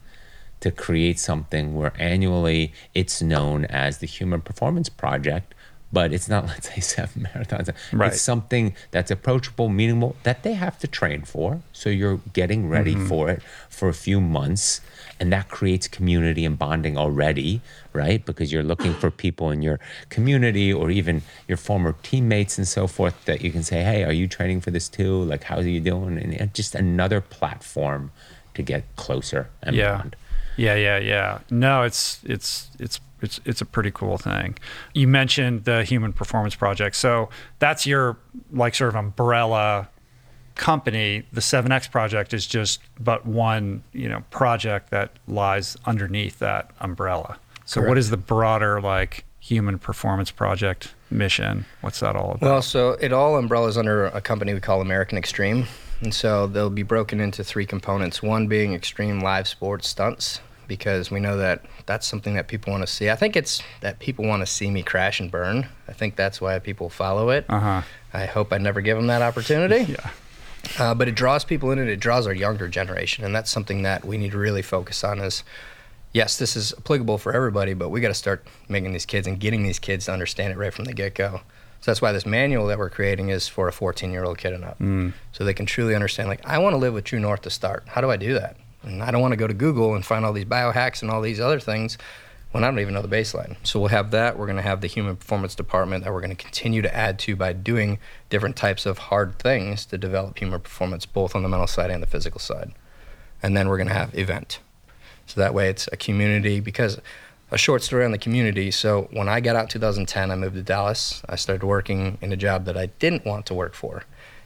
to 0.61 0.71
create 0.71 1.19
something 1.19 1.75
where 1.75 1.93
annually 1.99 2.73
it's 2.93 3.21
known 3.21 3.65
as 3.65 3.97
the 3.97 4.07
Human 4.07 4.39
Performance 4.39 4.87
Project 4.87 5.53
but 5.91 6.13
it's 6.13 6.29
not 6.29 6.45
let's 6.47 6.73
say 6.73 6.81
seven 6.81 7.27
marathons. 7.33 7.73
Right. 7.91 8.13
it's 8.13 8.21
something 8.21 8.75
that's 8.91 9.11
approachable 9.11 9.69
meaningful 9.69 10.15
that 10.23 10.43
they 10.43 10.53
have 10.53 10.79
to 10.79 10.87
train 10.87 11.23
for. 11.23 11.61
So 11.73 11.89
you're 11.89 12.19
getting 12.33 12.69
ready 12.69 12.95
mm-hmm. 12.95 13.07
for 13.07 13.29
it 13.29 13.41
for 13.69 13.89
a 13.89 13.93
few 13.93 14.21
months. 14.21 14.81
And 15.21 15.33
that 15.33 15.49
creates 15.49 15.89
community 15.89 16.45
and 16.45 16.57
bonding 16.57 16.97
already 16.97 17.61
right? 17.93 18.25
Because 18.25 18.51
you're 18.51 18.63
looking 18.63 18.93
for 18.93 19.09
people 19.11 19.51
in 19.51 19.61
your 19.61 19.79
community 20.09 20.71
or 20.71 20.91
even 20.91 21.21
your 21.47 21.57
former 21.57 21.95
teammates 22.03 22.57
and 22.57 22.67
so 22.67 22.87
forth 22.87 23.25
that 23.25 23.41
you 23.41 23.51
can 23.51 23.63
say 23.63 23.83
hey 23.83 24.03
are 24.03 24.13
you 24.13 24.27
training 24.27 24.61
for 24.61 24.71
this 24.71 24.87
too? 24.89 25.23
Like 25.23 25.43
how's 25.43 25.65
are 25.65 25.69
you 25.69 25.79
doing? 25.79 26.17
And 26.17 26.53
just 26.53 26.75
another 26.75 27.21
platform 27.21 28.11
to 28.53 28.61
get 28.61 28.83
closer 28.95 29.49
and 29.61 29.75
yeah. 29.75 29.97
bond. 29.97 30.15
Yeah 30.57 30.75
yeah 30.75 30.97
yeah. 30.97 31.39
No 31.49 31.83
it's 31.83 32.19
it's 32.23 32.69
it's 32.79 32.99
it's 33.21 33.39
it's 33.45 33.61
a 33.61 33.65
pretty 33.65 33.91
cool 33.91 34.17
thing. 34.17 34.57
You 34.93 35.07
mentioned 35.07 35.65
the 35.65 35.83
Human 35.83 36.13
Performance 36.13 36.55
Project, 36.55 36.95
so 36.95 37.29
that's 37.59 37.85
your 37.85 38.17
like 38.51 38.75
sort 38.75 38.89
of 38.89 38.95
umbrella 38.95 39.89
company. 40.55 41.23
The 41.31 41.41
7X 41.41 41.89
project 41.89 42.33
is 42.33 42.45
just 42.45 42.81
but 42.99 43.25
one 43.25 43.83
you 43.93 44.09
know 44.09 44.23
project 44.29 44.91
that 44.91 45.11
lies 45.27 45.77
underneath 45.85 46.39
that 46.39 46.71
umbrella. 46.79 47.37
So 47.65 47.81
Correct. 47.81 47.89
what 47.89 47.97
is 47.97 48.09
the 48.09 48.17
broader 48.17 48.81
like 48.81 49.25
Human 49.39 49.79
Performance 49.79 50.31
Project 50.31 50.93
mission? 51.09 51.65
What's 51.81 51.99
that 52.01 52.15
all 52.15 52.31
about? 52.31 52.41
Well, 52.41 52.61
so 52.61 52.91
it 52.93 53.13
all 53.13 53.37
umbrellas 53.37 53.77
under 53.77 54.07
a 54.07 54.21
company 54.21 54.53
we 54.53 54.59
call 54.59 54.81
American 54.81 55.17
Extreme. 55.17 55.65
And 56.01 56.13
so 56.13 56.47
they'll 56.47 56.69
be 56.69 56.83
broken 56.83 57.19
into 57.19 57.43
three 57.43 57.65
components. 57.65 58.23
One 58.23 58.47
being 58.47 58.73
extreme 58.73 59.19
live 59.19 59.47
sports 59.47 59.87
stunts, 59.89 60.39
because 60.69 61.11
we 61.11 61.19
know 61.19 61.35
that 61.35 61.65
that's 61.85 62.07
something 62.07 62.35
that 62.35 62.47
people 62.47 62.71
want 62.71 62.83
to 62.83 62.87
see. 62.87 63.09
I 63.09 63.15
think 63.15 63.35
it's 63.35 63.61
that 63.81 63.99
people 63.99 64.25
want 64.25 64.41
to 64.41 64.45
see 64.45 64.69
me 64.69 64.83
crash 64.83 65.19
and 65.19 65.29
burn. 65.29 65.67
I 65.89 65.91
think 65.91 66.15
that's 66.15 66.39
why 66.39 66.57
people 66.59 66.89
follow 66.89 67.31
it. 67.31 67.45
Uh-huh. 67.49 67.81
I 68.13 68.25
hope 68.25 68.53
I 68.53 68.59
never 68.59 68.79
give 68.79 68.95
them 68.95 69.07
that 69.07 69.21
opportunity. 69.21 69.91
yeah. 69.91 70.11
Uh, 70.77 70.93
but 70.93 71.07
it 71.07 71.15
draws 71.15 71.43
people 71.43 71.71
in 71.71 71.79
and 71.79 71.89
it 71.89 71.99
draws 71.99 72.27
our 72.27 72.33
younger 72.33 72.69
generation, 72.69 73.25
and 73.25 73.35
that's 73.35 73.49
something 73.49 73.81
that 73.83 74.05
we 74.05 74.17
need 74.17 74.31
to 74.31 74.37
really 74.37 74.61
focus 74.61 75.03
on. 75.03 75.19
Is 75.19 75.43
yes, 76.13 76.37
this 76.37 76.55
is 76.55 76.73
applicable 76.77 77.17
for 77.17 77.33
everybody, 77.33 77.73
but 77.73 77.89
we 77.89 77.99
got 77.99 78.09
to 78.09 78.13
start 78.13 78.45
making 78.69 78.93
these 78.93 79.05
kids 79.05 79.27
and 79.27 79.39
getting 79.39 79.63
these 79.63 79.79
kids 79.79 80.05
to 80.05 80.13
understand 80.13 80.53
it 80.53 80.57
right 80.57 80.73
from 80.73 80.85
the 80.85 80.93
get 80.93 81.15
go. 81.15 81.41
So 81.81 81.91
that's 81.91 82.01
why 82.01 82.11
this 82.11 82.25
manual 82.25 82.67
that 82.67 82.77
we're 82.77 82.89
creating 82.89 83.29
is 83.29 83.47
for 83.47 83.67
a 83.67 83.71
14 83.71 84.11
year 84.11 84.25
old 84.25 84.37
kid 84.37 84.53
and 84.53 84.65
up, 84.65 84.79
mm. 84.79 85.13
so 85.31 85.43
they 85.43 85.53
can 85.53 85.65
truly 85.65 85.95
understand. 85.95 86.29
Like, 86.29 86.45
I 86.45 86.59
want 86.59 86.73
to 86.73 86.77
live 86.77 86.93
with 86.93 87.05
True 87.05 87.19
North 87.19 87.41
to 87.43 87.49
start. 87.49 87.85
How 87.87 88.01
do 88.01 88.11
I 88.11 88.17
do 88.17 88.33
that? 88.33 88.57
And 88.83 89.03
I 89.03 89.11
don't 89.11 89.21
want 89.21 89.33
to 89.33 89.37
go 89.37 89.47
to 89.47 89.53
Google 89.53 89.95
and 89.95 90.05
find 90.05 90.25
all 90.25 90.33
these 90.33 90.45
biohacks 90.45 91.01
and 91.01 91.11
all 91.11 91.21
these 91.21 91.39
other 91.39 91.59
things 91.59 91.97
when 92.51 92.63
I 92.63 92.67
don't 92.67 92.79
even 92.79 92.93
know 92.93 93.01
the 93.01 93.07
baseline. 93.07 93.57
So 93.63 93.79
we'll 93.79 93.89
have 93.89 94.11
that. 94.11 94.37
We're 94.37 94.47
going 94.47 94.55
to 94.55 94.63
have 94.63 94.81
the 94.81 94.87
human 94.87 95.15
performance 95.15 95.53
department 95.53 96.03
that 96.03 96.13
we're 96.13 96.21
going 96.21 96.35
to 96.35 96.43
continue 96.43 96.81
to 96.81 96.95
add 96.95 97.19
to 97.19 97.35
by 97.35 97.53
doing 97.53 97.99
different 98.29 98.55
types 98.55 98.85
of 98.85 98.97
hard 98.97 99.37
things 99.37 99.85
to 99.87 99.97
develop 99.97 100.39
human 100.39 100.59
performance, 100.59 101.05
both 101.05 101.35
on 101.35 101.43
the 101.43 101.49
mental 101.49 101.67
side 101.67 101.91
and 101.91 102.01
the 102.01 102.07
physical 102.07 102.39
side. 102.39 102.71
And 103.43 103.55
then 103.55 103.69
we're 103.69 103.77
going 103.77 103.87
to 103.87 103.93
have 103.93 104.17
event. 104.17 104.59
So 105.27 105.39
that 105.41 105.53
way 105.53 105.69
it's 105.69 105.87
a 105.91 105.97
community 105.97 106.59
because 106.59 106.99
a 107.51 107.57
short 107.57 107.83
story 107.83 108.05
on 108.05 108.11
the 108.11 108.17
community. 108.17 108.71
So 108.71 109.07
when 109.11 109.29
I 109.29 109.39
got 109.41 109.55
out 109.55 109.63
in 109.63 109.69
2010, 109.69 110.31
I 110.31 110.35
moved 110.35 110.55
to 110.55 110.63
Dallas. 110.63 111.21
I 111.29 111.35
started 111.35 111.65
working 111.65 112.17
in 112.21 112.31
a 112.31 112.37
job 112.37 112.65
that 112.65 112.77
I 112.77 112.87
didn't 112.87 113.25
want 113.25 113.45
to 113.47 113.53
work 113.53 113.75
for. 113.75 114.03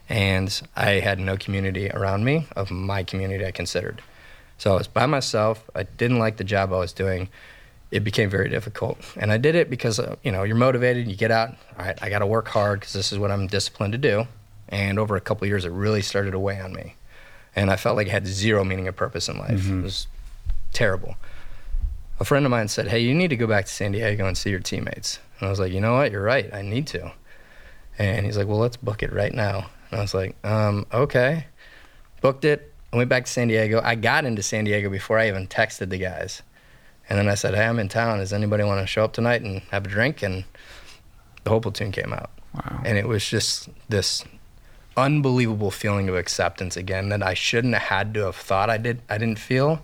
And 0.10 0.62
I 0.76 1.00
had 1.00 1.20
no 1.20 1.38
community 1.38 1.90
around 1.90 2.26
me 2.26 2.48
of 2.56 2.70
my 2.70 3.04
community 3.04 3.46
I 3.46 3.52
considered. 3.52 4.02
So 4.64 4.76
I 4.76 4.78
was 4.78 4.88
by 4.88 5.08
myself. 5.08 5.70
I 5.76 5.84
didn't 5.84 6.20
like 6.20 6.38
the 6.38 6.46
job 6.46 6.72
I 6.72 6.78
was 6.78 6.94
doing. 6.94 7.28
It 7.92 8.06
became 8.06 8.30
very 8.30 8.48
difficult. 8.48 8.98
And 9.18 9.30
I 9.30 9.36
did 9.36 9.56
it 9.56 9.70
because, 9.70 10.00
uh, 10.00 10.16
you 10.24 10.32
know, 10.32 10.44
you're 10.44 10.56
motivated, 10.56 11.06
you 11.06 11.18
get 11.18 11.32
out, 11.32 11.50
all 11.78 11.86
right, 11.86 12.00
I 12.02 12.10
got 12.10 12.20
to 12.20 12.26
work 12.26 12.48
hard 12.48 12.80
because 12.80 12.94
this 12.94 13.12
is 13.12 13.20
what 13.20 13.30
I'm 13.30 13.46
disciplined 13.48 13.92
to 13.92 13.98
do. 13.98 14.26
And 14.70 15.00
over 15.00 15.18
a 15.18 15.20
couple 15.20 15.46
years, 15.48 15.66
it 15.66 15.72
really 15.74 16.02
started 16.02 16.32
to 16.32 16.40
weigh 16.40 16.62
on 16.62 16.72
me. 16.72 16.96
and 17.58 17.70
I 17.70 17.76
felt 17.76 17.98
like 17.98 18.08
I 18.08 18.12
had 18.12 18.26
zero 18.26 18.64
meaning 18.64 18.88
or 18.88 18.94
purpose 18.94 19.28
in 19.28 19.38
life. 19.38 19.70
It 19.80 19.84
was 19.84 20.08
terrible. 20.72 21.18
A 22.22 22.24
friend 22.24 22.46
of 22.46 22.50
mine 22.50 22.70
said, 22.70 22.88
"Hey, 22.88 23.00
you 23.00 23.14
need 23.14 23.32
to 23.32 23.36
go 23.36 23.48
back 23.48 23.66
to 23.66 23.72
San 23.72 23.92
Diego 23.92 24.26
and 24.26 24.38
see 24.38 24.50
your 24.50 24.62
teammates." 24.62 25.20
And 25.40 25.48
I 25.48 25.50
was 25.50 25.60
like, 25.60 25.74
"You 25.74 25.82
know 25.82 25.94
what? 25.96 26.10
You're 26.10 26.24
right. 26.24 26.52
I 26.54 26.62
need 26.62 26.88
to." 26.88 27.12
And 28.00 28.26
he's 28.26 28.38
like, 28.38 28.48
"Well, 28.48 28.60
let's 28.60 28.78
book 28.78 29.04
it 29.04 29.12
right 29.12 29.34
now." 29.34 29.70
And 29.92 30.00
I 30.00 30.02
was 30.02 30.14
like, 30.14 30.38
um, 30.46 30.86
"Okay." 30.94 31.48
Booked 32.22 32.46
it. 32.46 32.73
I 32.94 32.96
went 32.96 33.10
back 33.10 33.26
to 33.26 33.32
San 33.32 33.48
Diego. 33.48 33.82
I 33.84 33.96
got 33.96 34.24
into 34.24 34.44
San 34.44 34.66
Diego 34.66 34.88
before 34.88 35.18
I 35.18 35.28
even 35.28 35.48
texted 35.48 35.90
the 35.90 35.98
guys. 35.98 36.44
And 37.10 37.18
then 37.18 37.28
I 37.28 37.34
said, 37.34 37.56
"Hey, 37.56 37.66
I'm 37.66 37.80
in 37.80 37.90
town. 37.90 38.20
Does 38.20 38.32
anybody 38.32 38.64
want 38.64 38.82
to 38.82 38.88
show 38.88 39.04
up 39.04 39.14
tonight 39.14 39.42
and 39.42 39.62
have 39.72 39.86
a 39.86 39.90
drink?" 39.90 40.22
And 40.22 40.46
the 41.44 41.50
whole 41.50 41.60
platoon 41.60 41.92
came 41.92 42.14
out, 42.14 42.30
Wow. 42.54 42.82
and 42.86 42.98
it 42.98 43.08
was 43.08 43.28
just 43.28 43.68
this 43.90 44.24
unbelievable 44.96 45.72
feeling 45.72 46.08
of 46.08 46.16
acceptance 46.16 46.78
again 46.78 47.10
that 47.10 47.24
I 47.24 47.34
shouldn't 47.34 47.74
have 47.74 47.84
had 47.84 48.14
to 48.14 48.26
have 48.26 48.36
thought 48.36 48.70
I 48.70 48.78
did. 48.78 49.02
I 49.10 49.18
didn't 49.18 49.40
feel 49.40 49.84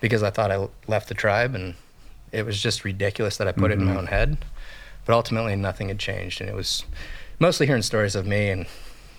because 0.00 0.22
I 0.22 0.30
thought 0.30 0.50
I 0.50 0.66
left 0.88 1.08
the 1.08 1.14
tribe, 1.14 1.54
and 1.54 1.74
it 2.32 2.46
was 2.46 2.60
just 2.60 2.82
ridiculous 2.82 3.36
that 3.36 3.46
I 3.46 3.52
put 3.52 3.70
it 3.70 3.74
in 3.74 3.84
my 3.84 3.90
mm-hmm. 3.90 3.98
own 3.98 4.06
head. 4.06 4.38
But 5.04 5.12
ultimately, 5.14 5.54
nothing 5.54 5.88
had 5.88 5.98
changed, 5.98 6.40
and 6.40 6.48
it 6.48 6.56
was 6.56 6.84
mostly 7.38 7.66
hearing 7.66 7.82
stories 7.82 8.14
of 8.16 8.26
me 8.26 8.48
and 8.48 8.66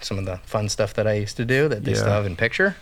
some 0.02 0.18
of 0.18 0.26
the 0.26 0.38
fun 0.38 0.68
stuff 0.68 0.94
that 0.96 1.08
I 1.08 1.14
used 1.14 1.38
to 1.38 1.46
do 1.46 1.70
that 1.70 1.84
they 1.84 1.94
still 1.94 2.10
have 2.10 2.26
in 2.26 2.36
picture. 2.36 2.76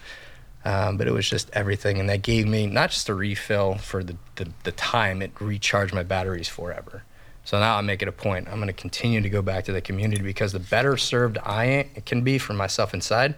Um, 0.63 0.97
but 0.97 1.07
it 1.07 1.11
was 1.11 1.27
just 1.27 1.49
everything, 1.53 1.99
and 1.99 2.07
that 2.09 2.21
gave 2.21 2.47
me 2.47 2.67
not 2.67 2.91
just 2.91 3.09
a 3.09 3.15
refill 3.15 3.75
for 3.75 4.03
the, 4.03 4.15
the, 4.35 4.49
the 4.63 4.71
time, 4.71 5.21
it 5.23 5.31
recharged 5.39 5.93
my 5.93 6.03
batteries 6.03 6.47
forever. 6.47 7.03
So 7.45 7.59
now 7.59 7.77
I 7.77 7.81
make 7.81 8.03
it 8.03 8.07
a 8.07 8.11
point. 8.11 8.47
I'm 8.47 8.57
going 8.57 8.67
to 8.67 8.73
continue 8.73 9.21
to 9.21 9.29
go 9.29 9.41
back 9.41 9.65
to 9.65 9.71
the 9.71 9.81
community 9.81 10.21
because 10.21 10.51
the 10.51 10.59
better 10.59 10.97
served 10.97 11.39
I 11.39 11.87
can 12.05 12.21
be 12.23 12.37
for 12.37 12.53
myself 12.53 12.93
inside, 12.93 13.33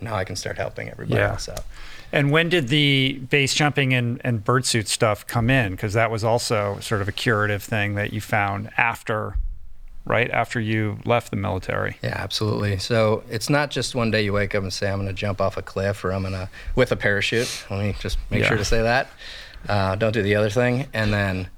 now 0.00 0.14
I 0.14 0.22
can 0.24 0.36
start 0.36 0.56
helping 0.56 0.88
everybody 0.88 1.20
Yeah. 1.20 1.30
else 1.30 1.48
out. 1.48 1.64
And 2.12 2.30
when 2.30 2.48
did 2.48 2.68
the 2.68 3.20
base 3.30 3.54
jumping 3.54 3.92
and, 3.94 4.20
and 4.22 4.44
bird 4.44 4.64
suit 4.64 4.86
stuff 4.86 5.26
come 5.26 5.50
in? 5.50 5.72
Because 5.72 5.94
that 5.94 6.10
was 6.10 6.22
also 6.22 6.78
sort 6.80 7.00
of 7.00 7.08
a 7.08 7.12
curative 7.12 7.62
thing 7.62 7.94
that 7.94 8.12
you 8.12 8.20
found 8.20 8.70
after, 8.76 9.36
right? 10.04 10.30
After 10.30 10.60
you 10.60 10.98
left 11.04 11.30
the 11.30 11.36
military. 11.36 11.96
Yeah, 12.02 12.14
absolutely. 12.16 12.78
So 12.78 13.22
it's 13.30 13.48
not 13.48 13.70
just 13.70 13.94
one 13.94 14.10
day 14.10 14.22
you 14.24 14.32
wake 14.32 14.54
up 14.54 14.62
and 14.62 14.72
say, 14.72 14.90
I'm 14.90 14.96
going 14.98 15.08
to 15.08 15.12
jump 15.14 15.40
off 15.40 15.56
a 15.56 15.62
cliff 15.62 16.04
or 16.04 16.12
I'm 16.12 16.22
going 16.22 16.32
to, 16.34 16.48
with 16.74 16.90
a 16.92 16.96
parachute. 16.96 17.64
Let 17.70 17.80
me 17.80 17.94
just 18.00 18.18
make 18.30 18.42
Yeah. 18.42 18.48
sure 18.48 18.56
to 18.56 18.64
say 18.64 18.82
that. 18.82 19.08
Uh, 19.68 19.94
don't 19.96 20.12
do 20.12 20.22
the 20.22 20.34
other 20.34 20.50
thing. 20.50 20.86
And 20.92 21.12
then, 21.12 21.48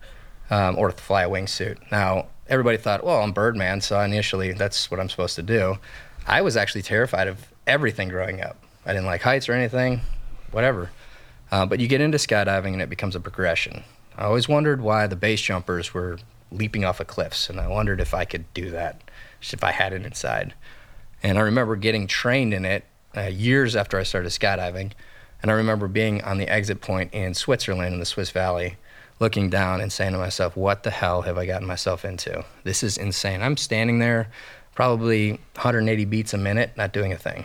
um, 0.51 0.77
or 0.79 0.91
fly 0.91 1.23
a 1.23 1.29
wingsuit. 1.29 1.79
Now, 1.91 2.27
everybody 2.49 2.77
thought, 2.77 3.03
well, 3.03 3.23
I'm 3.23 3.33
Birdman. 3.33 3.81
So 3.81 3.99
initially, 4.01 4.53
that's 4.53 4.91
what 4.91 5.01
I'm 5.01 5.09
supposed 5.09 5.37
to 5.37 5.43
do. 5.43 5.79
I 6.27 6.43
was 6.43 6.57
actually 6.57 6.83
terrified 6.83 7.29
of 7.29 7.39
everything 7.67 8.09
growing 8.11 8.43
up. 8.43 8.57
I 8.85 8.93
didn't 8.93 9.07
like 9.07 9.23
heights 9.23 9.49
or 9.49 9.53
anything, 9.55 10.03
whatever. 10.51 10.91
Uh, 11.51 11.65
but 11.65 11.81
you 11.81 11.89
get 11.89 12.01
into 12.03 12.19
skydiving 12.19 12.75
and 12.75 12.83
it 12.83 12.91
becomes 12.91 13.17
a 13.17 13.21
progression. 13.21 13.85
I 14.19 14.25
always 14.25 14.49
wondered 14.49 14.81
why 14.83 15.07
the 15.07 15.17
base 15.17 15.41
jumpers 15.41 15.95
were 15.95 16.19
leaping 16.51 16.85
off 16.85 17.01
of 17.01 17.07
cliffs, 17.07 17.49
and 17.49 17.61
I 17.61 17.69
wondered 17.69 18.01
if 18.01 18.15
I 18.15 18.25
could 18.25 18.53
do 18.55 18.71
that, 18.71 19.01
if 19.41 19.65
I 19.65 19.73
had 19.73 19.93
it 19.93 20.05
inside. 20.05 20.55
And 21.23 21.39
I 21.39 21.43
remember 21.43 21.77
getting 21.77 22.07
trained 22.07 22.53
in 22.53 22.65
it 22.65 22.85
uh, 23.17 23.23
years 23.23 23.77
after 23.77 23.99
I 23.99 24.03
started 24.03 24.31
skydiving. 24.31 24.93
And 25.43 25.51
I 25.51 25.55
remember 25.55 25.89
being 25.89 26.23
on 26.23 26.39
the 26.39 26.49
exit 26.49 26.81
point 26.81 27.13
in 27.13 27.35
Switzerland 27.35 27.93
in 27.93 28.01
the 28.01 28.07
Swiss 28.07 28.31
Valley, 28.31 28.77
looking 29.21 29.51
down 29.51 29.81
and 29.81 29.93
saying 29.93 30.13
to 30.13 30.19
myself, 30.19 30.57
What 30.57 30.83
the 30.83 30.91
hell 30.91 31.23
have 31.23 31.37
I 31.37 31.47
gotten 31.47 31.67
myself 31.67 32.05
into? 32.05 32.45
This 32.63 32.83
is 32.83 32.97
insane. 32.97 33.43
I'm 33.43 33.57
standing 33.57 33.99
there, 33.99 34.29
probably 34.75 35.33
180 35.33 36.05
beats 36.07 36.35
a 36.35 36.39
minute, 36.39 36.73
not 36.77 36.93
doing 36.93 37.13
a 37.13 37.19
thing. 37.19 37.45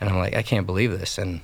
And 0.00 0.10
I'm 0.10 0.18
like, 0.18 0.34
I 0.34 0.42
can't 0.42 0.66
believe 0.66 0.98
this. 0.98 1.18
And, 1.18 1.40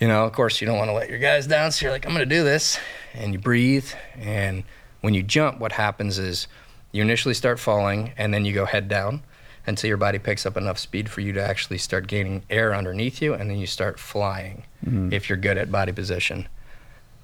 you 0.00 0.08
know, 0.08 0.24
of 0.24 0.32
course, 0.32 0.60
you 0.60 0.66
don't 0.66 0.78
want 0.78 0.88
to 0.88 0.94
let 0.94 1.08
your 1.08 1.18
guys 1.18 1.46
down. 1.46 1.70
So 1.70 1.86
you're 1.86 1.92
like, 1.92 2.06
I'm 2.06 2.12
going 2.12 2.28
to 2.28 2.34
do 2.34 2.42
this. 2.42 2.78
And 3.12 3.32
you 3.32 3.38
breathe. 3.38 3.86
And 4.18 4.64
when 5.04 5.12
you 5.12 5.22
jump, 5.22 5.58
what 5.60 5.72
happens 5.72 6.18
is 6.18 6.48
you 6.90 7.02
initially 7.02 7.34
start 7.34 7.60
falling 7.60 8.14
and 8.16 8.32
then 8.32 8.46
you 8.46 8.54
go 8.54 8.64
head 8.64 8.88
down 8.88 9.22
until 9.66 9.88
your 9.88 9.98
body 9.98 10.18
picks 10.18 10.46
up 10.46 10.56
enough 10.56 10.78
speed 10.78 11.10
for 11.10 11.20
you 11.20 11.30
to 11.34 11.42
actually 11.42 11.76
start 11.76 12.06
gaining 12.06 12.42
air 12.48 12.74
underneath 12.74 13.20
you. 13.20 13.34
And 13.34 13.50
then 13.50 13.58
you 13.58 13.66
start 13.66 14.00
flying 14.00 14.64
mm-hmm. 14.82 15.12
if 15.12 15.28
you're 15.28 15.36
good 15.36 15.58
at 15.58 15.70
body 15.70 15.92
position. 15.92 16.48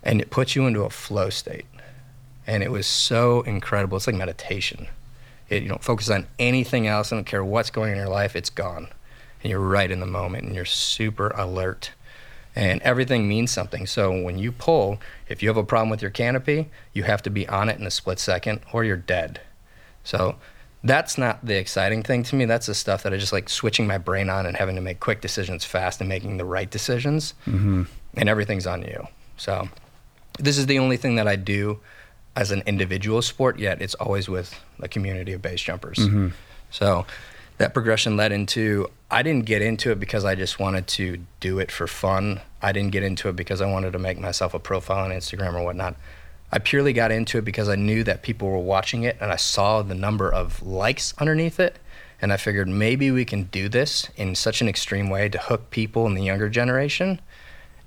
And 0.02 0.20
it 0.20 0.28
puts 0.28 0.54
you 0.54 0.66
into 0.66 0.82
a 0.82 0.90
flow 0.90 1.30
state. 1.30 1.64
And 2.46 2.62
it 2.62 2.70
was 2.70 2.86
so 2.86 3.40
incredible. 3.42 3.96
It's 3.96 4.06
like 4.06 4.14
meditation. 4.16 4.86
It, 5.48 5.62
you 5.62 5.68
don't 5.70 5.82
focus 5.82 6.10
on 6.10 6.26
anything 6.38 6.86
else. 6.86 7.12
I 7.12 7.16
don't 7.16 7.24
care 7.24 7.42
what's 7.42 7.70
going 7.70 7.92
on 7.92 7.96
in 7.96 7.98
your 7.98 8.10
life, 8.10 8.36
it's 8.36 8.50
gone. 8.50 8.88
And 9.42 9.50
you're 9.50 9.58
right 9.58 9.90
in 9.90 10.00
the 10.00 10.06
moment 10.06 10.44
and 10.44 10.54
you're 10.54 10.66
super 10.66 11.28
alert. 11.28 11.92
And 12.56 12.82
everything 12.82 13.28
means 13.28 13.50
something. 13.50 13.86
So 13.86 14.10
when 14.22 14.38
you 14.38 14.50
pull, 14.50 14.98
if 15.28 15.42
you 15.42 15.48
have 15.48 15.56
a 15.56 15.64
problem 15.64 15.88
with 15.88 16.02
your 16.02 16.10
canopy, 16.10 16.68
you 16.92 17.04
have 17.04 17.22
to 17.22 17.30
be 17.30 17.48
on 17.48 17.68
it 17.68 17.78
in 17.78 17.86
a 17.86 17.90
split 17.90 18.18
second 18.18 18.60
or 18.72 18.84
you're 18.84 18.96
dead. 18.96 19.40
So 20.02 20.34
that's 20.82 21.16
not 21.16 21.44
the 21.44 21.56
exciting 21.56 22.02
thing 22.02 22.22
to 22.24 22.34
me. 22.34 22.46
That's 22.46 22.66
the 22.66 22.74
stuff 22.74 23.02
that 23.04 23.14
I 23.14 23.18
just 23.18 23.32
like 23.32 23.48
switching 23.48 23.86
my 23.86 23.98
brain 23.98 24.28
on 24.30 24.46
and 24.46 24.56
having 24.56 24.74
to 24.74 24.80
make 24.80 24.98
quick 24.98 25.20
decisions 25.20 25.64
fast 25.64 26.00
and 26.00 26.08
making 26.08 26.38
the 26.38 26.44
right 26.44 26.70
decisions. 26.70 27.34
Mm-hmm. 27.46 27.84
And 28.16 28.28
everything's 28.28 28.66
on 28.66 28.82
you. 28.82 29.06
So 29.36 29.68
this 30.38 30.58
is 30.58 30.66
the 30.66 30.78
only 30.78 30.96
thing 30.96 31.16
that 31.16 31.28
I 31.28 31.36
do 31.36 31.78
as 32.34 32.50
an 32.50 32.62
individual 32.66 33.22
sport, 33.22 33.58
yet 33.58 33.80
it's 33.80 33.94
always 33.94 34.28
with 34.28 34.58
a 34.80 34.88
community 34.88 35.32
of 35.32 35.42
base 35.42 35.60
jumpers. 35.60 35.98
So 36.70 37.06
that 37.60 37.74
progression 37.74 38.16
led 38.16 38.32
into 38.32 38.88
I 39.10 39.22
didn't 39.22 39.44
get 39.44 39.60
into 39.60 39.90
it 39.90 40.00
because 40.00 40.24
I 40.24 40.34
just 40.34 40.58
wanted 40.58 40.86
to 40.88 41.18
do 41.40 41.58
it 41.58 41.70
for 41.70 41.86
fun. 41.86 42.40
I 42.62 42.72
didn't 42.72 42.90
get 42.90 43.02
into 43.02 43.28
it 43.28 43.36
because 43.36 43.60
I 43.60 43.70
wanted 43.70 43.92
to 43.92 43.98
make 43.98 44.18
myself 44.18 44.54
a 44.54 44.58
profile 44.58 45.04
on 45.04 45.10
Instagram 45.10 45.52
or 45.52 45.62
whatnot. 45.62 45.96
I 46.50 46.58
purely 46.58 46.94
got 46.94 47.12
into 47.12 47.36
it 47.36 47.44
because 47.44 47.68
I 47.68 47.74
knew 47.74 48.02
that 48.04 48.22
people 48.22 48.48
were 48.48 48.56
watching 48.56 49.02
it 49.02 49.18
and 49.20 49.30
I 49.30 49.36
saw 49.36 49.82
the 49.82 49.94
number 49.94 50.32
of 50.32 50.62
likes 50.62 51.12
underneath 51.18 51.60
it. 51.60 51.78
And 52.22 52.32
I 52.32 52.38
figured 52.38 52.66
maybe 52.66 53.10
we 53.10 53.26
can 53.26 53.44
do 53.44 53.68
this 53.68 54.08
in 54.16 54.34
such 54.36 54.62
an 54.62 54.68
extreme 54.68 55.10
way 55.10 55.28
to 55.28 55.36
hook 55.36 55.68
people 55.68 56.06
in 56.06 56.14
the 56.14 56.24
younger 56.24 56.48
generation. 56.48 57.20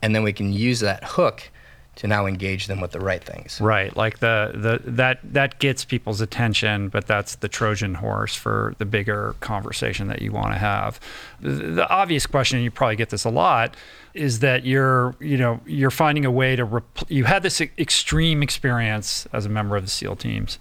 And 0.03 0.13
then 0.13 0.21
we 0.21 0.33
can 0.33 0.53
use 0.53 0.81
that 0.81 1.03
hook 1.03 1.49
to 1.95 2.07
now 2.07 2.25
engage 2.25 2.67
them 2.67 2.81
with 2.81 2.91
the 2.91 2.99
right 2.99 3.23
things. 3.23 3.61
Right, 3.61 3.95
like 3.95 4.19
the 4.19 4.51
the 4.53 4.91
that 4.91 5.19
that 5.23 5.59
gets 5.59 5.85
people's 5.85 6.21
attention, 6.21 6.89
but 6.89 7.05
that's 7.05 7.35
the 7.35 7.47
Trojan 7.47 7.95
horse 7.95 8.35
for 8.35 8.73
the 8.79 8.85
bigger 8.85 9.35
conversation 9.41 10.07
that 10.07 10.21
you 10.21 10.31
want 10.31 10.53
to 10.53 10.57
have. 10.57 10.99
The, 11.39 11.49
the 11.49 11.89
obvious 11.89 12.25
question, 12.25 12.57
and 12.57 12.63
you 12.63 12.71
probably 12.71 12.95
get 12.95 13.09
this 13.09 13.25
a 13.25 13.29
lot, 13.29 13.75
is 14.13 14.39
that 14.39 14.65
you're 14.65 15.15
you 15.19 15.37
know 15.37 15.59
you're 15.65 15.91
finding 15.91 16.25
a 16.25 16.31
way 16.31 16.55
to 16.55 16.65
rep- 16.65 17.09
you 17.09 17.25
had 17.25 17.43
this 17.43 17.61
extreme 17.61 18.41
experience 18.41 19.27
as 19.31 19.45
a 19.45 19.49
member 19.49 19.75
of 19.75 19.83
the 19.83 19.91
SEAL 19.91 20.15
teams, 20.15 20.57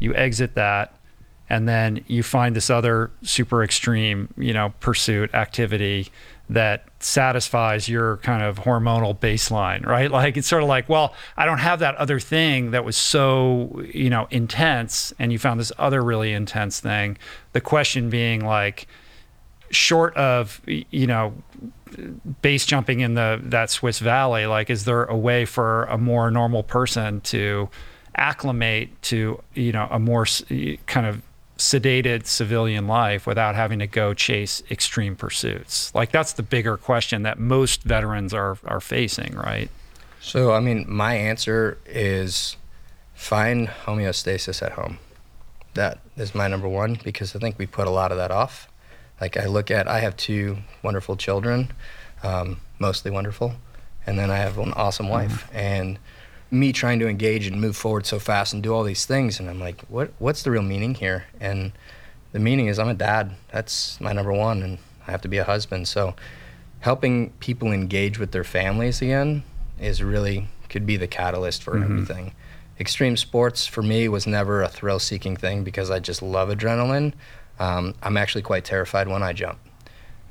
you 0.00 0.12
exit 0.14 0.54
that, 0.56 0.92
and 1.48 1.68
then 1.68 2.04
you 2.08 2.24
find 2.24 2.56
this 2.56 2.68
other 2.68 3.12
super 3.22 3.62
extreme 3.62 4.34
you 4.36 4.52
know 4.52 4.72
pursuit 4.80 5.32
activity 5.34 6.10
that 6.50 6.84
satisfies 7.00 7.88
your 7.88 8.16
kind 8.18 8.42
of 8.42 8.60
hormonal 8.60 9.18
baseline, 9.18 9.84
right? 9.84 10.10
Like 10.18 10.36
it's 10.36 10.48
sort 10.48 10.62
of 10.62 10.68
like, 10.68 10.88
well, 10.88 11.14
I 11.36 11.44
don't 11.44 11.58
have 11.58 11.78
that 11.78 11.94
other 11.96 12.18
thing 12.18 12.72
that 12.72 12.84
was 12.84 12.96
so, 12.96 13.82
you 13.92 14.10
know, 14.10 14.26
intense 14.30 15.12
and 15.18 15.30
you 15.30 15.38
found 15.38 15.60
this 15.60 15.70
other 15.78 16.02
really 16.02 16.32
intense 16.32 16.80
thing. 16.80 17.18
The 17.52 17.60
question 17.60 18.10
being 18.10 18.44
like 18.44 18.88
short 19.70 20.16
of, 20.16 20.60
you 20.66 21.06
know, 21.06 21.34
base 22.42 22.66
jumping 22.66 23.00
in 23.00 23.14
the 23.14 23.40
that 23.44 23.70
Swiss 23.70 23.98
Valley, 23.98 24.46
like 24.46 24.70
is 24.70 24.84
there 24.84 25.04
a 25.04 25.16
way 25.16 25.44
for 25.44 25.84
a 25.84 25.98
more 25.98 26.30
normal 26.30 26.62
person 26.62 27.20
to 27.22 27.68
acclimate 28.16 29.00
to, 29.02 29.40
you 29.54 29.72
know, 29.72 29.86
a 29.90 29.98
more 29.98 30.26
kind 30.86 31.06
of 31.06 31.22
sedated 31.58 32.24
civilian 32.24 32.86
life 32.86 33.26
without 33.26 33.54
having 33.54 33.80
to 33.80 33.86
go 33.86 34.14
chase 34.14 34.62
extreme 34.70 35.16
pursuits? 35.16 35.94
Like 35.94 36.12
that's 36.12 36.32
the 36.32 36.42
bigger 36.42 36.76
question 36.76 37.22
that 37.24 37.38
most 37.38 37.82
veterans 37.82 38.32
are 38.32 38.58
are 38.64 38.80
facing, 38.80 39.34
right? 39.34 39.70
So, 40.20 40.52
I 40.52 40.60
mean, 40.60 40.84
my 40.88 41.14
answer 41.14 41.78
is 41.86 42.56
find 43.14 43.68
homeostasis 43.68 44.62
at 44.62 44.72
home. 44.72 44.98
That 45.74 46.00
is 46.16 46.34
my 46.34 46.48
number 46.48 46.68
one 46.68 46.98
because 47.02 47.36
I 47.36 47.38
think 47.38 47.58
we 47.58 47.66
put 47.66 47.86
a 47.86 47.90
lot 47.90 48.10
of 48.10 48.18
that 48.18 48.30
off. 48.30 48.68
Like, 49.20 49.36
I 49.36 49.46
look 49.46 49.70
at, 49.70 49.88
I 49.88 50.00
have 50.00 50.16
two 50.16 50.58
wonderful 50.82 51.16
children, 51.16 51.72
um, 52.22 52.60
mostly 52.78 53.10
wonderful, 53.10 53.54
and 54.06 54.18
then 54.18 54.30
I 54.30 54.36
have 54.36 54.58
an 54.58 54.72
awesome 54.74 55.08
wife. 55.08 55.48
And 55.52 55.98
me 56.50 56.72
trying 56.72 56.98
to 57.00 57.08
engage 57.08 57.46
and 57.46 57.60
move 57.60 57.76
forward 57.76 58.06
so 58.06 58.18
fast 58.18 58.52
and 58.52 58.62
do 58.62 58.74
all 58.74 58.82
these 58.82 59.04
things, 59.04 59.38
and 59.38 59.48
I'm 59.48 59.60
like, 59.60 59.82
what? 59.88 60.12
What's 60.18 60.42
the 60.42 60.50
real 60.50 60.62
meaning 60.62 60.94
here? 60.94 61.26
And 61.40 61.72
the 62.32 62.38
meaning 62.38 62.66
is 62.66 62.78
I'm 62.78 62.88
a 62.88 62.94
dad. 62.94 63.32
That's 63.52 64.00
my 64.00 64.12
number 64.12 64.32
one, 64.32 64.62
and 64.62 64.78
I 65.06 65.10
have 65.10 65.22
to 65.22 65.28
be 65.28 65.38
a 65.38 65.44
husband. 65.44 65.88
So, 65.88 66.14
helping 66.80 67.30
people 67.40 67.72
engage 67.72 68.18
with 68.18 68.32
their 68.32 68.44
families 68.44 69.02
again 69.02 69.42
is 69.80 70.02
really 70.02 70.48
could 70.68 70.86
be 70.86 70.96
the 70.96 71.06
catalyst 71.06 71.62
for 71.62 71.82
everything. 71.82 72.32
Extreme 72.78 73.16
sports 73.16 73.66
for 73.66 73.82
me 73.82 74.08
was 74.08 74.26
never 74.26 74.62
a 74.62 74.68
thrill 74.68 74.98
seeking 74.98 75.36
thing 75.36 75.64
because 75.64 75.90
I 75.90 75.98
just 75.98 76.22
love 76.22 76.48
adrenaline. 76.48 77.14
Um, 77.58 77.94
I'm 78.02 78.16
actually 78.16 78.42
quite 78.42 78.64
terrified 78.64 79.08
when 79.08 79.22
I 79.22 79.32
jump. 79.32 79.58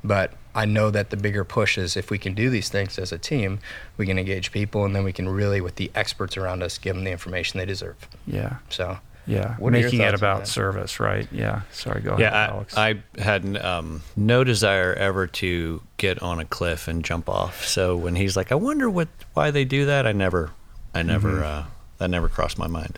But 0.04 0.32
I 0.54 0.64
know 0.64 0.90
that 0.90 1.10
the 1.10 1.16
bigger 1.16 1.44
push 1.44 1.76
is 1.78 1.96
if 1.96 2.10
we 2.10 2.18
can 2.18 2.34
do 2.34 2.50
these 2.50 2.68
things 2.68 2.98
as 2.98 3.12
a 3.12 3.18
team, 3.18 3.58
we 3.96 4.06
can 4.06 4.18
engage 4.18 4.52
people, 4.52 4.84
and 4.84 4.94
then 4.94 5.04
we 5.04 5.12
can 5.12 5.28
really, 5.28 5.60
with 5.60 5.76
the 5.76 5.90
experts 5.94 6.36
around 6.36 6.62
us, 6.62 6.78
give 6.78 6.94
them 6.94 7.04
the 7.04 7.10
information 7.10 7.58
they 7.58 7.66
deserve. 7.66 7.96
Yeah. 8.26 8.56
So 8.70 8.98
Yeah. 9.26 9.56
What 9.58 9.74
are 9.74 9.80
Making 9.82 10.00
it 10.00 10.14
about 10.14 10.48
service, 10.48 11.00
right? 11.00 11.28
Yeah. 11.30 11.62
Sorry, 11.70 12.00
go 12.00 12.10
ahead, 12.10 12.20
Yeah, 12.20 12.48
Alex. 12.52 12.76
I, 12.76 13.02
I 13.18 13.20
had 13.22 13.56
um, 13.58 14.02
no 14.16 14.42
desire 14.44 14.94
ever 14.94 15.26
to 15.26 15.82
get 15.98 16.22
on 16.22 16.38
a 16.38 16.44
cliff 16.44 16.88
and 16.88 17.04
jump 17.04 17.28
off. 17.28 17.66
So 17.66 17.96
when 17.96 18.14
he's 18.16 18.36
like, 18.36 18.50
"I 18.52 18.54
wonder 18.54 18.88
what 18.88 19.08
why 19.34 19.50
they 19.50 19.64
do 19.66 19.84
that," 19.86 20.06
I 20.06 20.12
never, 20.12 20.50
I 20.94 21.02
never, 21.02 21.32
Mm-hmm. 21.32 21.44
uh, 21.44 21.64
that 21.98 22.08
never 22.08 22.28
crossed 22.28 22.56
my 22.58 22.68
mind. 22.68 22.96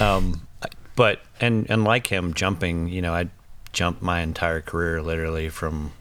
Um, 0.00 0.46
but 0.94 1.20
and 1.40 1.66
and 1.70 1.84
like 1.84 2.08
him, 2.08 2.34
jumping, 2.34 2.88
you 2.88 3.00
know, 3.00 3.14
I 3.14 3.28
jumped 3.72 4.02
my 4.02 4.20
entire 4.20 4.60
career 4.60 5.00
literally 5.00 5.48
from 5.48 5.92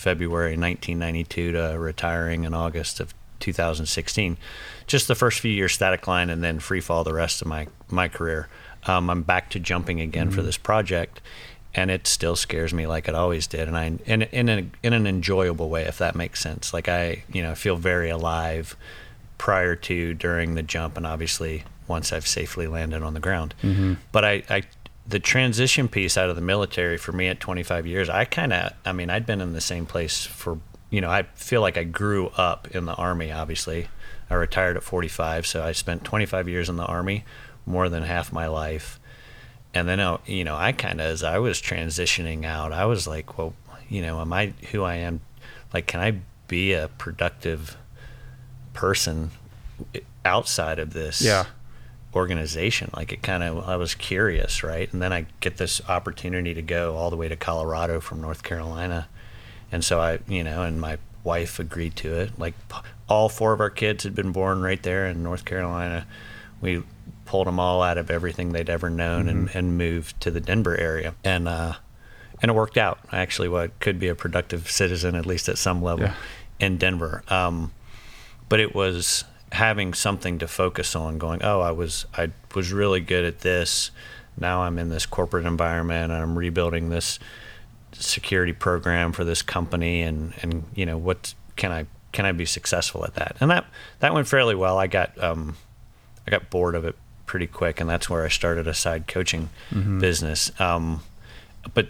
February 0.00 0.56
1992 0.56 1.52
to 1.52 1.76
retiring 1.78 2.44
in 2.44 2.54
August 2.54 3.00
of 3.00 3.12
2016. 3.40 4.38
Just 4.86 5.08
the 5.08 5.14
first 5.14 5.40
few 5.40 5.52
years 5.52 5.72
static 5.72 6.06
line, 6.06 6.30
and 6.30 6.42
then 6.42 6.58
free 6.58 6.80
fall 6.80 7.04
the 7.04 7.12
rest 7.12 7.42
of 7.42 7.48
my 7.48 7.68
my 7.90 8.08
career. 8.08 8.48
Um, 8.86 9.10
I'm 9.10 9.22
back 9.22 9.50
to 9.50 9.60
jumping 9.60 10.00
again 10.00 10.30
for 10.30 10.40
this 10.40 10.56
project, 10.56 11.20
and 11.74 11.90
it 11.90 12.06
still 12.06 12.34
scares 12.34 12.72
me 12.72 12.86
like 12.86 13.08
it 13.08 13.14
always 13.14 13.46
did, 13.46 13.68
and 13.68 13.76
I 13.76 13.98
in 14.06 14.22
in 14.22 14.48
a, 14.48 14.66
in 14.82 14.94
an 14.94 15.06
enjoyable 15.06 15.68
way, 15.68 15.82
if 15.82 15.98
that 15.98 16.14
makes 16.14 16.40
sense. 16.40 16.72
Like 16.72 16.88
I, 16.88 17.24
you 17.30 17.42
know, 17.42 17.54
feel 17.54 17.76
very 17.76 18.08
alive 18.08 18.76
prior 19.36 19.76
to, 19.76 20.14
during 20.14 20.54
the 20.54 20.62
jump, 20.62 20.96
and 20.96 21.06
obviously 21.06 21.64
once 21.86 22.10
I've 22.10 22.26
safely 22.26 22.66
landed 22.66 23.02
on 23.02 23.12
the 23.12 23.20
ground. 23.20 23.54
But 24.12 24.24
I, 24.24 24.42
I, 24.48 24.62
the 25.10 25.18
transition 25.18 25.88
piece 25.88 26.16
out 26.16 26.30
of 26.30 26.36
the 26.36 26.42
military 26.42 26.96
for 26.96 27.10
me 27.10 27.26
at 27.26 27.40
25 27.40 27.86
years, 27.86 28.08
I 28.08 28.24
kind 28.24 28.52
of, 28.52 28.72
I 28.84 28.92
mean, 28.92 29.10
I'd 29.10 29.26
been 29.26 29.40
in 29.40 29.52
the 29.52 29.60
same 29.60 29.84
place 29.84 30.24
for, 30.24 30.58
you 30.88 31.00
know, 31.00 31.10
I 31.10 31.24
feel 31.34 31.60
like 31.60 31.76
I 31.76 31.82
grew 31.82 32.28
up 32.36 32.68
in 32.70 32.84
the 32.84 32.94
army. 32.94 33.32
Obviously, 33.32 33.88
I 34.30 34.34
retired 34.34 34.76
at 34.76 34.84
45, 34.84 35.46
so 35.46 35.64
I 35.64 35.72
spent 35.72 36.04
25 36.04 36.48
years 36.48 36.68
in 36.68 36.76
the 36.76 36.84
army, 36.84 37.24
more 37.66 37.88
than 37.88 38.04
half 38.04 38.32
my 38.32 38.46
life. 38.46 39.00
And 39.74 39.88
then, 39.88 39.98
uh, 39.98 40.18
you 40.26 40.44
know, 40.44 40.56
I 40.56 40.70
kind 40.70 41.00
of, 41.00 41.06
as 41.06 41.24
I 41.24 41.38
was 41.38 41.60
transitioning 41.60 42.44
out, 42.44 42.72
I 42.72 42.84
was 42.84 43.08
like, 43.08 43.36
well, 43.36 43.54
you 43.88 44.02
know, 44.02 44.20
am 44.20 44.32
I 44.32 44.54
who 44.70 44.84
I 44.84 44.94
am? 44.94 45.22
Like, 45.74 45.88
can 45.88 46.00
I 46.00 46.20
be 46.46 46.72
a 46.72 46.88
productive 46.98 47.76
person 48.74 49.30
outside 50.24 50.78
of 50.78 50.92
this 50.92 51.20
Yeah. 51.20 51.46
Organization? 52.14 52.90
Like, 52.96 53.12
it 53.12 53.22
kind 53.22 53.42
of, 53.42 53.68
I 53.68 53.76
was 53.76 53.94
curious, 53.94 54.62
right? 54.62 54.92
And 54.92 55.00
then 55.00 55.12
I 55.12 55.26
get 55.40 55.56
this 55.58 55.80
opportunity 55.88 56.54
to 56.54 56.62
go 56.62 56.96
all 56.96 57.10
the 57.10 57.16
way 57.16 57.28
to 57.28 57.36
Colorado 57.36 58.00
from 58.00 58.20
North 58.20 58.42
Carolina. 58.42 59.08
And 59.72 59.84
so 59.84 60.00
I, 60.00 60.18
you 60.26 60.42
know, 60.42 60.62
and 60.62 60.80
my 60.80 60.98
wife 61.22 61.58
agreed 61.58 61.96
to 61.96 62.14
it. 62.14 62.38
Like, 62.38 62.54
all 63.08 63.28
four 63.28 63.52
of 63.52 63.60
our 63.60 63.70
kids 63.70 64.04
had 64.04 64.14
been 64.14 64.32
born 64.32 64.60
right 64.62 64.82
there 64.82 65.06
in 65.06 65.22
North 65.22 65.44
Carolina. 65.44 66.06
We 66.60 66.82
pulled 67.26 67.46
them 67.46 67.60
all 67.60 67.82
out 67.82 67.98
of 67.98 68.10
everything 68.10 68.52
they'd 68.52 68.68
ever 68.70 68.90
known 68.90 69.28
and, 69.28 69.50
and 69.54 69.78
moved 69.78 70.20
to 70.20 70.30
the 70.30 70.40
Denver 70.40 70.76
area. 70.76 71.14
And, 71.24 71.46
uh, 71.46 71.74
and 72.42 72.50
it 72.50 72.54
worked 72.54 72.76
out. 72.78 72.98
I 73.12 73.18
actually 73.20 73.48
what 73.48 73.78
could 73.80 73.98
be 74.00 74.08
a 74.08 74.14
productive 74.14 74.68
citizen, 74.70 75.14
at 75.14 75.26
least 75.26 75.48
at 75.48 75.58
some 75.58 75.82
level, 75.82 76.06
Yeah. 76.06 76.14
in 76.58 76.76
Denver. 76.78 77.22
Um, 77.28 77.72
but 78.48 78.58
it 78.60 78.74
was 78.74 79.24
having 79.52 79.94
something 79.94 80.38
to 80.38 80.48
focus 80.48 80.94
on. 80.94 81.18
Going, 81.18 81.42
oh, 81.42 81.60
I 81.60 81.70
was 81.72 82.06
I 82.16 82.30
was 82.54 82.72
really 82.72 83.00
good 83.00 83.24
at 83.24 83.40
this. 83.40 83.90
Now 84.38 84.62
I'm 84.62 84.78
in 84.78 84.88
this 84.88 85.06
corporate 85.06 85.46
environment, 85.46 86.12
and 86.12 86.22
I'm 86.22 86.38
rebuilding 86.38 86.90
this 86.90 87.18
security 87.92 88.52
program 88.52 89.12
for 89.12 89.24
this 89.24 89.42
company, 89.42 90.02
and 90.02 90.32
and 90.42 90.64
you 90.74 90.86
know 90.86 90.98
what 90.98 91.34
can 91.56 91.72
I 91.72 91.86
can 92.12 92.26
I 92.26 92.32
be 92.32 92.46
successful 92.46 93.04
at 93.04 93.14
that? 93.14 93.36
And 93.40 93.50
that 93.50 93.66
that 94.00 94.14
went 94.14 94.28
fairly 94.28 94.54
well. 94.54 94.78
I 94.78 94.86
got 94.86 95.22
um, 95.22 95.56
I 96.26 96.30
got 96.30 96.50
bored 96.50 96.74
of 96.74 96.84
it 96.84 96.96
pretty 97.26 97.46
quick, 97.46 97.80
and 97.80 97.88
that's 97.88 98.10
where 98.10 98.24
I 98.24 98.28
started 98.28 98.66
a 98.66 98.74
side 98.74 99.06
coaching 99.06 99.50
business. 100.00 100.50
Um, 100.60 101.02
but 101.74 101.88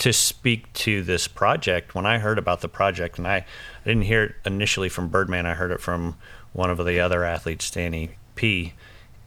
to 0.00 0.14
speak 0.14 0.72
to 0.72 1.02
this 1.02 1.28
project, 1.28 1.94
when 1.94 2.06
I 2.06 2.18
heard 2.18 2.38
about 2.38 2.62
the 2.62 2.68
project, 2.68 3.18
and 3.18 3.28
I, 3.28 3.36
I 3.36 3.44
didn't 3.84 4.02
hear 4.02 4.24
it 4.24 4.34
initially 4.46 4.88
from 4.88 5.08
Birdman, 5.08 5.44
I 5.44 5.52
heard 5.52 5.70
it 5.70 5.80
from 5.80 6.16
one 6.54 6.70
of 6.70 6.84
the 6.84 6.98
other 6.98 7.22
athletes, 7.22 7.70
Danny 7.70 8.10
P. 8.34 8.72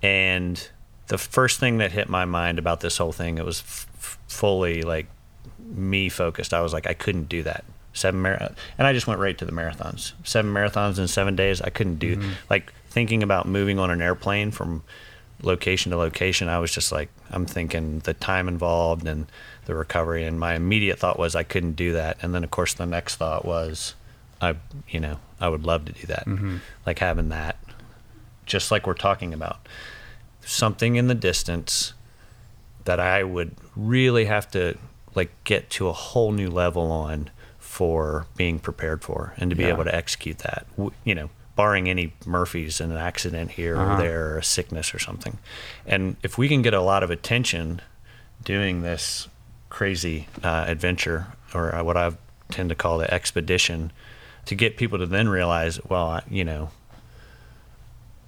And 0.02 0.68
the 1.08 1.20
first 1.20 1.60
thing 1.60 1.78
that 1.78 1.92
hit 1.92 2.10
my 2.10 2.26
mind 2.26 2.58
about 2.58 2.80
this 2.82 2.98
whole 2.98 3.12
thing, 3.12 3.38
it 3.38 3.46
was 3.46 3.60
f- 3.60 4.18
fully 4.28 4.82
like 4.82 5.06
me 5.60 6.10
focused. 6.10 6.56
I 6.56 6.62
was 6.62 6.74
like, 6.74 6.88
I 6.88 6.94
couldn't 6.94 7.30
do 7.30 7.44
that. 7.44 7.64
Seven 7.94 8.24
mar- 8.24 8.56
and 8.78 8.88
I 8.88 8.94
just 8.94 9.06
went 9.06 9.20
right 9.20 9.38
to 9.38 9.46
the 9.46 9.52
marathons. 9.52 10.14
Seven 10.24 10.52
marathons 10.52 10.98
in 10.98 11.08
seven 11.08 11.36
days. 11.36 11.62
I 11.62 11.70
couldn't 11.70 12.00
do 12.00 12.18
mm-hmm. 12.18 12.32
like 12.50 12.74
thinking 12.90 13.22
about 13.22 13.48
moving 13.48 13.78
on 13.78 13.92
an 13.92 14.02
airplane 14.02 14.50
from 14.50 14.82
location 15.44 15.92
to 15.92 15.98
location. 15.98 16.48
I 16.48 16.58
was 16.58 16.72
just 16.72 16.92
like, 16.92 17.10
I'm 17.30 17.46
thinking 17.46 18.00
the 18.00 18.16
time 18.16 18.48
involved 18.48 19.08
and 19.08 19.28
the 19.66 19.76
recovery. 19.76 20.24
And 20.26 20.40
my 20.40 20.56
immediate 20.56 21.00
thought 21.00 21.18
was 21.20 21.36
I 21.36 21.44
couldn't 21.44 21.74
do 21.74 21.94
that. 21.94 22.18
And 22.22 22.34
then 22.34 22.44
of 22.44 22.52
course 22.52 22.74
the 22.74 22.86
next 22.86 23.16
thought 23.16 23.46
was, 23.46 23.96
I, 24.42 24.56
you 24.90 25.00
know, 25.00 25.20
I 25.40 25.48
would 25.50 25.66
love 25.66 25.86
to 25.86 25.92
do 25.92 26.08
that. 26.08 26.28
Like 26.86 27.00
having 27.00 27.30
that, 27.30 27.58
just 28.46 28.72
like 28.72 28.86
we're 28.88 28.94
talking 28.94 29.34
about, 29.34 29.68
something 30.46 30.96
in 30.96 31.08
the 31.08 31.16
distance 31.16 31.94
that 32.86 33.00
I 33.00 33.24
would 33.24 33.56
really 33.76 34.26
have 34.26 34.50
to 34.52 34.78
like 35.16 35.32
get 35.46 35.70
to 35.72 35.88
a 35.88 35.94
whole 35.94 36.32
new 36.32 36.50
level 36.50 36.92
on 36.92 37.30
for 37.60 38.28
being 38.36 38.60
prepared 38.60 39.02
for 39.04 39.34
and 39.38 39.50
to 39.50 39.56
be 39.56 39.64
Yeah. 39.64 39.70
able 39.70 39.86
to 39.86 39.96
execute 39.96 40.40
that. 40.40 40.66
You 41.06 41.16
know, 41.16 41.30
barring 41.56 41.88
any 41.90 42.14
Murphys 42.26 42.82
and 42.82 42.92
an 42.92 42.98
accident 42.98 43.52
here 43.52 43.78
Uh-huh. 43.78 43.94
or 43.94 43.98
there 43.98 44.34
or 44.34 44.38
a 44.40 44.44
sickness 44.44 44.94
or 44.94 45.00
something. 45.00 45.38
And 45.86 46.18
if 46.24 46.38
we 46.38 46.50
can 46.50 46.62
get 46.62 46.74
a 46.74 46.82
lot 46.82 47.04
of 47.04 47.10
attention 47.12 47.82
doing 48.44 48.82
this 48.82 49.28
crazy 49.74 50.28
uh, 50.44 50.64
adventure 50.68 51.26
or 51.54 51.76
uh, 51.76 51.84
what 51.84 51.98
I 51.98 52.12
tend 52.50 52.70
to 52.70 52.76
call 52.76 53.00
the 53.00 53.14
expedition 53.14 53.92
to 54.46 54.56
get 54.56 54.78
people 54.78 55.00
to 55.00 55.06
then 55.06 55.28
realize, 55.28 55.84
well, 55.90 56.06
I, 56.08 56.22
you 56.30 56.46
know, 56.46 56.70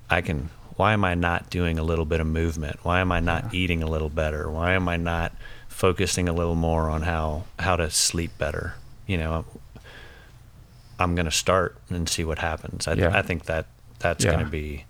I 0.09 0.21
can. 0.21 0.49
Why 0.75 0.91
am 0.91 1.05
I 1.05 1.15
not 1.15 1.49
doing 1.49 1.79
a 1.79 1.83
little 1.83 2.03
bit 2.03 2.19
of 2.19 2.27
movement? 2.27 2.79
Why 2.83 2.99
am 2.99 3.09
I 3.09 3.21
not 3.21 3.53
eating 3.53 3.81
a 3.81 3.87
little 3.87 4.09
better? 4.09 4.49
Why 4.51 4.73
am 4.73 4.89
I 4.89 4.97
not 4.97 5.31
focusing 5.69 6.27
a 6.27 6.33
little 6.33 6.55
more 6.55 6.89
on 6.89 7.03
how 7.03 7.45
how 7.59 7.77
to 7.77 7.89
sleep 7.89 8.31
better? 8.37 8.75
You 9.07 9.17
know, 9.17 9.45
I'm 10.99 11.15
going 11.15 11.25
to 11.25 11.31
start 11.31 11.77
and 11.89 12.09
see 12.09 12.25
what 12.25 12.39
happens. 12.39 12.87
I, 12.89 12.93
Yeah. 12.93 13.17
I 13.17 13.21
think 13.21 13.45
that 13.45 13.67
that's 13.99 14.25
Yeah. 14.25 14.31
going 14.33 14.43
to 14.43 14.51
be 14.51 14.83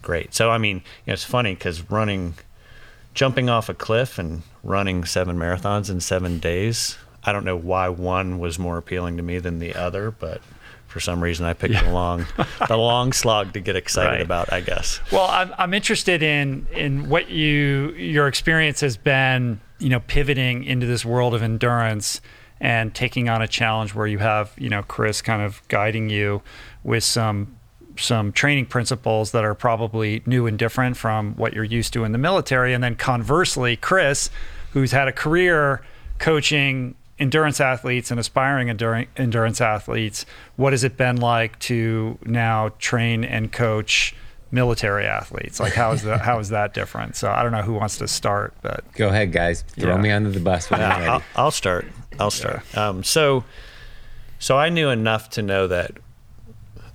great. 0.00 0.32
So 0.32 0.50
I 0.50 0.58
mean, 0.58 0.76
you 0.76 0.82
know, 1.08 1.14
it's 1.14 1.24
funny 1.24 1.54
because 1.54 1.90
running, 1.90 2.34
jumping 3.14 3.48
off 3.48 3.68
a 3.68 3.74
cliff 3.74 4.18
and 4.18 4.42
running 4.62 5.04
seven 5.04 5.36
marathons 5.36 5.90
in 5.90 6.00
seven 6.00 6.38
days. 6.38 6.96
I 7.24 7.32
don't 7.32 7.44
know 7.44 7.56
why 7.56 7.88
one 7.88 8.38
was 8.38 8.58
more 8.58 8.78
appealing 8.78 9.16
to 9.18 9.22
me 9.22 9.38
than 9.38 9.58
the 9.58 9.74
other, 9.74 10.10
but 10.10 10.40
for 10.88 10.98
some 11.00 11.22
reason 11.22 11.46
I 11.46 11.52
picked 11.54 11.74
the 11.82 11.90
long, 11.90 12.26
the 12.68 12.76
long 12.76 13.12
slog 13.22 13.52
to 13.54 13.60
get 13.60 13.76
excited 13.76 14.10
Right. 14.10 14.20
about. 14.20 14.52
I 14.52 14.60
guess. 14.60 15.00
Well, 15.12 15.26
I'm, 15.28 15.54
I'm 15.56 15.72
interested 15.74 16.22
in 16.22 16.66
in 16.72 17.08
what 17.08 17.30
you 17.30 17.92
your 17.96 18.26
experience 18.28 18.80
has 18.80 18.96
been, 18.96 19.60
you 19.78 19.88
know, 19.88 20.00
pivoting 20.00 20.64
into 20.64 20.86
this 20.86 21.04
world 21.04 21.34
of 21.34 21.42
endurance 21.42 22.20
and 22.60 22.94
taking 22.94 23.28
on 23.28 23.40
a 23.42 23.48
challenge 23.48 23.94
where 23.94 24.06
you 24.06 24.18
have, 24.18 24.52
you 24.58 24.68
know, 24.68 24.82
Chris 24.82 25.22
kind 25.22 25.42
of 25.42 25.62
guiding 25.68 26.08
you 26.10 26.42
with 26.84 27.04
some 27.04 27.56
some 27.96 28.32
training 28.32 28.66
principles 28.66 29.32
that 29.32 29.44
are 29.44 29.54
probably 29.54 30.22
new 30.26 30.46
and 30.46 30.58
different 30.58 30.96
from 30.96 31.34
what 31.36 31.52
you're 31.52 31.64
used 31.64 31.92
to 31.94 32.04
in 32.04 32.12
the 32.12 32.18
military 32.18 32.72
and 32.74 32.82
then 32.82 32.94
conversely, 32.96 33.76
Chris, 33.76 34.30
who's 34.72 34.92
had 34.92 35.08
a 35.08 35.12
career 35.12 35.82
coaching 36.18 36.94
endurance 37.18 37.60
athletes 37.60 38.10
and 38.10 38.18
aspiring 38.18 38.68
enduring, 38.68 39.06
endurance 39.16 39.60
athletes, 39.60 40.24
what 40.56 40.72
has 40.72 40.82
it 40.84 40.96
been 40.96 41.16
like 41.16 41.58
to 41.60 42.18
now 42.24 42.70
train 42.78 43.24
and 43.24 43.52
coach 43.52 44.14
military 44.50 45.06
athletes? 45.06 45.60
Like 45.60 45.72
how 45.74 45.92
is 45.92 46.02
that 46.02 46.20
how 46.20 46.38
is 46.38 46.48
that 46.50 46.74
different? 46.74 47.16
So 47.16 47.30
I 47.30 47.42
don't 47.42 47.52
know 47.52 47.62
who 47.62 47.74
wants 47.74 47.98
to 47.98 48.08
start, 48.08 48.54
but 48.62 48.84
Go 48.94 49.08
ahead, 49.08 49.32
guys. 49.32 49.62
Throw 49.62 49.94
Yeah. 49.94 50.00
me 50.00 50.10
under 50.10 50.30
the 50.30 50.40
bus 50.40 50.70
when 50.70 50.80
I'm 50.82 51.10
I'll. 51.10 51.22
I'll 51.36 51.50
start. 51.50 51.86
I'll 52.18 52.30
start. 52.30 52.62
Um, 52.76 53.02
so, 53.04 53.44
so 54.38 54.58
I 54.58 54.68
knew 54.68 54.90
enough 54.90 55.30
to 55.30 55.42
know 55.42 55.66
that 55.68 55.92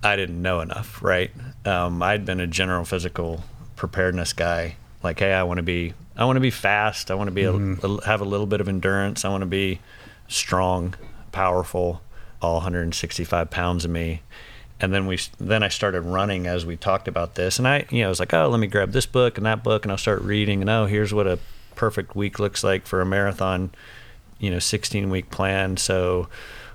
I 0.07 0.15
didn't 0.15 0.41
know 0.41 0.61
enough. 0.61 1.01
Right. 1.03 1.31
Um, 1.65 2.01
I'd 2.01 2.25
been 2.25 2.39
a 2.39 2.47
general 2.47 2.85
physical 2.85 3.43
preparedness 3.75 4.33
guy. 4.33 4.75
Like, 5.03 5.19
hey, 5.19 5.33
I 5.33 5.43
want 5.43 5.57
to 5.57 5.63
be, 5.63 5.93
I 6.15 6.25
want 6.25 6.37
to 6.37 6.41
be 6.41 6.49
fast. 6.51 7.11
I 7.11 7.13
want 7.15 7.27
to 7.27 7.31
be, 7.33 7.43
a, 7.43 7.53
a- 7.53 8.05
have 8.05 8.21
a 8.21 8.25
little 8.25 8.47
bit 8.47 8.61
of 8.61 8.67
endurance. 8.67 9.23
I 9.25 9.29
want 9.29 9.41
to 9.41 9.45
be 9.47 9.79
strong, 10.27 10.95
powerful, 11.31 12.01
all 12.41 12.55
165 12.55 13.49
pounds 13.49 13.85
of 13.85 13.91
me. 13.91 14.21
And 14.79 14.93
then 14.93 15.07
we, 15.07 15.19
then 15.39 15.63
I 15.63 15.69
started 15.69 16.01
running 16.01 16.45
as 16.47 16.65
we 16.65 16.75
talked 16.77 17.07
about 17.07 17.33
this, 17.35 17.57
and 17.57 17.67
I, 17.67 17.85
you 17.89 18.01
know, 18.01 18.07
I 18.07 18.09
was 18.09 18.19
like, 18.19 18.31
oh, 18.33 18.47
let 18.47 18.59
me 18.59 18.67
grab 18.67 18.91
this 18.91 19.07
book 19.07 19.37
and 19.37 19.45
that 19.47 19.63
book, 19.63 19.83
and 19.85 19.91
I'll 19.91 19.97
start 19.97 20.21
reading, 20.21 20.61
and 20.61 20.69
oh, 20.69 20.85
here's 20.85 21.11
what 21.13 21.25
a 21.25 21.39
perfect 21.73 22.15
week 22.15 22.37
looks 22.37 22.63
like 22.63 22.85
for 22.85 23.01
a 23.01 23.05
marathon, 23.05 23.71
you 24.37 24.51
know, 24.51 24.59
16 24.59 25.09
week 25.09 25.31
plan. 25.31 25.77
So 25.77 26.27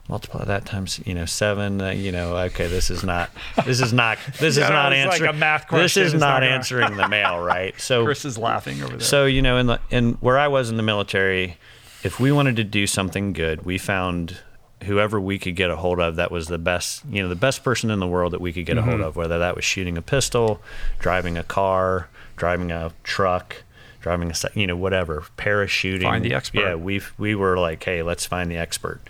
multiply 0.08 0.44
that 0.44 0.64
times 0.66 1.00
you 1.06 1.14
know 1.14 1.24
seven. 1.26 1.80
Uh, 1.80 1.90
you 1.90 2.12
know, 2.12 2.36
okay, 2.36 2.66
this 2.66 2.90
is 2.90 3.04
not 3.04 3.30
this 3.64 3.80
is 3.80 3.92
not 3.92 4.18
this 4.38 4.56
Yeah, 4.56 4.64
is 4.64 4.70
not 4.70 4.92
it's 4.92 5.06
like 5.06 5.12
answering 5.12 5.30
a 5.30 5.32
math 5.32 5.68
This 5.70 5.96
is 5.96 6.12
not 6.14 6.20
not 6.20 6.34
gonna- 6.40 6.46
answering 6.46 6.96
the 6.96 7.08
mail, 7.08 7.38
right? 7.40 7.78
So 7.80 8.04
Chris 8.06 8.24
is 8.24 8.36
laughing 8.38 8.82
over 8.82 8.92
there. 8.96 9.00
so 9.00 9.26
you 9.26 9.42
know, 9.42 9.56
in 9.58 9.66
the 9.66 9.80
in 9.90 10.12
where 10.14 10.38
I 10.38 10.48
was 10.48 10.70
in 10.70 10.76
the 10.76 10.82
military, 10.82 11.56
if 12.02 12.18
we 12.20 12.32
wanted 12.32 12.56
to 12.56 12.64
do 12.64 12.86
something 12.86 13.32
good, 13.32 13.64
we 13.64 13.78
found 13.78 14.38
whoever 14.84 15.20
we 15.20 15.38
could 15.38 15.54
get 15.54 15.70
a 15.70 15.76
hold 15.76 16.00
of 16.00 16.16
that 16.16 16.32
was 16.32 16.48
the 16.48 16.58
best, 16.58 17.04
you 17.08 17.22
know, 17.22 17.28
the 17.28 17.36
best 17.36 17.62
person 17.62 17.88
in 17.88 18.00
the 18.00 18.06
world 18.06 18.32
that 18.32 18.40
we 18.40 18.52
could 18.52 18.66
get 18.66 18.76
a 18.76 18.82
hold 18.82 18.96
Mm-hmm. 18.96 19.04
of. 19.04 19.14
Whether 19.16 19.38
that 19.38 19.54
was 19.54 19.64
shooting 19.64 19.96
a 19.96 20.02
pistol, 20.02 20.60
driving 20.98 21.38
a 21.38 21.44
car, 21.44 22.08
driving 22.36 22.72
a 22.72 22.90
truck, 23.04 23.62
driving 24.00 24.32
a, 24.32 24.34
you 24.58 24.66
know, 24.66 24.74
whatever, 24.74 25.22
parachuting. 25.38 26.02
Find 26.02 26.24
the 26.24 26.34
expert. 26.34 26.58
Yeah, 26.60 26.74
we 26.74 27.00
we 27.16 27.36
were 27.36 27.56
like, 27.58 27.84
hey, 27.84 28.02
let's 28.02 28.26
find 28.26 28.50
the 28.50 28.56
expert. 28.56 29.00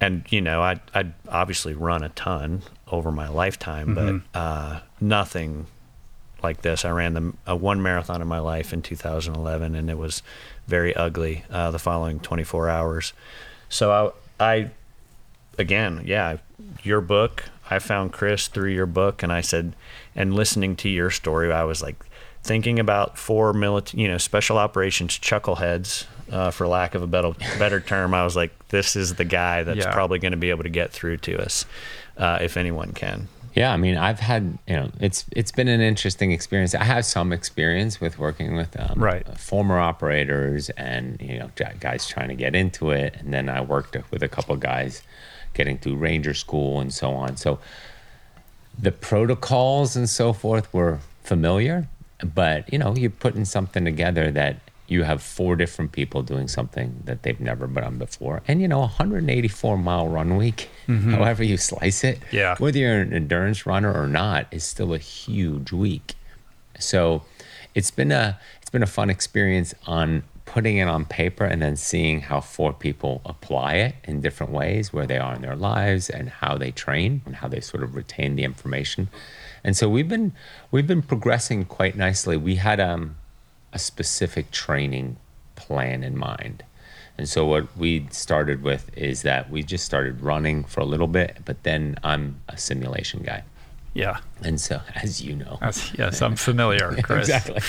And 0.00 0.24
you 0.30 0.40
know, 0.40 0.62
I 0.62 0.80
I'd 0.94 1.12
obviously 1.28 1.74
run 1.74 2.02
a 2.02 2.08
ton 2.10 2.62
over 2.90 3.10
my 3.12 3.28
lifetime, 3.28 3.94
Mm-hmm. 3.94 4.18
but 4.32 4.38
uh, 4.38 4.80
nothing 5.00 5.66
like 6.42 6.62
this. 6.62 6.84
I 6.84 6.90
ran 6.90 7.14
the 7.14 7.32
uh, 7.48 7.56
one 7.56 7.82
marathon 7.82 8.22
in 8.22 8.28
my 8.28 8.38
life 8.38 8.72
in 8.72 8.80
2011, 8.82 9.74
and 9.74 9.90
it 9.90 9.98
was 9.98 10.22
very 10.66 10.94
ugly. 10.96 11.44
Uh, 11.50 11.70
the 11.70 11.78
following 11.78 12.18
24 12.20 12.68
hours, 12.70 13.12
so 13.68 14.14
I, 14.38 14.52
I, 14.52 14.70
again, 15.58 16.02
yeah, 16.06 16.38
your 16.82 17.00
book. 17.00 17.44
I 17.72 17.78
found 17.78 18.12
Chris 18.12 18.48
through 18.48 18.70
your 18.70 18.86
book, 18.86 19.22
and 19.22 19.30
I 19.32 19.42
said, 19.42 19.76
and 20.16 20.34
listening 20.34 20.74
to 20.76 20.88
your 20.88 21.10
story, 21.10 21.52
I 21.52 21.62
was 21.64 21.82
like 21.82 22.04
thinking 22.42 22.78
about 22.80 23.16
four 23.18 23.52
military, 23.52 24.02
you 24.02 24.08
know, 24.08 24.18
special 24.18 24.58
operations 24.58 25.18
chuckleheads. 25.18 26.06
Uh, 26.30 26.50
for 26.50 26.66
lack 26.68 26.94
of 26.94 27.02
a 27.02 27.06
better 27.06 27.32
better 27.58 27.80
term, 27.80 28.14
I 28.14 28.22
was 28.24 28.36
like, 28.36 28.52
"This 28.68 28.94
is 28.96 29.14
the 29.16 29.24
guy 29.24 29.64
that's 29.64 29.78
Yeah. 29.84 29.92
probably 29.92 30.18
going 30.20 30.30
to 30.32 30.38
be 30.38 30.50
able 30.50 30.62
to 30.62 30.68
get 30.70 30.92
through 30.92 31.16
to 31.18 31.42
us, 31.42 31.64
uh, 32.16 32.38
if 32.40 32.56
anyone 32.56 32.92
can." 32.92 33.28
Yeah, 33.52 33.72
I 33.72 33.76
mean, 33.76 33.96
I've 33.96 34.20
had 34.20 34.58
you 34.68 34.76
know, 34.76 34.90
it's 35.00 35.24
it's 35.32 35.50
been 35.50 35.66
an 35.66 35.80
interesting 35.80 36.30
experience. 36.30 36.72
I 36.74 36.84
have 36.84 37.04
some 37.04 37.32
experience 37.32 38.00
with 38.00 38.16
working 38.18 38.54
with 38.54 38.78
um, 38.78 39.02
Right. 39.02 39.26
former 39.38 39.80
operators 39.80 40.70
and 40.70 41.20
you 41.20 41.38
know 41.40 41.50
guys 41.80 42.06
trying 42.06 42.28
to 42.28 42.36
get 42.36 42.54
into 42.54 42.90
it, 42.90 43.16
and 43.18 43.34
then 43.34 43.48
I 43.48 43.60
worked 43.60 43.96
with 44.12 44.22
a 44.22 44.28
couple 44.28 44.54
guys 44.56 45.02
getting 45.52 45.78
through 45.78 45.96
Ranger 45.96 46.32
School 46.32 46.80
and 46.80 46.94
so 46.94 47.10
on. 47.10 47.36
So 47.38 47.58
the 48.78 48.92
protocols 48.92 49.96
and 49.96 50.08
so 50.08 50.32
forth 50.32 50.72
were 50.72 51.00
familiar, 51.24 51.88
but 52.22 52.72
you 52.72 52.78
know, 52.78 52.94
you're 52.94 53.10
putting 53.10 53.44
something 53.44 53.84
together 53.84 54.30
that 54.30 54.56
you 54.90 55.04
have 55.04 55.22
four 55.22 55.56
different 55.56 55.92
people 55.92 56.22
doing 56.22 56.48
something 56.48 57.02
that 57.04 57.22
they've 57.22 57.40
never 57.40 57.66
done 57.66 57.96
before, 57.98 58.42
and 58.48 58.60
you 58.60 58.68
know, 58.68 58.80
184 58.80 59.78
mile 59.78 60.08
run 60.08 60.36
week, 60.36 60.68
however 60.88 61.44
you 61.44 61.56
slice 61.56 62.02
it, 62.04 62.18
Yeah. 62.32 62.56
whether 62.58 62.78
you're 62.78 63.00
an 63.00 63.12
endurance 63.12 63.64
runner 63.66 63.92
or 63.92 64.06
not, 64.06 64.46
is 64.50 64.64
still 64.64 64.92
a 64.92 64.98
huge 64.98 65.70
week. 65.72 66.14
So 66.78 67.22
it's 67.74 67.90
been 67.90 68.10
a 68.12 68.38
it's 68.60 68.70
been 68.70 68.82
a 68.82 68.86
fun 68.86 69.10
experience 69.10 69.74
on 69.86 70.22
putting 70.44 70.78
it 70.78 70.88
on 70.88 71.04
paper 71.04 71.44
and 71.44 71.62
then 71.62 71.76
seeing 71.76 72.22
how 72.22 72.40
four 72.40 72.72
people 72.72 73.20
apply 73.24 73.74
it 73.74 73.94
in 74.04 74.20
different 74.20 74.50
ways 74.52 74.92
where 74.92 75.06
they 75.06 75.16
are 75.18 75.34
in 75.36 75.42
their 75.42 75.54
lives 75.54 76.10
and 76.10 76.28
how 76.28 76.58
they 76.58 76.72
train 76.72 77.22
and 77.24 77.36
how 77.36 77.46
they 77.46 77.60
sort 77.60 77.84
of 77.84 77.94
retain 77.94 78.34
the 78.34 78.42
information. 78.42 79.08
And 79.62 79.76
so 79.76 79.88
we've 79.88 80.08
been 80.08 80.32
we've 80.72 80.86
been 80.88 81.02
progressing 81.02 81.64
quite 81.66 81.96
nicely. 81.96 82.36
We 82.36 82.56
had 82.56 82.80
um, 82.80 83.16
a 83.72 83.78
specific 83.78 84.50
training 84.50 85.16
plan 85.56 86.02
in 86.02 86.16
mind. 86.18 86.64
And 87.18 87.28
so 87.28 87.44
what 87.44 87.76
we 87.76 88.06
started 88.10 88.62
with 88.62 88.90
is 88.96 89.22
that 89.22 89.50
we 89.50 89.62
just 89.62 89.84
started 89.84 90.20
running 90.22 90.64
for 90.64 90.80
a 90.80 90.86
little 90.86 91.06
bit, 91.06 91.38
but 91.44 91.62
then 91.64 91.96
I'm 92.02 92.40
a 92.48 92.56
simulation 92.56 93.22
guy. 93.22 93.42
yeah. 93.92 94.20
And 94.42 94.58
so, 94.58 94.80
as 94.94 95.20
you 95.20 95.36
know, 95.36 95.58
That's, 95.60 95.92
yes, 95.98 96.22
I'm 96.22 96.34
familiar, 96.36 96.96
Chris. 97.02 97.28
exactly. 97.28 97.60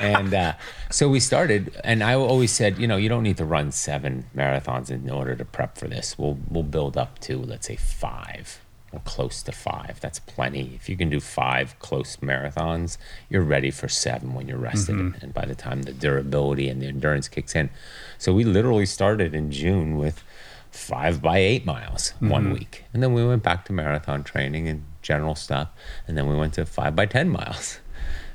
and 0.00 0.32
uh, 0.32 0.52
so 0.90 1.08
we 1.10 1.20
started, 1.20 1.78
and 1.84 2.02
I 2.02 2.14
always 2.14 2.50
said, 2.50 2.78
you 2.78 2.86
know, 2.86 2.96
you 2.96 3.10
don't 3.10 3.24
need 3.24 3.36
to 3.36 3.44
run 3.44 3.72
seven 3.72 4.24
marathons 4.34 4.90
in 4.90 5.10
order 5.10 5.36
to 5.36 5.44
prep 5.44 5.76
for 5.76 5.86
this. 5.88 6.16
We'll 6.16 6.38
we'll 6.48 6.62
build 6.62 6.96
up 6.96 7.18
to 7.20 7.36
let's 7.36 7.66
say 7.66 7.76
five 7.76 8.60
or 8.92 9.00
close 9.00 9.42
to 9.42 9.52
five. 9.52 10.00
That's 10.00 10.18
plenty. 10.18 10.72
If 10.74 10.88
you 10.88 10.96
can 10.96 11.10
do 11.10 11.20
five 11.20 11.78
close 11.78 12.16
marathons, 12.16 12.96
you're 13.28 13.42
ready 13.42 13.70
for 13.70 13.88
seven 13.88 14.34
when 14.34 14.48
you're 14.48 14.58
rested, 14.58 14.96
and 15.22 15.34
by 15.34 15.44
the 15.44 15.54
time 15.54 15.82
the 15.82 15.92
durability 15.92 16.68
and 16.68 16.80
the 16.80 16.86
endurance 16.86 17.28
kicks 17.28 17.54
in. 17.54 17.70
So 18.16 18.32
we 18.32 18.44
literally 18.44 18.86
started 18.86 19.34
in 19.34 19.50
June 19.50 19.98
with 19.98 20.22
five 20.70 21.20
by 21.22 21.38
eight 21.38 21.64
miles 21.66 22.12
one 22.20 22.52
week. 22.52 22.84
And 22.92 23.02
then 23.02 23.12
we 23.12 23.26
went 23.26 23.42
back 23.42 23.64
to 23.66 23.72
marathon 23.72 24.22
training 24.22 24.68
and 24.68 24.84
general 25.02 25.34
stuff. 25.34 25.68
And 26.06 26.16
then 26.16 26.28
we 26.28 26.36
went 26.36 26.54
to 26.54 26.64
five 26.66 26.94
by 26.96 27.06
10 27.06 27.28
miles. 27.28 27.78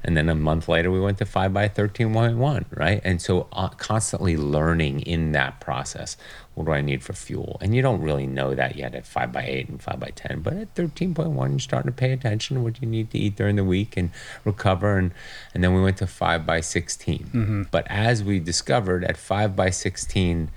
And 0.05 0.17
then 0.17 0.27
a 0.27 0.35
month 0.35 0.67
later, 0.67 0.91
we 0.91 0.99
went 0.99 1.17
to 1.19 1.25
five 1.25 1.53
by 1.53 1.69
13.1, 1.69 2.65
right? 2.77 2.99
And 3.05 3.21
so 3.21 3.47
uh, 3.53 3.69
constantly 3.69 4.35
learning 4.35 4.99
in 4.99 5.31
that 5.31 5.61
process. 5.61 6.17
What 6.55 6.65
do 6.65 6.71
I 6.71 6.81
need 6.81 7.01
for 7.01 7.13
fuel? 7.13 7.57
And 7.61 7.75
you 7.75 7.81
don't 7.81 8.01
really 8.01 8.27
know 8.27 8.53
that 8.53 8.75
yet 8.75 8.93
at 8.93 9.07
five 9.07 9.31
by 9.31 9.43
eight 9.43 9.69
and 9.69 9.81
five 9.81 9.99
by 9.99 10.11
10. 10.15 10.41
But 10.41 10.53
at 10.53 10.75
13.1, 10.75 11.49
you're 11.49 11.59
starting 11.59 11.91
to 11.91 11.95
pay 11.95 12.11
attention 12.11 12.57
to 12.57 12.63
what 12.63 12.81
you 12.81 12.87
need 12.87 13.09
to 13.11 13.17
eat 13.17 13.35
during 13.35 13.55
the 13.55 13.63
week 13.63 13.97
and 13.97 14.11
recover. 14.45 14.97
And, 14.97 15.11
and 15.53 15.63
then 15.63 15.73
we 15.73 15.81
went 15.81 15.97
to 15.97 16.07
five 16.07 16.45
by 16.45 16.61
16. 16.61 17.19
Mm-hmm. 17.19 17.63
But 17.71 17.87
as 17.89 18.23
we 18.23 18.39
discovered 18.39 19.03
at 19.03 19.17
five 19.17 19.55
by 19.55 19.71
16, 19.71 20.49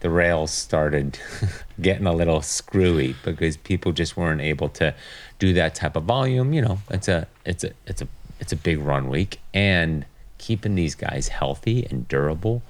the 0.00 0.10
rails 0.10 0.50
started 0.50 1.18
getting 1.80 2.06
a 2.06 2.12
little 2.12 2.42
screwy 2.42 3.14
because 3.24 3.56
people 3.56 3.92
just 3.92 4.16
weren't 4.16 4.40
able 4.40 4.68
to 4.70 4.94
do 5.38 5.52
that 5.54 5.74
type 5.74 5.96
of 5.96 6.04
volume. 6.04 6.52
You 6.52 6.62
know, 6.62 6.78
it's 6.90 7.08
a 7.08 7.26
it's 7.44 7.64
a 7.64 7.72
it's 7.86 8.02
a 8.02 8.08
it's 8.38 8.52
a 8.52 8.56
big 8.56 8.78
run 8.78 9.08
week, 9.08 9.40
and 9.54 10.04
keeping 10.38 10.74
these 10.74 10.94
guys 10.94 11.28
healthy 11.28 11.86
and 11.90 12.06
durable 12.08 12.62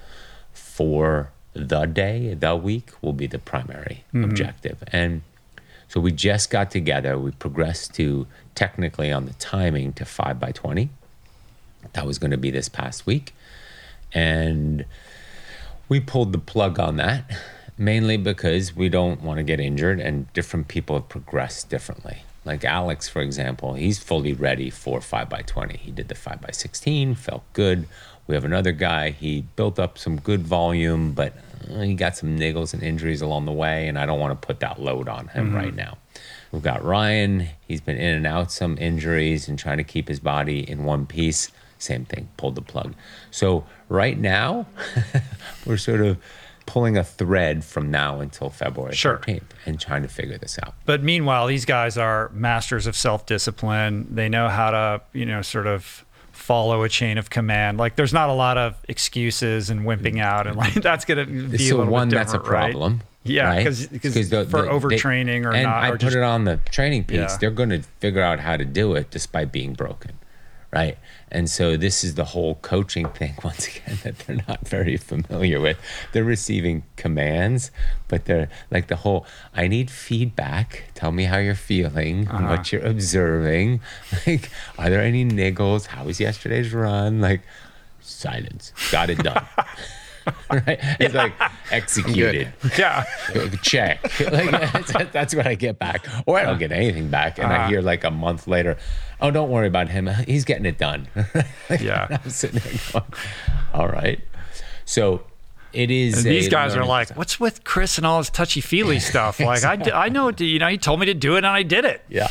for 0.53 1.31
the 1.57 1.87
day, 1.87 2.35
the 2.35 2.55
week 2.57 2.91
will 3.03 3.13
be 3.13 3.27
the 3.27 3.39
primary 3.39 4.05
mm-hmm. 4.09 4.25
objective. 4.25 4.83
And 4.93 5.23
so 5.89 6.01
we 6.01 6.13
just 6.13 6.51
got 6.51 6.71
together. 6.71 7.19
We 7.19 7.31
progressed 7.33 7.95
to 7.95 8.27
technically 8.55 9.13
on 9.13 9.27
the 9.27 9.35
timing 9.35 9.93
to 9.95 10.05
five 10.05 10.39
by 10.39 10.53
twenty. 10.53 10.91
That 11.93 12.07
was 12.07 12.19
going 12.19 12.33
to 12.33 12.37
be 12.37 12.51
this 12.51 12.69
past 12.69 13.07
week, 13.07 13.33
and 14.13 14.85
we 15.89 16.01
pulled 16.01 16.33
the 16.33 16.39
plug 16.39 16.79
on 16.81 16.97
that 16.97 17.31
mainly 17.79 18.17
because 18.17 18.75
we 18.75 18.89
don't 18.89 19.23
want 19.23 19.39
to 19.39 19.43
get 19.43 19.61
injured 19.61 20.01
and 20.01 20.33
different 20.33 20.69
people 20.69 20.97
have 20.97 21.09
progressed 21.09 21.69
differently 21.69 22.23
like 22.45 22.65
alex 22.65 23.09
for 23.09 23.21
example 23.21 23.75
he's 23.75 23.99
fully 23.99 24.33
ready 24.33 24.71
for 24.71 25.01
5 25.01 25.29
by 25.29 25.43
20 25.43 25.77
he 25.77 25.91
did 25.91 26.09
the 26.09 26.15
5 26.15 26.41
by 26.41 26.51
16 26.51 27.15
felt 27.15 27.43
good 27.53 27.87
we 28.27 28.35
have 28.35 28.45
another 28.45 28.73
guy 28.73 29.11
he 29.11 29.43
built 29.57 29.79
up 29.79 29.99
some 29.99 30.19
good 30.21 30.43
volume 30.43 31.13
but 31.13 31.33
uh, 31.71 31.81
he 31.81 31.95
got 31.95 32.17
some 32.17 32.39
niggles 32.39 32.73
and 32.75 32.83
injuries 32.83 33.21
along 33.21 33.45
the 33.45 33.53
way 33.53 33.89
and 33.89 33.99
i 33.99 34.07
don't 34.07 34.21
want 34.21 34.41
to 34.41 34.47
put 34.47 34.61
that 34.61 34.81
load 34.81 35.09
on 35.09 35.29
him 35.29 35.55
right 35.55 35.75
now 35.75 35.97
we've 36.53 36.63
got 36.63 36.85
ryan 36.85 37.49
he's 37.67 37.81
been 37.81 37.97
in 37.97 38.15
and 38.15 38.27
out 38.27 38.51
some 38.51 38.77
injuries 38.79 39.49
and 39.49 39.59
trying 39.59 39.79
to 39.79 39.85
keep 39.85 40.09
his 40.09 40.21
body 40.21 40.69
in 40.69 40.85
one 40.85 41.07
piece 41.07 41.51
same 41.79 42.07
thing, 42.07 42.27
pulled 42.39 42.55
the 42.55 42.63
plug. 42.63 42.95
So 43.31 43.67
right 43.91 44.19
now, 44.19 44.65
we're 45.67 45.77
sort 45.77 46.01
of 46.01 46.17
pulling 46.65 46.97
a 46.97 47.05
thread 47.05 47.65
from 47.65 47.91
now 47.91 48.21
until 48.21 48.49
February 48.49 48.95
Sure. 48.95 49.19
13th 49.19 49.43
and 49.67 49.79
trying 49.79 50.01
to 50.01 50.09
figure 50.09 50.39
this 50.39 50.59
out. 50.63 50.73
But 50.87 51.03
meanwhile, 51.03 51.47
these 51.47 51.67
guys 51.67 51.99
are 51.99 52.31
masters 52.31 52.87
of 52.87 52.97
self 52.97 53.27
discipline. 53.27 54.07
They 54.11 54.31
know 54.31 54.49
how 54.49 54.71
to, 54.71 55.03
you 55.13 55.27
know, 55.27 55.43
sort 55.43 55.67
of 55.67 56.06
follow 56.47 56.83
a 56.85 56.89
chain 56.89 57.19
of 57.19 57.29
command. 57.29 57.77
Like 57.79 57.97
there's 57.97 58.13
not 58.13 58.29
a 58.29 58.33
lot 58.33 58.57
of 58.57 58.77
excuses 58.89 59.69
and 59.69 59.81
wimping 59.83 60.21
out, 60.21 60.47
and 60.47 60.57
like 60.57 60.75
that's 60.89 61.05
going 61.05 61.19
to 61.27 61.49
be 61.49 61.57
a 61.57 61.59
so 61.59 61.77
little 61.79 61.93
one, 61.93 62.09
bit 62.09 62.15
that's 62.17 62.33
a 62.33 62.39
right? 62.39 62.47
problem. 62.73 63.03
Yeah, 63.25 63.49
right? 63.49 63.67
'cause- 63.67 63.89
'cause 63.89 64.15
'Cause 64.15 64.29
the- 64.31 64.47
for 64.47 64.63
the- 64.63 64.69
overtraining 64.69 65.45
or 65.45 65.53
and 65.53 65.65
not, 65.65 65.83
I 65.83 65.91
put 65.91 66.01
just- 66.03 66.15
it 66.17 66.23
on 66.23 66.45
the 66.45 66.59
TrainingPeaks. 66.71 67.11
Yeah. 67.11 67.37
They're 67.41 67.51
going 67.51 67.71
to 67.71 67.83
figure 68.01 68.23
out 68.23 68.39
how 68.39 68.57
to 68.57 68.65
do 68.65 68.95
it 68.95 69.11
despite 69.11 69.51
being 69.51 69.73
broken, 69.73 70.13
right? 70.73 70.99
And 71.31 71.49
so 71.51 71.77
this 71.77 72.05
is 72.05 72.15
the 72.15 72.25
whole 72.25 72.57
coaching 72.57 73.09
thing 73.09 73.35
once 73.45 73.67
again 73.69 73.99
that 74.05 74.19
they're 74.21 74.43
not 74.49 74.67
very 74.69 74.97
familiar 74.97 75.61
with. 75.61 75.79
They're 76.13 76.25
receiving 76.25 76.83
commands, 76.97 77.71
but 78.09 78.25
they're 78.27 78.49
like 78.71 78.89
the 78.89 78.97
whole 78.97 79.27
I 79.55 79.69
need 79.69 79.91
feedback. 79.91 80.85
Tell 80.95 81.13
me 81.13 81.25
how 81.25 81.39
you're 81.39 81.55
feeling, 81.55 82.29
Uh-huh. 82.29 82.47
what 82.49 82.73
you're 82.73 82.85
observing. 82.85 83.81
Like, 84.27 84.51
are 84.79 84.91
there 84.91 85.03
any 85.03 85.25
niggles? 85.25 85.87
How 85.87 86.05
was 86.05 86.21
yesterday's 86.21 86.73
run? 86.73 87.21
Like, 87.21 87.43
silence. 88.01 88.73
Got 88.91 89.11
it 89.11 89.19
done. 89.19 89.45
right? 90.51 90.79
It's 91.01 91.15
like 91.15 91.33
executed. 91.71 92.53
Yeah. 92.79 93.05
Check. 93.63 94.01
Like 94.21 94.51
that's, 94.51 94.93
that's 95.13 95.35
what 95.35 95.47
I 95.47 95.55
get 95.55 95.79
back, 95.79 96.07
or 96.27 96.39
I 96.39 96.45
don't 96.45 96.59
get 96.59 96.73
anything 96.73 97.09
back, 97.11 97.39
and 97.39 97.53
I 97.53 97.57
Uh-huh. 97.57 97.69
hear 97.69 97.83
like 97.83 98.05
a 98.05 98.11
month 98.11 98.47
later, 98.47 98.77
"Oh, 99.21 99.31
don't 99.31 99.51
worry 99.51 99.67
about 99.69 99.89
him. 99.89 100.07
He's 100.27 100.45
getting 100.45 100.67
it 100.67 100.79
done." 100.79 101.09
Like, 101.71 101.81
Yeah. 101.81 102.19
I'm 102.25 102.31
sitting 102.31 102.61
there 102.61 102.73
going, 102.93 103.05
"All 103.75 103.89
right." 103.89 104.21
So 104.85 105.23
it 105.73 105.91
is. 105.91 106.19
And 106.19 106.27
these 106.35 106.49
guys 106.49 106.75
are 106.77 106.85
like. 106.85 107.11
"What's 107.17 107.39
with 107.41 107.65
Chris 107.65 107.99
and 107.99 108.07
all 108.07 108.19
his 108.19 108.31
touchy 108.31 108.61
feely 108.61 108.99
stuff?" 108.99 109.39
Like, 109.41 109.65
I, 109.65 109.77
d- 109.77 109.93
I 109.93 110.09
know, 110.09 110.31
you 110.39 110.59
know, 110.59 110.69
he 110.69 110.79
told 110.79 111.01
me 111.01 111.07
to 111.07 111.15
do 111.15 111.35
it, 111.35 111.39
and 111.39 111.47
I 111.47 111.63
did 111.63 111.85
it. 111.85 112.03
Yeah. 112.09 112.29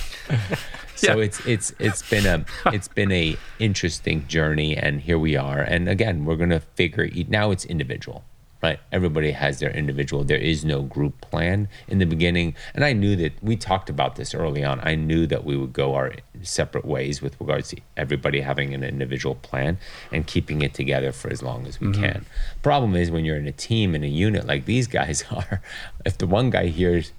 So 0.96 1.18
Yeah. 1.18 1.26
it's 1.26 1.46
it's 1.46 1.74
it's 1.80 2.10
been 2.10 2.26
a 2.26 2.46
it's 2.74 2.88
been 2.88 3.12
a 3.12 3.38
interesting 3.60 4.28
journey, 4.28 4.76
and 4.76 5.02
here 5.02 5.20
we 5.20 5.36
are. 5.36 5.60
And 5.60 5.90
again, 5.90 6.26
we're 6.26 6.38
gonna 6.38 6.62
figure 6.76 7.04
it 7.04 7.30
now. 7.30 7.52
It's 7.52 7.66
individual, 7.66 8.24
right? 8.64 8.80
Everybody 8.92 9.32
has 9.32 9.60
their 9.60 9.72
individual. 9.72 10.24
There 10.24 10.38
is 10.38 10.64
no 10.64 10.82
group 10.82 11.20
plan 11.22 11.68
in 11.88 12.00
the 12.00 12.06
beginning, 12.06 12.56
and 12.74 12.84
I 12.84 12.94
knew 12.94 13.16
that 13.18 13.34
we 13.44 13.56
talked 13.56 13.90
about 13.90 14.16
this 14.16 14.34
early 14.34 14.64
on. 14.64 14.80
I 14.84 14.96
knew 14.96 15.28
that 15.28 15.44
we 15.44 15.58
would 15.58 15.74
go 15.74 15.96
our 15.96 16.14
separate 16.42 16.86
ways 16.86 17.22
with 17.22 17.40
regards 17.40 17.70
to 17.70 17.78
everybody 17.98 18.42
having 18.42 18.74
an 18.74 18.84
individual 18.84 19.36
plan 19.36 19.78
and 20.12 20.26
keeping 20.26 20.62
it 20.62 20.74
together 20.74 21.12
for 21.12 21.30
as 21.30 21.42
long 21.42 21.68
as 21.68 21.80
we 21.80 21.88
mm-hmm. 21.88 22.02
can. 22.02 22.26
Problem 22.62 22.96
is 22.96 23.12
when 23.12 23.26
you're 23.26 23.38
in 23.38 23.48
a 23.48 23.52
team 23.52 23.96
in 23.96 24.04
a 24.04 24.08
unit 24.08 24.46
like 24.46 24.66
these 24.66 24.88
guys 24.88 25.24
are, 25.32 25.62
if 26.06 26.18
the 26.18 26.28
one 26.28 26.50
guy 26.50 26.68
hears 26.68 27.12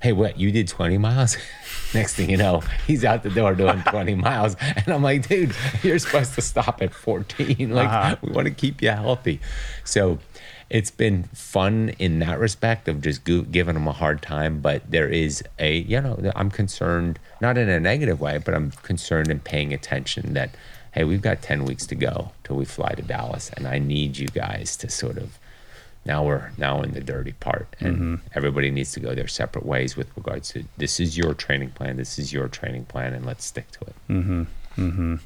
hey, 0.00 0.12
what, 0.12 0.38
you 0.38 0.50
did 0.50 0.66
20 0.66 0.98
miles? 0.98 1.36
Next 1.94 2.14
thing 2.14 2.30
you 2.30 2.36
know, 2.36 2.62
he's 2.86 3.04
out 3.04 3.22
the 3.22 3.30
door 3.30 3.54
doing 3.54 3.82
20 3.82 4.14
miles. 4.16 4.56
And 4.60 4.88
I'm 4.88 5.02
like, 5.02 5.28
dude, 5.28 5.54
you're 5.82 5.98
supposed 5.98 6.34
to 6.34 6.40
stop 6.40 6.80
at 6.82 6.94
14. 6.94 7.70
Like, 7.70 7.88
uh-huh. 7.88 8.16
we 8.22 8.32
want 8.32 8.46
to 8.46 8.54
keep 8.54 8.82
you 8.82 8.90
healthy. 8.90 9.40
So 9.84 10.18
it's 10.70 10.90
been 10.90 11.24
fun 11.34 11.90
in 11.98 12.18
that 12.20 12.38
respect 12.38 12.88
of 12.88 13.00
just 13.00 13.24
giving 13.24 13.74
them 13.74 13.86
a 13.86 13.92
hard 13.92 14.22
time. 14.22 14.60
But 14.60 14.90
there 14.90 15.08
is 15.08 15.42
a, 15.58 15.78
you 15.78 16.00
know, 16.00 16.18
I'm 16.34 16.50
concerned, 16.50 17.18
not 17.40 17.58
in 17.58 17.68
a 17.68 17.78
negative 17.78 18.20
way, 18.20 18.38
but 18.38 18.54
I'm 18.54 18.70
concerned 18.70 19.30
and 19.30 19.42
paying 19.42 19.72
attention 19.72 20.34
that, 20.34 20.50
hey, 20.92 21.04
we've 21.04 21.22
got 21.22 21.42
10 21.42 21.64
weeks 21.64 21.86
to 21.88 21.94
go 21.94 22.32
till 22.44 22.56
we 22.56 22.64
fly 22.64 22.94
to 22.94 23.02
Dallas. 23.02 23.50
And 23.56 23.66
I 23.66 23.78
need 23.78 24.16
you 24.16 24.28
guys 24.28 24.76
to 24.78 24.90
sort 24.90 25.18
of, 25.18 25.38
now 26.04 26.24
we're 26.24 26.50
now 26.56 26.82
in 26.82 26.92
the 26.92 27.00
dirty 27.00 27.32
part 27.32 27.68
and 27.80 27.94
mm-hmm. 27.94 28.14
everybody 28.34 28.70
needs 28.70 28.92
to 28.92 29.00
go 29.00 29.14
their 29.14 29.28
separate 29.28 29.66
ways 29.66 29.96
with 29.96 30.08
regards 30.16 30.50
to 30.50 30.64
this 30.76 30.98
is 30.98 31.16
your 31.16 31.34
training 31.34 31.70
plan 31.70 31.96
this 31.96 32.18
is 32.18 32.32
your 32.32 32.48
training 32.48 32.84
plan 32.84 33.12
and 33.12 33.26
let's 33.26 33.44
stick 33.44 33.70
to 33.70 33.80
it 33.82 33.94
mm-hmm. 34.08 34.42
Mm-hmm. 34.76 35.16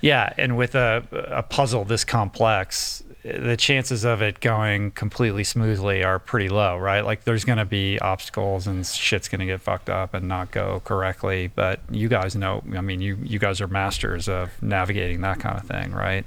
Yeah, 0.00 0.32
and 0.36 0.56
with 0.56 0.74
a, 0.74 1.04
a 1.12 1.42
puzzle 1.42 1.84
this 1.84 2.04
complex, 2.04 3.02
the 3.24 3.56
chances 3.56 4.04
of 4.04 4.22
it 4.22 4.40
going 4.40 4.92
completely 4.92 5.42
smoothly 5.42 6.04
are 6.04 6.18
pretty 6.18 6.48
low, 6.48 6.76
right? 6.76 7.00
Like 7.00 7.24
there's 7.24 7.44
going 7.44 7.58
to 7.58 7.64
be 7.64 7.98
obstacles 7.98 8.66
and 8.66 8.86
shit's 8.86 9.28
going 9.28 9.40
to 9.40 9.46
get 9.46 9.60
fucked 9.60 9.90
up 9.90 10.14
and 10.14 10.28
not 10.28 10.50
go 10.50 10.80
correctly. 10.84 11.50
But 11.52 11.80
you 11.90 12.08
guys 12.08 12.36
know, 12.36 12.62
I 12.76 12.82
mean, 12.82 13.00
you 13.00 13.18
you 13.22 13.38
guys 13.38 13.60
are 13.60 13.68
masters 13.68 14.28
of 14.28 14.50
navigating 14.62 15.22
that 15.22 15.40
kind 15.40 15.58
of 15.58 15.66
thing, 15.66 15.92
right? 15.92 16.24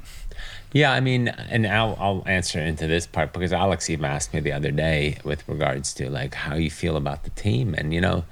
Yeah 0.72 0.92
i 0.92 1.00
mean 1.00 1.28
and 1.28 1.66
I'll, 1.66 1.98
I'll 2.00 2.24
answer 2.26 2.60
into 2.60 2.88
this 2.88 3.08
part 3.08 3.34
because 3.34 3.52
alex 3.54 3.90
even 3.90 4.06
asked 4.06 4.34
me 4.34 4.40
the 4.40 4.52
other 4.52 4.72
day 4.72 5.18
with 5.24 5.48
regards 5.48 5.94
to 5.96 6.10
like 6.10 6.34
how 6.36 6.56
you 6.56 6.70
feel 6.70 6.96
about 6.96 7.24
the 7.24 7.30
team. 7.32 7.74
And 7.78 7.94
you 7.94 8.02
know 8.02 8.26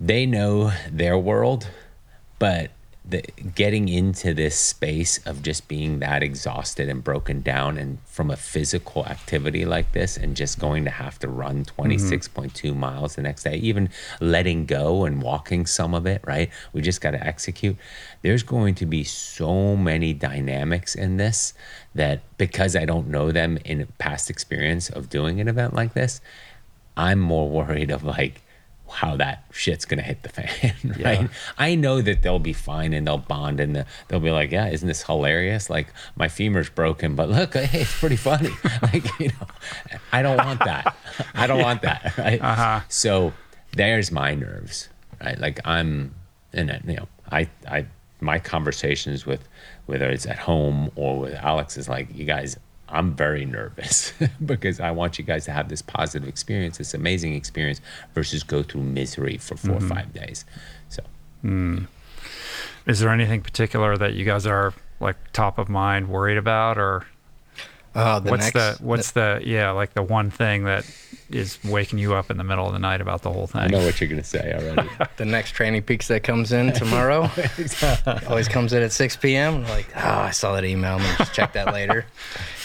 they 0.00 0.24
know 0.24 0.72
their 0.90 1.18
world 1.18 1.68
but 2.38 2.70
the, 3.10 3.22
getting 3.54 3.88
into 3.88 4.32
this 4.34 4.56
space 4.56 5.18
of 5.26 5.42
just 5.42 5.68
being 5.68 5.98
that 6.00 6.22
exhausted 6.22 6.88
and 6.88 7.02
broken 7.04 7.42
down 7.42 7.76
and 7.76 7.98
from 8.06 8.30
a 8.30 8.36
physical 8.36 9.06
activity 9.06 9.64
like 9.64 9.92
this 9.92 10.16
and 10.16 10.36
just 10.36 10.58
going 10.58 10.84
to 10.84 10.90
have 10.90 11.18
to 11.18 11.28
run 11.28 11.64
mm-hmm. 11.64 11.82
26.2 11.82 12.74
miles 12.74 13.16
the 13.16 13.22
next 13.22 13.42
day 13.42 13.56
even 13.56 13.88
letting 14.20 14.66
go 14.66 15.04
and 15.04 15.22
walking 15.22 15.66
some 15.66 15.94
of 15.94 16.06
it 16.06 16.22
right? 16.26 16.50
We 16.72 16.82
just 16.82 17.00
got 17.00 17.12
to 17.12 17.26
execute. 17.26 17.76
There's 18.22 18.42
going 18.42 18.74
to 18.76 18.86
be 18.86 19.04
so 19.04 19.76
many 19.76 20.14
dynamics 20.14 20.94
in 20.94 21.16
this 21.16 21.54
that 21.94 22.20
because 22.38 22.76
i 22.76 22.84
don't 22.84 23.08
know 23.08 23.32
them 23.32 23.58
in 23.64 23.86
past 23.98 24.30
experience 24.30 24.88
of 24.90 25.08
doing 25.08 25.40
an 25.40 25.48
event 25.48 25.74
like 25.74 25.94
this 25.94 26.20
i'm 26.96 27.18
more 27.18 27.48
worried 27.48 27.90
of 27.90 28.04
like 28.04 28.42
how 28.90 29.16
that 29.16 29.44
shit's 29.52 29.84
gonna 29.84 30.02
hit 30.02 30.22
the 30.22 30.28
fan, 30.40 30.96
right? 31.02 31.30
I 31.58 31.74
know 31.74 32.00
that 32.02 32.22
they'll 32.22 32.38
be 32.38 32.52
fine 32.52 32.92
and 32.92 33.06
they'll 33.06 33.18
bond 33.18 33.60
and 33.60 33.74
the, 33.74 33.86
they'll 34.08 34.20
be 34.20 34.30
like, 34.30 34.50
yeah, 34.50 34.68
isn't 34.68 34.86
this 34.86 35.02
hilarious? 35.02 35.70
Like 35.70 35.92
my 36.16 36.28
femur's 36.28 36.68
broken, 36.70 37.14
but 37.14 37.28
look, 37.28 37.54
hey, 37.54 37.82
it's 37.82 37.98
pretty 37.98 38.16
funny. 38.16 38.50
like 38.82 39.06
you 39.18 39.28
know, 39.28 39.46
I 40.12 40.22
don't 40.22 40.38
want 40.38 40.60
that. 40.60 40.96
I 41.34 41.46
don't 41.46 41.62
want 41.62 41.82
that, 41.82 42.16
right? 42.18 42.40
Uh-huh. 42.40 42.80
So 42.88 43.32
there's 43.72 44.10
my 44.10 44.34
nerves, 44.34 44.88
right? 45.22 45.38
Like 45.38 45.60
I'm, 45.64 46.14
in 46.52 46.70
and 46.70 46.84
you 46.88 46.96
know, 46.96 47.08
I, 47.30 47.48
I, 47.68 47.86
my 48.20 48.38
conversations 48.38 49.24
with 49.24 49.48
whether 49.86 50.10
it's 50.10 50.26
at 50.26 50.38
home 50.38 50.90
or 50.96 51.18
with 51.20 51.34
Alex 51.34 51.76
is 51.76 51.88
like, 51.88 52.14
you 52.14 52.24
guys, 52.24 52.56
I'm 52.90 53.14
very 53.14 53.44
nervous 53.44 54.12
because 54.44 54.80
I 54.80 54.90
want 54.90 55.18
you 55.18 55.24
guys 55.24 55.44
to 55.46 55.52
have 55.52 55.68
this 55.68 55.82
positive 55.82 56.28
experience, 56.28 56.78
this 56.78 56.94
amazing 56.94 57.34
experience, 57.34 57.80
versus 58.14 58.42
go 58.42 58.62
through 58.62 58.82
misery 58.82 59.38
for 59.38 59.56
4 59.56 59.70
or 59.70 59.78
mm-hmm. 59.78 59.88
five 59.88 60.12
days. 60.12 60.44
So 60.88 61.02
hmm. 61.42 61.84
Is 62.86 63.00
there 63.00 63.10
anything 63.10 63.42
particular 63.42 63.96
that 63.96 64.14
you 64.14 64.24
guys 64.24 64.46
are 64.46 64.74
like 65.00 65.16
top 65.32 65.58
of 65.58 65.68
mind 65.68 66.08
worried 66.08 66.38
about, 66.38 66.78
or 66.78 67.06
Uh, 67.94 68.20
the 68.20 68.30
what's 68.30 68.54
next, 68.54 68.78
the 68.78 68.84
what's 68.84 69.10
the 69.12 69.40
yeah 69.44 69.70
like 69.72 69.94
the 69.94 70.02
one 70.02 70.30
thing 70.30 70.64
that 70.64 70.84
is 71.30 71.58
waking 71.64 71.98
you 71.98 72.14
up 72.14 72.30
in 72.30 72.36
the 72.36 72.44
middle 72.44 72.66
of 72.66 72.72
the 72.72 72.78
night 72.78 73.00
about 73.00 73.22
the 73.22 73.30
whole 73.30 73.46
thing? 73.46 73.62
I 73.62 73.66
know 73.66 73.84
what 73.84 74.00
you're 74.00 74.08
gonna 74.08 74.24
say 74.24 74.52
already. 74.52 74.88
the 75.16 75.24
next 75.24 75.54
TrainingPeaks 75.54 76.06
that 76.06 76.22
comes 76.22 76.52
in 76.52 76.72
tomorrow 76.72 77.30
always 78.28 78.48
comes 78.48 78.72
in 78.72 78.82
at 78.82 78.92
6 78.92 79.16
p.m. 79.16 79.64
Like, 79.64 79.88
oh, 79.96 80.00
I 80.00 80.30
saw 80.30 80.54
that 80.54 80.64
email. 80.64 80.94
I'm 80.94 81.02
gonna 81.02 81.18
just 81.18 81.34
check 81.34 81.52
that 81.52 81.72
later. 81.72 82.06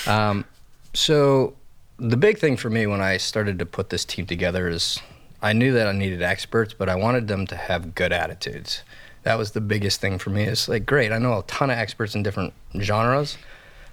Um, 0.07 0.45
so 0.93 1.55
the 1.97 2.17
big 2.17 2.37
thing 2.39 2.57
for 2.57 2.69
me 2.69 2.87
when 2.87 3.01
I 3.01 3.17
started 3.17 3.59
to 3.59 3.65
put 3.65 3.89
this 3.89 4.05
team 4.05 4.25
together 4.25 4.67
is 4.67 4.99
I 5.41 5.53
knew 5.53 5.73
that 5.73 5.87
I 5.87 5.91
needed 5.91 6.21
experts, 6.21 6.73
but 6.73 6.89
I 6.89 6.95
wanted 6.95 7.27
them 7.27 7.47
to 7.47 7.55
have 7.55 7.95
good 7.95 8.11
attitudes. 8.11 8.83
That 9.23 9.37
was 9.37 9.51
the 9.51 9.61
biggest 9.61 10.01
thing 10.01 10.17
for 10.17 10.29
me. 10.29 10.43
It's 10.43 10.67
like, 10.67 10.85
great, 10.85 11.11
I 11.11 11.17
know 11.17 11.39
a 11.39 11.43
ton 11.43 11.69
of 11.69 11.77
experts 11.77 12.15
in 12.15 12.23
different 12.23 12.53
genres, 12.79 13.37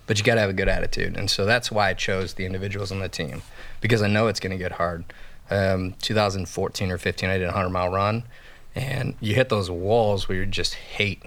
but 0.06 0.18
you 0.18 0.24
got 0.24 0.34
to 0.34 0.40
have 0.40 0.50
a 0.50 0.54
good 0.54 0.68
attitude. 0.68 1.16
And 1.16 1.30
so 1.30 1.44
that's 1.44 1.70
why 1.70 1.90
I 1.90 1.94
chose 1.94 2.34
the 2.34 2.44
individuals 2.44 2.92
on 2.92 3.00
the 3.00 3.08
team 3.08 3.42
because 3.80 4.02
I 4.02 4.08
know 4.08 4.26
it's 4.26 4.40
going 4.40 4.50
to 4.50 4.62
get 4.62 4.72
hard. 4.72 5.04
Um, 5.50 5.94
2014 6.02 6.90
or 6.90 6.98
15, 6.98 7.28
I 7.28 7.38
did 7.38 7.44
a 7.44 7.46
100 7.48 7.70
mile 7.70 7.90
run, 7.90 8.24
and 8.74 9.14
you 9.20 9.34
hit 9.34 9.48
those 9.48 9.70
walls 9.70 10.28
where 10.28 10.38
you 10.38 10.46
just 10.46 10.74
hate, 10.74 11.22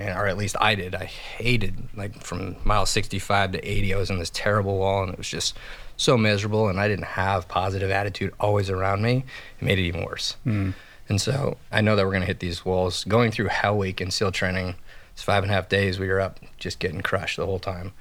and, 0.00 0.18
or 0.18 0.26
at 0.26 0.38
least 0.38 0.56
I 0.60 0.74
did. 0.74 0.94
I 0.94 1.04
hated, 1.04 1.76
like 1.94 2.22
from 2.24 2.56
mile 2.64 2.86
65 2.86 3.52
to 3.52 3.58
80, 3.58 3.94
I 3.94 3.98
was 3.98 4.10
in 4.10 4.18
this 4.18 4.30
terrible 4.30 4.78
wall, 4.78 5.02
and 5.02 5.12
it 5.12 5.18
was 5.18 5.28
just 5.28 5.56
so 5.96 6.16
miserable, 6.16 6.68
and 6.68 6.80
I 6.80 6.88
didn't 6.88 7.04
have 7.04 7.46
positive 7.46 7.90
attitude 7.90 8.32
always 8.40 8.70
around 8.70 9.02
me. 9.02 9.24
It 9.60 9.64
made 9.64 9.78
it 9.78 9.82
even 9.82 10.04
worse. 10.04 10.36
Hmm. 10.44 10.70
And 11.08 11.20
so 11.20 11.58
I 11.70 11.82
know 11.82 11.96
that 11.96 12.04
we're 12.04 12.12
going 12.12 12.22
to 12.22 12.26
hit 12.26 12.40
these 12.40 12.64
walls. 12.64 13.04
Going 13.04 13.30
through 13.30 13.48
Hell 13.48 13.76
Week 13.76 14.00
and 14.00 14.12
SEAL 14.12 14.32
training, 14.32 14.76
it's 15.12 15.22
five 15.22 15.42
and 15.42 15.52
a 15.52 15.54
half 15.54 15.68
days 15.68 15.98
we 15.98 16.08
were 16.08 16.20
up 16.20 16.40
just 16.56 16.78
getting 16.78 17.02
crushed 17.02 17.36
the 17.36 17.44
whole 17.44 17.58
time. 17.58 17.92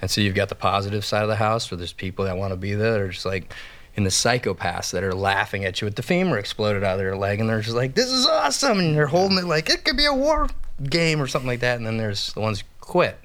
And 0.00 0.10
so 0.10 0.20
you've 0.20 0.34
got 0.34 0.48
the 0.48 0.54
positive 0.54 1.04
side 1.04 1.22
of 1.22 1.28
the 1.28 1.36
house 1.36 1.70
where 1.70 1.76
there's 1.76 1.92
people 1.92 2.24
that 2.24 2.36
want 2.36 2.52
to 2.52 2.56
be 2.56 2.74
there 2.74 2.92
that 2.92 3.00
are 3.00 3.08
just 3.08 3.26
like 3.26 3.52
in 3.94 4.04
the 4.04 4.10
psychopaths 4.10 4.90
that 4.92 5.04
are 5.04 5.14
laughing 5.14 5.64
at 5.64 5.80
you 5.80 5.84
with 5.84 5.96
the 5.96 6.02
femur 6.02 6.38
exploded 6.38 6.82
out 6.82 6.94
of 6.94 6.98
their 6.98 7.16
leg 7.16 7.40
and 7.40 7.48
they're 7.48 7.60
just 7.60 7.76
like, 7.76 7.94
this 7.94 8.10
is 8.10 8.26
awesome. 8.26 8.78
And 8.78 8.96
they're 8.96 9.06
holding 9.06 9.38
it 9.38 9.44
like 9.44 9.68
it 9.68 9.84
could 9.84 9.96
be 9.96 10.06
a 10.06 10.14
war 10.14 10.48
game 10.82 11.20
or 11.20 11.26
something 11.26 11.48
like 11.48 11.60
that. 11.60 11.76
And 11.76 11.86
then 11.86 11.96
there's 11.96 12.32
the 12.32 12.40
ones 12.40 12.60
who 12.60 12.66
quit. 12.80 13.18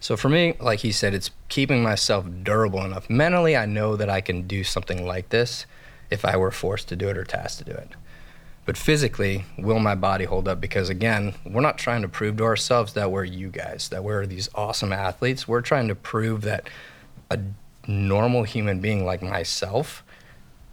So 0.00 0.16
for 0.16 0.28
me, 0.28 0.54
like 0.60 0.80
he 0.80 0.92
said, 0.92 1.14
it's 1.14 1.30
keeping 1.48 1.82
myself 1.82 2.26
durable 2.42 2.84
enough. 2.84 3.08
Mentally, 3.08 3.56
I 3.56 3.64
know 3.64 3.96
that 3.96 4.10
I 4.10 4.20
can 4.20 4.46
do 4.46 4.62
something 4.62 5.06
like 5.06 5.30
this 5.30 5.66
if 6.10 6.24
I 6.24 6.36
were 6.36 6.50
forced 6.50 6.88
to 6.88 6.96
do 6.96 7.08
it 7.08 7.16
or 7.16 7.24
tasked 7.24 7.58
to 7.58 7.64
do 7.64 7.72
it. 7.72 7.88
But 8.66 8.76
physically, 8.76 9.44
will 9.58 9.78
my 9.78 9.94
body 9.94 10.24
hold 10.24 10.48
up? 10.48 10.60
Because 10.60 10.88
again, 10.88 11.34
we're 11.44 11.60
not 11.60 11.78
trying 11.78 12.02
to 12.02 12.08
prove 12.08 12.38
to 12.38 12.44
ourselves 12.44 12.94
that 12.94 13.10
we're 13.10 13.24
you 13.24 13.48
guys, 13.48 13.88
that 13.90 14.04
we're 14.04 14.26
these 14.26 14.48
awesome 14.54 14.92
athletes. 14.92 15.46
We're 15.46 15.60
trying 15.60 15.88
to 15.88 15.94
prove 15.94 16.42
that 16.42 16.68
a 17.30 17.38
normal 17.86 18.44
human 18.44 18.80
being 18.80 19.04
like 19.04 19.22
myself 19.22 20.02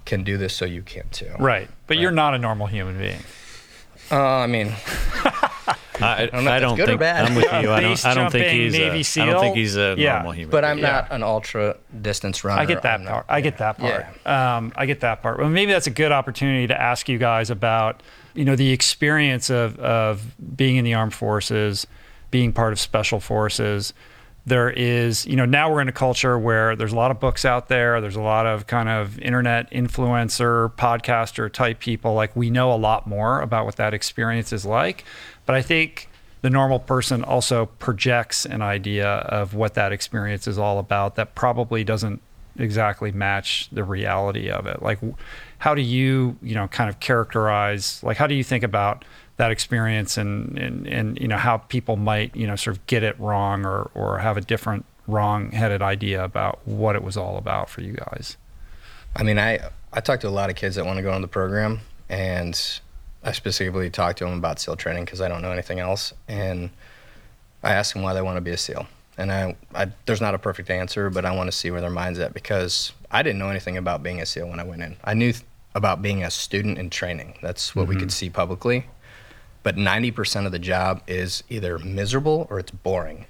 can 0.06 0.24
do 0.24 0.38
this 0.38 0.54
so 0.54 0.66
you 0.66 0.82
can 0.82 1.08
too. 1.10 1.32
Right, 1.38 1.70
but 1.88 1.98
you're 1.98 2.12
not 2.12 2.34
a 2.34 2.38
normal 2.38 2.68
human 2.68 2.98
being. 2.98 3.20
Uh, 4.10 4.20
I 4.20 4.48
mean, 4.48 4.74
I, 6.04 6.26
don't 6.28 6.44
know 6.46 6.52
I 6.52 6.60
don't 6.60 6.76
good 6.76 6.84
or 6.84 6.88
think 6.88 7.00
bad. 7.00 7.26
I'm 7.26 7.36
with 7.36 7.46
you. 7.46 7.50
I 7.72 7.82
don't. 7.82 8.06
I 8.06 8.14
don't 8.14 8.32
think 8.32 8.48
he's. 8.48 8.74
Navy 8.74 8.86
A, 8.98 9.00
I 9.00 9.02
SEAL. 9.02 9.26
don't 9.28 9.42
think 9.42 9.56
he's 9.56 9.76
a 9.78 9.96
Yeah. 9.98 10.14
normal 10.16 10.32
human. 10.34 10.52
but 10.52 10.66
I'm 10.66 10.78
being. 10.78 10.88
not 10.88 11.08
an 11.12 11.24
ultra 11.24 11.78
distance 12.02 12.44
runner. 12.44 12.62
I 12.62 12.66
get 12.66 12.82
that 12.84 13.00
I'm 13.00 13.06
part. 13.06 13.28
not- 13.28 13.34
I 13.36 13.42
get 13.42 13.58
that 13.60 13.78
part. 13.78 14.06
Yeah. 14.26 14.58
Um, 14.58 14.74
I 14.76 14.86
get 14.86 15.00
that 15.02 15.22
part. 15.22 15.40
Well, 15.40 15.50
maybe 15.50 15.72
that's 15.72 15.88
a 15.88 15.92
good 15.92 16.12
opportunity 16.12 16.68
to 16.68 16.80
ask 16.82 17.08
you 17.10 17.18
guys 17.18 17.50
about, 17.50 18.02
you 18.34 18.46
know, 18.46 18.56
the 18.56 18.72
experience 18.72 19.50
of 19.50 19.78
of 19.80 20.36
being 20.56 20.76
in 20.78 20.86
the 20.86 20.94
armed 20.94 21.14
forces, 21.14 21.88
being 22.32 22.54
part 22.54 22.74
of 22.74 22.80
special 22.80 23.20
forces. 23.20 23.94
There 24.44 24.72
is, 24.72 25.28
you 25.28 25.36
know, 25.36 25.46
now 25.46 25.72
we're 25.72 25.82
in 25.82 25.88
a 25.88 25.92
culture 25.92 26.40
where 26.40 26.76
there's 26.76 26.94
a 26.94 26.96
lot 26.96 27.12
of 27.12 27.20
books 27.20 27.46
out 27.46 27.68
there. 27.68 28.02
There's 28.02 28.16
a 28.16 28.22
lot 28.22 28.48
of 28.48 28.66
kind 28.66 28.90
of 28.90 29.20
internet 29.20 29.70
influencer, 29.72 30.72
podcaster 30.78 31.52
type 31.52 31.78
people. 31.80 32.16
Like 32.16 32.36
we 32.36 32.50
know 32.50 32.74
a 32.74 32.76
lot 32.78 33.06
more 33.06 33.42
about 33.42 33.66
what 33.66 33.76
that 33.76 33.94
experience 33.94 34.52
is 34.52 34.66
like. 34.66 35.04
But 35.46 35.56
I 35.56 35.62
think 35.62 36.10
the 36.42 36.50
normal 36.50 36.80
person 36.80 37.24
also 37.24 37.68
projects 37.68 38.46
an 38.46 38.62
idea 38.62 39.08
of 39.08 39.54
what 39.54 39.74
that 39.76 39.92
experience 39.92 40.48
is 40.48 40.58
all 40.58 40.80
about 40.80 41.16
that 41.16 41.36
probably 41.36 41.84
doesn't 41.84 42.22
exactly 42.58 43.12
match 43.12 43.70
the 43.72 43.84
reality 43.84 44.50
of 44.50 44.66
it. 44.68 44.82
Like, 44.82 45.00
how 45.60 45.76
do 45.76 45.82
you, 45.82 46.38
you 46.42 46.56
know, 46.56 46.68
kind 46.68 46.90
of 46.90 47.00
characterize, 47.00 48.04
like, 48.04 48.18
how 48.18 48.28
do 48.28 48.36
you 48.36 48.44
think 48.44 48.64
about 48.64 49.06
that 49.38 49.52
experience 49.52 50.18
and, 50.18 50.58
and, 50.58 50.88
and 50.88 51.20
you 51.20 51.28
know, 51.28 51.38
how 51.38 51.58
people 51.58 51.96
might, 51.96 52.36
you 52.36 52.48
know, 52.48 52.56
sort 52.56 52.76
of 52.76 52.86
get 52.88 53.04
it 53.04 53.20
wrong 53.20 53.66
or, 53.66 53.90
or 53.94 54.20
have 54.20 54.38
a 54.38 54.42
different 54.42 54.86
wrong 55.08 55.52
headed 55.52 55.82
idea 55.82 56.24
about 56.24 56.60
what 56.66 56.96
it 56.96 57.04
was 57.04 57.18
all 57.18 57.38
about 57.38 57.70
for 57.70 57.82
you 57.82 57.94
guys? 57.94 58.38
I 59.16 59.24
mean, 59.24 59.38
I 59.38 59.60
I 59.94 60.00
talk 60.00 60.22
to 60.22 60.28
a 60.28 60.30
lot 60.30 60.50
of 60.50 60.56
kids 60.56 60.76
that 60.76 60.86
want 60.86 60.98
to 60.98 61.04
go 61.04 61.12
on 61.12 61.22
the 61.22 61.28
program, 61.28 61.82
and 62.10 62.80
I 63.24 63.32
specifically 63.32 63.90
talk 63.90 64.16
to 64.18 64.26
them 64.26 64.38
about 64.38 64.60
SEAL 64.60 64.78
training 64.78 65.06
because 65.06 65.22
I 65.22 65.28
don't 65.28 65.42
know 65.42 65.52
anything 65.52 65.80
else, 65.80 66.14
and 66.28 66.70
I 67.64 67.74
ask 67.74 67.94
them 67.94 68.02
why 68.02 68.14
they 68.14 68.22
want 68.22 68.38
to 68.38 68.42
be 68.42 68.52
a 68.52 68.58
SEAL. 68.58 68.88
And 69.18 69.32
I, 69.32 69.56
I 69.76 69.88
there's 70.06 70.22
not 70.22 70.34
a 70.34 70.40
perfect 70.40 70.70
answer, 70.70 71.10
but 71.10 71.26
I 71.26 71.36
want 71.36 71.48
to 71.48 71.56
see 71.56 71.70
where 71.70 71.82
their 71.82 71.90
mind's 71.90 72.20
at 72.20 72.34
because 72.34 72.94
I 73.12 73.22
didn't 73.22 73.40
know 73.40 73.50
anything 73.50 73.78
about 73.78 74.02
being 74.02 74.22
a 74.22 74.26
SEAL 74.26 74.48
when 74.48 74.60
I 74.60 74.64
went 74.64 74.82
in. 74.82 74.96
I 75.04 75.14
knew 75.14 75.34
th- 75.34 75.46
about 75.76 76.02
being 76.02 76.24
a 76.24 76.32
student 76.32 76.78
in 76.78 76.90
training. 76.90 77.38
That's 77.42 77.76
what 77.76 77.88
we 77.88 77.96
could 77.96 78.06
mm-hmm. 78.06 78.10
see 78.10 78.30
publicly. 78.30 78.86
But 79.64 79.76
90% 79.76 80.46
of 80.46 80.52
the 80.52 80.60
job 80.60 81.02
is 81.08 81.44
either 81.50 81.78
miserable 81.78 82.48
or 82.50 82.60
it's 82.60 82.72
boring. 82.72 83.26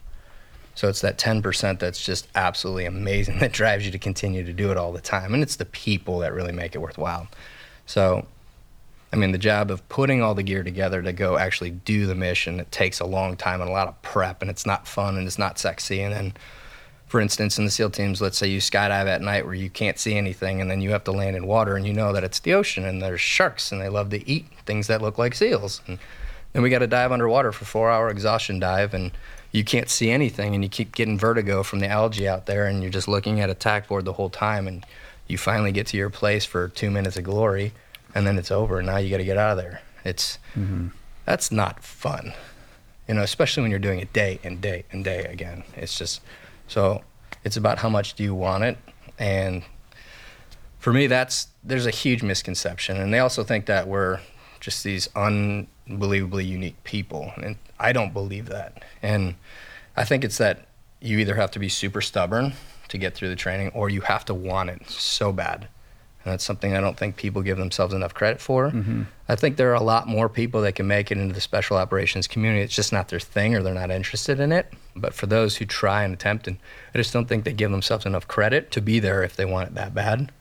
So 0.76 0.88
it's 0.88 1.02
that 1.02 1.18
10% 1.18 1.80
that's 1.80 2.04
just 2.04 2.28
absolutely 2.34 2.86
amazing 2.86 3.38
that 3.40 3.52
drives 3.52 3.86
you 3.86 3.92
to 3.92 4.00
continue 4.00 4.44
to 4.44 4.54
do 4.54 4.72
it 4.72 4.78
all 4.78 4.94
the 4.94 5.02
time. 5.02 5.34
And 5.34 5.44
it's 5.44 5.58
the 5.58 5.66
people 5.66 6.20
that 6.20 6.34
really 6.34 6.54
make 6.54 6.76
it 6.76 6.80
worthwhile. 6.80 7.28
So, 7.86 8.26
I 9.14 9.18
mean, 9.18 9.32
the 9.32 9.38
job 9.38 9.72
of 9.72 9.88
putting 9.90 10.22
all 10.22 10.36
the 10.36 10.44
gear 10.44 10.64
together 10.64 11.02
to 11.02 11.12
go 11.12 11.38
actually 11.38 11.72
do 11.72 12.08
the 12.08 12.16
mission, 12.16 12.60
it 12.60 12.72
takes 12.72 13.00
a 13.00 13.06
long 13.06 13.36
time 13.36 13.60
and 13.60 13.70
a 13.70 13.74
lot 13.74 13.90
of 13.90 14.02
prep, 14.02 14.42
and 14.42 14.50
it's 14.50 14.66
not 14.66 14.88
fun 14.88 15.18
and 15.18 15.28
it's 15.28 15.38
not 15.38 15.60
sexy. 15.60 16.02
And 16.02 16.14
then, 16.14 16.34
for 17.08 17.20
instance, 17.20 17.58
in 17.58 17.66
the 17.66 17.72
SEAL 17.72 17.90
teams, 17.90 18.22
let's 18.22 18.38
say 18.38 18.48
you 18.48 18.60
skydive 18.60 19.08
at 19.08 19.22
night 19.22 19.46
where 19.46 19.54
you 19.54 19.70
can't 19.70 20.00
see 20.00 20.16
anything, 20.16 20.62
and 20.62 20.72
then 20.72 20.82
you 20.82 20.92
have 20.92 21.04
to 21.04 21.12
land 21.12 21.36
in 21.36 21.46
water, 21.46 21.76
and 21.76 21.86
you 21.86 21.94
know 21.94 22.14
that 22.14 22.24
it's 22.24 22.40
the 22.40 22.54
ocean 22.54 22.86
and 22.86 23.02
there's 23.02 23.20
sharks, 23.20 23.72
and 23.74 23.82
they 23.82 23.90
love 23.90 24.10
to 24.12 24.30
eat 24.30 24.46
things 24.66 24.88
that 24.88 25.02
look 25.02 25.18
like 25.18 25.36
seals. 25.36 25.82
And 25.88 26.00
then 26.54 26.62
we 26.62 26.70
got 26.70 26.80
to 26.80 26.88
dive 26.88 27.12
underwater 27.12 27.52
for 27.52 27.66
four 27.66 27.92
hour 27.92 28.10
exhaustion 28.10 28.60
dive, 28.60 28.94
and 28.94 29.12
you 29.52 29.66
can't 29.66 29.90
see 29.90 30.10
anything, 30.10 30.56
and 30.56 30.64
you 30.64 30.70
keep 30.70 30.96
getting 30.96 31.18
vertigo 31.18 31.64
from 31.64 31.80
the 31.80 31.88
algae 31.90 32.30
out 32.30 32.46
there, 32.46 32.66
and 32.66 32.82
you're 32.82 32.90
just 32.90 33.10
looking 33.10 33.42
at 33.42 33.50
a 33.50 33.56
tack 33.56 33.90
board 33.90 34.06
the 34.06 34.14
whole 34.14 34.30
time, 34.30 34.68
and 34.68 34.86
you 35.28 35.38
finally 35.38 35.74
get 35.74 35.88
to 35.88 35.98
your 35.98 36.10
place 36.10 36.46
for 36.46 36.70
two 36.70 36.90
minutes 36.90 37.18
of 37.18 37.26
glory, 37.26 37.74
and 38.16 38.26
then 38.26 38.38
it's 38.38 38.52
over, 38.52 38.80
and 38.80 38.88
now 38.88 38.98
you 38.98 39.10
got 39.10 39.18
to 39.18 39.26
get 39.26 39.38
out 39.38 39.52
of 39.52 39.58
there. 39.58 39.82
It's 40.04 40.38
mm-hmm. 40.56 40.88
that's 41.26 41.52
not 41.52 41.84
fun, 41.84 42.34
you 43.08 43.14
know, 43.14 43.22
especially 43.22 43.62
when 43.62 43.72
you're 43.72 43.80
doing 43.80 44.00
it 44.00 44.14
day 44.14 44.40
and 44.44 44.62
day 44.62 44.86
and 44.92 45.04
day 45.04 45.26
again. 45.26 45.64
It's 45.76 45.98
just 45.98 46.22
so 46.68 47.04
it's 47.44 47.58
about 47.58 47.80
how 47.80 47.90
much 47.90 48.14
do 48.14 48.24
you 48.24 48.36
want 48.36 48.64
it, 48.64 48.78
and 49.20 49.64
for 50.80 50.92
me, 50.92 51.08
that's 51.08 51.48
there's 51.64 51.86
a 51.86 51.92
huge 51.92 52.24
misconception, 52.24 52.98
and 52.98 53.14
they 53.14 53.20
also 53.20 53.44
think 53.44 53.68
that 53.68 53.88
we're 53.88 54.20
just 54.60 54.84
these 54.84 55.10
unbelievably 55.16 56.44
unique 56.44 56.84
people, 56.84 57.32
and 57.38 57.58
I 57.80 57.94
don't 57.94 58.14
believe 58.14 58.50
that. 58.50 58.84
And 59.02 59.36
I 59.96 60.06
think 60.06 60.24
it's 60.24 60.38
that 60.40 60.68
you 61.00 61.20
either 61.20 61.36
have 61.36 61.52
to 61.52 61.60
be 61.60 61.70
super 61.70 62.02
stubborn 62.02 62.54
to 62.88 62.98
get 62.98 63.14
through 63.14 63.30
the 63.30 63.36
training, 63.36 63.70
or 63.76 63.90
you 63.90 64.02
have 64.02 64.26
to 64.26 64.34
want 64.34 64.70
it 64.70 64.90
so 64.90 65.32
bad. 65.32 65.68
And 66.24 66.32
that's 66.32 66.44
something 66.44 66.76
I 66.76 66.82
don't 66.82 66.98
think 66.98 67.16
people 67.16 67.42
give 67.42 67.58
themselves 67.58 67.94
enough 67.96 68.14
credit 68.14 68.40
for. 68.42 68.70
Mm-hmm. 68.70 69.04
I 69.28 69.36
think 69.36 69.58
there 69.58 69.72
are 69.72 69.76
a 69.76 69.82
lot 69.84 70.08
more 70.08 70.30
people 70.30 70.62
that 70.62 70.74
can 70.76 70.86
make 70.88 71.12
it 71.12 71.18
into 71.18 71.34
the 71.34 71.42
special 71.42 71.78
operations 71.78 72.28
community. 72.28 72.62
It's 72.64 72.76
just 72.76 72.94
not 72.94 73.08
their 73.08 73.20
thing 73.20 73.56
or 73.56 73.64
they're 73.64 73.74
not 73.74 73.90
interested 73.90 74.40
in 74.40 74.52
it. 74.52 74.72
But 74.96 75.14
for 75.16 75.26
those 75.26 75.58
who 75.58 75.66
try 75.66 76.04
and 76.04 76.14
attempt, 76.14 76.48
and 76.48 76.58
I 76.94 77.00
just 77.00 77.12
don't 77.12 77.28
think 77.28 77.44
they 77.44 77.54
give 77.54 77.72
themselves 77.72 78.06
enough 78.06 78.28
credit 78.28 78.70
to 78.72 78.82
be 78.82 79.00
there 79.00 79.24
if 79.24 79.36
they 79.36 79.46
want 79.46 79.70
it 79.70 79.76
that 79.76 79.96
bad. 79.96 80.32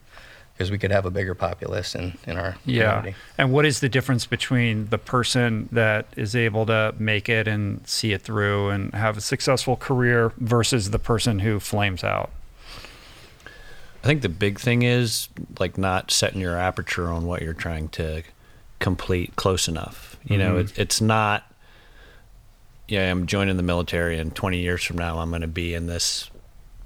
Because 0.53 0.69
we 0.69 0.77
could 0.77 0.91
have 0.91 1.07
a 1.07 1.09
bigger 1.09 1.33
populace 1.33 1.95
in, 1.95 2.15
in 2.27 2.37
our 2.37 2.55
Yeah. 2.65 2.97
community. 2.97 3.15
And 3.39 3.51
what 3.51 3.65
is 3.65 3.79
the 3.79 3.89
difference 3.89 4.27
between 4.27 4.89
the 4.89 4.99
person 4.99 5.67
that 5.71 6.05
is 6.15 6.35
able 6.35 6.67
to 6.67 6.93
make 6.99 7.27
it 7.29 7.47
and 7.47 7.81
see 7.87 8.11
it 8.13 8.21
through 8.21 8.69
and 8.69 8.93
have 8.93 9.17
a 9.17 9.21
successful 9.21 9.75
career 9.75 10.31
versus 10.37 10.91
the 10.91 10.99
person 10.99 11.39
who 11.39 11.59
flames 11.59 12.03
out? 12.03 12.29
I 14.03 14.07
think 14.07 14.21
the 14.21 14.29
big 14.29 14.59
thing 14.59 14.81
is 14.81 15.29
like 15.59 15.77
not 15.77 16.11
setting 16.11 16.41
your 16.41 16.57
aperture 16.57 17.09
on 17.09 17.25
what 17.25 17.41
you're 17.41 17.53
trying 17.53 17.89
to 17.89 18.23
complete 18.79 19.35
close 19.35 19.67
enough. 19.67 20.17
You 20.25 20.37
know, 20.37 20.55
mm-hmm. 20.55 20.71
it, 20.71 20.79
it's 20.79 21.01
not. 21.01 21.45
Yeah, 22.87 23.09
I'm 23.09 23.25
joining 23.25 23.55
the 23.55 23.63
military, 23.63 24.19
and 24.19 24.35
20 24.35 24.59
years 24.59 24.83
from 24.83 24.97
now, 24.97 25.19
I'm 25.19 25.29
going 25.29 25.41
to 25.41 25.47
be 25.47 25.73
in 25.73 25.87
this 25.87 26.29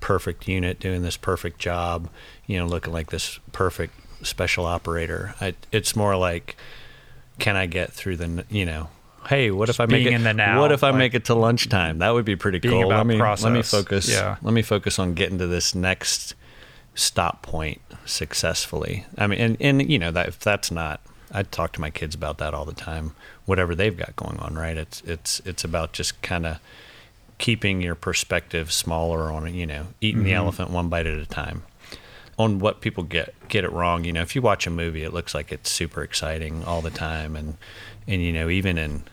perfect 0.01 0.47
unit, 0.47 0.79
doing 0.79 1.01
this 1.01 1.17
perfect 1.17 1.57
job. 1.57 2.09
You 2.45 2.59
know, 2.59 2.67
looking 2.67 2.93
like 2.93 3.09
this 3.09 3.39
perfect 3.53 3.93
special 4.25 4.65
operator. 4.65 5.33
I, 5.41 5.55
it's 5.71 5.95
more 5.95 6.15
like, 6.15 6.57
can 7.39 7.55
I 7.55 7.65
get 7.65 7.91
through 7.91 8.17
the? 8.17 8.45
You 8.49 8.65
know, 8.65 8.89
hey, 9.27 9.51
what 9.51 9.69
if 9.69 9.77
Just 9.77 9.79
I 9.79 9.91
make 9.91 10.05
it? 10.05 10.13
in 10.13 10.23
the 10.23 10.33
now, 10.33 10.61
what 10.61 10.71
if 10.71 10.83
I 10.83 10.89
like- 10.89 10.97
make 10.97 11.13
it 11.13 11.25
to 11.25 11.35
lunchtime? 11.35 11.99
That 11.99 12.11
would 12.11 12.25
be 12.25 12.35
pretty 12.35 12.59
cool. 12.59 12.87
let 12.89 13.07
me 13.07 13.17
let 13.17 13.51
me 13.51 13.61
focus. 13.61 14.09
yeah. 14.09 14.35
Let 14.41 14.53
me 14.53 14.61
focus 14.61 14.99
on 14.99 15.13
getting 15.13 15.39
to 15.39 15.47
this 15.47 15.73
next 15.73 16.35
stop 16.95 17.41
point 17.41 17.81
successfully. 18.05 19.05
I 19.17 19.27
mean, 19.27 19.39
and, 19.39 19.57
and 19.59 19.89
you 19.89 19.99
know 19.99 20.11
that 20.11 20.27
if 20.27 20.39
that's 20.39 20.71
not, 20.71 21.01
I 21.31 21.43
talk 21.43 21.73
to 21.73 21.81
my 21.81 21.89
kids 21.89 22.15
about 22.15 22.37
that 22.39 22.53
all 22.53 22.65
the 22.65 22.73
time. 22.73 23.13
Whatever 23.45 23.75
they've 23.75 23.95
got 23.95 24.15
going 24.15 24.37
on, 24.37 24.55
right? 24.55 24.77
It's 24.77 25.01
it's 25.01 25.41
it's 25.41 25.63
about 25.63 25.93
just 25.93 26.21
kind 26.21 26.45
of 26.45 26.59
keeping 27.37 27.81
your 27.81 27.95
perspective 27.95 28.71
smaller 28.71 29.31
on 29.31 29.45
it. 29.47 29.53
You 29.53 29.65
know, 29.65 29.87
eating 30.01 30.23
the 30.23 30.29
mm-hmm. 30.29 30.37
elephant 30.37 30.71
one 30.71 30.89
bite 30.89 31.05
at 31.05 31.19
a 31.19 31.25
time. 31.25 31.63
On 32.37 32.59
what 32.59 32.81
people 32.81 33.03
get 33.03 33.33
get 33.47 33.63
it 33.63 33.71
wrong, 33.71 34.03
you 34.03 34.11
know, 34.11 34.21
if 34.21 34.35
you 34.35 34.41
watch 34.41 34.67
a 34.67 34.69
movie, 34.69 35.03
it 35.03 35.13
looks 35.13 35.33
like 35.33 35.51
it's 35.51 35.69
super 35.69 36.01
exciting 36.03 36.63
all 36.65 36.81
the 36.81 36.89
time, 36.89 37.35
and 37.35 37.57
and 38.07 38.21
you 38.21 38.33
know, 38.33 38.49
even 38.49 38.77
in 38.77 39.03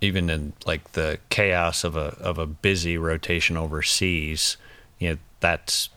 even 0.00 0.30
in 0.30 0.52
like 0.64 0.92
the 0.92 1.18
chaos 1.28 1.84
of 1.84 1.96
a 1.96 2.16
of 2.20 2.38
a 2.38 2.46
busy 2.46 2.96
rotation 2.96 3.56
overseas, 3.56 4.56
you 4.98 5.10
know, 5.10 5.18
that's 5.40 5.90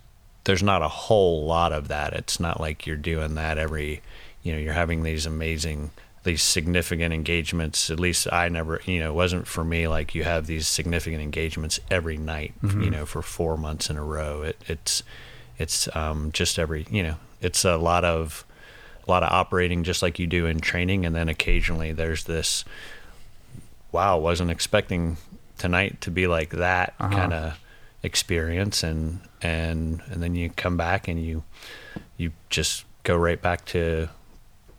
there's 0.43 0.63
not 0.63 0.81
a 0.81 0.87
whole 0.87 1.45
lot 1.45 1.71
of 1.71 1.87
that. 1.89 2.13
It's 2.13 2.39
not 2.39 2.59
like 2.59 2.87
you're 2.87 2.97
doing 2.97 3.35
that 3.35 3.57
every, 3.57 4.01
you 4.43 4.51
know, 4.53 4.59
you're 4.59 4.73
having 4.73 5.03
these 5.03 5.25
amazing, 5.25 5.91
these 6.23 6.41
significant 6.41 7.13
engagements. 7.13 7.89
At 7.89 7.99
least 7.99 8.31
I 8.31 8.49
never, 8.49 8.81
you 8.85 8.99
know, 8.99 9.11
it 9.11 9.15
wasn't 9.15 9.47
for 9.47 9.63
me 9.63 9.87
like 9.87 10.15
you 10.15 10.23
have 10.23 10.47
these 10.47 10.67
significant 10.67 11.21
engagements 11.21 11.79
every 11.89 12.17
night, 12.17 12.53
you 12.83 12.89
know, 12.89 13.05
for 13.05 13.21
four 13.21 13.57
months 13.57 13.89
in 13.89 13.97
a 13.97 14.03
row. 14.03 14.41
It, 14.41 14.57
it's, 14.67 15.03
it's 15.59 15.95
um, 15.95 16.31
just 16.31 16.57
every, 16.57 16.87
you 16.89 17.03
know, 17.03 17.15
it's 17.39 17.63
a 17.65 17.77
lot 17.77 18.03
of, 18.03 18.45
a 19.07 19.11
lot 19.11 19.23
of 19.23 19.31
operating 19.31 19.83
just 19.83 20.03
like 20.03 20.19
you 20.19 20.27
do 20.27 20.45
in 20.45 20.59
training, 20.59 21.07
and 21.07 21.15
then 21.15 21.27
occasionally 21.27 21.91
there's 21.91 22.25
this, 22.25 22.63
wow, 23.91 24.17
wasn't 24.17 24.51
expecting 24.51 25.17
tonight 25.57 26.01
to 26.01 26.11
be 26.11 26.27
like 26.27 26.51
that 26.51 26.95
kind 26.97 27.33
of 27.33 27.59
experience 28.03 28.83
and 28.83 29.19
and 29.41 30.01
and 30.11 30.21
then 30.21 30.35
you 30.35 30.49
come 30.49 30.77
back 30.77 31.07
and 31.07 31.23
you 31.23 31.43
you 32.17 32.31
just 32.49 32.85
go 33.03 33.15
right 33.15 33.41
back 33.41 33.65
to 33.65 34.07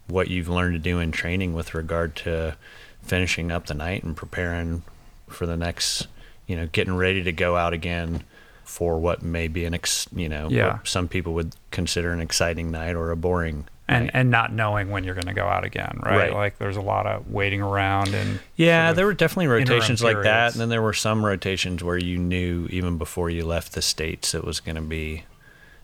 what 0.08 0.28
you've 0.28 0.48
learned 0.48 0.74
to 0.74 0.78
do 0.78 0.98
in 1.00 1.10
training 1.12 1.54
with 1.54 1.74
regard 1.74 2.14
to 2.14 2.56
finishing 3.02 3.50
up 3.50 3.66
the 3.66 3.74
night 3.74 4.02
and 4.04 4.16
preparing 4.16 4.82
for 5.28 5.46
the 5.46 5.56
next 5.56 6.06
you 6.46 6.54
know 6.56 6.66
getting 6.72 6.94
ready 6.94 7.22
to 7.22 7.32
go 7.32 7.56
out 7.56 7.72
again 7.72 8.22
for 8.64 8.98
what 8.98 9.22
may 9.22 9.48
be 9.48 9.64
an 9.64 9.74
ex 9.74 10.06
you 10.14 10.28
know 10.28 10.48
Yeah. 10.50 10.78
some 10.84 11.08
people 11.08 11.34
would 11.34 11.54
consider 11.70 12.12
an 12.12 12.20
exciting 12.20 12.70
night 12.70 12.94
or 12.94 13.10
a 13.10 13.16
boring 13.16 13.66
And 13.88 14.04
night. 14.04 14.10
and 14.14 14.30
not 14.30 14.52
knowing 14.52 14.90
when 14.90 15.02
you're 15.02 15.16
going 15.16 15.26
to 15.26 15.34
go 15.34 15.44
out 15.46 15.64
again, 15.64 16.00
right? 16.04 16.16
Right. 16.16 16.32
Like 16.32 16.58
there's 16.58 16.76
a 16.76 16.80
lot 16.80 17.04
of 17.06 17.30
waiting 17.30 17.60
around 17.60 18.14
and 18.14 18.38
Yeah, 18.54 18.84
sort 18.86 18.90
of 18.90 18.96
there 18.96 19.06
were 19.06 19.14
definitely 19.14 19.48
rotations 19.48 20.02
like 20.02 20.22
that, 20.22 20.52
and 20.52 20.60
then 20.60 20.68
there 20.68 20.80
were 20.80 20.92
some 20.92 21.26
rotations 21.26 21.82
where 21.82 21.98
you 21.98 22.16
knew 22.16 22.68
even 22.70 22.96
before 22.96 23.28
you 23.28 23.44
left 23.44 23.72
the 23.72 23.82
states 23.82 24.34
it 24.34 24.44
was 24.44 24.60
going 24.60 24.76
to 24.76 24.82
be, 24.82 25.24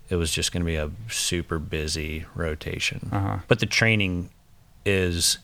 it 0.09 0.17
was 0.17 0.31
just 0.31 0.53
going 0.53 0.63
to 0.63 0.67
be 0.67 0.77
a 0.77 0.91
super 1.11 1.59
busy 1.59 2.25
rotation. 2.37 3.09
Uh-huh. 3.13 3.39
But 3.49 3.59
the 3.59 3.67
training 3.67 4.31
is 4.87 5.39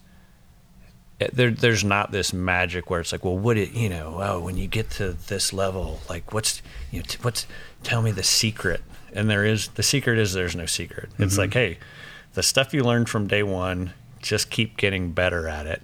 eh, 1.21 1.29
there. 1.33 1.51
There's 1.51 1.83
not 1.85 2.13
this 2.13 2.33
magic 2.33 2.89
where 2.89 3.01
it's 3.01 3.11
like, 3.11 3.25
well, 3.25 3.37
what 3.37 3.57
it 3.57 3.73
you 3.73 3.89
know? 3.89 4.21
Oh, 4.23 4.41
when 4.41 4.57
you 4.57 4.69
get 4.69 4.91
to 4.91 5.13
this 5.13 5.53
level, 5.53 6.01
like 6.09 6.33
what's 6.33 6.63
you 6.93 7.01
know, 7.01 7.05
t- 7.07 7.19
what's 7.21 7.47
tell 7.83 8.01
me 8.01 8.13
the 8.13 8.23
secret? 8.23 8.81
And 9.13 9.29
there 9.29 9.45
is 9.45 9.69
the 9.69 9.83
secret 9.83 10.19
is 10.19 10.33
there's 10.33 10.57
no 10.57 10.67
secret. 10.67 11.11
It's 11.19 11.37
like, 11.39 11.53
hey, 11.53 11.79
the 12.35 12.43
stuff 12.43 12.75
you 12.75 12.85
learned 12.85 13.09
from 13.09 13.27
day 13.27 13.43
one, 13.43 13.93
just 14.21 14.51
keep 14.51 14.77
getting 14.77 15.13
better 15.13 15.49
at 15.49 15.67
it. 15.67 15.83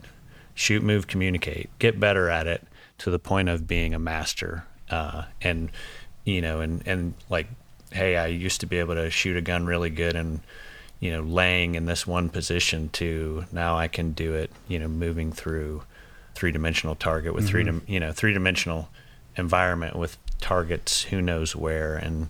Shoot, 0.55 0.83
move, 0.83 1.07
communicate. 1.07 1.71
Get 1.79 1.99
better 1.99 2.29
at 2.29 2.47
it 2.47 2.67
to 2.99 3.11
the 3.11 3.19
point 3.19 3.49
of 3.49 3.67
being 3.67 3.95
a 3.95 3.99
master. 3.99 4.65
Uh, 4.91 5.25
and 5.41 5.71
you 6.25 6.41
know, 6.41 6.61
and 6.61 6.87
and 6.87 7.15
like, 7.29 7.47
hey, 7.93 8.17
I 8.17 8.27
used 8.27 8.61
to 8.61 8.67
be 8.67 8.79
able 8.79 8.95
to 8.95 9.11
shoot 9.11 9.37
a 9.37 9.41
gun 9.41 9.67
really 9.67 9.91
good 9.91 10.17
and 10.17 10.41
you 10.99 11.11
know, 11.11 11.23
laying 11.23 11.77
in 11.77 11.87
this 11.87 12.07
one 12.07 12.29
position 12.29 12.91
to 12.91 13.47
now 13.53 13.79
I 13.79 13.89
can 13.89 14.13
do 14.13 14.35
it, 14.35 14.51
you 14.69 14.79
know, 14.79 14.87
moving 14.87 15.33
through 15.33 15.83
three 16.35 16.53
dimensional 16.53 16.95
target 16.95 17.33
with 17.33 17.49
three, 17.49 17.65
dim- 17.65 17.83
you 17.87 17.99
know, 17.99 18.13
three 18.13 18.35
dimensional 18.35 18.91
environment 19.37 19.97
with 19.97 20.19
targets 20.41 21.05
who 21.05 21.23
knows 21.23 21.57
where. 21.57 21.97
And 21.97 22.29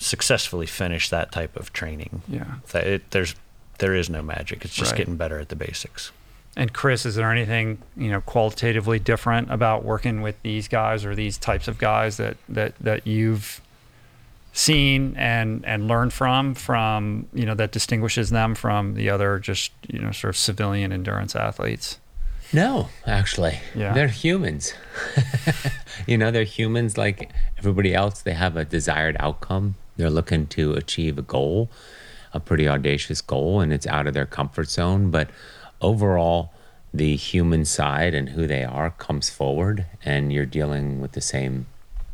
successfully 0.00 0.66
finish 0.66 1.08
that 1.10 1.30
type 1.30 1.56
of 1.56 1.72
training. 1.72 2.22
Yeah. 2.26 2.56
It, 2.74 3.10
there's 3.10 3.34
there 3.80 3.94
is 3.94 4.08
no 4.08 4.22
magic. 4.22 4.64
It's 4.64 4.74
just 4.74 4.92
Right. 4.92 4.98
getting 4.98 5.16
better 5.16 5.38
at 5.38 5.48
the 5.50 5.56
basics. 5.56 6.12
And 6.56 6.72
Chris, 6.72 7.04
is 7.06 7.14
there 7.16 7.30
anything 7.30 7.78
you 7.96 8.10
know 8.10 8.20
qualitatively 8.20 8.98
different 8.98 9.50
about 9.50 9.84
working 9.84 10.22
with 10.22 10.40
these 10.42 10.68
guys 10.68 11.04
or 11.04 11.14
these 11.14 11.36
types 11.38 11.68
of 11.68 11.78
guys 11.78 12.16
that 12.16 12.36
that 12.48 12.74
that 12.80 13.06
you've 13.06 13.60
seen 14.52 15.14
and 15.16 15.64
and 15.64 15.86
learned 15.86 16.12
from 16.12 16.54
from 16.54 17.26
you 17.32 17.46
know 17.46 17.54
that 17.54 17.70
distinguishes 17.70 18.30
them 18.30 18.54
from 18.56 18.94
the 18.94 19.08
other 19.08 19.38
just 19.38 19.70
you 19.88 19.98
know 20.00 20.10
sort 20.10 20.30
of 20.30 20.36
civilian 20.36 20.92
endurance 20.92 21.36
athletes? 21.36 21.98
No, 22.52 22.88
actually. 23.06 23.60
Yeah. 23.76 23.92
They're 23.92 24.08
humans. 24.08 24.74
you 26.08 26.18
know, 26.18 26.32
they're 26.32 26.42
humans 26.42 26.98
like 26.98 27.30
everybody 27.58 27.94
else. 27.94 28.22
They 28.22 28.32
have 28.32 28.56
a 28.56 28.64
desired 28.64 29.16
outcome. 29.20 29.76
They're 29.96 30.10
looking 30.10 30.48
to 30.48 30.72
achieve 30.74 31.16
a 31.16 31.22
goal, 31.22 31.70
a 32.32 32.40
pretty 32.40 32.68
audacious 32.68 33.20
goal, 33.20 33.60
and 33.60 33.72
it's 33.72 33.86
out 33.86 34.06
of 34.06 34.14
their 34.14 34.26
comfort 34.26 34.68
zone. 34.68 35.10
But 35.10 35.30
overall, 35.80 36.52
the 36.92 37.16
human 37.16 37.64
side 37.64 38.14
and 38.14 38.30
who 38.30 38.46
they 38.46 38.64
are 38.64 38.90
comes 38.90 39.30
forward, 39.30 39.86
and 40.04 40.32
you're 40.32 40.46
dealing 40.46 41.00
with 41.00 41.12
the 41.12 41.20
same 41.20 41.66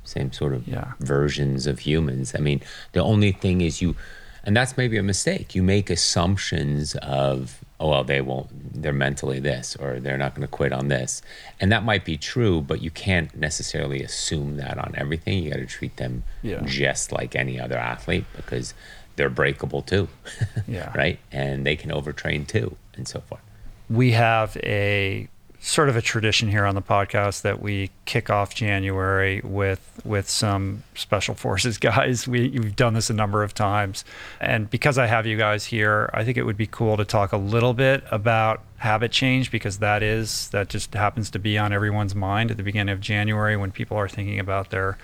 same 0.05 0.33
sort 0.33 0.55
of 0.55 0.69
Yeah. 0.69 0.93
versions 1.01 1.67
of 1.67 1.81
humans. 1.81 2.33
I 2.33 2.39
mean, 2.39 2.61
the 2.93 3.03
only 3.03 3.33
thing 3.33 3.61
is 3.61 3.83
you, 3.83 3.97
and 4.45 4.57
that's 4.57 4.77
maybe 4.77 4.97
a 4.97 5.03
mistake. 5.03 5.53
You 5.57 5.65
make 5.65 5.91
assumptions 5.91 6.95
of, 7.03 7.59
oh, 7.81 7.91
well, 7.91 8.05
they 8.05 8.21
won't, 8.21 8.81
they're 8.83 8.93
mentally 8.93 9.41
this, 9.41 9.75
or 9.75 9.99
they're 9.99 10.17
not 10.17 10.37
going 10.37 10.47
to 10.47 10.51
quit 10.53 10.73
on 10.73 10.87
this. 10.87 11.23
And 11.61 11.73
that 11.73 11.83
might 11.83 12.05
be 12.05 12.17
true, 12.17 12.61
but 12.61 12.81
you 12.83 12.91
can't 12.93 13.35
necessarily 13.37 14.01
assume 14.01 14.59
that 14.59 14.79
on 14.79 14.95
everything. 14.97 15.43
You 15.43 15.51
got 15.51 15.57
to 15.57 15.67
treat 15.67 15.97
them 15.97 16.23
Yeah. 16.41 16.61
just 16.65 17.11
like 17.11 17.35
any 17.35 17.59
other 17.59 17.77
athlete 17.77 18.27
because 18.37 18.75
they're 19.17 19.31
breakable 19.31 19.83
too. 19.83 20.09
Yeah. 20.69 20.93
right. 20.97 21.19
And 21.33 21.65
they 21.67 21.77
can 21.77 21.91
overtrain 21.91 22.47
too, 22.47 22.77
and 22.97 23.07
so 23.07 23.21
forth. 23.21 23.41
we 23.89 24.13
have 24.13 24.57
a 24.59 25.29
sort 25.61 25.89
of 25.89 25.97
a 25.97 26.03
tradition 26.03 26.49
here 26.49 26.65
on 26.65 26.75
the 26.77 26.83
podcast 26.83 27.43
that 27.43 27.61
we 27.61 27.91
kick 28.05 28.31
off 28.31 28.55
January 28.55 29.41
with 29.43 30.01
with 30.05 30.29
some 30.29 30.83
special 30.95 31.35
forces 31.35 31.79
guys. 31.91 32.27
We 32.29 32.51
we've 32.51 32.77
done 32.77 32.95
this 32.95 33.11
a 33.11 33.15
number 33.15 33.43
of 33.43 33.55
times, 33.55 34.05
and 34.41 34.69
because 34.71 34.99
I 34.99 35.07
have 35.07 35.27
you 35.27 35.37
guys 35.37 35.65
here, 35.67 36.11
I 36.15 36.25
think 36.25 36.37
it 36.37 36.43
would 36.45 36.57
be 36.57 36.67
cool 36.67 36.97
to 36.97 37.05
talk 37.05 37.33
a 37.33 37.37
little 37.37 37.75
bit 37.75 38.05
about 38.11 38.61
habit 38.79 39.11
change 39.13 39.51
because 39.51 39.79
that 39.79 40.03
is 40.03 40.49
that 40.51 40.69
just 40.69 40.95
happens 40.95 41.31
to 41.31 41.39
be 41.39 41.57
on 41.59 41.73
everyone's 41.73 42.15
mind 42.15 42.51
at 42.51 42.57
the 42.57 42.63
beginning 42.63 42.93
of 42.93 43.01
January 43.01 43.57
when 43.57 43.71
people 43.73 43.97
are 43.97 44.09
thinking 44.09 44.39
about 44.39 44.71
their 44.71 44.99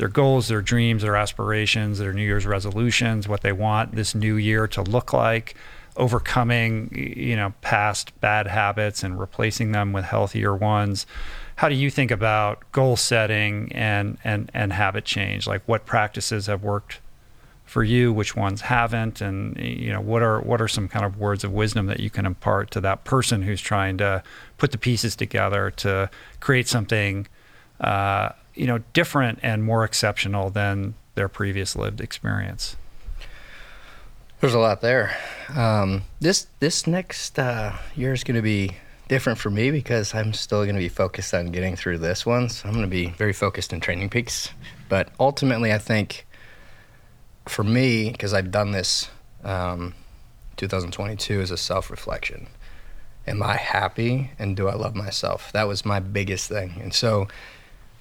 their 0.00 0.08
goals, 0.08 0.48
their 0.48 0.62
dreams, 0.62 1.02
their 1.02 1.14
aspirations, 1.14 1.98
their 1.98 2.14
New 2.14 2.22
Year's 2.22 2.46
resolutions, 2.46 3.28
what 3.28 3.42
they 3.42 3.52
want 3.52 3.94
this 3.94 4.14
new 4.14 4.36
year 4.36 4.66
to 4.66 4.80
look 4.80 5.12
like, 5.12 5.54
overcoming 5.94 6.90
you 6.94 7.36
know 7.36 7.52
past 7.60 8.18
bad 8.22 8.46
habits 8.46 9.02
and 9.02 9.20
replacing 9.20 9.72
them 9.72 9.92
with 9.92 10.06
healthier 10.06 10.56
ones. 10.56 11.04
How 11.56 11.68
do 11.68 11.74
you 11.74 11.90
think 11.90 12.10
about 12.10 12.64
goal 12.72 12.96
setting 12.96 13.70
and 13.74 14.16
and 14.24 14.50
and 14.54 14.72
habit 14.72 15.04
change? 15.04 15.46
Like 15.46 15.60
what 15.66 15.84
practices 15.84 16.46
have 16.46 16.62
worked 16.62 17.00
for 17.66 17.84
you, 17.84 18.10
which 18.10 18.34
ones 18.34 18.62
haven't, 18.62 19.20
and 19.20 19.54
you 19.58 19.92
know 19.92 20.00
what 20.00 20.22
are 20.22 20.40
what 20.40 20.62
are 20.62 20.68
some 20.68 20.88
kind 20.88 21.04
of 21.04 21.18
words 21.18 21.44
of 21.44 21.52
wisdom 21.52 21.84
that 21.88 22.00
you 22.00 22.08
can 22.08 22.24
impart 22.24 22.70
to 22.70 22.80
that 22.80 23.04
person 23.04 23.42
who's 23.42 23.60
trying 23.60 23.98
to 23.98 24.22
put 24.56 24.72
the 24.72 24.78
pieces 24.78 25.14
together 25.14 25.70
to 25.72 26.08
create 26.40 26.68
something 26.68 27.26
uh, 27.80 28.30
you 28.60 28.66
know 28.66 28.78
different 28.92 29.38
and 29.42 29.64
more 29.64 29.84
exceptional 29.84 30.50
than 30.50 30.92
their 31.14 31.28
previous 31.28 31.74
lived 31.74 31.98
experience. 31.98 32.76
There's 34.40 34.52
a 34.52 34.58
lot 34.58 34.82
there. 34.82 35.16
Um, 35.48 36.02
this 36.20 36.46
this 36.60 36.86
next 36.86 37.38
uh, 37.38 37.72
year 37.96 38.12
is 38.12 38.22
going 38.22 38.36
to 38.36 38.42
be 38.42 38.76
different 39.08 39.38
for 39.38 39.48
me 39.48 39.70
because 39.70 40.14
I'm 40.14 40.34
still 40.34 40.64
going 40.64 40.74
to 40.74 40.80
be 40.80 40.90
focused 40.90 41.32
on 41.32 41.46
getting 41.46 41.74
through 41.74 41.98
this 41.98 42.26
one. 42.26 42.50
So 42.50 42.68
I'm 42.68 42.74
going 42.74 42.84
to 42.84 42.90
be 42.90 43.06
very 43.06 43.32
focused 43.32 43.72
in 43.72 43.80
TrainingPeaks. 43.80 44.50
But 44.90 45.08
ultimately, 45.18 45.72
I 45.72 45.78
think 45.78 46.26
for 47.48 47.64
me, 47.64 48.10
because 48.10 48.34
I've 48.34 48.50
done 48.50 48.72
this, 48.72 49.08
um, 49.42 49.94
2022 50.58 51.40
is 51.40 51.50
a 51.50 51.56
self 51.56 51.90
reflection. 51.90 52.46
Am 53.26 53.42
I 53.42 53.56
happy 53.56 54.32
and 54.38 54.54
do 54.54 54.68
I 54.68 54.74
love 54.74 54.94
myself? 54.94 55.50
That 55.52 55.66
was 55.66 55.86
my 55.86 55.98
biggest 55.98 56.46
thing. 56.50 56.74
And 56.82 56.92
so 56.92 57.26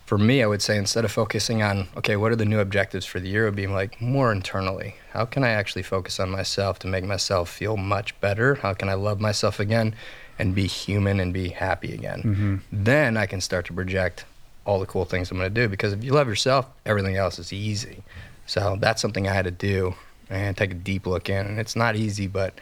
for 0.10 0.18
me, 0.18 0.42
I 0.42 0.48
would 0.48 0.64
say 0.64 0.76
instead 0.76 1.06
of 1.06 1.12
focusing 1.12 1.62
on, 1.62 1.88
okay, 1.96 2.16
what 2.16 2.32
are 2.32 2.36
the 2.36 2.44
new 2.44 2.60
objectives 2.60 3.06
for 3.06 3.20
the 3.20 3.30
year, 3.30 3.44
it 3.44 3.50
would 3.50 3.56
be 3.56 3.68
like 3.68 4.02
more 4.02 4.32
internally. 4.32 4.96
How 5.12 5.24
can 5.26 5.44
I 5.44 5.50
actually 5.50 5.84
focus 5.84 6.20
on 6.20 6.32
myself 6.32 6.80
to 6.80 6.88
make 6.88 7.04
myself 7.04 7.48
feel 7.48 7.78
much 7.78 8.20
better? 8.20 8.56
How 8.56 8.74
can 8.74 8.90
I 8.90 8.96
love 8.96 9.22
myself 9.22 9.60
again 9.60 9.94
and 10.40 10.56
be 10.56 10.66
human 10.66 11.20
and 11.20 11.32
be 11.32 11.50
happy 11.50 11.94
again? 11.94 12.24
Then 12.72 13.18
I 13.18 13.28
can 13.28 13.40
start 13.40 13.68
to 13.68 13.74
project 13.74 14.26
all 14.66 14.80
the 14.80 14.88
cool 14.88 15.06
things 15.06 15.30
I'm 15.30 15.38
going 15.38 15.54
to 15.54 15.62
do 15.62 15.68
because 15.68 15.94
if 15.94 16.04
you 16.04 16.14
love 16.14 16.28
yourself, 16.28 16.66
everything 16.88 17.16
else 17.16 17.38
is 17.38 17.54
easy. 17.54 18.02
So 18.48 18.78
that's 18.80 19.04
something 19.04 19.28
I 19.28 19.34
had 19.34 19.46
to 19.46 19.52
do 19.52 19.94
and 20.28 20.58
take 20.58 20.72
a 20.72 20.74
deep 20.74 21.06
look 21.06 21.30
in. 21.30 21.46
And 21.46 21.60
it's 21.60 21.76
not 21.76 21.96
easy, 21.96 22.26
but 22.26 22.56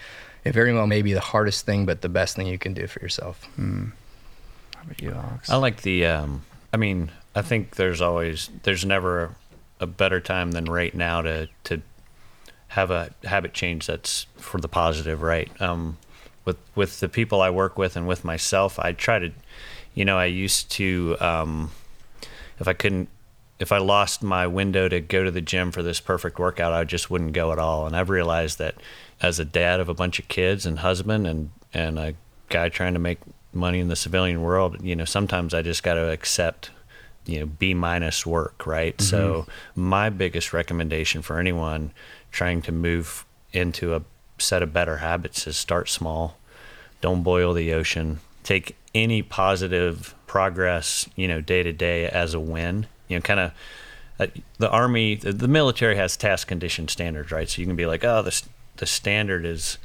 it 0.44 0.52
very 0.52 0.74
well 0.74 0.86
may 0.86 1.02
be 1.02 1.14
the 1.14 1.22
hardest 1.22 1.66
thing, 1.66 1.86
but 1.86 2.02
the 2.02 2.10
best 2.10 2.36
thing 2.36 2.46
you 2.46 2.60
can 2.60 2.74
do 2.74 2.88
for 2.88 3.00
yourself. 3.00 3.48
How 3.56 4.84
about 4.84 5.02
you, 5.02 5.12
Alex? 5.12 5.50
I 5.50 5.56
like 5.56 5.84
the. 5.84 6.08
Um, 6.08 6.44
I 6.74 6.78
mean, 6.78 7.10
I 7.38 7.44
think 7.44 7.76
there's 7.76 8.02
always 8.02 8.50
there's 8.64 8.84
never 8.84 9.36
a, 9.80 9.86
better 9.86 10.20
time 10.20 10.54
than 10.54 10.66
right 10.66 10.94
now 10.96 11.22
to 11.22 11.48
to 11.66 11.84
have 12.70 12.90
a 12.90 13.12
habit 13.26 13.54
change 13.54 13.86
that's 13.86 14.26
for 14.38 14.60
the 14.60 14.68
positive, 14.68 15.22
right? 15.22 15.50
Um, 15.62 16.00
with 16.46 16.58
with 16.74 17.00
the 17.00 17.08
people 17.08 17.44
I 17.44 17.52
work 17.52 17.78
with 17.78 17.96
and 17.96 18.08
with 18.08 18.26
myself, 18.26 18.80
I 18.80 18.92
try 18.92 19.20
to, 19.20 19.32
you 19.94 20.04
know, 20.04 20.18
I 20.18 20.26
used 20.26 20.72
to, 20.72 21.16
um, 21.20 21.70
if 22.60 22.68
I 22.68 22.74
couldn't, 22.74 23.08
if 23.60 23.72
I 23.72 23.78
lost 23.78 24.24
my 24.24 24.48
window 24.48 24.90
to 24.90 25.00
go 25.00 25.24
to 25.24 25.30
the 25.30 25.40
gym 25.40 25.72
for 25.72 25.84
this 25.84 26.00
perfect 26.00 26.40
workout, 26.40 26.74
I 26.74 26.86
just 26.86 27.12
wouldn't 27.12 27.34
go 27.34 27.52
at 27.52 27.60
all. 27.60 27.86
And 27.86 27.96
I've 27.96 28.10
realized 28.10 28.58
that 28.58 28.74
as 29.22 29.38
a 29.38 29.46
dad 29.46 29.80
of 29.80 29.90
a 29.90 29.94
bunch 29.94 30.18
of 30.18 30.28
kids 30.28 30.66
and 30.66 30.80
husband 30.80 31.28
and 31.28 31.52
and 31.72 32.00
a 32.00 32.16
guy 32.50 32.70
trying 32.70 32.94
to 32.94 33.00
make 33.00 33.20
money 33.54 33.80
in 33.80 33.90
the 33.90 33.96
civilian 33.96 34.42
world, 34.42 34.82
you 34.82 34.96
know, 34.96 35.06
sometimes 35.06 35.54
I 35.54 35.62
just 35.62 35.84
got 35.84 35.94
to 35.94 36.10
accept 36.10 36.72
you 37.28 37.40
know 37.40 37.46
b 37.46 37.74
minus 37.74 38.26
work 38.26 38.66
right? 38.66 39.00
So 39.02 39.46
my 39.76 40.10
biggest 40.10 40.54
recommendation 40.54 41.22
for 41.22 41.40
anyone 41.40 41.92
trying 42.32 42.62
to 42.64 42.72
move 42.72 43.26
into 43.54 43.96
a 43.96 44.02
set 44.40 44.62
of 44.62 44.74
better 44.74 44.98
habits 44.98 45.48
is 45.48 45.58
start 45.58 45.90
small. 45.90 46.38
Don't 47.02 47.24
boil 47.24 47.54
the 47.54 47.74
ocean. 47.74 48.20
Take 48.44 48.76
any 48.94 49.22
positive 49.22 50.16
progress 50.26 51.08
you 51.16 51.28
know 51.28 51.42
day 51.42 51.64
to 51.64 51.74
day 51.74 52.08
as 52.08 52.34
a 52.34 52.40
win. 52.40 52.88
You 53.08 53.18
know 53.18 53.22
kind 53.22 53.40
of 53.40 53.52
uh, 54.20 54.28
the 54.58 54.70
army 54.70 55.16
the, 55.16 55.32
the 55.32 55.48
military 55.48 55.96
has 55.96 56.18
task 56.18 56.48
condition 56.48 56.88
standards 56.88 57.32
right? 57.32 57.50
So 57.50 57.62
you 57.62 57.68
can 57.68 57.76
be 57.76 57.86
like 57.86 58.04
oh 58.04 58.22
the, 58.22 58.42
the 58.78 58.86
standard 58.86 59.46
is 59.46 59.78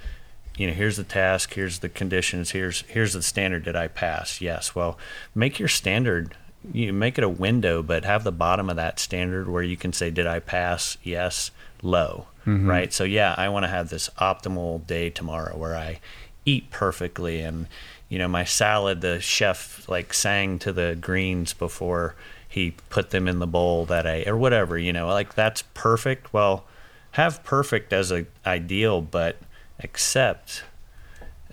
you 0.56 0.66
know 0.66 0.72
here's 0.72 0.96
the 0.96 1.04
task 1.04 1.54
here's 1.54 1.78
the 1.78 1.88
conditions 1.88 2.50
here's 2.50 2.82
here's 2.82 3.14
the 3.14 3.22
standard 3.22 3.64
did 3.64 3.76
i 3.76 3.88
pass. 3.88 4.40
Yes. 4.40 4.74
Well 4.74 4.98
make 5.34 5.58
your 5.58 5.68
standard 5.68 6.36
you 6.72 6.92
make 6.92 7.18
it 7.18 7.24
a 7.24 7.28
window 7.28 7.82
but 7.82 8.04
have 8.04 8.24
the 8.24 8.32
bottom 8.32 8.70
of 8.70 8.76
that 8.76 8.98
standard 8.98 9.48
where 9.48 9.62
you 9.62 9.76
can 9.76 9.92
say 9.92 10.10
did 10.10 10.26
i 10.26 10.38
pass? 10.38 10.96
Yes 11.02 11.50
low. 11.82 12.26
Mm-hmm. 12.46 12.68
Right? 12.68 12.92
So 12.92 13.04
yeah 13.04 13.34
i 13.36 13.48
want 13.48 13.64
to 13.64 13.68
have 13.68 13.88
this 13.88 14.08
optimal 14.18 14.86
day 14.86 15.10
tomorrow 15.10 15.56
where 15.56 15.76
i 15.76 16.00
eat 16.44 16.70
perfectly 16.70 17.40
and 17.40 17.68
you 18.08 18.18
know 18.18 18.28
my 18.28 18.44
salad 18.44 19.00
the 19.00 19.20
chef 19.20 19.88
like 19.88 20.12
sang 20.12 20.58
to 20.58 20.72
the 20.72 20.98
greens 21.00 21.52
before 21.52 22.16
he 22.48 22.74
put 22.90 23.10
them 23.10 23.28
in 23.28 23.38
the 23.38 23.46
bowl 23.46 23.86
that 23.86 24.06
i 24.06 24.24
or 24.26 24.36
whatever 24.36 24.76
you 24.76 24.92
know 24.92 25.06
like 25.08 25.34
that's 25.34 25.62
perfect. 25.74 26.32
Well 26.32 26.64
have 27.12 27.44
perfect 27.44 27.92
as 27.92 28.10
a 28.10 28.26
ideal 28.44 29.00
but 29.02 29.36
accept 29.78 30.64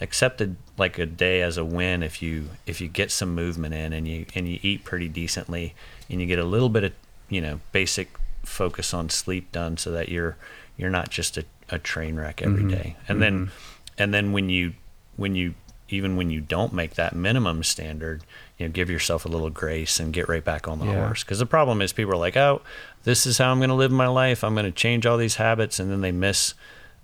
accept 0.02 0.41
accepted 0.41 0.56
like 0.80 0.97
a 0.97 1.06
day 1.06 1.41
as 1.41 1.57
a 1.57 1.65
win 1.65 2.01
if 2.01 2.22
you 2.22 2.49
if 2.65 2.80
you 2.80 2.88
get 2.88 3.11
some 3.11 3.35
movement 3.35 3.73
in 3.73 3.93
and 3.93 4.07
you 4.07 4.26
and 4.34 4.47
you 4.47 4.60
eat 4.61 4.84
pretty 4.84 5.07
decently 5.07 5.76
and 6.10 6.22
you 6.22 6.27
get 6.27 6.39
a 6.39 6.43
little 6.43 6.69
bit 6.69 6.84
of 6.84 6.93
you 7.30 7.41
know 7.41 7.60
basic 7.72 8.10
focus 8.43 8.93
on 8.93 9.10
sleep 9.10 9.51
done 9.51 9.77
so 9.77 9.91
that 9.91 10.10
you're 10.10 10.38
you're 10.77 10.89
not 10.89 11.10
just 11.10 11.38
a, 11.38 11.45
a 11.69 11.77
train 11.77 12.15
wreck 12.15 12.41
every 12.41 12.61
mm-hmm. 12.61 12.69
day. 12.69 12.95
And 13.07 13.22
then 13.22 13.34
mm-hmm. 13.47 13.53
and 13.97 14.14
then 14.14 14.31
when 14.31 14.49
you 14.49 14.73
when 15.18 15.35
you 15.35 15.53
even 15.89 16.15
when 16.15 16.30
you 16.30 16.39
don't 16.39 16.72
make 16.72 16.93
that 16.95 17.15
minimum 17.15 17.64
standard 17.64 18.23
you 18.57 18.68
know 18.68 18.72
give 18.72 18.89
yourself 18.89 19.26
a 19.26 19.27
little 19.27 19.49
grace 19.49 19.99
and 19.99 20.14
get 20.14 20.30
right 20.30 20.43
back 20.43 20.68
on 20.68 20.80
the 20.80 20.85
Yeah. 20.85 21.06
horse. 21.06 21.23
Because 21.23 21.39
the 21.39 21.45
problem 21.45 21.81
is 21.81 21.93
people 21.93 22.14
are 22.14 22.18
like 22.18 22.38
oh 22.38 22.61
this 23.03 23.26
is 23.26 23.38
how 23.38 23.51
i'm 23.51 23.60
going 23.60 23.69
to 23.69 23.76
live 23.76 23.91
my 23.91 24.07
life. 24.07 24.43
I'm 24.43 24.53
going 24.53 24.65
to 24.65 24.72
change 24.72 25.06
all 25.06 25.18
these 25.18 25.35
habits. 25.35 25.80
And 25.80 25.91
then 25.91 26.01
they 26.01 26.11
miss 26.11 26.53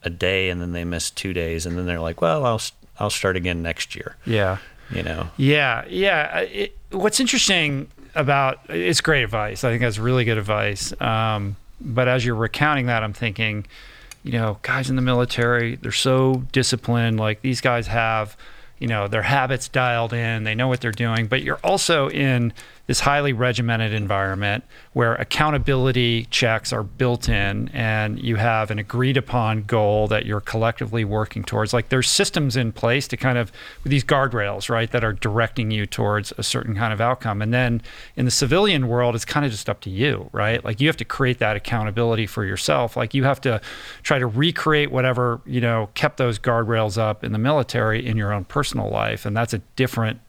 a 0.03 0.09
day 0.09 0.49
and 0.49 0.61
then 0.61 0.71
they 0.71 0.83
miss 0.85 1.09
two 1.09 1.33
days 1.33 1.65
and 1.65 1.75
then 1.77 1.87
they're 1.87 1.99
like 1.99 2.21
well 2.21 2.45
i'll 2.45 2.61
i'll 2.99 3.09
start 3.09 3.35
again 3.35 3.61
next 3.61 3.95
year 3.95 4.15
Yeah. 4.25 4.57
you 4.91 5.03
know 5.03 5.29
Yeah, 5.37 5.83
yeah. 5.89 6.39
It, 6.39 6.77
what's 6.91 7.19
interesting 7.19 7.87
about 8.13 8.59
it's 8.69 9.01
great 9.01 9.23
advice. 9.23 9.63
I 9.63 9.69
think 9.71 9.81
that's 9.81 9.97
really 9.99 10.23
good 10.23 10.37
advice. 10.37 10.93
Um, 11.01 11.57
but 11.81 12.07
as 12.07 12.23
you're 12.25 12.35
recounting 12.35 12.85
that, 12.85 13.03
I'm 13.03 13.11
thinking, 13.11 13.65
you 14.23 14.31
know, 14.31 14.57
guys 14.61 14.89
in 14.89 14.95
the 14.95 15.01
military, 15.01 15.75
they're 15.75 15.91
so 15.91 16.43
disciplined. 16.53 17.19
Like 17.19 17.41
these 17.41 17.59
guys 17.61 17.87
have, 17.87 18.37
you 18.79 18.87
know, 18.87 19.07
their 19.09 19.23
habits 19.23 19.67
dialed 19.67 20.13
in, 20.13 20.43
they 20.45 20.55
know 20.55 20.67
what 20.69 20.79
they're 20.79 20.91
doing, 20.91 21.27
but 21.27 21.41
you're 21.43 21.59
also 21.63 22.09
in 22.09 22.53
this 22.87 22.99
highly 23.01 23.33
regimented 23.33 23.93
environment 23.93 24.63
where 24.93 25.15
accountability 25.15 26.25
checks 26.25 26.71
are 26.71 26.83
built 26.83 27.27
in 27.27 27.69
and 27.69 28.19
you 28.19 28.35
have 28.35 28.69
an 28.71 28.79
agreed 28.79 29.17
upon 29.17 29.63
goal 29.63 30.07
that 30.07 30.25
you're 30.25 30.41
collectively 30.41 31.03
working 31.03 31.43
towards. 31.43 31.73
Like 31.73 31.89
there's 31.89 32.09
systems 32.09 32.55
in 32.55 32.71
place 32.71 33.07
to 33.07 33.17
kind 33.17 33.37
of, 33.37 33.51
with 33.83 33.89
these 33.89 34.03
guardrails, 34.03 34.69
right, 34.69 34.91
that 34.91 35.03
are 35.03 35.13
directing 35.13 35.71
you 35.71 35.85
towards 35.85 36.31
a 36.37 36.43
certain 36.43 36.75
kind 36.75 36.93
of 36.93 37.01
outcome. 37.01 37.41
And 37.41 37.53
then 37.53 37.81
in 38.15 38.25
the 38.25 38.31
civilian 38.31 38.87
world, 38.87 39.15
it's 39.15 39.25
kind 39.25 39.45
of 39.45 39.51
just 39.51 39.69
up 39.69 39.81
to 39.81 39.89
you, 39.89 40.29
right? 40.31 40.63
Like 40.63 40.79
you 40.79 40.87
have 40.87 40.97
to 40.97 41.05
create 41.05 41.39
that 41.39 41.55
accountability 41.55 42.27
for 42.27 42.45
yourself. 42.45 42.95
Like 42.95 43.13
you 43.13 43.23
have 43.23 43.41
to 43.41 43.61
try 44.03 44.19
to 44.19 44.27
recreate 44.27 44.91
whatever, 44.91 45.41
you 45.45 45.61
know, 45.61 45.89
kept 45.95 46.17
those 46.17 46.37
guardrails 46.37 46.97
up 46.97 47.23
in 47.23 47.31
the 47.31 47.39
military 47.39 48.05
in 48.05 48.15
your 48.17 48.31
own 48.31 48.45
personal 48.45 48.89
life. 48.89 49.25
And 49.25 49.35
that's 49.35 49.53
a 49.53 49.59
different 49.75 50.19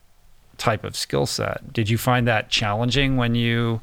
type 0.58 0.84
of 0.84 0.96
skill 0.96 1.26
set. 1.26 1.72
Did 1.72 1.88
you 1.88 1.98
find 1.98 2.26
that 2.28 2.48
challenging 2.48 3.16
when 3.16 3.34
you, 3.34 3.80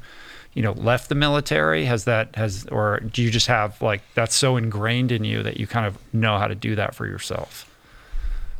you 0.52 0.62
know, 0.62 0.72
left 0.72 1.08
the 1.08 1.14
military? 1.14 1.84
Has 1.84 2.04
that 2.04 2.34
has 2.36 2.66
or 2.66 3.00
do 3.00 3.22
you 3.22 3.30
just 3.30 3.46
have 3.46 3.80
like 3.82 4.02
that's 4.14 4.34
so 4.34 4.56
ingrained 4.56 5.12
in 5.12 5.24
you 5.24 5.42
that 5.42 5.58
you 5.58 5.66
kind 5.66 5.86
of 5.86 5.98
know 6.12 6.38
how 6.38 6.46
to 6.46 6.54
do 6.54 6.74
that 6.76 6.94
for 6.94 7.06
yourself? 7.06 7.70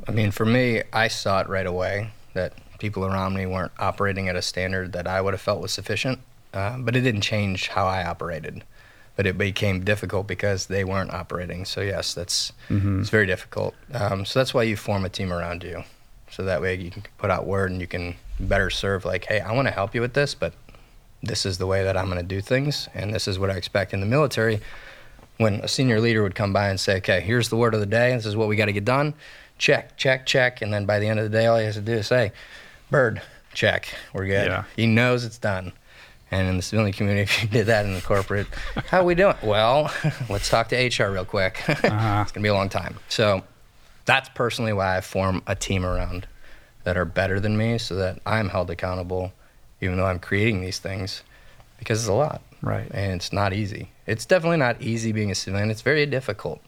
I 0.07 0.13
mean, 0.13 0.31
for 0.31 0.45
me, 0.45 0.83
I 0.93 1.09
saw 1.09 1.41
it 1.41 1.49
right 1.49 1.67
away 1.67 2.11
that 2.35 2.53
people 2.79 3.05
around 3.07 3.35
me 3.35 3.47
weren't 3.47 3.73
operating 3.79 4.29
at 4.29 4.37
a 4.37 4.43
standard 4.43 4.93
that 4.93 5.07
I 5.07 5.21
would 5.21 5.33
have 5.33 5.41
felt 5.41 5.61
was 5.61 5.73
sufficient. 5.73 6.19
Uh, 6.53 6.79
but 6.79 6.95
it 6.95 7.01
didn't 7.01 7.23
change 7.23 7.69
how 7.69 7.87
I 7.87 8.05
operated. 8.05 8.63
But 9.17 9.27
it 9.27 9.39
became 9.39 9.85
difficult 9.85 10.27
because 10.27 10.67
they 10.67 10.85
weren't 10.85 11.13
operating. 11.13 11.65
So 11.65 11.81
yes, 11.81 12.15
that's 12.15 12.53
it's 13.01 13.11
very 13.11 13.27
difficult. 13.27 13.75
Um, 13.93 14.25
so 14.25 14.41
that's 14.41 14.53
why 14.53 14.65
you 14.65 14.77
form 14.77 15.05
a 15.05 15.09
team 15.09 15.33
around 15.33 15.63
you 15.63 15.85
so 16.35 16.43
that 16.43 16.61
way 16.61 16.75
you 16.75 16.91
can 16.91 17.03
put 17.19 17.31
out 17.31 17.47
word 17.47 17.71
and 17.71 17.81
you 17.81 17.87
can 17.87 18.15
better 18.41 18.69
serve 18.69 19.05
like 19.05 19.25
hey 19.27 19.41
i 19.41 19.53
want 19.53 19.69
to 19.69 19.73
help 19.73 19.95
you 19.95 20.01
with 20.01 20.15
this 20.15 20.35
but 20.35 20.53
this 21.23 21.47
is 21.47 21.59
the 21.59 21.67
way 21.67 21.85
that 21.85 21.97
i'm 21.97 22.07
going 22.07 22.21
to 22.21 22.27
do 22.27 22.41
things 22.41 22.89
and 22.95 23.15
this 23.15 23.29
is 23.29 23.39
what 23.39 23.51
i 23.51 23.55
expect. 23.55 23.95
In 23.95 24.01
the 24.01 24.07
military 24.07 24.61
when 25.39 25.55
a 25.55 25.69
senior 25.69 26.01
leader 26.01 26.23
would 26.23 26.35
come 26.35 26.53
by 26.53 26.69
and 26.69 26.79
say 26.79 26.97
okay 26.97 27.21
here's 27.21 27.49
the 27.49 27.57
word 27.57 27.75
of 27.75 27.81
the 27.81 27.87
day 27.87 28.13
this 28.15 28.27
is 28.27 28.37
what 28.37 28.49
we 28.49 28.57
got 28.57 28.67
to 28.67 28.73
get 28.73 28.85
done 28.85 29.15
check 29.59 29.97
check 29.97 30.27
check 30.27 30.61
and 30.63 30.73
then 30.73 30.85
by 30.87 30.99
the 30.99 31.07
end 31.07 31.21
of 31.21 31.31
the 31.31 31.37
day 31.37 31.47
all 31.47 31.59
he 31.59 31.65
has 31.65 31.77
to 31.77 31.81
do 31.81 31.93
is 31.93 32.07
say 32.09 32.33
bird 32.91 33.23
check 33.53 33.89
we're 34.13 34.27
good. 34.27 34.49
Yeah. 34.49 34.65
he 34.77 34.87
knows 34.87 35.25
it's 35.25 35.39
done. 35.39 35.73
And 36.31 36.49
in 36.49 36.57
the 36.57 36.63
civilian 36.63 36.93
community 36.93 37.23
if 37.31 37.43
you 37.43 37.49
did 37.49 37.67
that 37.67 37.85
in 37.87 37.95
the 37.95 38.01
corporate 38.01 38.49
how 38.89 39.01
are 39.01 39.05
we 39.05 39.15
doing? 39.15 39.37
Well 39.43 39.93
let's 40.29 40.49
talk 40.49 40.69
to 40.71 40.77
hr 40.77 41.11
real 41.13 41.25
quick. 41.25 41.63
Uh-huh. 41.69 42.21
It's 42.23 42.33
going 42.33 42.43
to 42.43 42.47
be 42.47 42.49
a 42.49 42.55
long 42.55 42.69
time. 42.69 42.97
So 43.09 43.45
that's 44.05 44.29
personally 44.31 44.73
why 44.73 44.97
I 44.97 45.01
form 45.01 45.43
a 45.47 45.55
team 45.55 45.85
around 45.85 46.27
that 46.85 46.97
are 46.97 47.05
better 47.05 47.41
than 47.41 47.57
me 47.57 47.79
so 47.79 47.95
that 47.97 48.21
I'm 48.27 48.49
held 48.49 48.71
accountable 48.71 49.33
even 49.81 49.97
though 49.97 50.07
I'm 50.07 50.19
creating 50.19 50.61
these 50.61 50.79
things 50.79 51.23
because 51.79 52.01
it's 52.01 52.09
a 52.09 52.15
lot. 52.15 52.43
Right. 52.63 52.91
And 52.93 53.13
it's 53.13 53.33
not 53.33 53.53
easy. 53.53 53.91
It's 54.07 54.25
definitely 54.25 54.57
not 54.57 54.81
easy 54.81 55.13
being 55.13 55.31
a 55.31 55.35
civilian. 55.35 55.71
It's 55.71 55.83
very 55.83 56.07
difficult. 56.07 56.63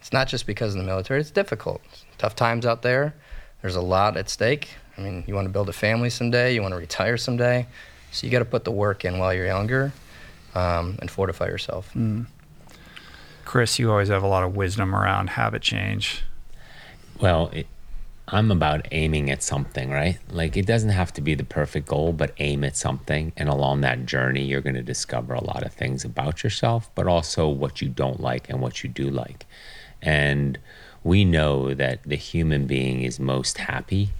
It's 0.00 0.12
not 0.12 0.28
just 0.28 0.46
because 0.46 0.74
of 0.74 0.80
the 0.80 0.86
military, 0.86 1.20
it's 1.20 1.30
difficult. 1.30 1.80
Tough 2.18 2.36
times 2.36 2.66
out 2.66 2.82
there. 2.82 3.14
There's 3.62 3.76
a 3.76 3.80
lot 3.80 4.16
at 4.16 4.28
stake. 4.28 4.68
I 4.98 5.00
mean, 5.00 5.24
you 5.26 5.34
want 5.34 5.46
to 5.46 5.52
build 5.52 5.68
a 5.68 5.72
family 5.72 6.10
someday, 6.10 6.54
you 6.54 6.62
want 6.62 6.72
to 6.72 6.78
retire 6.78 7.16
someday. 7.16 7.66
So 8.12 8.26
you 8.26 8.30
got 8.30 8.38
to 8.40 8.44
put 8.44 8.64
the 8.64 8.70
work 8.70 9.04
in 9.04 9.18
while 9.18 9.34
you're 9.34 9.46
younger 9.46 9.92
um, 10.54 10.96
and 11.00 11.10
fortify 11.10 11.46
yourself. 11.46 11.90
Chris, 13.44 13.78
you 13.78 13.90
always 13.90 14.08
have 14.08 14.22
a 14.22 14.28
lot 14.28 14.42
of 14.42 14.56
wisdom 14.56 14.94
around 14.94 15.30
habit 15.30 15.62
change. 15.62 16.22
Well, 17.20 17.50
it, 17.52 17.66
I'm 18.28 18.50
about 18.50 18.88
aiming 18.92 19.30
at 19.30 19.42
something, 19.42 19.90
right? 19.90 20.18
Like 20.30 20.56
it 20.56 20.66
doesn't 20.66 20.90
have 20.90 21.12
to 21.14 21.20
be 21.20 21.34
the 21.34 21.44
perfect 21.44 21.86
goal, 21.86 22.12
but 22.12 22.34
aim 22.38 22.64
at 22.64 22.76
something. 22.76 23.32
And 23.36 23.48
along 23.48 23.80
that 23.82 24.04
journey, 24.04 24.44
you're 24.44 24.60
going 24.60 24.74
to 24.74 24.82
discover 24.82 25.32
a 25.32 25.44
lot 25.44 25.62
of 25.62 25.72
things 25.72 26.04
about 26.04 26.42
yourself, 26.42 26.90
but 26.94 27.06
also 27.06 27.48
what 27.48 27.80
you 27.80 27.88
don't 27.88 28.20
like 28.20 28.50
and 28.50 28.60
what 28.60 28.82
you 28.82 28.90
do 28.90 29.08
like. 29.08 29.46
And 30.02 30.58
we 31.04 31.24
know 31.24 31.72
that 31.72 32.02
the 32.02 32.16
human 32.16 32.66
being 32.66 33.02
is 33.02 33.18
most 33.20 33.58
happy 33.58 34.10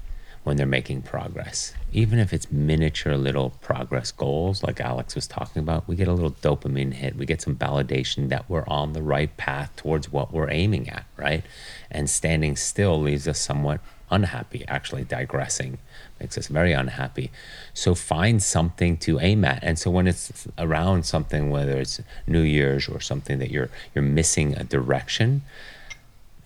when 0.47 0.57
they're 0.57 0.65
making 0.65 1.03
progress. 1.03 1.75
Even 1.93 2.21
if 2.21 2.33
it's 2.33 2.53
miniature 2.53 3.17
little 3.17 3.51
progress 3.61 4.13
goals, 4.13 4.63
like 4.63 4.81
Alex 4.81 5.17
was 5.17 5.27
talking 5.27 5.59
about, 5.59 5.89
we 5.89 5.97
get 5.97 6.07
a 6.07 6.13
little 6.13 6.31
dopamine 6.31 6.93
hit. 6.93 7.17
We 7.17 7.27
get 7.27 7.43
some 7.43 7.57
validation 7.57 8.29
that 8.29 8.49
we're 8.49 8.65
on 8.69 8.93
the 8.93 9.03
right 9.03 9.37
path 9.37 9.75
towards 9.75 10.13
what 10.13 10.33
we're 10.33 10.49
aiming 10.49 10.89
at, 10.89 11.05
right? 11.17 11.43
And 11.91 12.09
standing 12.09 12.55
still 12.55 13.01
leaves 13.01 13.27
us 13.27 13.41
somewhat 13.41 13.81
unhappy, 14.09 14.65
actually 14.69 15.03
digressing 15.03 15.79
makes 16.21 16.39
us 16.39 16.47
very 16.47 16.73
unhappy. 16.73 17.33
So 17.75 17.97
find 17.97 18.41
something 18.41 18.99
to 18.99 19.19
aim 19.19 19.45
at. 19.45 19.65
And 19.65 19.81
so 19.81 19.91
when 19.91 20.07
it's 20.07 20.47
around 20.59 21.07
something, 21.07 21.51
whether 21.51 21.77
it's 21.77 22.01
New 22.25 22.43
Year's 22.43 22.89
or 22.89 23.01
something 23.01 23.41
that 23.41 23.51
you're 23.51 23.69
you're 23.97 24.05
missing 24.05 24.55
a 24.55 24.63
direction, 24.63 25.43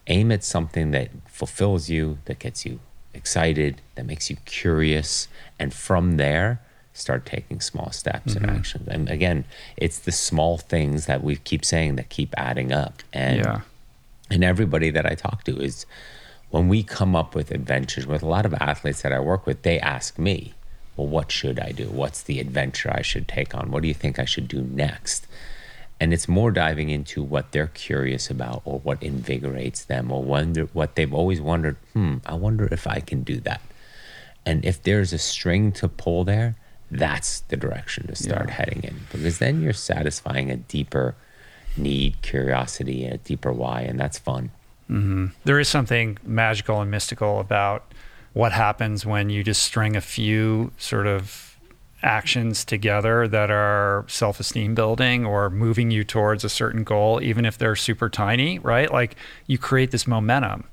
aim 0.07 0.33
at 0.33 0.43
something 0.43 0.91
that 0.93 1.11
fulfills 1.29 1.91
you, 1.91 2.17
that 2.25 2.39
gets 2.39 2.65
you 2.65 2.81
excited, 3.15 3.81
that 3.95 4.07
makes 4.07 4.31
you 4.31 4.37
curious, 4.45 5.29
and 5.59 5.73
from 5.75 6.17
there, 6.17 6.61
start 6.93 7.25
taking 7.25 7.61
small 7.61 7.91
steps 7.91 8.35
and 8.35 8.45
mm-hmm. 8.47 8.57
actions. 8.57 8.89
And 8.89 9.09
again, 9.09 9.45
it's 9.77 9.99
the 9.99 10.13
small 10.13 10.59
things 10.59 11.07
that 11.07 11.23
we 11.23 11.37
keep 11.37 11.65
saying 11.65 11.97
that 11.97 12.09
keep 12.09 12.35
adding 12.37 12.73
up. 12.73 13.03
And 13.13 13.39
Yeah. 13.39 13.61
and 14.31 14.45
everybody 14.45 14.91
that 14.91 15.07
I 15.07 15.15
talk 15.15 15.45
to 15.45 15.61
is 15.61 15.87
when 16.51 16.69
we 16.69 16.83
come 16.83 17.17
up 17.17 17.35
with 17.35 17.51
adventures 17.51 18.07
with 18.07 18.23
a 18.23 18.27
lot 18.27 18.45
of 18.45 18.55
athletes 18.55 19.03
that 19.03 19.13
I 19.13 19.21
work 19.21 19.47
with, 19.47 19.63
they 19.63 19.79
ask 19.81 20.19
me, 20.19 20.55
well, 20.97 21.07
what 21.07 21.31
should 21.33 21.59
I 21.59 21.73
do? 21.73 21.89
What's 21.89 22.23
the 22.23 22.41
adventure 22.41 22.93
I 22.93 23.03
should 23.03 23.27
take 23.27 23.55
on? 23.55 23.71
What 23.71 23.83
do 23.83 23.89
you 23.89 23.95
think 23.95 24.19
I 24.19 24.25
should 24.25 24.49
do 24.49 24.63
next? 24.63 25.27
And 26.01 26.15
it's 26.15 26.27
more 26.29 26.51
diving 26.51 26.89
into 26.89 27.23
what 27.23 27.53
they're 27.53 27.67
curious 27.67 28.31
about 28.31 28.63
or 28.65 28.79
what 28.81 29.03
invigorates 29.03 29.85
them 29.85 30.11
or 30.11 30.23
wonder 30.23 30.65
what 30.73 30.95
they've 30.95 31.13
always 31.13 31.41
wondered, 31.43 31.77
hmm, 31.93 32.17
I 32.25 32.35
wonder 32.35 32.67
if 32.73 32.87
I 32.87 33.01
can 33.01 33.23
do 33.23 33.39
that. 33.41 33.61
And 34.47 34.65
if 34.65 34.83
there's 34.83 35.13
a 35.13 35.19
string 35.19 35.73
to 35.73 35.89
pull 35.89 36.25
there, 36.25 36.57
that's 36.91 37.41
the 37.41 37.57
direction 37.57 38.07
to 38.07 38.17
start 38.17 38.49
Yeah. 38.49 38.55
heading 38.55 38.83
in 38.83 39.01
because 39.13 39.39
then 39.39 39.61
you're 39.61 39.75
satisfying 39.75 40.51
a 40.51 40.57
deeper 40.57 41.15
need, 41.77 42.21
curiosity, 42.23 43.05
and 43.05 43.15
a 43.15 43.19
deeper 43.19 43.53
why, 43.53 43.83
and 43.83 44.01
that's 44.01 44.19
fun. 44.19 44.51
there 45.45 45.61
is 45.61 45.69
something 45.69 46.19
magical 46.25 46.81
and 46.81 46.91
mystical 46.91 47.39
about 47.39 47.93
what 48.33 48.51
happens 48.51 49.07
when 49.07 49.31
you 49.31 49.45
just 49.45 49.63
string 49.63 49.95
a 49.95 50.01
few 50.01 50.73
sort 50.79 51.07
of 51.07 51.50
actions 52.03 52.65
together 52.65 53.29
that 53.29 53.51
are 53.51 54.05
self-esteem 54.09 54.75
building 54.75 55.27
or 55.27 55.51
moving 55.51 55.91
you 55.91 56.03
towards 56.05 56.45
a 56.45 56.49
certain 56.49 56.83
goal 56.85 57.21
even 57.23 57.45
if 57.45 57.59
they're 57.59 57.77
super 57.77 58.09
tiny 58.09 58.59
right? 58.61 58.91
Like 58.93 59.17
you 59.47 59.59
create 59.59 59.91
this 59.91 60.07
momentum 60.07 60.65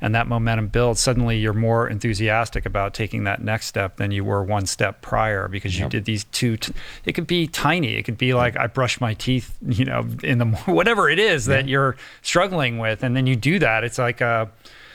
and 0.00 0.14
that 0.14 0.28
momentum 0.28 0.68
builds. 0.68 1.00
Suddenly 1.00 1.38
you're 1.38 1.52
more 1.52 1.88
enthusiastic 1.88 2.64
about 2.64 2.94
taking 2.94 3.24
that 3.24 3.42
next 3.42 3.66
step 3.66 3.96
than 3.96 4.12
you 4.12 4.22
were 4.24 4.44
one 4.44 4.64
step 4.66 5.02
prior 5.02 5.48
because 5.48 5.76
you 5.76 5.82
Yep. 5.86 5.90
did 5.90 6.04
these 6.04 6.22
two 6.30 6.56
t- 6.56 6.72
it 7.04 7.14
could 7.14 7.26
be 7.26 7.48
tiny. 7.48 7.96
It 7.96 8.04
could 8.04 8.16
be 8.18 8.32
like 8.32 8.56
i 8.56 8.68
brush 8.68 9.00
my 9.00 9.14
teeth 9.14 9.56
you 9.66 9.84
know 9.84 10.06
in 10.22 10.38
the 10.38 10.44
whatever 10.66 11.10
it 11.10 11.18
is 11.18 11.46
that 11.46 11.66
you're 11.68 11.96
struggling 12.22 12.78
with 12.78 13.02
and 13.02 13.16
then 13.16 13.26
you 13.26 13.34
do 13.34 13.58
that. 13.58 13.82
It's 13.82 13.98
like 13.98 14.20
a 14.20 14.48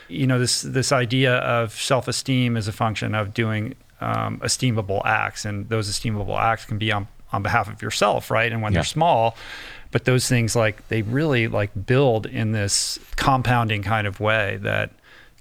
you 0.08 0.26
know 0.28 0.40
this 0.40 0.62
this 0.62 0.94
idea 0.94 1.36
of 1.40 1.74
self-esteem 1.74 2.56
is 2.56 2.70
a 2.70 2.72
function 2.74 3.14
of 3.14 3.34
doing 3.34 3.76
um, 4.04 4.40
esteemable 4.40 5.02
acts 5.06 5.46
and 5.46 5.70
those 5.70 5.90
esteemable 5.90 6.38
acts 6.38 6.66
can 6.66 6.78
be 6.78 6.92
on 6.92 7.08
on 7.32 7.42
behalf 7.42 7.68
of 7.68 7.82
yourself 7.82 8.30
right? 8.30 8.52
And 8.52 8.62
when 8.62 8.74
Yeah. 8.74 8.78
they're 8.80 8.84
small 8.86 9.36
but 9.92 10.06
those 10.06 10.28
things 10.28 10.56
like 10.56 10.88
they 10.90 11.02
really 11.04 11.48
like 11.48 11.72
build 11.86 12.26
in 12.26 12.52
this 12.52 13.00
compounding 13.16 13.82
kind 13.84 14.06
of 14.08 14.20
way 14.20 14.58
that 14.62 14.90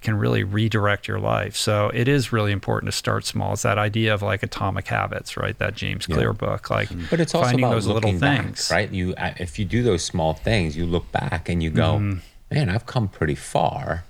can 0.02 0.16
really 0.18 0.43
redirect 0.43 1.06
your 1.06 1.20
life. 1.20 1.55
So 1.55 1.89
it 1.94 2.09
is 2.09 2.32
really 2.32 2.51
important 2.51 2.90
to 2.90 2.97
start 2.97 3.24
small. 3.24 3.52
It's 3.52 3.62
that 3.62 3.78
idea 3.78 4.12
of 4.12 4.20
like 4.20 4.43
atomic 4.43 4.89
habits 4.89 5.36
right? 5.36 5.56
That 5.59 5.74
james 5.76 6.06
clear 6.06 6.32
book 6.32 6.70
like 6.70 6.89
But 7.10 7.20
it's 7.20 7.34
also 7.34 7.47
finding 7.48 7.64
about 7.64 7.74
those 7.74 7.86
little 7.86 8.02
looking 8.02 8.18
back, 8.18 8.44
things. 8.44 8.68
right? 8.70 8.90
You, 8.90 9.14
if 9.18 9.59
you 9.59 9.64
do 9.64 9.82
those 9.82 10.02
small 10.05 10.32
things, 10.34 10.76
you 10.76 10.86
look 10.86 11.10
back 11.12 11.48
and 11.48 11.62
you 11.62 11.70
go, 11.70 11.94
Mm-hmm. 11.98 12.18
"Man, 12.55 12.68
I've 12.68 12.84
come 12.86 13.09
pretty 13.09 13.34
far, 13.36 14.05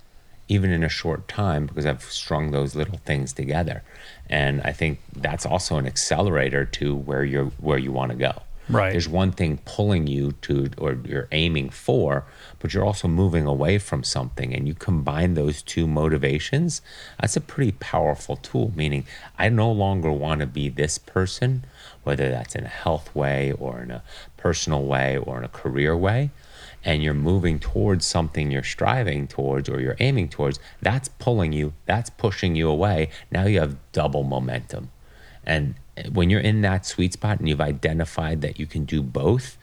even 0.55 0.71
in 0.71 0.83
a 0.83 0.89
short 1.01 1.23
time, 1.29 1.63
because 1.67 1.87
I've 1.87 2.05
strung 2.23 2.45
those 2.51 2.73
little 2.81 3.01
things 3.09 3.33
together." 3.33 3.79
And 4.29 4.55
I 4.71 4.73
think 4.81 4.95
that's 5.27 5.47
also 5.53 5.73
an 5.77 5.87
accelerator 5.87 6.65
to 6.79 6.87
where 7.09 7.25
you're 7.33 7.51
where 7.67 7.79
you 7.79 7.93
want 7.93 8.11
to 8.13 8.19
go. 8.31 8.35
Right. 8.69 8.93
There's 8.93 9.09
one 9.09 9.33
thing 9.33 9.59
pulling 9.65 10.07
you 10.07 10.33
to, 10.43 10.71
or 10.79 10.97
you're 11.05 11.29
aiming 11.33 11.71
for, 11.71 12.25
but 12.61 12.73
you're 12.73 12.85
also 12.85 13.09
moving 13.09 13.47
away 13.47 13.79
from 13.79 14.05
something. 14.05 14.55
And 14.55 14.69
you 14.69 14.75
combine 14.75 15.35
those 15.35 15.63
two 15.63 15.87
motivations, 15.87 16.81
that's 17.21 17.37
a 17.37 17.41
pretty 17.41 17.73
powerful 17.73 18.37
tool. 18.37 18.73
Meaning, 18.75 19.05
I 19.39 19.49
no 19.49 19.71
longer 19.71 20.13
want 20.13 20.41
to 20.41 20.47
be 20.47 20.69
this 20.69 20.97
person, 20.97 21.65
whether 22.05 22.31
that's 22.31 22.55
in 22.55 22.65
a 22.65 22.69
health 22.85 23.15
way 23.15 23.53
or 23.53 23.83
in 23.83 23.91
a 23.91 24.03
personal 24.37 24.85
way 24.85 25.17
or 25.17 25.39
in 25.39 25.45
a 25.45 25.49
career 25.49 25.97
way 25.97 26.31
and 26.85 27.03
you're 27.03 27.15
moving 27.15 27.59
towards 27.59 28.05
something 28.05 28.51
you're 28.51 28.63
striving 28.63 29.27
towards 29.27 29.69
or 29.69 29.81
you're 29.81 29.97
aiming 30.01 30.29
towards, 30.29 30.59
that's 30.81 31.09
pulling 31.09 31.53
you, 31.53 31.73
that's 31.87 32.11
pushing 32.11 32.57
you 32.57 32.69
away. 32.69 33.11
Now 33.31 33.47
you 33.47 33.61
have 33.61 33.77
double 33.93 34.23
momentum. 34.25 34.91
And 35.45 35.75
when 36.13 36.31
you're 36.31 36.41
in 36.41 36.63
that 36.63 36.87
sweet 36.87 37.13
spot 37.13 37.39
and 37.39 37.49
you've 37.49 37.61
identified 37.61 38.41
that 38.43 38.59
you 38.59 38.67
can 38.67 38.85
do 38.85 39.03
both, 39.03 39.59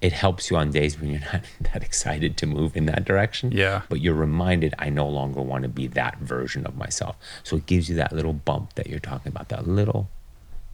it 0.00 0.12
helps 0.12 0.50
you 0.50 0.56
on 0.56 0.70
days 0.70 1.00
when 1.00 1.10
you're 1.10 1.20
not 1.32 1.42
that 1.72 1.82
excited 1.82 2.36
to 2.36 2.46
move 2.46 2.76
in 2.76 2.86
that 2.86 3.04
direction. 3.04 3.50
Yeah. 3.52 3.82
But 3.88 4.00
you're 4.00 4.14
reminded, 4.14 4.74
I 4.78 4.90
no 4.90 5.08
longer 5.08 5.40
want 5.40 5.62
to 5.62 5.68
be 5.68 5.86
that 5.88 6.18
version 6.18 6.66
of 6.66 6.76
myself. 6.76 7.16
So 7.42 7.56
it 7.56 7.66
gives 7.66 7.88
you 7.88 7.94
that 7.96 8.12
little 8.12 8.32
bump 8.32 8.74
that 8.74 8.88
you're 8.88 8.98
talking 9.00 9.30
about, 9.30 9.48
that 9.48 9.66
little 9.66 10.10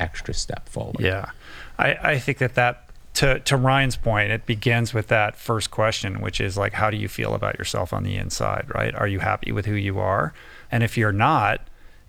extra 0.01 0.35
step 0.35 0.69
forward. 0.69 1.01
Yeah, 1.01 1.31
I, 1.79 1.95
I 2.03 2.19
think 2.19 2.39
that 2.39 2.55
that 2.55 2.90
to 3.21 3.39
to 3.41 3.57
Ryan's 3.59 3.97
point, 3.97 4.31
it 4.31 4.47
begins 4.47 4.95
with 4.95 5.09
that 5.09 5.37
first 5.37 5.71
question, 5.71 6.23
which 6.23 6.41
is 6.41 6.57
like, 6.57 6.73
how 6.73 6.89
do 6.89 6.97
you 6.97 7.07
feel 7.07 7.35
about 7.35 7.59
yourself 7.59 7.93
on 7.93 8.03
the 8.03 8.17
inside? 8.17 8.65
Right? 8.75 8.95
Are 8.95 9.07
you 9.07 9.19
happy 9.19 9.53
with 9.53 9.67
who 9.67 9.75
you 9.75 9.99
are? 9.99 10.33
And 10.73 10.83
if 10.83 10.97
you're 10.97 11.13
not, 11.13 11.61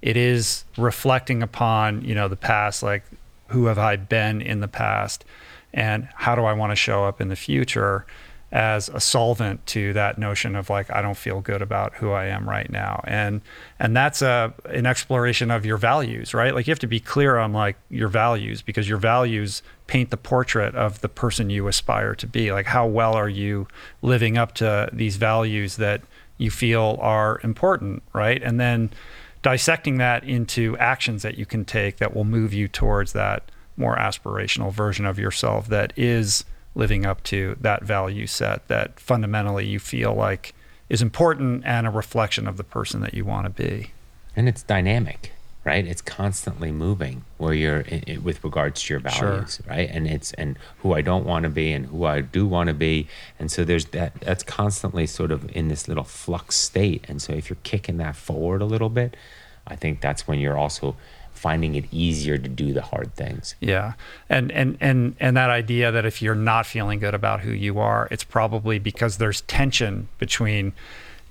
it 0.02 0.16
is 0.16 0.64
reflecting 0.78 1.44
upon 1.44 2.06
you 2.06 2.16
know 2.16 2.30
the 2.30 2.38
past, 2.38 2.82
like 2.82 3.04
who 3.48 3.66
have 3.66 3.78
I 3.78 3.98
been 3.98 4.42
in 4.42 4.62
the 4.62 4.70
past, 4.70 5.26
and 5.74 6.08
how 6.16 6.34
do 6.34 6.46
I 6.46 6.54
want 6.54 6.72
to 6.72 6.78
show 6.78 7.04
up 7.04 7.20
in 7.20 7.28
the 7.28 7.36
future 7.36 8.06
as 8.52 8.90
a 8.90 9.00
solvent 9.00 9.66
to 9.66 9.94
that 9.94 10.18
notion 10.18 10.56
of 10.56 10.70
like 10.70 10.92
I 10.92 11.02
don't 11.02 11.18
feel 11.18 11.40
good 11.40 11.62
about 11.62 11.96
who 11.96 12.12
I 12.12 12.26
am 12.26 12.50
right 12.50 12.70
now. 12.70 13.02
And 13.06 13.42
and 13.80 13.96
that's 13.96 14.22
a 14.22 14.54
an 14.66 14.86
exploration 14.86 15.52
of 15.52 15.66
your 15.66 15.78
values 15.78 16.34
right? 16.34 16.54
Like 16.54 16.68
you 16.68 16.72
have 16.72 16.80
to 16.80 16.88
be 16.88 17.00
clear 17.00 17.38
on 17.38 17.54
like 17.54 17.78
your 17.90 18.10
values 18.10 18.62
because 18.62 18.90
your 18.90 18.98
values 18.98 19.64
paint 19.88 20.10
the 20.10 20.18
portrait 20.18 20.76
of 20.76 21.00
the 21.02 21.10
person 21.10 21.50
you 21.50 21.68
aspire 21.68 22.14
to 22.16 22.28
be. 22.28 22.52
Like 22.52 22.66
how 22.66 22.86
well 22.88 23.14
are 23.14 23.30
you 23.30 23.68
living 24.02 24.38
up 24.38 24.54
to 24.56 24.90
these 24.92 25.16
values 25.16 25.78
that 25.78 26.02
you 26.38 26.52
feel 26.52 26.98
are 27.02 27.40
important 27.44 28.04
right? 28.14 28.42
And 28.44 28.60
then 28.60 28.90
dissecting 29.44 29.98
that 29.98 30.24
into 30.26 30.78
actions 30.78 31.24
that 31.24 31.38
you 31.38 31.46
can 31.46 31.64
take 31.64 31.98
that 31.98 32.14
will 32.14 32.26
move 32.26 32.54
you 32.54 32.68
towards 32.68 33.14
that 33.14 33.50
more 33.78 33.96
aspirational 33.96 34.72
version 34.72 35.06
of 35.06 35.18
yourself 35.18 35.68
that 35.70 35.94
is 35.96 36.44
living 36.76 37.06
up 37.06 37.24
to 37.24 37.58
that 37.60 37.84
value 37.84 38.28
set 38.28 38.68
that 38.68 39.00
fundamentally 39.00 39.66
you 39.66 39.80
feel 39.80 40.14
like 40.14 40.54
is 40.90 41.02
important 41.02 41.64
and 41.66 41.88
a 41.88 41.90
reflection 41.90 42.48
of 42.48 42.58
the 42.58 42.64
person 42.64 43.02
that 43.02 43.14
you 43.14 43.24
want 43.26 43.46
to 43.46 43.50
be. 43.50 43.92
And 44.36 44.48
it's 44.48 44.64
dynamic, 44.64 45.32
right? 45.64 45.86
It's 45.86 46.02
constantly 46.02 46.72
moving 46.72 47.24
where 47.38 47.54
you're 47.54 47.86
i 47.92 48.04
i 48.08 48.18
with 48.18 48.44
regards 48.44 48.84
to 48.84 48.94
your 48.94 49.00
values, 49.00 49.62
right? 49.68 49.90
And 49.90 50.08
it's 50.08 50.34
and 50.34 50.58
who 50.80 50.94
I 50.94 51.02
don't 51.02 51.26
want 51.26 51.44
to 51.44 51.50
be 51.50 51.72
and 51.72 51.86
who 51.86 52.06
I 52.06 52.22
do 52.22 52.46
want 52.48 52.68
to 52.68 52.74
be. 52.74 53.08
And 53.40 53.52
so 53.52 53.64
there's 53.64 53.86
that 53.88 54.20
that's 54.22 54.44
constantly 54.44 55.08
sort 55.08 55.32
of 55.32 55.50
in 55.56 55.68
this 55.68 55.88
little 55.88 56.04
flux 56.04 56.56
state. 56.56 57.06
And 57.08 57.22
so 57.22 57.34
if 57.34 57.50
you're 57.50 57.58
kicking 57.64 57.98
that 57.98 58.16
forward 58.16 58.62
a 58.62 58.66
little 58.66 58.90
bit, 58.90 59.16
I 59.68 59.76
think 59.76 60.02
that's 60.02 60.28
when 60.28 60.40
you're 60.40 60.58
also 60.58 60.96
finding 61.42 61.74
it 61.74 61.86
easier 61.92 62.38
to 62.38 62.48
do 62.48 62.72
the 62.72 62.84
hard 62.84 63.16
things. 63.16 63.56
Yeah. 63.60 63.94
And 64.30 64.52
and 64.52 64.78
and 64.80 65.16
and 65.20 65.36
that 65.36 65.50
idea 65.50 65.92
that 65.92 66.06
if 66.06 66.22
you're 66.22 66.36
not 66.36 66.68
feeling 66.68 67.00
good 67.00 67.16
about 67.16 67.42
who 67.42 67.52
you 67.52 67.80
are, 67.80 68.08
it's 68.12 68.24
probably 68.24 68.78
because 68.78 69.18
there's 69.18 69.42
tension 69.42 70.08
between 70.20 70.74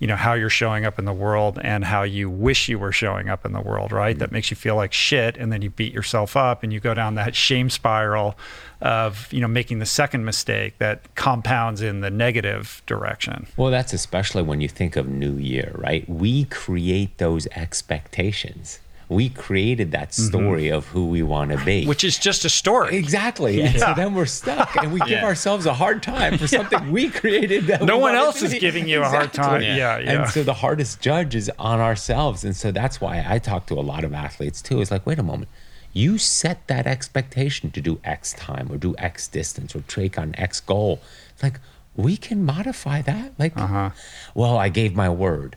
you 0.01 0.09
know 0.09 0.17
how 0.17 0.33
you're 0.33 0.51
showing 0.51 0.85
up 0.85 0.99
in 0.99 1.05
the 1.05 1.13
world 1.13 1.61
and 1.63 1.85
how 1.85 2.03
you 2.03 2.29
wish 2.29 2.69
you 2.69 2.77
were 2.77 2.91
showing 2.91 3.29
up 3.29 3.47
in 3.47 3.53
the 3.53 3.61
world, 3.61 3.93
right? 3.93 4.15
Mm-hmm. 4.15 4.19
That 4.19 4.33
makes 4.33 4.51
you 4.51 4.57
feel 4.57 4.75
like 4.75 4.93
shit 4.93 5.37
and 5.37 5.53
then 5.53 5.63
you 5.63 5.71
beat 5.71 5.93
yourself 5.93 6.37
up 6.37 6.65
and 6.65 6.73
you 6.73 6.81
go 6.81 6.93
down 6.93 7.15
that 7.15 7.37
shame 7.37 7.71
spiral 7.71 8.37
of, 8.81 9.33
you 9.33 9.41
know, 9.41 9.49
making 9.49 9.79
the 9.79 9.87
second 9.87 10.25
mistake 10.25 10.79
that 10.79 11.15
compounds 11.15 11.83
in 11.83 12.01
the 12.01 12.11
negative 12.11 12.83
direction. 12.87 13.47
Well, 13.57 13.71
that's 13.71 13.93
especially 13.93 14.43
when 14.43 14.61
you 14.61 14.69
think 14.69 14.97
of 14.97 15.07
New 15.07 15.37
Year, 15.37 15.73
right? 15.77 16.09
We 16.09 16.47
create 16.47 17.19
those 17.19 17.47
expectations. 17.49 18.81
We 19.11 19.29
created 19.29 19.91
that 19.91 20.15
story 20.15 20.69
of 20.69 20.87
who 20.87 21.07
we 21.09 21.23
want 21.25 21.51
to 21.51 21.59
be. 21.65 21.85
Which 21.85 22.05
is 22.05 22.17
just 22.17 22.45
a 22.45 22.49
story. 22.49 22.97
Exactly. 22.97 23.61
And 23.61 23.79
so 23.79 23.93
then 23.97 24.15
we're 24.15 24.25
stuck 24.25 24.77
and 24.77 24.93
we 24.93 25.01
give 25.11 25.11
Yeah. 25.11 25.25
ourselves 25.25 25.67
a 25.67 25.75
hard 25.75 26.01
time 26.03 26.39
for 26.39 26.47
something 26.59 26.93
we 26.93 27.11
created 27.11 27.65
that 27.67 27.83
No 27.83 27.97
we 27.97 28.03
one 28.03 28.15
else 28.15 28.41
is 28.41 28.55
giving 28.55 28.89
you 28.89 29.03
a 29.03 29.09
hard 29.09 29.33
time. 29.33 29.57
Exactly. 29.63 29.67
Yeah, 29.79 29.99
yeah. 29.99 30.23
And 30.23 30.31
so 30.31 30.45
the 30.45 30.55
hardest 30.55 31.01
judge 31.01 31.35
is 31.35 31.51
on 31.59 31.81
ourselves. 31.81 32.45
And 32.45 32.55
so 32.55 32.71
that's 32.71 33.01
why 33.01 33.25
I 33.29 33.41
talk 33.41 33.67
to 33.67 33.75
a 33.75 33.83
lot 33.83 34.05
of 34.05 34.15
athletes 34.15 34.63
too. 34.63 34.81
It's 34.81 34.93
like, 34.93 35.05
wait 35.05 35.19
a 35.19 35.25
moment. 35.25 35.49
You 35.93 36.17
set 36.17 36.69
that 36.69 36.87
expectation 36.87 37.73
to 37.73 37.81
do 37.81 37.99
X 38.05 38.33
time 38.35 38.71
or 38.71 38.77
do 38.77 38.95
X 38.97 39.27
distance 39.27 39.75
or 39.75 39.81
take 39.89 40.21
on 40.21 40.37
X 40.39 40.61
goal. 40.61 41.01
It's 41.35 41.43
like, 41.43 41.59
we 41.97 42.17
can 42.17 42.45
modify 42.47 43.03
that. 43.03 43.33
Like, 43.41 43.57
Uh-huh. 43.57 43.91
well, 44.37 44.57
I 44.57 44.69
gave 44.69 44.95
my 44.95 45.09
word. 45.09 45.57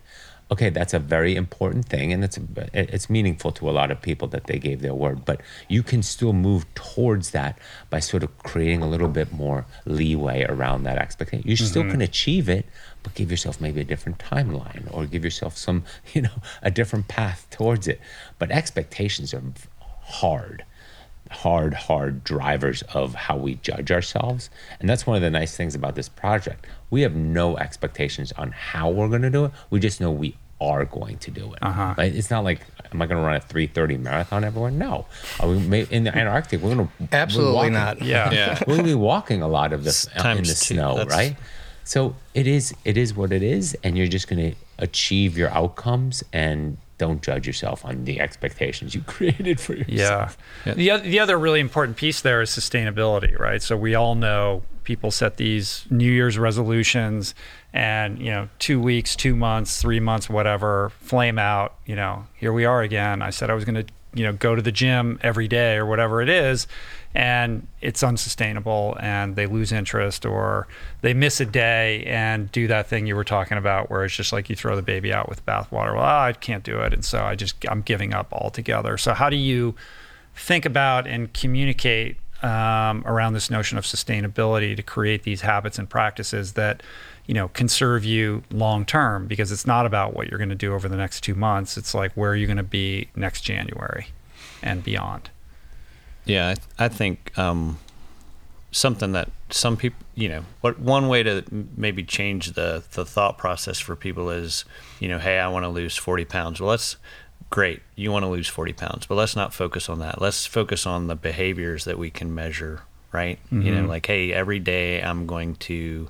Okay, 0.54 0.70
that's 0.70 0.94
a 0.94 1.00
very 1.00 1.36
important 1.36 1.86
thing, 1.88 2.14
and 2.14 2.24
it's 2.24 2.38
it's 2.76 3.10
meaningful 3.10 3.52
to 3.54 3.68
a 3.68 3.74
lot 3.74 3.90
of 3.90 4.00
people 4.00 4.28
that 4.28 4.46
they 4.46 4.60
gave 4.60 4.82
their 4.82 4.94
word. 4.94 5.26
But 5.26 5.42
you 5.68 5.82
can 5.82 6.04
still 6.04 6.32
move 6.32 6.72
towards 6.76 7.32
that 7.32 7.58
by 7.90 8.00
sort 8.00 8.22
of 8.22 8.38
creating 8.44 8.84
a 8.84 8.88
little 8.88 9.08
bit 9.08 9.34
more 9.34 9.66
leeway 9.86 10.44
around 10.44 10.84
that 10.84 11.00
expectation. 11.00 11.50
You 11.50 11.56
still 11.56 11.82
mm-hmm. 11.82 11.94
can 11.94 12.02
achieve 12.02 12.50
it, 12.50 12.68
but 13.02 13.16
give 13.16 13.32
yourself 13.32 13.60
maybe 13.60 13.82
a 13.82 13.84
different 13.84 14.20
timeline, 14.20 14.88
or 14.92 15.08
give 15.08 15.24
yourself 15.24 15.58
some, 15.58 15.86
you 16.14 16.22
know, 16.22 16.38
a 16.62 16.70
different 16.70 17.08
path 17.08 17.48
towards 17.50 17.88
it. 17.88 18.00
But 18.38 18.52
expectations 18.52 19.34
are 19.34 19.42
hard 20.02 20.66
hard, 21.32 21.74
hard 21.74 22.24
drivers 22.24 22.84
of 22.94 23.16
how 23.16 23.36
we 23.36 23.56
judge 23.56 23.92
ourselves. 23.92 24.52
And 24.80 24.88
that's 24.88 25.08
one 25.08 25.16
of 25.16 25.22
the 25.24 25.32
nice 25.32 25.58
things 25.58 25.74
about 25.74 25.96
this 25.96 26.08
project. 26.10 26.68
We 26.90 27.02
have 27.02 27.16
no 27.16 27.58
expectations 27.58 28.32
on 28.34 28.52
how 28.52 28.90
we're 28.90 29.10
going 29.10 29.24
to 29.24 29.30
do 29.32 29.46
it. 29.46 29.52
We 29.72 29.80
just 29.80 30.00
know 30.00 30.12
we 30.12 30.36
are 30.64 30.86
going 30.86 31.18
to 31.20 31.32
do 31.32 31.54
it. 31.54 31.60
Uh-huh. 31.62 31.94
Right? 31.98 32.14
It's 32.14 32.30
not 32.32 32.44
like, 32.44 32.62
am 32.92 33.02
I 33.02 33.06
going 33.08 33.20
to 33.22 33.26
run 33.26 33.36
a 33.36 33.40
330 33.40 33.98
marathon 33.98 34.44
everywhere? 34.44 34.72
No. 34.72 35.06
Are 35.40 35.50
we 35.50 35.60
ma- 35.60 35.76
in 35.90 36.04
the 36.06 36.16
Antarctic? 36.18 36.62
We're 36.62 36.76
going 36.76 36.88
to 36.88 37.16
Absolutely 37.16 37.70
not. 37.70 38.02
Yeah. 38.02 38.32
Yeah. 38.34 38.60
we're 38.68 38.76
gonna 38.78 38.88
be 38.88 38.94
walking 38.96 39.42
a 39.42 39.48
lot 39.48 39.74
of 39.74 39.84
this 39.84 40.08
uh, 40.18 40.28
in 40.30 40.38
the 40.38 40.44
two. 40.44 40.54
snow, 40.54 40.96
That's- 40.98 41.12
right? 41.16 41.36
So 41.84 42.16
it 42.34 42.48
is 42.48 42.74
it 42.86 42.96
is 42.98 43.14
what 43.14 43.32
it 43.34 43.44
is, 43.44 43.76
and 43.84 43.98
you're 43.98 44.08
just 44.08 44.28
gonna 44.30 44.54
achieve 44.80 45.38
your 45.38 45.50
outcomes 45.50 46.24
and 46.32 46.78
don't 46.98 47.22
judge 47.22 47.46
yourself 47.46 47.84
on 47.84 48.06
the 48.06 48.20
expectations 48.22 48.96
you 48.96 49.02
created 49.06 49.60
for 49.60 49.74
yourself. 49.76 50.38
Yeah. 50.66 50.74
The, 50.76 50.92
oth- 50.92 51.04
the 51.04 51.20
other 51.20 51.38
really 51.38 51.60
important 51.60 51.98
piece 51.98 52.22
there 52.22 52.42
is 52.42 52.50
sustainability, 52.50 53.38
right? 53.38 53.62
So 53.62 53.76
we 53.76 53.94
all 53.96 54.16
know 54.16 54.64
people 54.86 55.12
set 55.12 55.36
these 55.38 55.86
New 55.90 56.10
Year's 56.12 56.38
resolutions 56.38 57.36
and, 57.74 58.20
you 58.20 58.32
know, 58.32 58.50
two 58.60 58.80
weeks, 58.80 59.16
two 59.16 59.36
months, 59.36 59.82
three 59.82 60.00
months, 60.00 60.30
whatever, 60.30 60.92
flame 61.00 61.40
out, 61.40 61.76
you 61.86 61.96
know, 61.96 62.28
here 62.36 62.54
we 62.54 62.66
are 62.66 62.82
again. 62.82 63.22
I 63.22 63.32
said 63.32 63.50
I 63.50 63.54
was 63.54 63.66
going 63.66 63.86
to, 63.86 63.94
you 64.14 64.24
know, 64.24 64.34
go 64.34 64.56
to 64.56 64.62
the 64.62 64.72
gym 64.72 65.20
every 65.24 65.48
day 65.48 65.76
or 65.76 65.86
whatever 65.86 66.22
it 66.22 66.30
is. 66.30 66.68
And 67.16 67.68
it's 67.82 68.04
unsustainable 68.04 68.98
and 69.00 69.36
they 69.36 69.46
lose 69.46 69.72
interest 69.72 70.26
or 70.26 70.68
they 71.02 71.14
miss 71.14 71.40
a 71.40 71.46
day 71.46 72.04
and 72.06 72.52
do 72.52 72.68
that 72.68 72.88
thing 72.88 73.08
you 73.08 73.16
were 73.16 73.24
talking 73.24 73.58
about 73.58 73.90
where 73.90 74.04
it's 74.06 74.16
just 74.16 74.34
like 74.34 74.50
you 74.50 74.56
throw 74.56 74.76
the 74.76 74.82
baby 74.82 75.14
out 75.14 75.30
with 75.30 75.46
bathwater. 75.46 75.96
Well, 75.96 76.04
I 76.04 76.34
can't 76.34 76.64
do 76.64 76.80
it. 76.82 76.94
And 76.94 77.04
so 77.04 77.24
I 77.24 77.36
just, 77.36 77.56
I'm 77.68 77.82
giving 77.82 78.14
up 78.14 78.32
altogether. 78.32 78.98
So 78.98 79.14
how 79.14 79.30
do 79.30 79.36
you, 79.36 79.76
think 80.36 80.66
about 80.66 81.08
and 81.08 81.34
communicate 81.34 82.18
um, 82.42 83.04
around 83.06 83.34
this 83.34 83.50
notion 83.50 83.78
of 83.78 83.86
sustainability 83.86 84.76
to 84.76 84.84
create 84.84 85.24
these 85.24 85.42
habits 85.42 85.80
and 85.80 85.90
practices 85.90 86.54
that 86.54 86.84
you 87.26 87.34
know 87.34 87.48
can 87.50 87.68
serve 87.68 88.04
you 88.04 88.44
long 88.52 88.86
term 88.86 89.28
because 89.28 89.52
it's 89.52 89.66
not 89.66 89.86
about 89.86 90.14
what 90.14 90.28
you're 90.28 90.38
going 90.38 90.50
to 90.50 90.56
do 90.56 90.74
over 90.74 90.90
the 90.90 90.98
next 90.98 91.22
two 91.22 91.36
months 91.36 91.78
it's 91.78 91.94
like 91.94 92.12
where 92.14 92.32
are 92.32 92.36
you 92.36 92.46
going 92.46 92.58
to 92.58 92.64
be 92.64 93.08
next 93.16 93.42
january 93.42 94.08
and 94.62 94.84
beyond 94.84 95.30
Yeah, 96.26 96.56
I, 96.80 96.86
I 96.86 96.88
think 96.88 97.38
um, 97.38 97.80
something 98.72 99.12
that 99.12 99.30
some 99.50 99.76
people, 99.76 100.00
you 100.16 100.30
know, 100.30 100.46
what 100.62 100.80
one 100.80 101.10
way 101.10 101.22
to 101.24 101.44
maybe 101.76 102.04
change 102.04 102.54
the 102.54 102.84
the 102.94 103.06
thought 103.06 103.38
process 103.38 103.80
for 103.80 103.96
people 103.96 104.30
is, 104.30 104.64
you 105.00 105.10
know, 105.10 105.20
hey, 105.20 105.38
I 105.40 105.48
want 105.50 105.64
to 105.64 105.70
lose 105.70 105.98
forty 105.98 106.26
pounds. 106.26 106.60
Well, 106.62 106.70
let's 106.70 106.96
great, 107.50 107.82
you 107.96 108.12
want 108.12 108.24
to 108.24 108.30
lose 108.30 108.48
forty 108.48 108.74
pounds, 108.74 109.06
but 109.06 109.16
let's 109.16 109.36
not 109.36 109.54
focus 109.54 109.90
on 109.90 110.00
that. 110.00 110.22
Let's 110.22 110.46
focus 110.46 110.86
on 110.86 111.08
the 111.08 111.16
behaviors 111.16 111.84
that 111.84 111.98
we 112.00 112.10
can 112.10 112.34
measure, 112.34 112.84
right? 113.12 113.38
You 113.52 113.76
know, 113.76 113.86
like 113.88 114.06
hey, 114.06 114.32
every 114.32 114.60
day 114.60 115.02
I'm 115.02 115.28
going 115.28 115.56
to, 115.68 116.10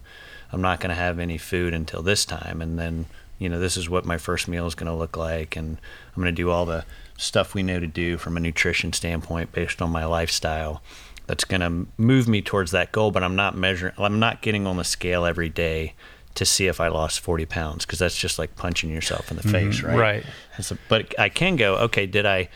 I'm 0.54 0.62
not 0.62 0.80
going 0.80 0.90
to 0.90 0.96
have 0.96 1.20
any 1.20 1.38
food 1.38 1.74
until 1.74 2.02
this 2.02 2.24
time, 2.24 2.62
and 2.62 2.80
then 2.80 3.08
you 3.40 3.50
know, 3.50 3.60
this 3.60 3.76
is 3.76 3.90
what 3.90 4.06
my 4.06 4.18
first 4.18 4.48
meal 4.48 4.66
is 4.68 4.76
going 4.76 4.88
to 4.88 4.94
look 4.94 5.18
like, 5.18 5.58
and 5.58 5.78
I'm 6.16 6.22
going 6.22 6.34
to 6.34 6.42
do 6.42 6.50
all 6.50 6.66
the 6.66 6.86
stuff 7.18 7.54
we 7.54 7.62
know 7.62 7.80
to 7.80 7.88
do 7.88 8.18
from 8.18 8.38
a 8.38 8.40
nutrition 8.40 8.94
standpoint 8.94 9.52
based 9.52 9.82
on 9.82 9.90
my 9.90 10.06
lifestyle. 10.06 10.82
that's 11.26 11.46
going 11.46 11.62
to 11.62 11.88
move 11.98 12.28
me 12.28 12.42
towards 12.42 12.72
that 12.72 12.92
goal, 12.92 13.12
but 13.12 13.24
I'm 13.24 13.36
not 13.36 13.56
measuring, 13.58 13.94
I'm 13.98 14.20
not 14.20 14.42
getting 14.42 14.68
on 14.68 14.78
the 14.78 14.84
scale 14.84 15.26
every 15.26 15.50
day 15.50 15.94
to 16.36 16.46
see 16.46 16.68
if 16.68 16.82
I 16.82 16.88
lost 16.88 17.20
40 17.20 17.46
pounds 17.46 17.86
because 17.86 18.00
that's 18.00 18.18
just 18.18 18.40
like 18.40 18.56
punching 18.56 18.90
yourself 18.90 19.30
in 19.30 19.38
the 19.38 19.44
mm-hmm. 19.44 19.52
face, 19.52 19.84
right? 19.84 19.98
right. 19.98 20.26
So, 20.62 20.78
but 20.90 21.18
I 21.20 21.30
can 21.30 21.56
go, 21.56 21.76
okay, 21.76 22.06
did 22.06 22.26
I, 22.26 22.50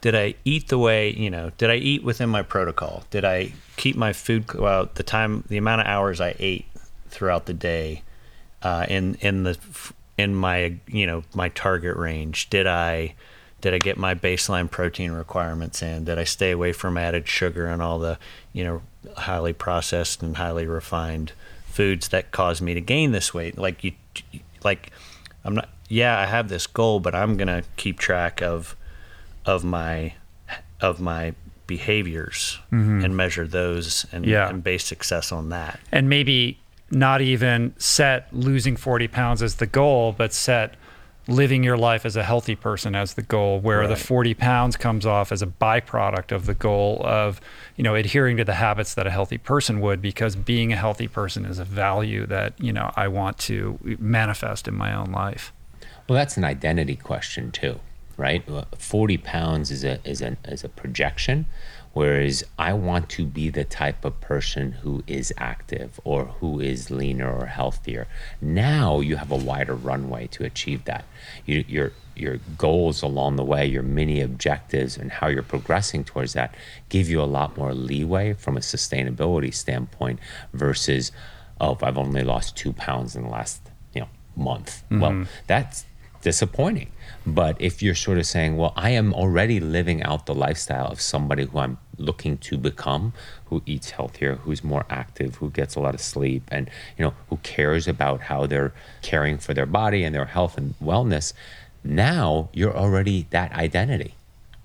did 0.00 0.14
I 0.14 0.34
eat 0.44 0.68
the 0.68 0.78
way, 0.78 1.12
you 1.12 1.30
know, 1.30 1.50
did 1.58 1.70
I 1.70 1.76
eat 1.76 2.02
within 2.02 2.28
my 2.28 2.42
protocol? 2.42 3.04
Did 3.10 3.24
I 3.24 3.52
keep 3.76 3.96
my 3.96 4.12
food, 4.12 4.52
well, 4.54 4.88
the 4.94 5.02
time, 5.02 5.44
the 5.48 5.58
amount 5.58 5.82
of 5.82 5.86
hours 5.86 6.20
I 6.20 6.34
ate 6.38 6.66
throughout 7.10 7.46
the 7.46 7.52
day, 7.54 8.02
uh, 8.62 8.86
in, 8.88 9.14
in 9.20 9.42
the, 9.44 9.58
in 10.18 10.34
my, 10.34 10.76
you 10.86 11.06
know, 11.06 11.22
my 11.34 11.48
target 11.50 11.96
range? 11.96 12.48
Did 12.50 12.66
I, 12.66 13.14
did 13.60 13.74
I 13.74 13.78
get 13.78 13.96
my 13.98 14.14
baseline 14.14 14.70
protein 14.70 15.12
requirements 15.12 15.82
in? 15.82 16.04
Did 16.04 16.18
I 16.18 16.24
stay 16.24 16.50
away 16.50 16.72
from 16.72 16.96
added 16.96 17.28
sugar 17.28 17.66
and 17.66 17.82
all 17.82 17.98
the, 17.98 18.18
you 18.52 18.64
know, 18.64 18.82
highly 19.16 19.52
processed 19.52 20.22
and 20.22 20.36
highly 20.36 20.66
refined 20.66 21.32
foods 21.66 22.08
that 22.08 22.30
cause 22.32 22.60
me 22.62 22.74
to 22.74 22.80
gain 22.80 23.12
this 23.12 23.32
weight? 23.34 23.58
Like 23.58 23.84
you, 23.84 23.92
like 24.64 24.90
I'm 25.44 25.54
not. 25.54 25.68
Yeah, 25.88 26.18
I 26.18 26.26
have 26.26 26.48
this 26.48 26.66
goal, 26.68 27.00
but 27.00 27.14
I'm 27.14 27.36
gonna 27.36 27.64
keep 27.76 27.98
track 27.98 28.40
of, 28.42 28.76
of 29.44 29.64
my, 29.64 30.14
of 30.80 31.00
my 31.00 31.34
behaviors 31.66 32.58
and 32.70 33.16
measure 33.16 33.46
those 33.46 34.06
and, 34.12 34.24
Yeah. 34.26 34.48
and 34.48 34.62
base 34.62 34.84
success 34.84 35.32
on 35.32 35.48
that. 35.50 35.80
and 35.92 36.08
maybe 36.08 36.58
not 36.90 37.20
even 37.20 37.74
set 37.78 38.32
losing 38.32 38.76
40 38.76 39.08
pounds 39.08 39.42
as 39.42 39.56
the 39.56 39.66
goal, 39.66 40.12
but 40.12 40.32
set 40.32 40.74
living 41.28 41.62
your 41.62 41.76
life 41.76 42.04
as 42.04 42.16
a 42.16 42.24
healthy 42.24 42.56
person 42.56 42.94
as 42.96 43.14
the 43.14 43.22
goal, 43.22 43.60
where 43.60 43.86
the 43.86 43.94
40 43.94 44.34
pounds 44.34 44.76
comes 44.76 45.06
off 45.06 45.30
as 45.30 45.42
a 45.42 45.46
byproduct 45.46 46.32
of 46.32 46.46
the 46.46 46.54
goal 46.54 47.00
of, 47.04 47.40
you 47.76 47.84
know, 47.84 47.94
adhering 47.94 48.36
to 48.38 48.44
the 48.44 48.54
habits 48.54 48.94
that 48.94 49.06
a 49.06 49.10
healthy 49.10 49.38
person 49.38 49.80
would, 49.80 50.02
because 50.02 50.34
being 50.34 50.72
a 50.72 50.76
healthy 50.76 51.06
person 51.06 51.44
is 51.44 51.58
a 51.58 51.64
value 51.64 52.26
that, 52.26 52.54
you 52.58 52.72
know, 52.72 52.90
I 52.96 53.06
want 53.08 53.38
to 53.40 53.78
manifest 54.00 54.66
in 54.66 54.74
my 54.74 54.92
own 54.92 55.12
life. 55.12 55.52
Well, 56.08 56.16
that's 56.16 56.36
an 56.36 56.44
identity 56.44 56.96
question 56.96 57.52
too, 57.52 57.78
right? 58.16 58.42
Uh, 58.48 58.64
Forty 58.76 59.16
pounds 59.16 59.70
is 59.70 59.84
a 59.84 60.00
is 60.04 60.20
a 60.22 60.36
is 60.46 60.64
a 60.64 60.68
projection, 60.68 61.46
whereas 61.92 62.44
I 62.58 62.72
want 62.72 63.08
to 63.10 63.24
be 63.24 63.50
the 63.50 63.64
type 63.64 64.04
of 64.04 64.20
person 64.20 64.72
who 64.72 65.02
is 65.06 65.32
active 65.36 66.00
or 66.04 66.26
who 66.26 66.60
is 66.60 66.90
leaner 66.90 67.30
or 67.30 67.46
healthier. 67.46 68.06
Now 68.40 69.00
you 69.00 69.16
have 69.16 69.30
a 69.30 69.36
wider 69.36 69.74
runway 69.74 70.28
to 70.28 70.44
achieve 70.44 70.84
that. 70.84 71.04
You, 71.46 71.64
your 71.66 71.92
your 72.16 72.38
goals 72.58 73.02
along 73.02 73.36
the 73.36 73.44
way, 73.44 73.66
your 73.66 73.82
mini 73.82 74.20
objectives, 74.20 74.96
and 74.96 75.10
how 75.10 75.28
you're 75.28 75.42
progressing 75.42 76.04
towards 76.04 76.34
that 76.34 76.54
give 76.90 77.08
you 77.08 77.20
a 77.20 77.24
lot 77.24 77.56
more 77.56 77.72
leeway 77.74 78.34
from 78.34 78.56
a 78.56 78.60
sustainability 78.60 79.54
standpoint 79.54 80.20
versus, 80.52 81.12
oh, 81.60 81.78
I've 81.82 81.96
only 81.96 82.22
lost 82.22 82.56
two 82.56 82.72
pounds 82.74 83.16
in 83.16 83.22
the 83.22 83.28
last 83.30 83.62
you 83.94 84.02
know 84.02 84.08
month. 84.36 84.82
Well, 84.90 85.10
mm-hmm. 85.10 85.22
that's 85.46 85.84
disappointing. 86.22 86.90
But 87.26 87.60
if 87.60 87.82
you're 87.82 87.94
sort 87.94 88.18
of 88.18 88.26
saying, 88.26 88.56
well, 88.56 88.72
I 88.76 88.90
am 88.90 89.12
already 89.12 89.60
living 89.60 90.02
out 90.02 90.26
the 90.26 90.34
lifestyle 90.34 90.86
of 90.86 91.00
somebody 91.00 91.44
who 91.44 91.58
I'm 91.58 91.78
looking 91.98 92.38
to 92.38 92.56
become, 92.56 93.12
who 93.46 93.62
eats 93.66 93.90
healthier, 93.90 94.36
who's 94.36 94.64
more 94.64 94.86
active, 94.88 95.36
who 95.36 95.50
gets 95.50 95.74
a 95.74 95.80
lot 95.80 95.94
of 95.94 96.00
sleep, 96.00 96.42
and 96.50 96.70
you 96.96 97.04
know, 97.04 97.14
who 97.28 97.36
cares 97.38 97.86
about 97.86 98.22
how 98.22 98.46
they're 98.46 98.72
caring 99.02 99.38
for 99.38 99.52
their 99.52 99.66
body 99.66 100.02
and 100.02 100.14
their 100.14 100.26
health 100.26 100.56
and 100.56 100.74
wellness, 100.82 101.32
now 101.84 102.48
you're 102.52 102.76
already 102.76 103.26
that 103.30 103.52
identity. 103.52 104.14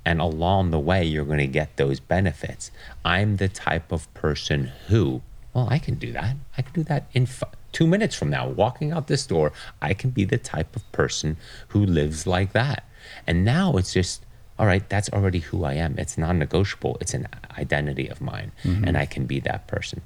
And 0.05 0.21
along 0.21 0.69
the 0.71 0.79
way, 0.79 1.03
you're 1.03 1.25
going 1.25 1.39
to 1.39 1.47
get 1.47 1.77
those 1.77 1.99
benefits. 1.99 2.69
I'm 3.03 3.37
the 3.37 3.49
type 3.49 3.91
of 3.91 4.11
person 4.13 4.71
who, 4.87 5.21
well, 5.53 5.67
I 5.69 5.79
can 5.79 5.95
do 5.95 6.11
that. 6.11 6.35
I 6.57 6.61
can 6.61 6.73
do 6.73 6.83
that 6.83 7.07
in 7.13 7.23
f- 7.23 7.43
two 7.75 7.85
minutes 7.85 8.15
from 8.15 8.29
now. 8.29 8.47
Walking 8.47 8.93
out 8.93 9.07
this 9.07 9.27
door, 9.27 9.51
I 9.81 9.93
can 9.93 10.09
be 10.09 10.23
the 10.23 10.37
type 10.37 10.77
of 10.77 10.91
person 10.93 11.35
who 11.67 11.85
lives 11.85 12.25
like 12.25 12.53
that. 12.53 12.85
And 13.27 13.43
now 13.43 13.75
it's 13.75 13.91
just, 13.91 14.23
all 14.57 14.65
right, 14.65 14.87
that's 14.87 15.09
already 15.09 15.39
who 15.39 15.65
I 15.65 15.73
am. 15.73 15.99
It's 15.99 16.17
non 16.17 16.39
negotiable. 16.39 16.97
It's 17.01 17.13
an 17.13 17.27
identity 17.57 18.07
of 18.07 18.21
mine. 18.21 18.53
Mm-hmm. 18.63 18.85
And 18.85 18.97
I 18.97 19.05
can 19.05 19.25
be 19.25 19.41
that 19.41 19.67
person. 19.67 20.01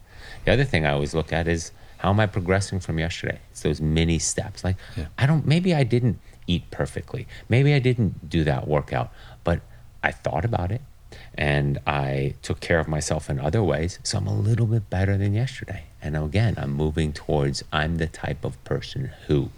The 0.46 0.52
other 0.52 0.66
thing 0.66 0.88
I 0.88 0.92
always 0.94 1.14
look 1.14 1.32
at 1.32 1.48
is 1.48 1.72
how 1.98 2.10
am 2.10 2.20
I 2.20 2.26
progressing 2.26 2.80
from 2.80 2.98
yesterday? 2.98 3.40
It's 3.52 3.62
those 3.62 3.80
mini 3.80 4.18
steps. 4.18 4.64
Like, 4.64 4.78
I 5.20 5.28
don't, 5.28 5.46
maybe 5.46 5.76
I 5.76 5.84
didn't 5.84 6.20
eat 6.48 6.72
perfectly. 6.72 7.28
Maybe 7.50 7.76
I 7.76 7.80
didn't 7.80 8.30
do 8.30 8.44
that 8.46 8.68
workout, 8.68 9.12
but 9.44 9.62
I 10.02 10.12
thought 10.12 10.44
about 10.44 10.72
it 10.72 10.82
and 11.36 11.78
I 11.86 12.34
took 12.42 12.62
care 12.62 12.80
of 12.80 12.88
myself 12.88 13.30
in 13.30 13.40
other 13.40 13.62
ways. 13.62 14.00
So 14.02 14.18
I'm 14.18 14.28
a 14.28 14.34
little 14.34 14.66
bit 14.66 14.90
better 14.90 15.18
than 15.18 15.36
yesterday. 15.36 15.84
And 16.02 16.16
again, 16.16 16.56
I'm 16.58 16.72
moving 16.74 17.12
towards 17.14 17.64
I'm 17.74 17.98
the 17.98 18.08
type 18.08 18.46
of 18.46 18.62
person 18.64 19.12
who. 19.28 19.50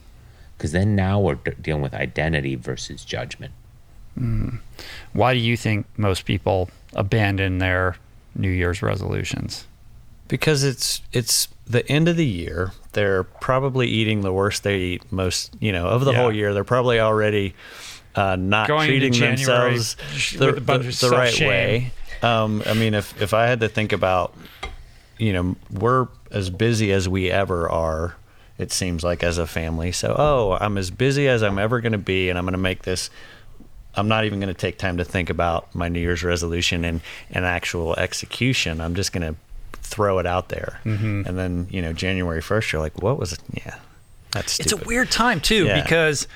Because 0.58 0.72
then 0.72 0.96
now 0.96 1.20
we're 1.20 1.36
d- 1.36 1.52
dealing 1.62 1.82
with 1.82 1.94
identity 1.94 2.56
versus 2.56 3.04
judgment. 3.06 3.54
Why 5.14 5.34
do 5.34 5.40
you 5.40 5.56
think 5.58 5.86
most 5.98 6.26
people 6.26 6.70
abandon 6.94 7.58
their 7.60 7.96
New 8.36 8.50
Year's 8.50 8.82
resolutions? 8.82 9.66
because 10.28 10.64
it's 10.64 11.02
it's 11.12 11.50
the 11.68 11.86
end 11.92 12.08
of 12.08 12.16
the 12.16 12.26
year. 12.26 12.72
They're 12.94 13.24
probably 13.24 13.88
eating 13.90 14.22
the 14.22 14.32
worst 14.32 14.64
they 14.64 14.78
eat 14.78 15.12
most, 15.12 15.54
you 15.60 15.74
know, 15.74 15.88
of 15.88 16.06
the 16.06 16.12
Yeah. 16.14 16.18
whole 16.20 16.32
year. 16.34 16.54
They're 16.54 16.64
probably 16.64 17.02
already 17.02 17.54
uh, 18.16 18.38
not 18.38 18.70
Going 18.70 18.88
treating 18.88 19.12
themselves 19.12 19.98
the, 20.38 20.46
with 20.48 20.58
a 20.58 20.62
bunch 20.62 20.86
the- 21.02 21.08
the 21.10 21.12
right 21.16 21.28
self-shame. 21.28 21.50
way. 21.50 21.92
Um, 22.22 22.64
I 22.66 22.74
mean, 22.76 22.94
if 22.94 23.22
if 23.22 23.34
I 23.34 23.48
had 23.48 23.60
to 23.60 23.68
think 23.68 23.92
about, 23.92 24.34
you 25.22 25.34
know, 25.34 25.56
we're 25.70 26.08
as 26.32 26.50
busy 26.50 26.92
as 26.92 27.08
we 27.08 27.30
ever 27.30 27.70
are. 27.70 28.16
It 28.58 28.72
seems 28.72 29.04
like 29.04 29.24
as 29.24 29.38
a 29.38 29.48
family. 29.48 29.92
So, 29.92 30.16
oh, 30.18 30.58
I'm 30.60 30.78
as 30.78 30.92
busy 30.92 31.28
as 31.28 31.42
I'm 31.42 31.58
ever 31.58 31.82
going 31.82 31.94
to 31.94 31.98
be, 31.98 32.30
and 32.30 32.38
I'm 32.38 32.46
going 32.46 32.52
to 32.54 32.60
make 32.60 32.84
this 32.84 33.10
I'm 33.96 34.08
not 34.08 34.26
even 34.26 34.40
going 34.40 34.54
to 34.54 34.60
take 34.60 34.78
time 34.78 34.98
to 34.98 35.04
think 35.04 35.30
about 35.30 35.74
my 35.76 35.90
New 35.90 36.00
Year's 36.00 36.24
resolution 36.24 36.86
and, 36.86 37.02
and 37.30 37.46
actual 37.46 37.96
execution. 37.96 38.80
I'm 38.80 38.96
just 38.96 39.12
going 39.12 39.34
to 39.34 39.40
throw 39.74 40.20
it 40.20 40.26
out 40.26 40.50
there. 40.50 40.80
Mm-hmm. 40.86 41.24
And 41.26 41.38
then, 41.38 41.68
you 41.70 41.82
know, 41.82 41.92
January 41.92 42.42
1st, 42.42 42.72
you're 42.72 42.82
like, 42.82 43.02
what 43.02 43.20
was 43.20 43.34
it? 43.34 43.40
Yeah, 43.54 43.76
that's 44.32 44.60
It's 44.60 44.72
a 44.72 44.78
weird 44.78 45.12
time 45.12 45.42
too 45.42 45.66
Yeah. 45.66 45.82
because 45.84 46.28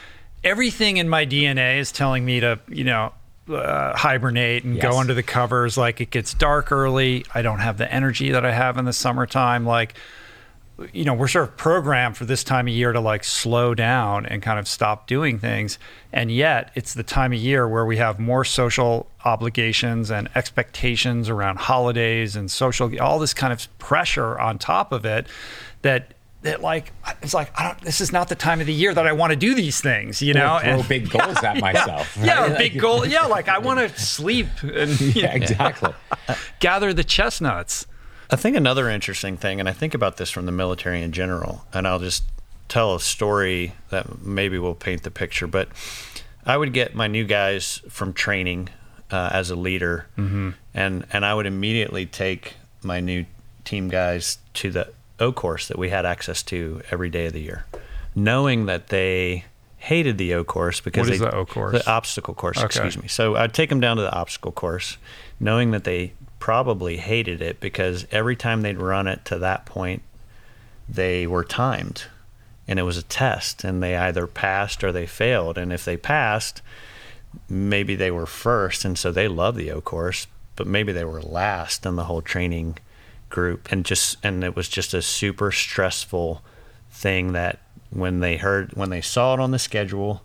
everything 0.44 0.98
in 0.98 1.08
my 1.08 1.26
DNA 1.26 1.78
is 1.80 1.92
telling 1.92 2.26
me 2.26 2.42
to, 2.42 2.60
you 2.68 2.84
know, 2.84 3.14
uh, 3.50 3.96
hibernate 3.96 4.64
and 4.64 4.76
Yes. 4.76 4.84
go 4.84 4.98
under 5.00 5.14
the 5.14 5.24
covers. 5.24 5.78
Like 5.78 6.02
it 6.02 6.10
gets 6.10 6.34
dark 6.34 6.72
early. 6.72 7.26
I 7.34 7.42
don't 7.42 7.60
have 7.60 7.78
the 7.78 7.92
energy 7.94 8.32
that 8.32 8.46
I 8.46 8.52
have 8.52 8.78
in 8.78 8.86
the 8.86 8.94
summertime. 8.94 9.66
Like, 9.66 9.94
you 10.92 11.06
know, 11.06 11.14
we're 11.14 11.28
sort 11.30 11.48
of 11.48 11.56
programmed 11.56 12.18
for 12.18 12.26
this 12.26 12.44
time 12.44 12.68
of 12.68 12.74
year 12.74 12.92
to 12.92 13.00
like 13.00 13.24
slow 13.24 13.74
down 13.74 14.26
and 14.26 14.42
kind 14.42 14.60
of 14.60 14.68
stop 14.68 15.08
doing 15.08 15.40
things. 15.40 15.80
And 16.12 16.30
yet 16.32 16.72
it's 16.76 16.94
the 16.96 17.04
time 17.04 17.32
of 17.32 17.40
year 17.40 17.68
where 17.68 17.86
we 17.86 17.96
have 17.98 18.20
more 18.20 18.44
social 18.44 19.08
obligations 19.24 20.12
and 20.12 20.28
expectations 20.36 21.30
around 21.30 21.60
holidays 21.60 22.36
and 22.36 22.52
social, 22.52 22.92
all 23.00 23.20
this 23.20 23.34
kind 23.34 23.54
of 23.54 23.78
pressure 23.80 24.38
on 24.38 24.58
top 24.58 24.92
of 24.92 25.06
it 25.06 25.28
that 25.84 26.15
that 26.46 26.62
like 26.62 26.92
it's 27.22 27.34
like 27.34 27.52
I 27.60 27.64
don't. 27.68 27.82
This 27.82 28.02
is 28.02 28.12
not 28.12 28.30
the 28.30 28.36
time 28.36 28.62
of 28.62 28.68
the 28.68 28.74
year 28.74 28.94
that 28.94 29.06
I 29.06 29.12
want 29.12 29.32
to 29.32 29.36
do 29.36 29.54
these 29.54 29.82
things, 29.82 30.22
you 30.22 30.34
know. 30.34 30.56
Or 30.56 30.60
throw 30.62 30.70
And- 30.80 30.88
big 30.90 31.10
goals 31.10 31.38
at 31.44 31.60
myself. 31.62 32.18
yeah, 32.22 32.42
right? 32.42 32.52
a 32.52 32.58
big 32.58 32.80
goal. 32.80 33.06
Yeah, 33.06 33.26
like 33.26 33.48
I 33.50 33.58
want 33.68 33.80
to 33.80 34.00
sleep 34.00 34.48
and 34.64 35.00
you 35.00 35.22
Yeah, 35.22 35.34
exactly. 35.36 35.94
gather 36.60 36.94
the 36.94 37.04
chestnuts. 37.04 37.86
I 38.30 38.36
think 38.38 38.56
another 38.58 38.90
interesting 38.90 39.38
thing, 39.38 39.60
and 39.60 39.70
I 39.70 39.72
think 39.74 39.94
about 39.94 40.18
this 40.18 40.32
from 40.32 40.48
the 40.48 40.52
military 40.52 41.02
in 41.04 41.12
general, 41.12 41.66
and 41.74 41.88
I'll 41.88 42.00
just 42.00 42.24
tell 42.68 42.96
a 42.96 43.00
story 43.00 43.74
that 43.92 44.24
maybe 44.24 44.58
will 44.58 44.74
paint 44.74 45.04
the 45.04 45.12
picture. 45.12 45.46
But 45.46 45.68
I 46.46 46.58
would 46.58 46.74
get 46.74 46.96
my 46.96 47.06
new 47.08 47.24
guys 47.26 47.82
from 47.90 48.14
training 48.14 48.70
uh, 49.12 49.30
as 49.32 49.52
a 49.52 49.56
leader, 49.56 50.08
and 50.18 50.54
and 51.14 51.26
I 51.26 51.34
would 51.36 51.46
immediately 51.46 52.06
take 52.08 52.56
my 52.82 53.00
new 53.00 53.26
team 53.64 53.90
guys 53.90 54.38
to 54.56 54.72
the 54.72 54.92
O 55.20 55.32
course 55.32 55.68
that 55.68 55.78
we 55.78 55.90
had 55.90 56.06
access 56.06 56.44
to 56.44 56.82
every 56.92 57.10
day 57.10 57.28
of 57.28 57.34
the 57.34 57.42
year, 57.42 57.66
knowing 58.14 58.66
that 58.66 58.88
they 58.88 59.46
hated 59.78 60.18
the 60.18 60.34
O 60.34 60.44
course 60.44 60.82
because 60.82 61.08
What 61.08 61.14
is 61.14 61.20
they, 61.20 61.26
the 61.26 61.36
O 61.36 61.46
course? 61.46 61.74
The 61.84 61.90
obstacle 61.90 62.34
course, 62.34 62.58
Okay. 62.58 62.66
excuse 62.66 62.98
me. 63.02 63.08
So 63.08 63.36
I'd 63.36 63.54
take 63.54 63.70
them 63.70 63.80
down 63.80 63.98
to 63.98 64.04
the 64.04 64.14
obstacle 64.14 64.52
course, 64.52 64.98
knowing 65.40 65.72
that 65.72 65.84
they 65.84 66.14
probably 66.40 66.98
hated 66.98 67.42
it 67.42 67.60
because 67.60 68.06
every 68.12 68.36
time 68.36 68.62
they'd 68.62 68.78
run 68.80 69.08
it 69.08 69.24
to 69.26 69.40
that 69.40 69.66
point, 69.66 70.02
they 70.90 71.26
were 71.26 71.44
timed 71.44 72.06
and 72.68 72.80
it 72.80 72.84
was 72.84 72.98
a 72.98 73.04
test 73.04 73.64
and 73.64 73.82
they 73.82 73.96
either 73.96 74.28
passed 74.28 74.84
or 74.84 74.92
they 74.92 75.06
failed. 75.06 75.58
And 75.58 75.72
if 75.72 75.86
they 75.86 75.98
passed, 75.98 76.62
maybe 77.48 77.96
they 77.96 78.12
were 78.12 78.26
first 78.26 78.86
and 78.86 78.98
so 78.98 79.12
they 79.12 79.28
loved 79.28 79.58
the 79.58 79.72
O 79.72 79.82
course, 79.82 80.28
but 80.56 80.68
maybe 80.68 80.92
they 80.92 81.06
were 81.06 81.22
last 81.22 81.86
in 81.86 81.96
the 81.96 82.06
whole 82.06 82.22
training 82.22 82.78
group 83.30 83.72
and 83.72 83.86
just 83.86 84.18
and 84.24 84.44
it 84.44 84.56
was 84.56 84.70
just 84.70 84.94
a 84.94 85.02
super 85.02 85.52
stressful 85.52 86.42
thing 86.90 87.34
that 87.34 87.60
when 87.90 88.20
they 88.20 88.38
heard 88.38 88.72
when 88.74 88.90
they 88.90 89.02
saw 89.02 89.34
it 89.34 89.40
on 89.40 89.52
the 89.52 89.60
schedule 89.60 90.22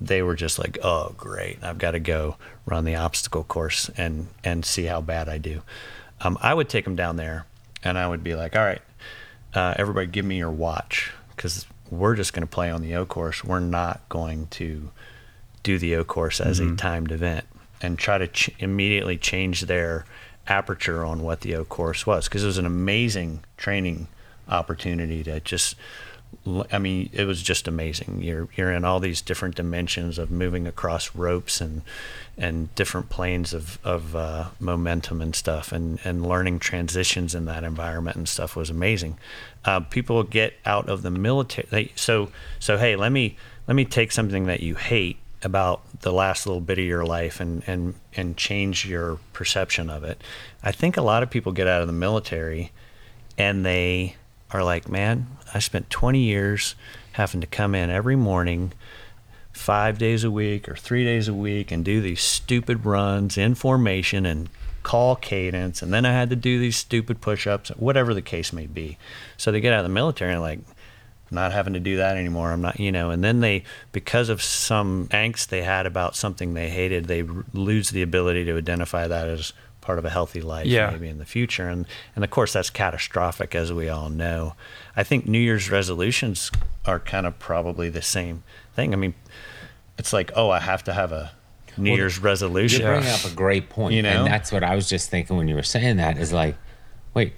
they 0.00 0.22
were 0.22 0.34
just 0.34 0.58
like 0.58 0.78
oh 0.82 1.12
great 1.16 1.62
i've 1.62 1.78
got 1.78 1.92
to 1.92 2.00
go 2.00 2.36
run 2.64 2.84
the 2.84 2.94
obstacle 2.94 3.44
course 3.44 3.90
and 3.96 4.28
and 4.42 4.64
see 4.64 4.84
how 4.84 5.00
bad 5.00 5.28
i 5.28 5.38
do 5.38 5.62
um, 6.22 6.36
I 6.40 6.52
would 6.54 6.68
take 6.68 6.84
them 6.84 6.96
down 6.96 7.16
there, 7.16 7.46
and 7.82 7.96
I 7.96 8.06
would 8.06 8.22
be 8.22 8.34
like, 8.34 8.54
"All 8.54 8.64
right, 8.64 8.82
uh, 9.54 9.74
everybody, 9.76 10.06
give 10.06 10.24
me 10.24 10.38
your 10.38 10.50
watch, 10.50 11.12
because 11.34 11.66
we're 11.90 12.14
just 12.14 12.32
going 12.32 12.46
to 12.46 12.50
play 12.50 12.70
on 12.70 12.82
the 12.82 12.94
O 12.96 13.06
course. 13.06 13.42
We're 13.42 13.60
not 13.60 14.06
going 14.08 14.46
to 14.48 14.90
do 15.62 15.78
the 15.78 15.96
O 15.96 16.04
course 16.04 16.40
as 16.40 16.60
a 16.60 16.76
timed 16.76 17.12
event." 17.12 17.46
And 17.82 17.98
try 17.98 18.18
to 18.18 18.28
ch- 18.28 18.50
immediately 18.58 19.16
change 19.16 19.62
their 19.62 20.04
aperture 20.46 21.04
on 21.04 21.22
what 21.22 21.40
the 21.40 21.54
O 21.56 21.64
course 21.64 22.06
was, 22.06 22.28
because 22.28 22.42
it 22.42 22.48
was 22.48 22.58
an 22.58 22.66
amazing 22.66 23.44
training 23.56 24.08
opportunity 24.48 25.22
to 25.24 25.40
just 25.40 25.76
I 26.72 26.78
mean, 26.78 27.10
it 27.12 27.24
was 27.24 27.42
just 27.42 27.68
amazing. 27.68 28.20
You're 28.22 28.48
you're 28.56 28.72
in 28.72 28.84
all 28.84 29.00
these 29.00 29.20
different 29.20 29.56
dimensions 29.56 30.16
of 30.16 30.30
moving 30.30 30.66
across 30.66 31.14
ropes 31.14 31.60
and 31.60 31.82
and 32.38 32.74
different 32.74 33.10
planes 33.10 33.52
of 33.52 33.78
of 33.84 34.16
uh, 34.16 34.48
momentum 34.58 35.20
and 35.20 35.34
stuff, 35.34 35.72
and 35.72 35.98
and 36.04 36.26
learning 36.26 36.60
transitions 36.60 37.34
in 37.34 37.44
that 37.46 37.64
environment 37.64 38.16
and 38.16 38.28
stuff 38.28 38.56
was 38.56 38.70
amazing. 38.70 39.18
Uh, 39.64 39.80
people 39.80 40.22
get 40.22 40.54
out 40.64 40.88
of 40.88 41.02
the 41.02 41.10
military. 41.10 41.66
They, 41.70 41.92
so 41.94 42.30
so 42.58 42.78
hey, 42.78 42.96
let 42.96 43.12
me 43.12 43.36
let 43.66 43.74
me 43.74 43.84
take 43.84 44.12
something 44.12 44.46
that 44.46 44.60
you 44.60 44.76
hate 44.76 45.18
about 45.42 45.82
the 46.00 46.12
last 46.12 46.46
little 46.46 46.60
bit 46.60 46.78
of 46.78 46.84
your 46.84 47.04
life 47.04 47.40
and 47.40 47.62
and 47.66 47.94
and 48.16 48.36
change 48.36 48.86
your 48.86 49.18
perception 49.32 49.88
of 49.88 50.04
it. 50.04 50.22
I 50.62 50.72
think 50.72 50.96
a 50.96 51.02
lot 51.02 51.22
of 51.22 51.30
people 51.30 51.52
get 51.52 51.66
out 51.66 51.80
of 51.80 51.86
the 51.86 51.92
military 51.92 52.72
and 53.38 53.64
they 53.64 54.16
are 54.50 54.62
like, 54.62 54.88
man, 54.88 55.26
I 55.54 55.60
spent 55.60 55.90
20 55.90 56.18
years 56.18 56.74
having 57.12 57.40
to 57.40 57.46
come 57.46 57.74
in 57.74 57.90
every 57.90 58.16
morning, 58.16 58.72
five 59.52 59.98
days 59.98 60.24
a 60.24 60.30
week 60.30 60.68
or 60.68 60.76
three 60.76 61.04
days 61.04 61.28
a 61.28 61.34
week, 61.34 61.70
and 61.70 61.84
do 61.84 62.00
these 62.00 62.20
stupid 62.20 62.84
runs 62.84 63.38
in 63.38 63.54
formation 63.54 64.26
and 64.26 64.48
call 64.82 65.16
cadence. 65.16 65.82
And 65.82 65.92
then 65.92 66.04
I 66.04 66.12
had 66.12 66.30
to 66.30 66.36
do 66.36 66.58
these 66.58 66.76
stupid 66.76 67.20
push 67.20 67.46
ups, 67.46 67.70
whatever 67.70 68.14
the 68.14 68.22
case 68.22 68.52
may 68.52 68.66
be. 68.66 68.98
So 69.36 69.50
they 69.50 69.60
get 69.60 69.72
out 69.72 69.80
of 69.80 69.84
the 69.84 69.90
military 69.94 70.32
and 70.32 70.42
like, 70.42 70.60
not 71.30 71.52
having 71.52 71.72
to 71.74 71.80
do 71.80 71.96
that 71.98 72.16
anymore. 72.16 72.52
I'm 72.52 72.60
not, 72.60 72.78
you 72.80 72.90
know, 72.92 73.10
and 73.10 73.22
then 73.22 73.40
they, 73.40 73.64
because 73.92 74.28
of 74.28 74.42
some 74.42 75.08
angst 75.12 75.48
they 75.48 75.62
had 75.62 75.86
about 75.86 76.16
something 76.16 76.54
they 76.54 76.68
hated, 76.70 77.06
they 77.06 77.22
r- 77.22 77.44
lose 77.52 77.90
the 77.90 78.02
ability 78.02 78.44
to 78.46 78.56
identify 78.56 79.06
that 79.08 79.28
as 79.28 79.52
part 79.80 79.98
of 79.98 80.04
a 80.04 80.10
healthy 80.10 80.40
life 80.42 80.66
Yeah. 80.66 80.90
maybe 80.90 81.08
in 81.08 81.18
the 81.18 81.24
future. 81.24 81.68
And, 81.68 81.86
and 82.14 82.22
of 82.24 82.30
course, 82.30 82.52
that's 82.52 82.68
catastrophic, 82.70 83.54
as 83.54 83.72
we 83.72 83.88
all 83.88 84.10
know. 84.10 84.54
I 84.96 85.02
think 85.04 85.26
New 85.26 85.38
Year's 85.38 85.70
resolutions 85.70 86.50
are 86.84 86.98
kind 86.98 87.26
of 87.26 87.38
probably 87.38 87.88
the 87.88 88.02
same 88.02 88.42
thing. 88.74 88.92
I 88.92 88.96
mean, 88.96 89.14
it's 89.98 90.12
like, 90.12 90.30
oh, 90.36 90.50
I 90.50 90.60
have 90.60 90.84
to 90.84 90.92
have 90.92 91.12
a 91.12 91.32
New 91.76 91.90
Well, 91.92 91.98
Year's 91.98 92.18
resolution. 92.18 92.80
You 92.82 92.86
bring 92.88 93.06
up 93.06 93.24
a 93.24 93.30
great 93.34 93.68
point, 93.70 93.94
You 93.94 94.02
know? 94.02 94.10
and 94.10 94.26
that's 94.26 94.50
what 94.52 94.62
I 94.64 94.74
was 94.74 94.88
just 94.88 95.08
thinking 95.10 95.36
when 95.36 95.48
you 95.48 95.54
were 95.54 95.62
saying 95.62 95.96
that. 95.96 96.18
Is 96.18 96.32
like, 96.32 96.56
wait, 97.14 97.32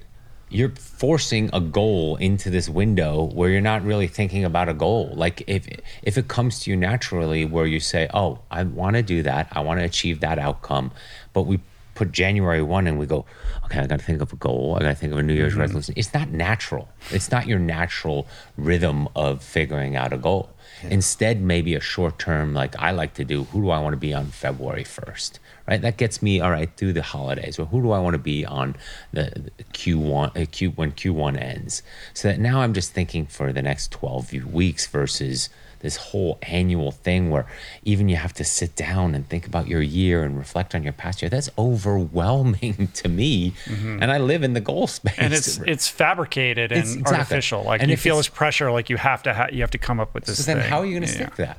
you're 0.53 0.69
forcing 0.69 1.49
a 1.51 1.59
goal 1.59 2.15
into 2.17 2.49
this 2.51 2.69
window 2.69 3.23
where 3.23 3.49
you're 3.49 3.61
not 3.61 3.83
really 3.83 4.07
thinking 4.07 4.45
about 4.45 4.69
a 4.69 4.73
goal. 4.73 5.11
Like 5.15 5.43
if 5.47 5.67
if 6.03 6.17
it 6.17 6.27
comes 6.27 6.59
to 6.61 6.71
you 6.71 6.77
naturally, 6.77 7.43
where 7.43 7.65
you 7.65 7.79
say, 7.79 8.07
"Oh, 8.13 8.39
I 8.51 8.63
want 8.63 8.95
to 8.95 9.01
do 9.01 9.23
that. 9.23 9.47
I 9.51 9.61
want 9.61 9.79
to 9.79 9.85
achieve 9.85 10.19
that 10.19 10.37
outcome," 10.37 10.91
but 11.33 11.43
we 11.43 11.59
put 11.95 12.11
January 12.11 12.61
one 12.61 12.85
and 12.87 12.99
we 12.99 13.07
go, 13.07 13.25
"Okay, 13.65 13.79
I 13.79 13.87
got 13.87 13.99
to 13.99 14.05
think 14.05 14.21
of 14.21 14.31
a 14.31 14.35
goal. 14.35 14.77
I 14.77 14.83
got 14.83 14.89
to 14.89 14.95
think 14.95 15.11
of 15.11 15.17
a 15.17 15.23
New 15.23 15.33
Year's 15.33 15.53
mm-hmm. 15.53 15.61
resolution." 15.61 15.95
It's 15.97 16.13
not 16.13 16.29
natural. 16.29 16.87
It's 17.09 17.31
not 17.31 17.47
your 17.47 17.59
natural 17.59 18.27
rhythm 18.55 19.07
of 19.15 19.43
figuring 19.43 19.95
out 19.95 20.13
a 20.13 20.17
goal. 20.17 20.51
Instead, 20.89 21.41
maybe 21.41 21.75
a 21.75 21.79
short 21.79 22.19
term, 22.19 22.53
like 22.53 22.75
I 22.77 22.91
like 22.91 23.13
to 23.15 23.23
do, 23.23 23.45
who 23.45 23.61
do 23.61 23.69
I 23.69 23.79
want 23.79 23.93
to 23.93 23.97
be 23.97 24.13
on 24.13 24.27
February 24.27 24.83
1st? 24.83 25.39
Right? 25.67 25.81
That 25.81 25.95
gets 25.95 26.21
me, 26.21 26.41
all 26.41 26.51
right, 26.51 26.69
through 26.75 26.91
the 26.93 27.01
holidays. 27.01 27.57
Or 27.57 27.65
who 27.65 27.81
do 27.81 27.91
I 27.91 27.99
want 27.99 28.15
to 28.15 28.17
be 28.19 28.45
on 28.45 28.75
the, 29.13 29.49
the 29.57 29.63
Q1, 29.71 30.41
uh, 30.41 30.45
Q, 30.51 30.71
when 30.71 30.91
Q1 30.91 31.39
ends? 31.41 31.83
So 32.13 32.27
that 32.27 32.37
now 32.39 32.59
I'm 32.61 32.73
just 32.73 32.91
thinking 32.91 33.25
for 33.27 33.53
the 33.53 33.61
next 33.61 33.89
12 33.91 34.33
weeks 34.53 34.87
versus 34.87 35.47
this 35.79 35.95
whole 35.97 36.37
annual 36.41 36.91
thing 36.91 37.29
where 37.29 37.45
even 37.83 38.07
you 38.09 38.15
have 38.17 38.33
to 38.33 38.43
sit 38.43 38.75
down 38.75 39.15
and 39.15 39.27
think 39.29 39.45
about 39.47 39.67
your 39.67 39.81
year 39.81 40.23
and 40.23 40.37
reflect 40.37 40.75
on 40.75 40.83
your 40.83 40.93
past 40.93 41.21
year. 41.21 41.29
That's 41.29 41.49
overwhelming 41.57 42.89
to 42.95 43.07
me. 43.09 43.53
And 43.69 44.11
I 44.11 44.17
live 44.17 44.43
in 44.43 44.53
the 44.53 44.61
goal 44.61 44.87
space. 44.87 45.15
and 45.17 45.33
it's 45.33 45.57
it's 45.59 45.87
fabricated 45.87 46.71
and 46.71 46.79
It's- 46.79 46.95
exactly. 46.95 47.17
artificial. 47.19 47.63
Like 47.63 47.81
And 47.81 47.89
you 47.91 47.97
feel 47.97 48.17
this 48.17 48.27
pressure, 48.29 48.71
like 48.71 48.89
you 48.89 48.97
have 48.97 49.23
to 49.23 49.33
ha- 49.33 49.47
you 49.51 49.61
have 49.61 49.71
to 49.71 49.77
come 49.77 49.99
up 49.99 50.13
with 50.13 50.25
this. 50.25 50.37
So 50.43 50.51
then, 50.51 50.61
thing. 50.61 50.69
how 50.69 50.79
are 50.79 50.85
you 50.85 50.91
going 50.99 51.03
to 51.03 51.07
Yeah. 51.09 51.25
stick 51.25 51.35
to 51.35 51.41
that? 51.43 51.57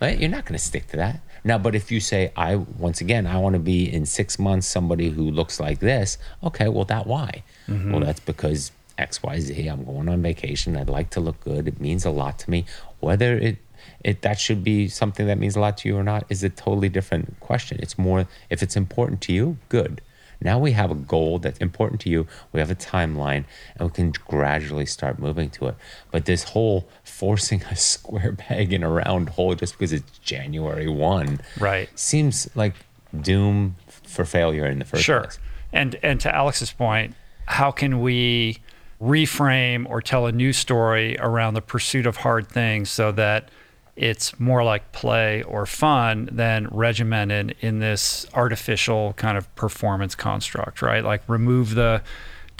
Right? 0.00 0.18
You're 0.18 0.30
not 0.30 0.44
going 0.46 0.58
to 0.58 0.64
stick 0.64 0.86
to 0.88 0.96
that. 0.96 1.20
Now, 1.44 1.58
but 1.58 1.74
if 1.74 1.90
you 1.90 2.00
say, 2.00 2.32
I 2.36 2.56
once 2.56 3.00
again, 3.00 3.26
I 3.26 3.38
want 3.38 3.54
to 3.54 3.60
be 3.60 3.92
in 3.92 4.06
six 4.06 4.38
months 4.38 4.66
somebody 4.66 5.10
who 5.10 5.30
looks 5.30 5.58
like 5.60 5.80
this. 5.80 6.18
Okay, 6.44 6.68
well, 6.68 6.84
that 6.86 7.06
why? 7.06 7.42
Mm-hmm. 7.68 7.92
Well, 7.92 8.00
that's 8.00 8.20
because 8.20 8.72
X, 8.98 9.22
Y, 9.22 9.40
Z. 9.40 9.66
I'm 9.66 9.84
going 9.84 10.08
on 10.08 10.22
vacation. 10.22 10.76
I'd 10.76 10.88
like 10.88 11.10
to 11.10 11.20
look 11.20 11.40
good. 11.40 11.66
It 11.66 11.80
means 11.80 12.04
a 12.04 12.10
lot 12.10 12.38
to 12.40 12.50
me. 12.50 12.66
Whether 13.00 13.38
it 13.38 13.58
it 14.04 14.22
that 14.22 14.38
should 14.38 14.62
be 14.62 14.88
something 14.88 15.26
that 15.26 15.38
means 15.38 15.56
a 15.56 15.60
lot 15.60 15.78
to 15.78 15.88
you 15.88 15.96
or 15.96 16.02
not 16.02 16.24
is 16.28 16.44
a 16.44 16.50
totally 16.50 16.88
different 16.88 17.40
question. 17.40 17.78
It's 17.80 17.98
more 17.98 18.26
if 18.50 18.62
it's 18.62 18.76
important 18.76 19.20
to 19.22 19.32
you, 19.32 19.58
good. 19.68 20.02
Now 20.42 20.58
we 20.58 20.72
have 20.72 20.90
a 20.90 20.94
goal 20.94 21.38
that's 21.38 21.58
important 21.58 22.00
to 22.02 22.10
you. 22.10 22.26
We 22.52 22.60
have 22.60 22.70
a 22.70 22.74
timeline, 22.74 23.44
and 23.76 23.88
we 23.88 23.90
can 23.90 24.12
gradually 24.26 24.86
start 24.86 25.18
moving 25.18 25.50
to 25.50 25.66
it. 25.68 25.74
But 26.10 26.24
this 26.24 26.44
whole 26.44 26.88
forcing 27.20 27.62
a 27.64 27.76
square 27.76 28.32
peg 28.32 28.72
in 28.72 28.82
a 28.82 28.88
round 28.88 29.28
hole 29.28 29.54
just 29.54 29.74
because 29.74 29.92
it's 29.92 30.18
January 30.20 30.88
one, 30.88 31.38
Right. 31.58 31.90
seems 31.94 32.48
like 32.54 32.74
doom 33.20 33.76
for 34.04 34.24
failure 34.24 34.64
in 34.64 34.78
the 34.78 34.86
first 34.86 35.02
sure. 35.04 35.20
place. 35.24 35.38
And 35.70 35.96
and 36.02 36.18
to 36.20 36.34
Alex's 36.34 36.72
point, 36.72 37.14
how 37.44 37.70
can 37.72 38.00
we 38.00 38.58
reframe 39.02 39.86
or 39.88 40.00
tell 40.00 40.24
a 40.26 40.32
new 40.32 40.52
story 40.54 41.16
around 41.18 41.54
the 41.54 41.60
pursuit 41.62 42.06
of 42.06 42.16
hard 42.18 42.48
things 42.48 42.88
so 42.90 43.12
that 43.12 43.50
it's 43.96 44.38
more 44.40 44.64
like 44.64 44.92
play 44.92 45.42
or 45.42 45.66
fun 45.66 46.26
than 46.32 46.68
regimented 46.70 47.54
in 47.60 47.80
this 47.80 48.24
artificial 48.32 49.12
kind 49.14 49.36
of 49.36 49.54
performance 49.56 50.14
construct, 50.14 50.80
right? 50.80 51.04
Like 51.04 51.22
remove 51.28 51.74
the 51.74 52.02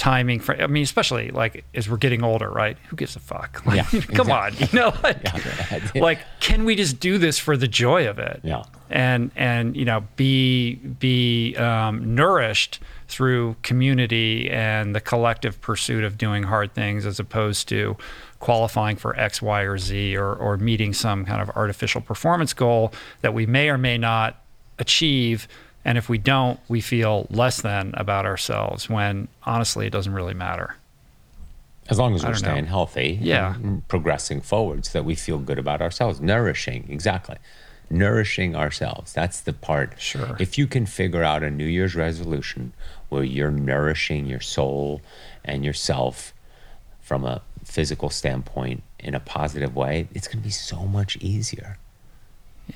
timing 0.01 0.40
for 0.40 0.59
I 0.60 0.66
mean, 0.66 0.82
especially 0.82 1.31
like 1.31 1.62
as 1.74 1.86
we're 1.89 1.98
getting 1.98 2.22
older, 2.22 2.48
right? 2.48 2.78
Who 2.89 2.97
gives 2.97 3.16
a 3.16 3.20
fuck? 3.20 3.62
Like, 3.66 3.93
Yeah, 3.93 4.01
come 4.14 4.31
on, 4.32 4.55
you 4.56 4.66
know, 4.72 4.94
like, 5.02 5.18
Yeah. 5.94 6.02
like 6.02 6.20
can 6.40 6.64
we 6.64 6.74
just 6.74 7.01
do 7.01 7.18
this 7.18 7.39
for 7.39 7.55
the 7.55 7.68
joy 7.68 8.09
of 8.09 8.18
it? 8.18 8.40
Yeah. 8.43 8.62
and 8.89 9.31
and 9.36 9.77
you 9.77 9.85
know 9.85 10.02
be 10.16 10.77
be 10.77 11.55
um, 11.56 12.14
nourished 12.14 12.81
through 13.09 13.56
community 13.62 14.48
and 14.51 14.94
the 14.94 15.01
collective 15.02 15.60
pursuit 15.60 16.02
of 16.02 16.16
doing 16.16 16.44
hard 16.44 16.72
things 16.72 17.05
as 17.05 17.20
opposed 17.20 17.68
to 17.68 17.97
qualifying 18.39 18.97
for 18.97 19.14
X, 19.20 19.43
Y, 19.43 19.60
or 19.62 19.77
Z 19.77 20.16
or 20.16 20.32
or 20.35 20.56
meeting 20.56 20.94
some 20.94 21.27
kind 21.27 21.43
of 21.43 21.51
artificial 21.51 22.01
performance 22.01 22.55
goal 22.55 22.90
that 23.20 23.35
we 23.35 23.44
may 23.44 23.68
or 23.68 23.77
may 23.77 23.98
not 23.98 24.43
achieve. 24.78 25.47
And 25.85 25.97
if 25.97 26.09
we 26.09 26.19
don't, 26.19 26.61
we 26.69 26.81
feel 26.81 27.27
less 27.31 27.62
than 27.62 27.93
about 27.97 28.27
ourselves 28.27 28.89
when 28.90 29.28
honestly 29.44 29.86
it 29.86 29.90
doesn't 29.90 30.12
really 30.12 30.35
matter. 30.35 30.77
As 31.89 31.98
long 31.98 32.15
as 32.15 32.23
we're 32.23 32.32
don't 32.32 32.43
know. 32.43 32.48
staying 32.51 32.66
healthy, 32.66 33.19
Yeah. 33.20 33.57
progressing 33.89 34.40
forward, 34.43 34.85
so 34.85 34.93
that 34.98 35.05
we 35.05 35.15
feel 35.15 35.39
good 35.39 35.59
about 35.59 35.81
ourselves, 35.82 36.20
nourishing 36.20 36.86
exactly, 36.89 37.36
nourishing 37.89 38.55
ourselves. 38.55 39.12
That's 39.12 39.40
the 39.40 39.52
part. 39.52 39.94
Sure. 40.01 40.36
If 40.39 40.57
you 40.59 40.66
can 40.69 40.86
figure 40.86 41.24
out 41.24 41.43
a 41.43 41.51
New 41.51 41.65
Year's 41.66 41.97
resolution 41.97 42.73
where 43.09 43.24
you're 43.24 43.51
nourishing 43.51 44.27
your 44.27 44.40
soul 44.40 45.01
and 45.44 45.65
yourself 45.65 46.32
from 47.01 47.24
a 47.24 47.43
physical 47.65 48.09
standpoint 48.11 48.85
in 49.01 49.15
a 49.16 49.20
positive 49.20 49.74
way, 49.74 50.07
it's 50.15 50.28
going 50.28 50.39
to 50.39 50.44
be 50.44 50.51
so 50.51 50.85
much 50.86 51.16
easier. 51.16 51.78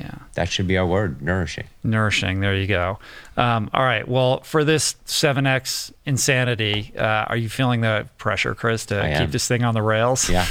Yeah. 0.01 0.15
That 0.35 0.49
should 0.49 0.67
be 0.67 0.77
our 0.77 0.87
word, 0.87 1.23
nourishing. 1.23 1.67
Nourishing. 1.85 2.41
There 2.41 2.55
you 2.57 2.67
go. 2.67 2.99
Um, 3.37 3.71
all 3.73 3.85
right. 3.85 4.07
Well, 4.07 4.41
for 4.41 4.65
this 4.65 4.95
7X 5.07 5.93
insanity, 6.07 6.93
uh, 6.99 7.03
are 7.29 7.37
you 7.37 7.49
feeling 7.49 7.81
the 7.83 8.09
pressure, 8.19 8.55
Chris, 8.55 8.87
to 8.87 9.15
keep 9.19 9.31
this 9.31 9.47
thing 9.47 9.63
on 9.63 9.75
the 9.75 9.83
rails? 9.83 10.29
Yeah, 10.29 10.47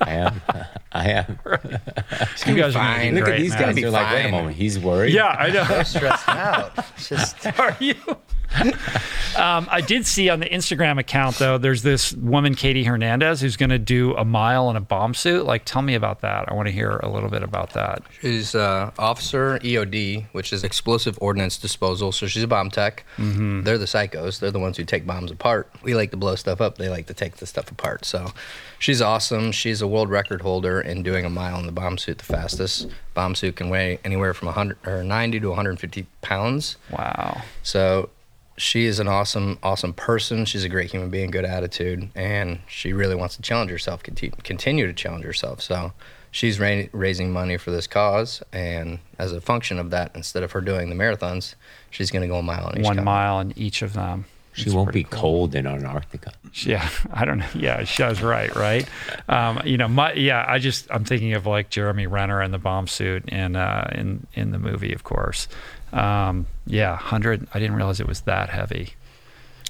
I 0.00 0.10
am. 0.12 0.40
I 0.92 1.08
am. 1.10 1.38
You 2.46 2.54
guys 2.54 2.74
are 2.76 2.78
fine. 2.78 3.00
doing 3.00 3.14
Look 3.16 3.22
at 3.24 3.26
great, 3.26 3.40
these 3.40 3.50
man. 3.52 3.60
guys. 3.62 3.74
They're 3.74 3.90
like, 3.90 4.12
wait 4.12 4.26
a 4.26 4.30
moment, 4.30 4.56
he's 4.56 4.78
worried. 4.78 5.12
Yeah, 5.12 5.26
I 5.26 5.50
know. 5.50 5.82
stressed 5.82 6.28
out. 6.28 6.72
Just 6.98 7.44
Are 7.58 7.76
you? 7.80 7.94
Um, 9.36 9.68
I 9.70 9.82
did 9.86 10.06
see 10.06 10.28
on 10.28 10.40
the 10.40 10.46
Instagram 10.46 10.98
account 10.98 11.38
though. 11.38 11.58
There's 11.58 11.82
this 11.82 12.12
woman, 12.12 12.54
Katie 12.54 12.84
Hernandez, 12.84 13.40
who's 13.40 13.56
going 13.56 13.70
to 13.70 13.78
do 13.78 14.14
a 14.16 14.24
mile 14.24 14.70
in 14.70 14.76
a 14.76 14.80
bomb 14.80 15.14
suit. 15.14 15.44
Like, 15.44 15.64
tell 15.64 15.82
me 15.82 15.94
about 15.94 16.20
that. 16.20 16.50
I 16.50 16.54
want 16.54 16.68
to 16.68 16.72
hear 16.72 16.96
a 16.98 17.08
little 17.08 17.28
bit 17.28 17.42
about 17.42 17.70
that. 17.70 18.02
She's 18.20 18.54
uh, 18.54 18.90
officer 18.98 19.58
EOD, 19.58 20.26
which 20.32 20.52
is 20.52 20.64
explosive 20.64 21.18
ordnance 21.20 21.58
disposal. 21.58 22.12
So 22.12 22.26
she's 22.26 22.42
a 22.42 22.48
bomb 22.48 22.70
tech. 22.70 23.04
Mm-hmm. 23.16 23.62
They're 23.62 23.78
the 23.78 23.86
psychos. 23.86 24.40
They're 24.40 24.50
the 24.50 24.60
ones 24.60 24.76
who 24.76 24.84
take 24.84 25.06
bombs 25.06 25.30
apart. 25.30 25.70
We 25.82 25.94
like 25.94 26.10
to 26.12 26.16
blow 26.16 26.36
stuff 26.36 26.60
up. 26.60 26.78
They 26.78 26.88
like 26.88 27.06
to 27.06 27.14
take 27.14 27.36
the 27.36 27.46
stuff 27.46 27.70
apart. 27.70 28.04
So 28.04 28.32
she's 28.78 29.02
awesome. 29.02 29.52
She's 29.52 29.82
a 29.82 29.86
world 29.86 30.10
record 30.10 30.42
holder 30.42 30.80
in 30.80 31.02
doing 31.02 31.24
a 31.24 31.30
mile 31.30 31.58
in 31.58 31.66
the 31.66 31.72
bomb 31.72 31.98
suit 31.98 32.18
the 32.18 32.24
fastest. 32.24 32.88
Bomb 33.14 33.34
suit 33.34 33.56
can 33.56 33.70
weigh 33.70 33.98
anywhere 34.04 34.34
from 34.34 34.46
100 34.46 34.78
or 34.86 35.02
90 35.02 35.40
to 35.40 35.48
150 35.48 36.06
pounds. 36.22 36.76
Wow. 36.90 37.42
So 37.62 38.10
she 38.58 38.86
is 38.86 38.98
an 38.98 39.08
awesome, 39.08 39.58
awesome 39.62 39.92
person. 39.92 40.44
She's 40.44 40.64
a 40.64 40.68
great 40.68 40.90
human 40.90 41.10
being, 41.10 41.30
good 41.30 41.44
attitude, 41.44 42.08
and 42.14 42.60
she 42.68 42.92
really 42.92 43.14
wants 43.14 43.36
to 43.36 43.42
challenge 43.42 43.70
herself, 43.70 44.02
conti- 44.02 44.32
continue 44.44 44.86
to 44.86 44.92
challenge 44.92 45.24
herself. 45.24 45.60
So 45.60 45.92
she's 46.30 46.58
ra- 46.58 46.84
raising 46.92 47.32
money 47.32 47.56
for 47.56 47.70
this 47.70 47.86
cause, 47.86 48.42
and 48.52 48.98
as 49.18 49.32
a 49.32 49.40
function 49.40 49.78
of 49.78 49.90
that, 49.90 50.10
instead 50.14 50.42
of 50.42 50.52
her 50.52 50.60
doing 50.60 50.88
the 50.88 50.94
marathons, 50.96 51.54
she's 51.90 52.10
going 52.10 52.22
to 52.22 52.28
go 52.28 52.36
a 52.38 52.42
mile 52.42 52.66
on 52.66 52.78
each. 52.78 52.84
One 52.84 52.96
cup. 52.96 53.04
mile 53.04 53.40
in 53.40 53.52
each 53.56 53.82
of 53.82 53.92
them. 53.92 54.24
She 54.52 54.64
It's 54.66 54.72
won't 54.74 54.90
be 54.90 55.04
cool. 55.04 55.20
cold 55.20 55.54
in 55.54 55.66
Antarctica. 55.66 56.32
Yeah, 56.64 56.88
I 57.12 57.26
don't 57.26 57.40
know. 57.40 57.46
Yeah, 57.54 57.84
she 57.84 58.02
was 58.02 58.22
right, 58.22 58.54
right? 58.56 58.88
Um, 59.28 59.60
you 59.66 59.76
know, 59.76 59.88
my 59.88 60.14
yeah, 60.14 60.42
I 60.48 60.58
just 60.58 60.86
I'm 60.90 61.04
thinking 61.04 61.34
of 61.34 61.44
like 61.44 61.68
Jeremy 61.68 62.06
Renner 62.06 62.40
in 62.42 62.50
the 62.52 62.58
bomb 62.58 62.86
suit 62.86 63.28
in 63.28 63.54
uh, 63.56 63.90
in 63.94 64.26
in 64.32 64.52
the 64.52 64.58
movie, 64.58 64.94
of 64.94 65.04
course. 65.04 65.46
Um, 65.92 66.46
yeah, 66.66 66.96
hundred. 66.96 67.46
I 67.54 67.58
didn't 67.58 67.76
realize 67.76 68.00
it 68.00 68.06
was 68.08 68.22
that 68.22 68.50
heavy. 68.50 68.94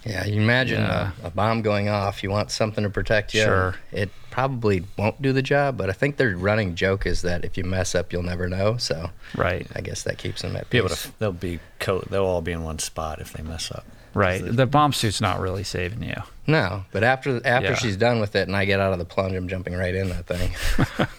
Yeah, 0.04 0.24
you 0.24 0.40
imagine 0.40 0.80
Yeah. 0.82 1.10
A, 1.24 1.26
a 1.26 1.30
bomb 1.30 1.62
going 1.62 1.88
off. 1.88 2.22
You 2.22 2.30
want 2.30 2.50
something 2.52 2.84
to 2.84 2.90
protect 2.90 3.34
you. 3.34 3.42
Sure. 3.42 3.74
It 3.90 4.10
probably 4.30 4.84
won't 4.96 5.20
do 5.20 5.32
the 5.32 5.42
job, 5.42 5.76
but 5.76 5.90
I 5.90 5.92
think 5.94 6.16
their 6.16 6.36
running 6.36 6.76
joke 6.76 7.06
is 7.06 7.22
that 7.22 7.44
if 7.44 7.58
you 7.58 7.64
mess 7.64 7.94
up, 7.94 8.12
you'll 8.12 8.22
never 8.22 8.48
know. 8.48 8.76
So 8.76 9.10
Right, 9.36 9.66
I 9.74 9.80
guess 9.80 10.04
that 10.04 10.18
keeps 10.18 10.42
them 10.42 10.54
at 10.56 10.70
Be 10.70 10.80
peace. 10.80 11.02
to, 11.04 11.18
they'll 11.18 11.32
be 11.32 11.58
co- 11.80 12.04
they'll 12.08 12.24
all 12.24 12.40
be 12.42 12.52
in 12.52 12.62
one 12.62 12.78
spot 12.78 13.20
if 13.20 13.32
they 13.32 13.42
mess 13.42 13.70
up. 13.72 13.84
right. 14.14 14.42
The 14.44 14.66
bomb 14.66 14.92
suit's 14.92 15.20
not 15.20 15.40
really 15.40 15.64
saving 15.64 16.02
you. 16.04 16.22
No, 16.46 16.84
but 16.92 17.02
after 17.02 17.44
after 17.44 17.70
Yeah. 17.70 17.74
she's 17.74 17.96
done 17.96 18.20
with 18.20 18.36
it 18.36 18.46
and 18.46 18.56
I 18.56 18.64
get 18.64 18.78
out 18.78 18.92
of 18.92 19.00
the 19.00 19.04
plunge, 19.04 19.34
I'm 19.34 19.48
jumping 19.48 19.74
right 19.74 19.94
in 19.94 20.08
that 20.10 20.26
thing. 20.26 20.52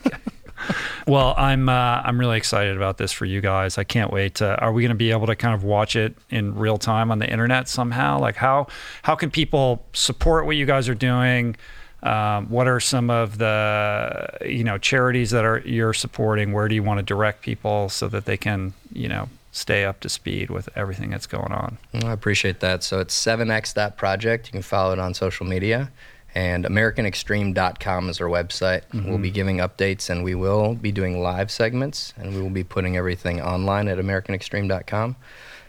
Well, 1.07 1.34
I'm 1.38 1.69
uh, 1.69 2.02
I'm 2.03 2.19
really 2.19 2.35
excited 2.35 2.76
about 2.76 2.98
this 2.98 3.14
for 3.14 3.23
you 3.23 3.39
guys. 3.39 3.77
I 3.77 3.85
can't 3.85 4.11
wait. 4.11 4.35
To, 4.35 4.60
are 4.60 4.73
we 4.73 4.81
going 4.81 4.89
to 4.89 4.95
be 4.95 5.11
able 5.11 5.27
to 5.27 5.38
kind 5.38 5.56
of 5.56 5.64
watch 5.64 5.95
it 5.95 6.18
in 6.30 6.53
real 6.56 6.77
time 6.77 7.11
on 7.11 7.19
the 7.19 7.30
internet 7.30 7.69
somehow? 7.69 8.19
Like 8.19 8.35
how 8.35 8.68
how 9.03 9.15
can 9.15 9.31
people 9.31 9.85
support 9.94 10.45
what 10.45 10.57
you 10.57 10.65
guys 10.65 10.89
are 10.89 10.95
doing? 10.95 11.56
Um, 12.03 12.49
what 12.49 12.68
are 12.68 12.80
some 12.80 13.10
of 13.10 13.38
the 13.38 14.27
you 14.45 14.65
know 14.65 14.77
charities 14.77 15.31
that 15.31 15.45
are 15.45 15.60
you're 15.60 15.94
supporting? 15.94 16.52
Where 16.52 16.68
do 16.68 16.76
you 16.76 16.84
want 16.84 16.98
to 16.98 17.03
direct 17.03 17.41
people 17.41 17.88
so 17.88 18.10
that 18.10 18.26
they 18.26 18.38
can 18.38 18.73
you 18.91 19.07
know 19.07 19.30
stay 19.52 19.85
up 19.85 20.02
to 20.02 20.10
speed 20.10 20.49
with 20.49 20.69
everything 20.76 21.10
that's 21.10 21.27
going 21.27 21.52
on? 21.52 21.77
Well, 21.94 22.07
I 22.07 22.11
appreciate 22.11 22.60
that. 22.60 22.84
So 22.84 22.99
it's 22.99 23.18
7x 23.19 23.73
that 23.73 23.98
project. 23.98 24.48
You 24.48 24.52
can 24.52 24.61
follow 24.61 24.94
it 24.94 24.99
on 24.99 25.14
social 25.14 25.45
media. 25.45 25.89
And 26.38 26.65
AmericanExtreme.com 26.65 28.09
is 28.09 28.22
our 28.22 28.27
website. 28.27 28.84
We'll 28.93 29.18
be 29.18 29.30
mm-hmm. 29.30 29.34
giving 29.34 29.57
updates 29.57 30.07
and 30.07 30.23
we 30.23 30.35
will 30.35 30.76
be 30.76 30.91
doing 30.91 31.19
live 31.19 31.49
segments 31.49 32.14
and 32.15 32.31
we 32.31 32.39
will 32.39 32.51
be 32.51 32.64
putting 32.64 32.95
everything 32.95 33.41
online 33.41 33.88
at 33.88 33.97
AmericanExtreme.com. 33.97 35.15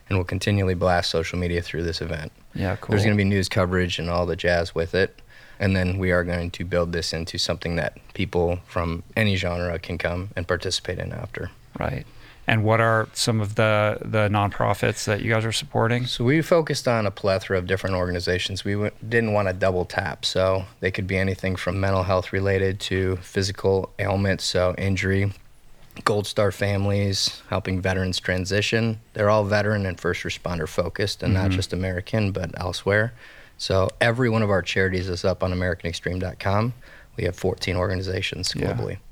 And 0.08 0.18
we'll 0.18 0.26
continually 0.26 0.74
blast 0.74 1.08
social 1.08 1.38
media 1.38 1.62
through 1.62 1.84
this 1.84 2.02
event. 2.02 2.32
Yeah, 2.54 2.76
cool. 2.76 2.92
There's 2.92 3.02
going 3.02 3.16
to 3.16 3.18
be 3.18 3.26
news 3.26 3.48
coverage 3.48 3.98
and 3.98 4.10
all 4.10 4.26
the 4.26 4.36
jazz 4.36 4.74
with 4.74 4.94
it. 4.94 5.22
And 5.58 5.74
then 5.74 5.96
we 5.96 6.12
are 6.12 6.22
going 6.22 6.50
to 6.50 6.66
build 6.66 6.92
this 6.92 7.14
into 7.14 7.38
something 7.38 7.76
that 7.76 7.96
people 8.12 8.58
from 8.66 9.04
any 9.16 9.36
genre 9.36 9.78
can 9.78 9.96
come 9.96 10.28
and 10.36 10.46
participate 10.46 10.98
in 10.98 11.14
after. 11.14 11.50
right. 11.80 12.04
And 12.48 12.64
what 12.64 12.80
are 12.80 13.08
some 13.12 13.42
of 13.42 13.56
the 13.56 13.98
the 14.00 14.28
nonprofits 14.30 15.04
that 15.04 15.20
you 15.20 15.30
guys 15.30 15.44
are 15.44 15.52
supporting? 15.52 16.06
So 16.06 16.24
we 16.24 16.40
focused 16.40 16.88
on 16.88 17.04
a 17.04 17.10
plethora 17.10 17.58
of 17.58 17.66
different 17.66 17.94
organizations. 17.94 18.64
We 18.64 18.72
w- 18.72 18.90
didn't 19.06 19.34
want 19.34 19.48
to 19.48 19.54
double 19.54 19.84
tap, 19.84 20.24
so 20.24 20.64
they 20.80 20.90
could 20.90 21.06
be 21.06 21.18
anything 21.18 21.56
from 21.56 21.78
mental 21.78 22.04
health 22.04 22.32
related 22.32 22.80
to 22.80 23.16
physical 23.16 23.90
ailments, 23.98 24.44
so 24.44 24.74
injury, 24.78 25.30
Gold 26.04 26.26
Star 26.26 26.50
families, 26.50 27.42
helping 27.50 27.82
veterans 27.82 28.18
transition. 28.18 28.98
They're 29.12 29.28
all 29.28 29.44
veteran 29.44 29.84
and 29.84 30.00
first 30.00 30.22
responder 30.22 30.66
focused, 30.66 31.22
and 31.22 31.34
not 31.34 31.48
mm-hmm. 31.48 31.56
just 31.56 31.74
American, 31.74 32.32
but 32.32 32.58
elsewhere. 32.58 33.12
So 33.58 33.90
every 34.00 34.30
one 34.30 34.42
of 34.42 34.48
our 34.48 34.62
charities 34.62 35.10
is 35.10 35.22
up 35.22 35.42
on 35.42 35.52
AmericanExtreme.com. 35.52 36.72
We 37.18 37.24
have 37.24 37.36
14 37.36 37.76
organizations 37.76 38.52
globally. 38.52 38.92
Yeah, 38.92 39.07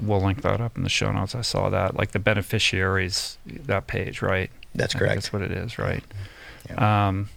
we'll 0.00 0.20
link 0.20 0.42
that 0.42 0.60
up 0.60 0.76
in 0.76 0.82
the 0.82 0.88
show 0.90 1.10
notes. 1.12 1.34
I 1.34 1.42
saw 1.42 1.68
that, 1.70 1.96
like 1.96 2.10
the 2.12 2.18
beneficiaries, 2.18 3.38
that 3.46 3.86
page, 3.86 4.20
right? 4.22 4.50
That's 4.74 4.94
correct. 4.94 5.14
That's 5.14 5.32
what 5.32 5.42
it 5.42 5.52
is, 5.52 5.78
right? 5.78 6.04
Yeah. 6.68 7.08
Um, 7.08 7.28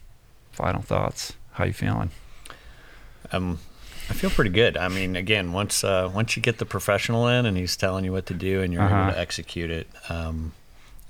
final 0.51 0.81
thoughts. 0.81 1.33
How 1.53 1.65
you 1.65 1.73
feeling? 1.73 2.09
Um, 3.31 3.59
I 4.09 4.13
feel 4.13 4.29
pretty 4.29 4.49
good. 4.51 4.75
I 4.77 4.87
mean, 4.89 5.15
again, 5.15 5.53
once 5.53 5.83
uh, 5.83 6.09
once 6.13 6.35
you 6.35 6.41
get 6.41 6.57
the 6.57 6.65
professional 6.65 7.27
in 7.27 7.45
and 7.45 7.55
he's 7.57 7.75
telling 7.77 8.03
you 8.05 8.11
what 8.11 8.25
to 8.27 8.33
do 8.33 8.61
and 8.61 8.73
you're 8.73 8.81
Uh-huh. 8.83 9.03
able 9.03 9.13
to 9.13 9.19
execute 9.19 9.71
it, 9.71 9.87
um, 10.09 10.51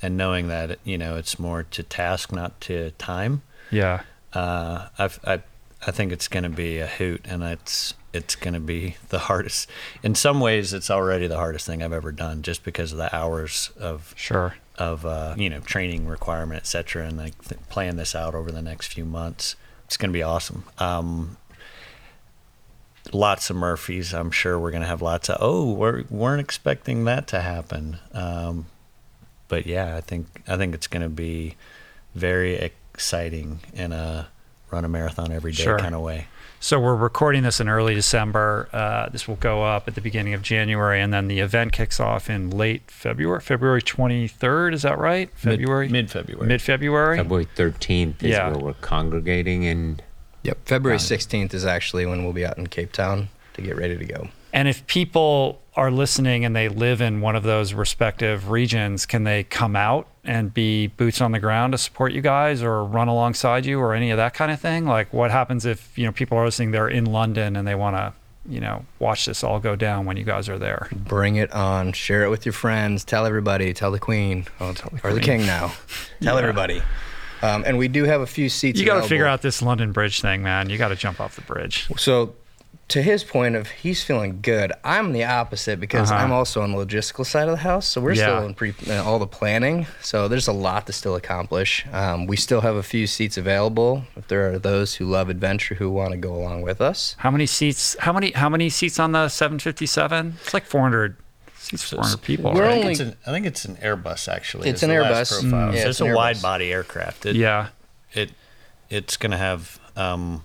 and 0.01 0.15
knowing 0.17 0.47
that 0.49 0.79
you 0.83 0.97
know 0.97 1.15
it's 1.17 1.39
more 1.39 1.63
to 1.63 1.83
task, 1.83 2.31
not 2.31 2.59
to 2.61 2.91
time. 2.91 3.41
Yeah, 3.71 4.01
Uh, 4.33 4.87
I've, 4.99 5.19
I 5.25 5.41
I 5.87 5.91
think 5.91 6.11
it's 6.11 6.27
going 6.27 6.43
to 6.43 6.49
be 6.49 6.79
a 6.79 6.87
hoot, 6.87 7.25
and 7.27 7.41
it's 7.43 7.93
it's 8.13 8.35
going 8.35 8.53
to 8.53 8.59
be 8.59 8.95
the 9.09 9.19
hardest. 9.19 9.69
In 10.03 10.15
some 10.15 10.39
ways, 10.39 10.71
it's 10.73 10.89
already 10.91 11.27
the 11.27 11.37
hardest 11.37 11.65
thing 11.65 11.81
I've 11.81 11.93
ever 11.93 12.11
done, 12.11 12.41
just 12.41 12.63
because 12.63 12.91
of 12.91 12.97
the 12.97 13.13
hours 13.15 13.71
of 13.79 14.13
sure. 14.15 14.55
of 14.77 15.05
uh, 15.05 15.35
you 15.37 15.49
know 15.49 15.59
training 15.59 16.07
requirement, 16.07 16.61
et 16.61 16.67
cetera, 16.67 17.05
and 17.07 17.17
like 17.17 17.41
th- 17.47 17.61
plan 17.69 17.97
this 17.97 18.15
out 18.15 18.35
over 18.35 18.51
the 18.51 18.61
next 18.61 18.93
few 18.93 19.05
months. 19.05 19.55
It's 19.85 19.97
going 19.97 20.09
to 20.11 20.13
be 20.13 20.23
awesome. 20.23 20.63
Um, 20.79 21.37
lots 23.11 23.49
of 23.49 23.55
Murphys. 23.55 24.13
I'm 24.13 24.31
sure 24.31 24.57
we're 24.59 24.71
going 24.71 24.81
to 24.81 24.87
have 24.87 25.01
lots 25.01 25.29
of. 25.29 25.37
Oh, 25.39 25.71
we 25.73 26.03
weren't 26.09 26.41
expecting 26.41 27.05
that 27.05 27.27
to 27.27 27.41
happen. 27.41 27.97
Um, 28.13 28.67
but 29.47 29.65
yeah, 29.65 29.95
I 29.95 30.01
think 30.01 30.27
I 30.47 30.57
think 30.57 30.73
it's 30.73 30.87
going 30.87 31.03
to 31.03 31.09
be 31.09 31.55
very 32.15 32.55
exciting 32.55 33.59
in 33.73 33.91
a 33.91 34.27
run 34.71 34.85
a 34.85 34.89
marathon 34.89 35.31
every 35.31 35.51
day 35.51 35.63
Sure. 35.63 35.77
kind 35.79 35.93
of 35.95 36.01
way. 36.01 36.27
So 36.63 36.79
we're 36.79 36.95
recording 36.95 37.43
this 37.43 37.59
in 37.59 37.67
early 37.67 37.93
December. 37.93 38.69
Uh, 38.71 39.09
this 39.09 39.27
will 39.27 39.35
go 39.35 39.63
up 39.63 39.89
at 39.89 39.95
the 39.95 39.99
beginning 40.01 40.33
of 40.33 40.41
January, 40.41 41.01
and 41.01 41.13
then 41.13 41.27
the 41.27 41.39
event 41.41 41.73
kicks 41.73 41.99
off 41.99 42.29
in 42.29 42.51
late 42.51 42.89
February, 42.89 43.41
February 43.41 43.81
23rd. 43.81 44.73
Is 44.73 44.83
that 44.83 44.97
right? 44.97 45.29
February, 45.35 45.89
mid 45.89 46.09
February. 46.09 46.47
mid 46.47 46.61
February. 46.61 47.17
February 47.17 47.47
13th 47.57 48.23
is 48.23 48.29
Yeah. 48.29 48.47
where 48.47 48.59
we're 48.59 48.73
congregating 48.75 49.65
and 49.65 50.01
Yep. 50.43 50.59
February 50.63 50.99
16th 50.99 51.53
is 51.53 51.65
actually 51.65 52.05
when 52.05 52.23
we'll 52.23 52.31
be 52.31 52.45
out 52.45 52.57
in 52.57 52.67
Cape 52.67 52.93
Town 52.93 53.27
to 53.55 53.61
get 53.61 53.75
ready 53.75 53.97
to 53.97 54.05
go. 54.05 54.29
And 54.53 54.67
if 54.67 54.85
people 54.87 55.59
are 55.75 55.89
listening 55.89 56.45
and 56.45 56.55
they 56.55 56.69
live 56.69 57.01
in 57.01 57.19
one 57.19 57.35
of 57.35 57.41
those 57.43 57.73
respective 57.73 58.51
regions, 58.51 59.05
can 59.07 59.23
they 59.23 59.43
come 59.43 59.75
out 59.75 60.07
and 60.23 60.53
be 60.53 60.87
boots 60.87 61.19
on 61.19 61.31
the 61.31 61.39
ground 61.39 61.71
to 61.73 61.77
support 61.79 62.11
you 62.13 62.21
guys 62.21 62.61
or 62.61 62.85
run 62.85 63.07
alongside 63.07 63.65
you 63.65 63.79
or 63.79 63.93
any 63.95 64.11
of 64.11 64.17
that 64.17 64.35
kind 64.35 64.51
of 64.51 64.59
thing? 64.61 64.85
Like 64.85 65.11
what 65.11 65.31
happens 65.31 65.65
if, 65.65 65.97
you 65.97 66.05
know, 66.05 66.11
people 66.11 66.37
are 66.37 66.45
listening, 66.45 66.69
they're 66.71 66.87
in 66.87 67.05
London 67.05 67.55
and 67.55 67.67
they 67.67 67.73
want 67.73 67.95
to, 67.95 68.13
you 68.47 68.59
know, 68.59 68.85
watch 68.99 69.25
this 69.25 69.43
all 69.43 69.59
go 69.59 69.75
down 69.75 70.05
when 70.05 70.15
you 70.17 70.23
guys 70.23 70.47
are 70.47 70.59
there? 70.59 70.87
Bring 70.93 71.37
it 71.37 71.51
on. 71.51 71.91
Share 71.93 72.23
it 72.23 72.29
with 72.29 72.45
your 72.45 72.53
friends. 72.53 73.03
Tell 73.03 73.25
everybody. 73.25 73.73
Tell 73.73 73.89
the 73.91 73.99
queen. 73.99 74.45
Oh, 74.59 74.73
the 74.73 74.99
or 75.03 75.13
the 75.13 75.21
king 75.21 75.45
now. 75.47 75.73
Tell 76.21 76.35
Yeah. 76.35 76.41
everybody. 76.41 76.83
Um, 77.41 77.63
and 77.65 77.77
we 77.79 77.87
do 77.87 78.03
have 78.05 78.21
a 78.21 78.27
few 78.27 78.47
seats. 78.47 78.79
You 78.79 78.85
got 78.85 79.01
to 79.01 79.07
figure 79.09 79.25
out 79.25 79.41
this 79.41 79.61
London 79.61 79.91
Bridge 79.91 80.21
thing, 80.21 80.43
man. 80.43 80.69
You 80.69 80.77
got 80.77 80.89
to 80.89 80.95
jump 80.95 81.19
off 81.19 81.35
the 81.35 81.41
bridge. 81.41 81.89
So, 81.97 82.35
to 82.89 83.01
his 83.01 83.23
point 83.23 83.55
of 83.55 83.69
he's 83.69 84.03
feeling 84.03 84.39
good, 84.41 84.71
I'm 84.83 85.13
the 85.13 85.23
opposite 85.23 85.79
because 85.79 86.11
Uh-huh. 86.11 86.23
I'm 86.23 86.31
also 86.31 86.61
on 86.61 86.73
the 86.73 86.77
logistical 86.85 87.25
side 87.25 87.47
of 87.47 87.51
the 87.57 87.63
house. 87.63 87.87
So 87.87 88.01
we're 88.01 88.13
Yeah. 88.13 88.25
still 88.37 88.45
in 88.45 88.53
pre 88.53 88.73
uh, 88.89 89.03
all 89.03 89.17
the 89.19 89.25
planning. 89.25 89.87
So 90.01 90.27
there's 90.27 90.47
a 90.47 90.53
lot 90.53 90.85
to 90.87 90.93
still 90.93 91.15
accomplish. 91.15 91.85
Um, 91.91 92.27
we 92.27 92.35
still 92.37 92.61
have 92.61 92.75
a 92.75 92.83
few 92.83 93.07
seats 93.07 93.37
available. 93.37 94.03
If 94.15 94.27
there 94.27 94.51
are 94.51 94.59
those 94.59 94.95
who 94.95 95.05
love 95.05 95.29
adventure 95.29 95.75
who 95.75 95.89
want 95.89 96.11
to 96.11 96.17
go 96.17 96.35
along 96.35 96.61
with 96.61 96.81
us. 96.81 97.15
How 97.19 97.31
many 97.31 97.45
seats? 97.47 97.95
How 97.99 98.13
many? 98.13 98.31
How 98.31 98.49
many 98.49 98.69
seats 98.69 98.99
on 98.99 99.13
the 99.13 99.29
757? 99.29 100.37
It's 100.43 100.53
like 100.53 100.65
400 100.65 101.15
seats. 101.57 101.83
400 101.89 102.21
people. 102.21 102.53
We're 102.53 102.63
I 102.63 102.67
right? 102.67 102.71
think, 102.73 102.81
only- 102.83 102.91
it's 102.91 102.99
an, 103.01 103.15
I 103.25 103.31
think 103.31 103.45
it's 103.45 103.65
an 103.65 103.75
Airbus 103.77 104.27
actually. 104.31 104.69
It's 104.69 104.83
an 104.83 104.89
Airbus. 104.91 105.31
Profile. 105.41 105.71
Mm. 105.71 105.73
Yeah, 105.75 105.81
So 105.83 105.89
it's 105.89 105.89
it's 105.89 106.01
a 106.01 106.05
an 106.05 106.15
wide 106.15 106.41
body 106.41 106.71
aircraft. 106.71 107.25
It, 107.25 107.37
yeah. 107.37 107.69
it 108.11 108.31
it's 108.89 109.17
going 109.17 109.31
to 109.31 109.37
have 109.37 109.79
um, 109.95 110.43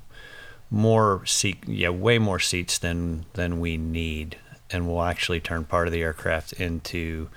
more 0.70 1.24
seat, 1.24 1.58
yeah, 1.66 1.88
way 1.88 2.18
more 2.18 2.38
seats 2.38 2.78
than 2.78 3.24
than 3.34 3.60
we 3.60 3.76
need, 3.76 4.36
and 4.70 4.86
we'll 4.86 5.02
actually 5.02 5.40
turn 5.40 5.64
part 5.64 5.86
of 5.86 5.92
the 5.92 6.02
aircraft 6.02 6.52
into 6.54 7.28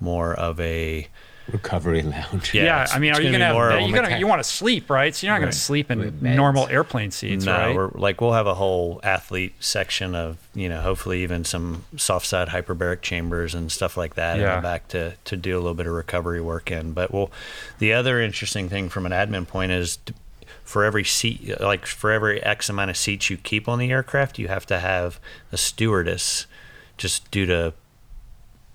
more 0.00 0.34
of 0.34 0.58
a 0.60 1.08
recovery 1.50 2.02
lounge. 2.02 2.54
Yeah, 2.54 2.64
Yeah, 2.64 2.86
I 2.92 2.98
mean, 2.98 3.12
are 3.14 3.20
you 3.20 3.30
gonna 3.30 3.52
gonna? 3.52 3.70
Have, 3.72 3.80
you 3.80 3.94
a 3.94 4.02
gonna? 4.02 4.18
You 4.18 4.26
want 4.26 4.42
to 4.42 4.48
sleep, 4.48 4.90
right? 4.90 5.14
So 5.14 5.26
you're 5.26 5.34
not 5.34 5.40
gonna 5.40 5.52
sleep 5.52 5.90
in 5.90 6.18
normal 6.20 6.66
airplane 6.68 7.10
seats, 7.10 7.44
no, 7.44 7.52
right? 7.52 7.74
we're 7.74 7.90
like 7.90 8.20
we'll 8.20 8.32
have 8.32 8.46
a 8.46 8.54
whole 8.54 9.00
athlete 9.02 9.54
section 9.60 10.14
of 10.14 10.38
you 10.54 10.68
know 10.68 10.80
hopefully 10.80 11.22
even 11.22 11.44
some 11.44 11.84
soft 11.96 12.26
side 12.26 12.48
hyperbaric 12.48 13.02
chambers 13.02 13.54
and 13.54 13.70
stuff 13.72 13.96
like 13.96 14.14
that 14.14 14.38
in 14.38 14.44
the 14.44 14.62
back 14.62 14.88
to 14.88 15.14
to 15.24 15.36
do 15.36 15.56
a 15.56 15.60
little 15.60 15.74
bit 15.74 15.86
of 15.86 15.92
recovery 15.92 16.40
work 16.40 16.70
in. 16.70 16.92
But 16.92 17.12
well, 17.12 17.30
the 17.78 17.92
other 17.92 18.20
interesting 18.20 18.68
thing 18.68 18.88
from 18.88 19.06
an 19.06 19.12
admin 19.12 19.46
point 19.46 19.72
is. 19.72 19.98
For 20.68 20.84
every 20.84 21.04
seat, 21.04 21.58
like 21.60 21.86
for 21.86 22.12
every 22.12 22.42
X 22.42 22.68
amount 22.68 22.90
of 22.90 22.98
seats 22.98 23.30
you 23.30 23.38
keep 23.38 23.70
on 23.70 23.78
the 23.78 23.90
aircraft, 23.90 24.38
you 24.38 24.48
have 24.48 24.66
to 24.66 24.78
have 24.78 25.18
a 25.50 25.56
stewardess, 25.56 26.46
just 26.98 27.30
due 27.30 27.46
to 27.46 27.72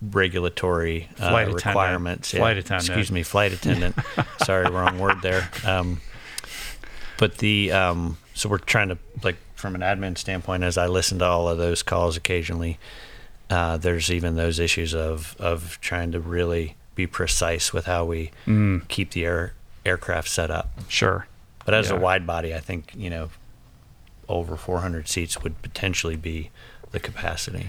regulatory 0.02 1.10
uh, 1.22 1.46
requirements. 1.54 2.32
Flight 2.32 2.58
attendant. 2.58 2.90
Excuse 2.90 3.12
me, 3.12 3.22
flight 3.22 3.54
attendant. 3.54 3.96
Sorry, 4.44 4.68
wrong 4.72 4.98
word 4.98 5.22
there. 5.22 5.52
Um, 5.64 6.02
but 7.20 7.38
the 7.38 7.72
um, 7.72 8.18
so 8.34 8.50
we're 8.50 8.58
trying 8.58 8.90
to 8.90 8.98
like 9.22 9.38
from 9.54 9.76
an 9.76 9.82
admin 9.82 10.18
standpoint, 10.18 10.64
as 10.64 10.80
I 10.80 10.88
listen 10.88 11.20
to 11.20 11.26
all 11.26 11.48
of 11.48 11.60
those 11.60 11.84
calls 11.84 12.18
occasionally, 12.18 12.80
uh, 13.52 13.78
there's 13.78 14.12
even 14.12 14.36
those 14.36 14.58
issues 14.58 14.96
of 14.96 15.36
of 15.38 15.78
trying 15.80 16.12
to 16.14 16.20
really 16.20 16.76
be 16.96 17.06
precise 17.06 17.72
with 17.72 17.86
how 17.86 18.04
we 18.04 18.32
keep 18.88 19.12
the 19.12 19.26
air 19.26 19.54
aircraft 19.86 20.30
set 20.30 20.50
up. 20.50 20.72
Sure. 20.88 21.28
But 21.66 21.74
as 21.74 21.90
Yeah. 21.90 21.96
a 21.96 22.00
wide 22.00 22.26
body, 22.28 22.54
I 22.54 22.60
think 22.60 22.94
you 22.96 23.10
know 23.10 23.30
over 24.30 24.56
400 24.56 25.08
seats 25.08 25.42
would 25.44 25.62
potentially 25.62 26.16
be 26.16 26.50
the 26.92 27.00
capacity. 27.00 27.68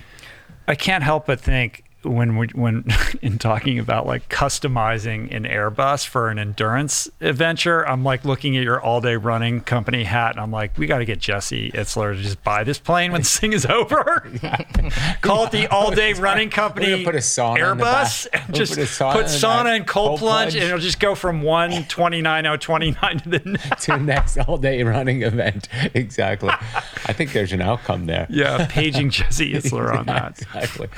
I 0.68 0.74
can't 0.74 1.02
help 1.04 1.26
but 1.26 1.40
think 1.40 1.84
when 2.04 2.36
we, 2.36 2.48
when 2.54 2.84
in 3.22 3.38
talking 3.38 3.78
about 3.78 4.06
like 4.06 4.28
customizing 4.28 5.34
an 5.34 5.44
Airbus 5.44 6.06
for 6.06 6.28
an 6.28 6.38
endurance 6.38 7.08
adventure, 7.20 7.86
I'm 7.88 8.04
like 8.04 8.24
looking 8.24 8.56
at 8.56 8.62
your 8.62 8.80
all 8.80 9.00
day 9.00 9.16
running 9.16 9.60
company 9.60 10.04
hat, 10.04 10.32
and 10.32 10.40
I'm 10.40 10.50
like, 10.50 10.76
we 10.78 10.86
got 10.86 10.98
to 10.98 11.04
get 11.04 11.18
Jesse 11.18 11.70
Itzler 11.72 12.16
to 12.16 12.22
just 12.22 12.42
buy 12.44 12.64
this 12.64 12.78
plane 12.78 13.12
when 13.12 13.22
this 13.22 13.38
thing 13.38 13.52
is 13.52 13.66
over. 13.66 14.04
Call 15.20 15.44
it 15.46 15.52
the 15.52 15.66
all 15.70 15.90
day 15.90 16.12
running 16.12 16.50
company 16.50 17.04
put 17.04 17.14
a 17.14 17.18
sauna 17.18 17.58
Airbus, 17.58 18.26
in 18.26 18.30
the 18.32 18.38
back. 18.38 18.46
and 18.48 18.54
just 18.54 18.72
put 18.74 18.82
a 18.82 18.86
sauna 18.86 19.12
put 19.12 19.26
sauna 19.26 19.76
and 19.76 19.86
cold, 19.86 20.04
Cold 20.04 20.20
plunge, 20.20 20.52
plunge. 20.52 20.54
and 20.56 20.64
it'll 20.64 20.78
just 20.78 21.00
go 21.00 21.14
from 21.14 21.42
one 21.42 21.84
twenty 21.84 22.20
nine 22.20 22.46
oh 22.46 22.56
twenty 22.56 22.96
nine 23.02 23.18
to 23.20 23.28
the 23.28 23.38
next. 23.44 23.84
to 23.84 23.92
the 23.92 23.98
next 23.98 24.38
all 24.38 24.58
day 24.58 24.82
running 24.82 25.22
event. 25.22 25.68
Exactly. 25.94 26.50
I 26.50 27.12
think 27.12 27.32
there's 27.32 27.52
an 27.52 27.60
outcome 27.62 28.06
there. 28.06 28.26
Yeah, 28.30 28.66
paging 28.68 29.10
Jesse 29.10 29.52
Itzler 29.54 29.96
on 29.96 30.06
that. 30.06 30.38
exactly. 30.42 30.88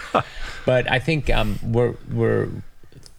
but 0.64 0.90
I 0.90 0.95
think 0.98 1.30
um, 1.30 1.58
we're 1.62 1.94
we're. 2.12 2.48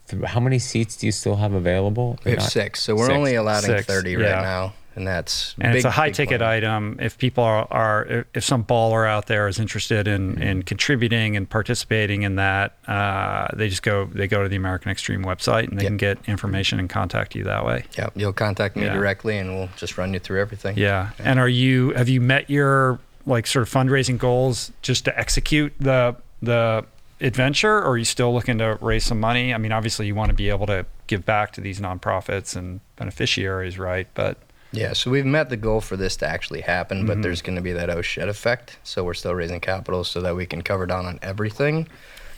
th- 0.08 0.24
How 0.24 0.40
many 0.40 0.60
seats 0.60 0.96
do 0.98 1.06
you 1.06 1.12
still 1.12 1.36
have 1.38 1.54
available? 1.54 2.18
We 2.24 2.32
have 2.32 2.40
Not- 2.42 2.52
six, 2.52 2.82
so 2.84 2.96
we're 2.96 3.08
Six. 3.08 3.18
only 3.18 3.36
allowing 3.36 3.64
Six, 3.64 3.86
30 3.86 4.12
yeah. 4.12 4.18
right 4.18 4.42
now, 4.44 4.74
and 4.96 5.06
that's 5.06 5.54
and 5.60 5.76
it's 5.76 5.86
a 5.86 5.92
high 5.92 6.12
ticket 6.12 6.40
plan. 6.40 6.50
item. 6.64 6.98
If 7.02 7.18
people 7.18 7.44
are, 7.44 7.68
are 7.70 8.26
if 8.34 8.44
some 8.44 8.64
baller 8.64 9.08
out 9.08 9.28
there 9.28 9.48
is 9.48 9.60
interested 9.60 10.08
in, 10.08 10.42
in 10.42 10.64
contributing 10.64 11.36
and 11.38 11.50
participating 11.50 12.24
in 12.24 12.36
that, 12.38 12.78
uh, 12.88 13.48
they 13.54 13.68
just 13.70 13.84
go 13.84 14.06
they 14.06 14.28
go 14.28 14.42
to 14.44 14.50
the 14.50 14.56
American 14.56 14.90
Extreme 14.92 15.24
website 15.24 15.68
and 15.70 15.78
they 15.78 15.84
Yep. 15.84 15.90
can 15.90 15.98
get 15.98 16.18
information 16.28 16.80
and 16.80 16.90
contact 16.90 17.36
you 17.36 17.44
that 17.44 17.66
way. 17.66 17.84
Yeah, 17.98 18.10
you'll 18.16 18.34
contact 18.34 18.76
me 18.76 18.86
Yeah. 18.86 18.94
directly, 18.94 19.38
and 19.38 19.56
we'll 19.56 19.70
just 19.78 19.98
run 19.98 20.14
you 20.14 20.20
through 20.20 20.42
everything. 20.42 20.78
Yeah. 20.78 21.10
And 21.20 21.38
are 21.40 21.50
you 21.50 21.92
have 21.92 22.10
you 22.10 22.22
met 22.22 22.50
your 22.50 23.00
like 23.26 23.46
sort 23.46 23.62
of 23.64 23.70
fundraising 23.70 24.18
goals 24.18 24.72
just 24.82 25.04
to 25.06 25.20
execute 25.20 25.74
the 25.82 26.16
the 26.42 26.86
adventure 27.20 27.78
or 27.78 27.90
are 27.92 27.98
you 27.98 28.06
still 28.06 28.34
looking 28.34 28.58
to 28.60 28.78
raise 28.82 29.04
some 29.06 29.20
money? 29.20 29.54
I 29.54 29.58
mean, 29.58 29.72
obviously 29.72 30.08
you 30.08 30.16
want 30.16 30.30
to 30.30 30.36
be 30.36 30.50
able 30.50 30.68
to 30.68 30.86
give 31.08 31.26
back 31.26 31.52
to 31.54 31.62
these 31.62 31.80
nonprofits 31.80 32.56
and 32.56 32.80
beneficiaries, 32.96 33.78
right? 33.80 34.08
But 34.14 34.38
Yeah, 34.72 34.94
so 34.94 35.10
we've 35.12 35.26
met 35.26 35.50
the 35.50 35.58
goal 35.58 35.82
for 35.82 35.96
this 35.98 36.16
to 36.18 36.28
actually 36.28 36.62
happen, 36.62 37.00
Mm-hmm. 37.00 37.08
but 37.08 37.22
there's 37.22 37.42
going 37.42 37.56
to 37.56 37.62
be 37.62 37.72
that 37.74 37.90
oh 37.90 38.02
shit 38.02 38.28
effect. 38.30 38.78
So 38.84 39.04
we're 39.04 39.14
still 39.16 39.34
raising 39.34 39.60
capital 39.60 40.04
so 40.04 40.22
that 40.22 40.36
we 40.36 40.46
can 40.46 40.62
cover 40.62 40.86
down 40.86 41.06
on 41.06 41.20
everything. 41.22 41.88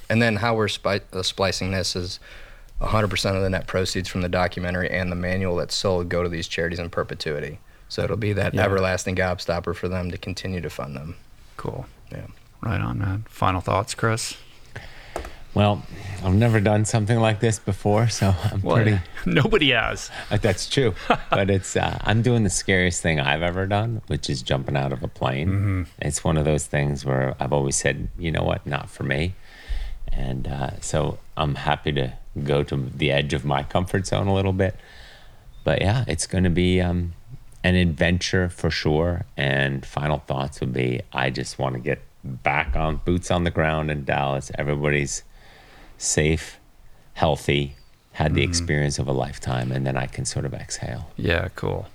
And 0.10 0.22
then 0.22 0.38
how 0.38 0.56
we're 0.56 0.68
spi- 0.70 1.02
uh, 1.14 1.22
splicing 1.24 1.72
this 1.72 1.96
is 1.96 2.20
100% 2.82 3.36
of 3.36 3.42
the 3.42 3.50
net 3.50 3.68
proceeds 3.68 4.08
from 4.08 4.22
the 4.22 4.30
documentary 4.30 4.90
and 4.90 5.12
the 5.12 5.16
manual 5.16 5.56
that's 5.58 5.76
sold 5.76 6.08
go 6.10 6.24
to 6.24 6.30
these 6.30 6.48
charities 6.48 6.80
in 6.80 6.90
perpetuity. 6.90 7.60
So 7.90 8.04
it'll 8.04 8.18
be 8.18 8.34
that 8.34 8.54
Yeah. 8.54 8.64
everlasting 8.64 9.16
gobstopper 9.16 9.76
for 9.76 9.88
them 9.90 10.10
to 10.12 10.18
continue 10.18 10.62
to 10.62 10.70
fund 10.70 10.96
them. 10.96 11.16
cool. 11.58 11.88
Yeah. 12.12 12.28
Right 12.62 12.80
on, 12.80 13.00
man. 13.00 13.26
Final 13.28 13.60
thoughts, 13.60 13.94
Chris? 13.94 14.36
Well, 15.54 15.84
I've 16.24 16.36
never 16.36 16.60
done 16.60 16.86
something 16.86 17.20
like 17.20 17.40
this 17.40 17.60
before, 17.60 18.08
so 18.10 18.36
I'm 18.52 18.62
pretty. 18.62 19.00
Nobody 19.26 19.72
has. 19.72 20.12
Uh, 20.30 20.38
That's 20.38 20.70
true, 20.70 20.94
but 21.30 21.50
it's 21.50 21.76
uh, 21.76 21.98
I'm 22.02 22.22
doing 22.22 22.44
the 22.44 22.50
scariest 22.50 23.02
thing 23.02 23.20
I've 23.20 23.42
ever 23.42 23.66
done, 23.66 24.02
which 24.08 24.30
is 24.30 24.42
jumping 24.42 24.78
out 24.78 24.94
of 24.94 25.04
a 25.04 25.08
plane. 25.08 25.50
Mm-hmm. 25.50 25.84
It's 26.02 26.24
one 26.24 26.38
of 26.38 26.46
those 26.46 26.66
things 26.66 27.06
where 27.06 27.36
I've 27.40 27.54
always 27.54 27.76
said, 27.76 28.10
you 28.18 28.32
know 28.32 28.44
what, 28.44 28.66
not 28.66 28.90
for 28.90 29.04
me, 29.04 29.36
and 30.12 30.48
uh, 30.48 30.80
so 30.82 31.18
I'm 31.36 31.56
happy 31.56 31.92
to 31.94 32.14
go 32.44 32.64
to 32.64 32.76
the 32.96 33.12
edge 33.12 33.34
of 33.34 33.44
my 33.44 33.64
comfort 33.64 34.08
zone 34.08 34.28
a 34.28 34.34
little 34.34 34.54
bit. 34.54 34.76
But 35.64 35.82
yeah, 35.82 36.06
it's 36.08 36.28
going 36.28 36.44
to 36.44 36.50
be 36.50 36.82
um, 36.82 37.14
an 37.64 37.76
adventure 37.76 38.50
for 38.50 38.70
sure. 38.70 39.26
And 39.36 39.86
final 39.86 40.20
thoughts 40.20 40.60
would 40.62 40.74
be, 40.74 41.02
I 41.12 41.30
just 41.30 41.60
want 41.60 41.74
to 41.74 41.80
get 41.80 42.00
back 42.24 42.76
on 42.76 42.98
boots 42.98 43.32
on 43.32 43.44
the 43.44 43.52
ground 43.52 43.92
in 43.92 44.06
Dallas. 44.06 44.52
Everybody's 44.58 45.24
safe, 46.00 46.58
healthy, 47.14 47.76
had 48.14 48.34
the 48.34 48.42
experience 48.44 48.98
of 49.00 49.08
a 49.08 49.12
lifetime, 49.12 49.72
and 49.72 49.86
then 49.86 49.96
I 49.96 50.08
can 50.08 50.26
sort 50.26 50.46
of 50.46 50.54
exhale. 50.54 51.12
Yeah, 51.16 51.48
cool. 51.56 51.88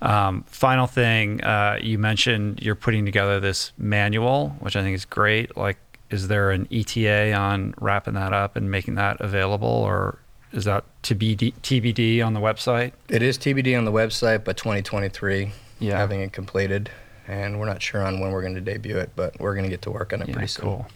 Um, 0.00 0.44
final 0.44 0.86
thing, 0.86 1.42
uh, 1.44 1.78
you 1.82 1.98
mentioned 1.98 2.60
you're 2.62 2.74
putting 2.74 3.04
together 3.04 3.40
this 3.40 3.72
manual, 3.76 4.50
which 4.60 4.76
I 4.76 4.82
think 4.82 4.94
is 4.94 5.04
great. 5.04 5.56
Like, 5.56 5.76
is 6.08 6.28
there 6.28 6.50
an 6.50 6.66
ETA 6.70 7.32
on 7.34 7.74
wrapping 7.78 8.14
that 8.14 8.32
up 8.32 8.56
and 8.56 8.70
making 8.70 8.94
that 8.94 9.20
available, 9.20 9.68
or 9.68 10.18
is 10.52 10.64
that 10.64 10.84
to 11.04 11.14
be 11.14 11.36
TBD 11.36 12.24
on 12.24 12.32
the 12.32 12.40
website? 12.40 12.92
It 13.08 13.22
is 13.22 13.36
TBD 13.36 13.76
on 13.76 13.84
the 13.84 13.92
website, 13.92 14.44
but 14.44 14.56
2023, 14.56 15.52
Yeah. 15.78 15.98
having 15.98 16.20
it 16.20 16.32
completed. 16.32 16.90
And 17.28 17.60
we're 17.60 17.66
not 17.66 17.80
sure 17.82 18.02
on 18.04 18.18
when 18.20 18.32
we're 18.32 18.40
going 18.42 18.54
to 18.54 18.60
debut 18.60 18.96
it, 18.96 19.10
but 19.14 19.38
we're 19.38 19.52
going 19.54 19.64
to 19.64 19.70
get 19.70 19.82
to 19.82 19.90
work 19.90 20.12
on 20.12 20.22
it 20.22 20.28
Yeah, 20.28 20.34
pretty 20.34 20.48
soon. 20.48 20.64
cool. 20.64 20.86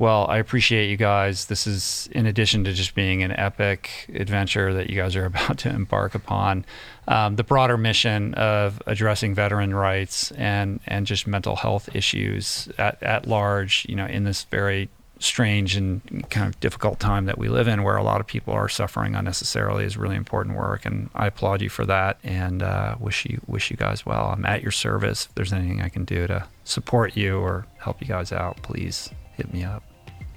Well, 0.00 0.24
I 0.30 0.38
appreciate 0.38 0.88
you 0.88 0.96
guys. 0.96 1.44
This 1.44 1.66
is 1.66 2.08
in 2.12 2.24
addition 2.24 2.64
to 2.64 2.72
just 2.72 2.94
being 2.94 3.22
an 3.22 3.32
epic 3.32 4.06
adventure 4.14 4.72
that 4.72 4.88
you 4.88 4.96
guys 4.96 5.14
are 5.14 5.26
about 5.26 5.58
to 5.58 5.68
embark 5.68 6.14
upon, 6.14 6.64
um, 7.06 7.36
the 7.36 7.44
broader 7.44 7.76
mission 7.76 8.32
of 8.32 8.82
addressing 8.86 9.34
veteran 9.34 9.74
rights 9.74 10.30
and 10.32 10.80
and 10.86 11.06
just 11.06 11.26
mental 11.26 11.54
health 11.54 11.94
issues 11.94 12.66
at, 12.78 13.02
at 13.02 13.26
large. 13.26 13.84
You 13.90 13.96
know, 13.96 14.06
in 14.06 14.24
this 14.24 14.44
very 14.44 14.88
strange 15.18 15.76
and 15.76 16.00
kind 16.30 16.48
of 16.48 16.58
difficult 16.60 16.98
time 16.98 17.26
that 17.26 17.36
we 17.36 17.50
live 17.50 17.68
in, 17.68 17.82
where 17.82 17.98
a 17.98 18.02
lot 18.02 18.22
of 18.22 18.26
people 18.26 18.54
are 18.54 18.70
suffering 18.70 19.14
unnecessarily, 19.14 19.84
is 19.84 19.98
really 19.98 20.16
important 20.16 20.56
work. 20.56 20.86
And 20.86 21.10
I 21.14 21.26
applaud 21.26 21.60
you 21.60 21.68
for 21.68 21.84
that, 21.84 22.18
and 22.24 22.62
uh, 22.62 22.96
wish 22.98 23.26
you 23.26 23.42
wish 23.46 23.70
you 23.70 23.76
guys 23.76 24.06
well. 24.06 24.28
I'm 24.28 24.46
at 24.46 24.62
your 24.62 24.72
service. 24.72 25.26
If 25.26 25.34
there's 25.34 25.52
anything 25.52 25.82
I 25.82 25.90
can 25.90 26.06
do 26.06 26.26
to 26.26 26.46
support 26.64 27.18
you 27.18 27.38
or 27.38 27.66
help 27.76 28.00
you 28.00 28.06
guys 28.06 28.32
out, 28.32 28.62
please 28.62 29.10
hit 29.36 29.52
me 29.52 29.62
up. 29.62 29.82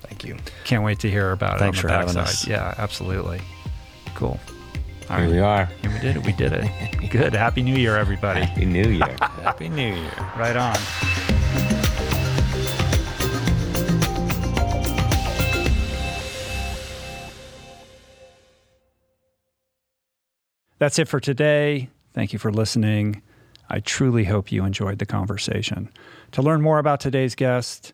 Thank 0.07 0.23
you. 0.23 0.37
Can't 0.65 0.83
wait 0.83 0.99
to 0.99 1.09
hear 1.09 1.31
about 1.31 1.59
Thanks 1.59 1.77
it 1.77 1.79
on 1.79 1.81
for 1.81 1.87
the 1.87 1.93
having 1.93 2.17
us. 2.17 2.47
Yeah, 2.47 2.73
absolutely. 2.77 3.41
Cool. 4.15 4.39
All 5.09 5.17
Here 5.17 5.29
we 5.29 5.39
are. 5.39 5.65
Here 5.81 5.91
we 5.91 5.99
did 5.99 6.15
it. 6.17 6.25
We 6.25 6.31
did 6.33 6.53
it. 6.53 7.09
Good. 7.09 7.33
Happy 7.33 7.61
New 7.61 7.75
Year, 7.75 7.97
everybody. 7.97 8.41
Happy 8.41 8.65
New 8.65 8.89
Year. 8.89 9.15
Happy 9.19 9.69
New 9.69 9.93
Year. 9.95 10.11
Right 10.37 10.55
on. 10.55 10.77
That's 20.79 20.99
it 20.99 21.07
for 21.07 21.19
today. 21.19 21.89
Thank 22.13 22.33
you 22.33 22.39
for 22.39 22.51
listening. 22.51 23.21
I 23.69 23.79
truly 23.79 24.25
hope 24.25 24.51
you 24.51 24.65
enjoyed 24.65 24.99
the 24.99 25.05
conversation. 25.05 25.89
To 26.33 26.41
learn 26.41 26.61
more 26.61 26.77
about 26.77 26.99
today's 26.99 27.35
guest, 27.35 27.93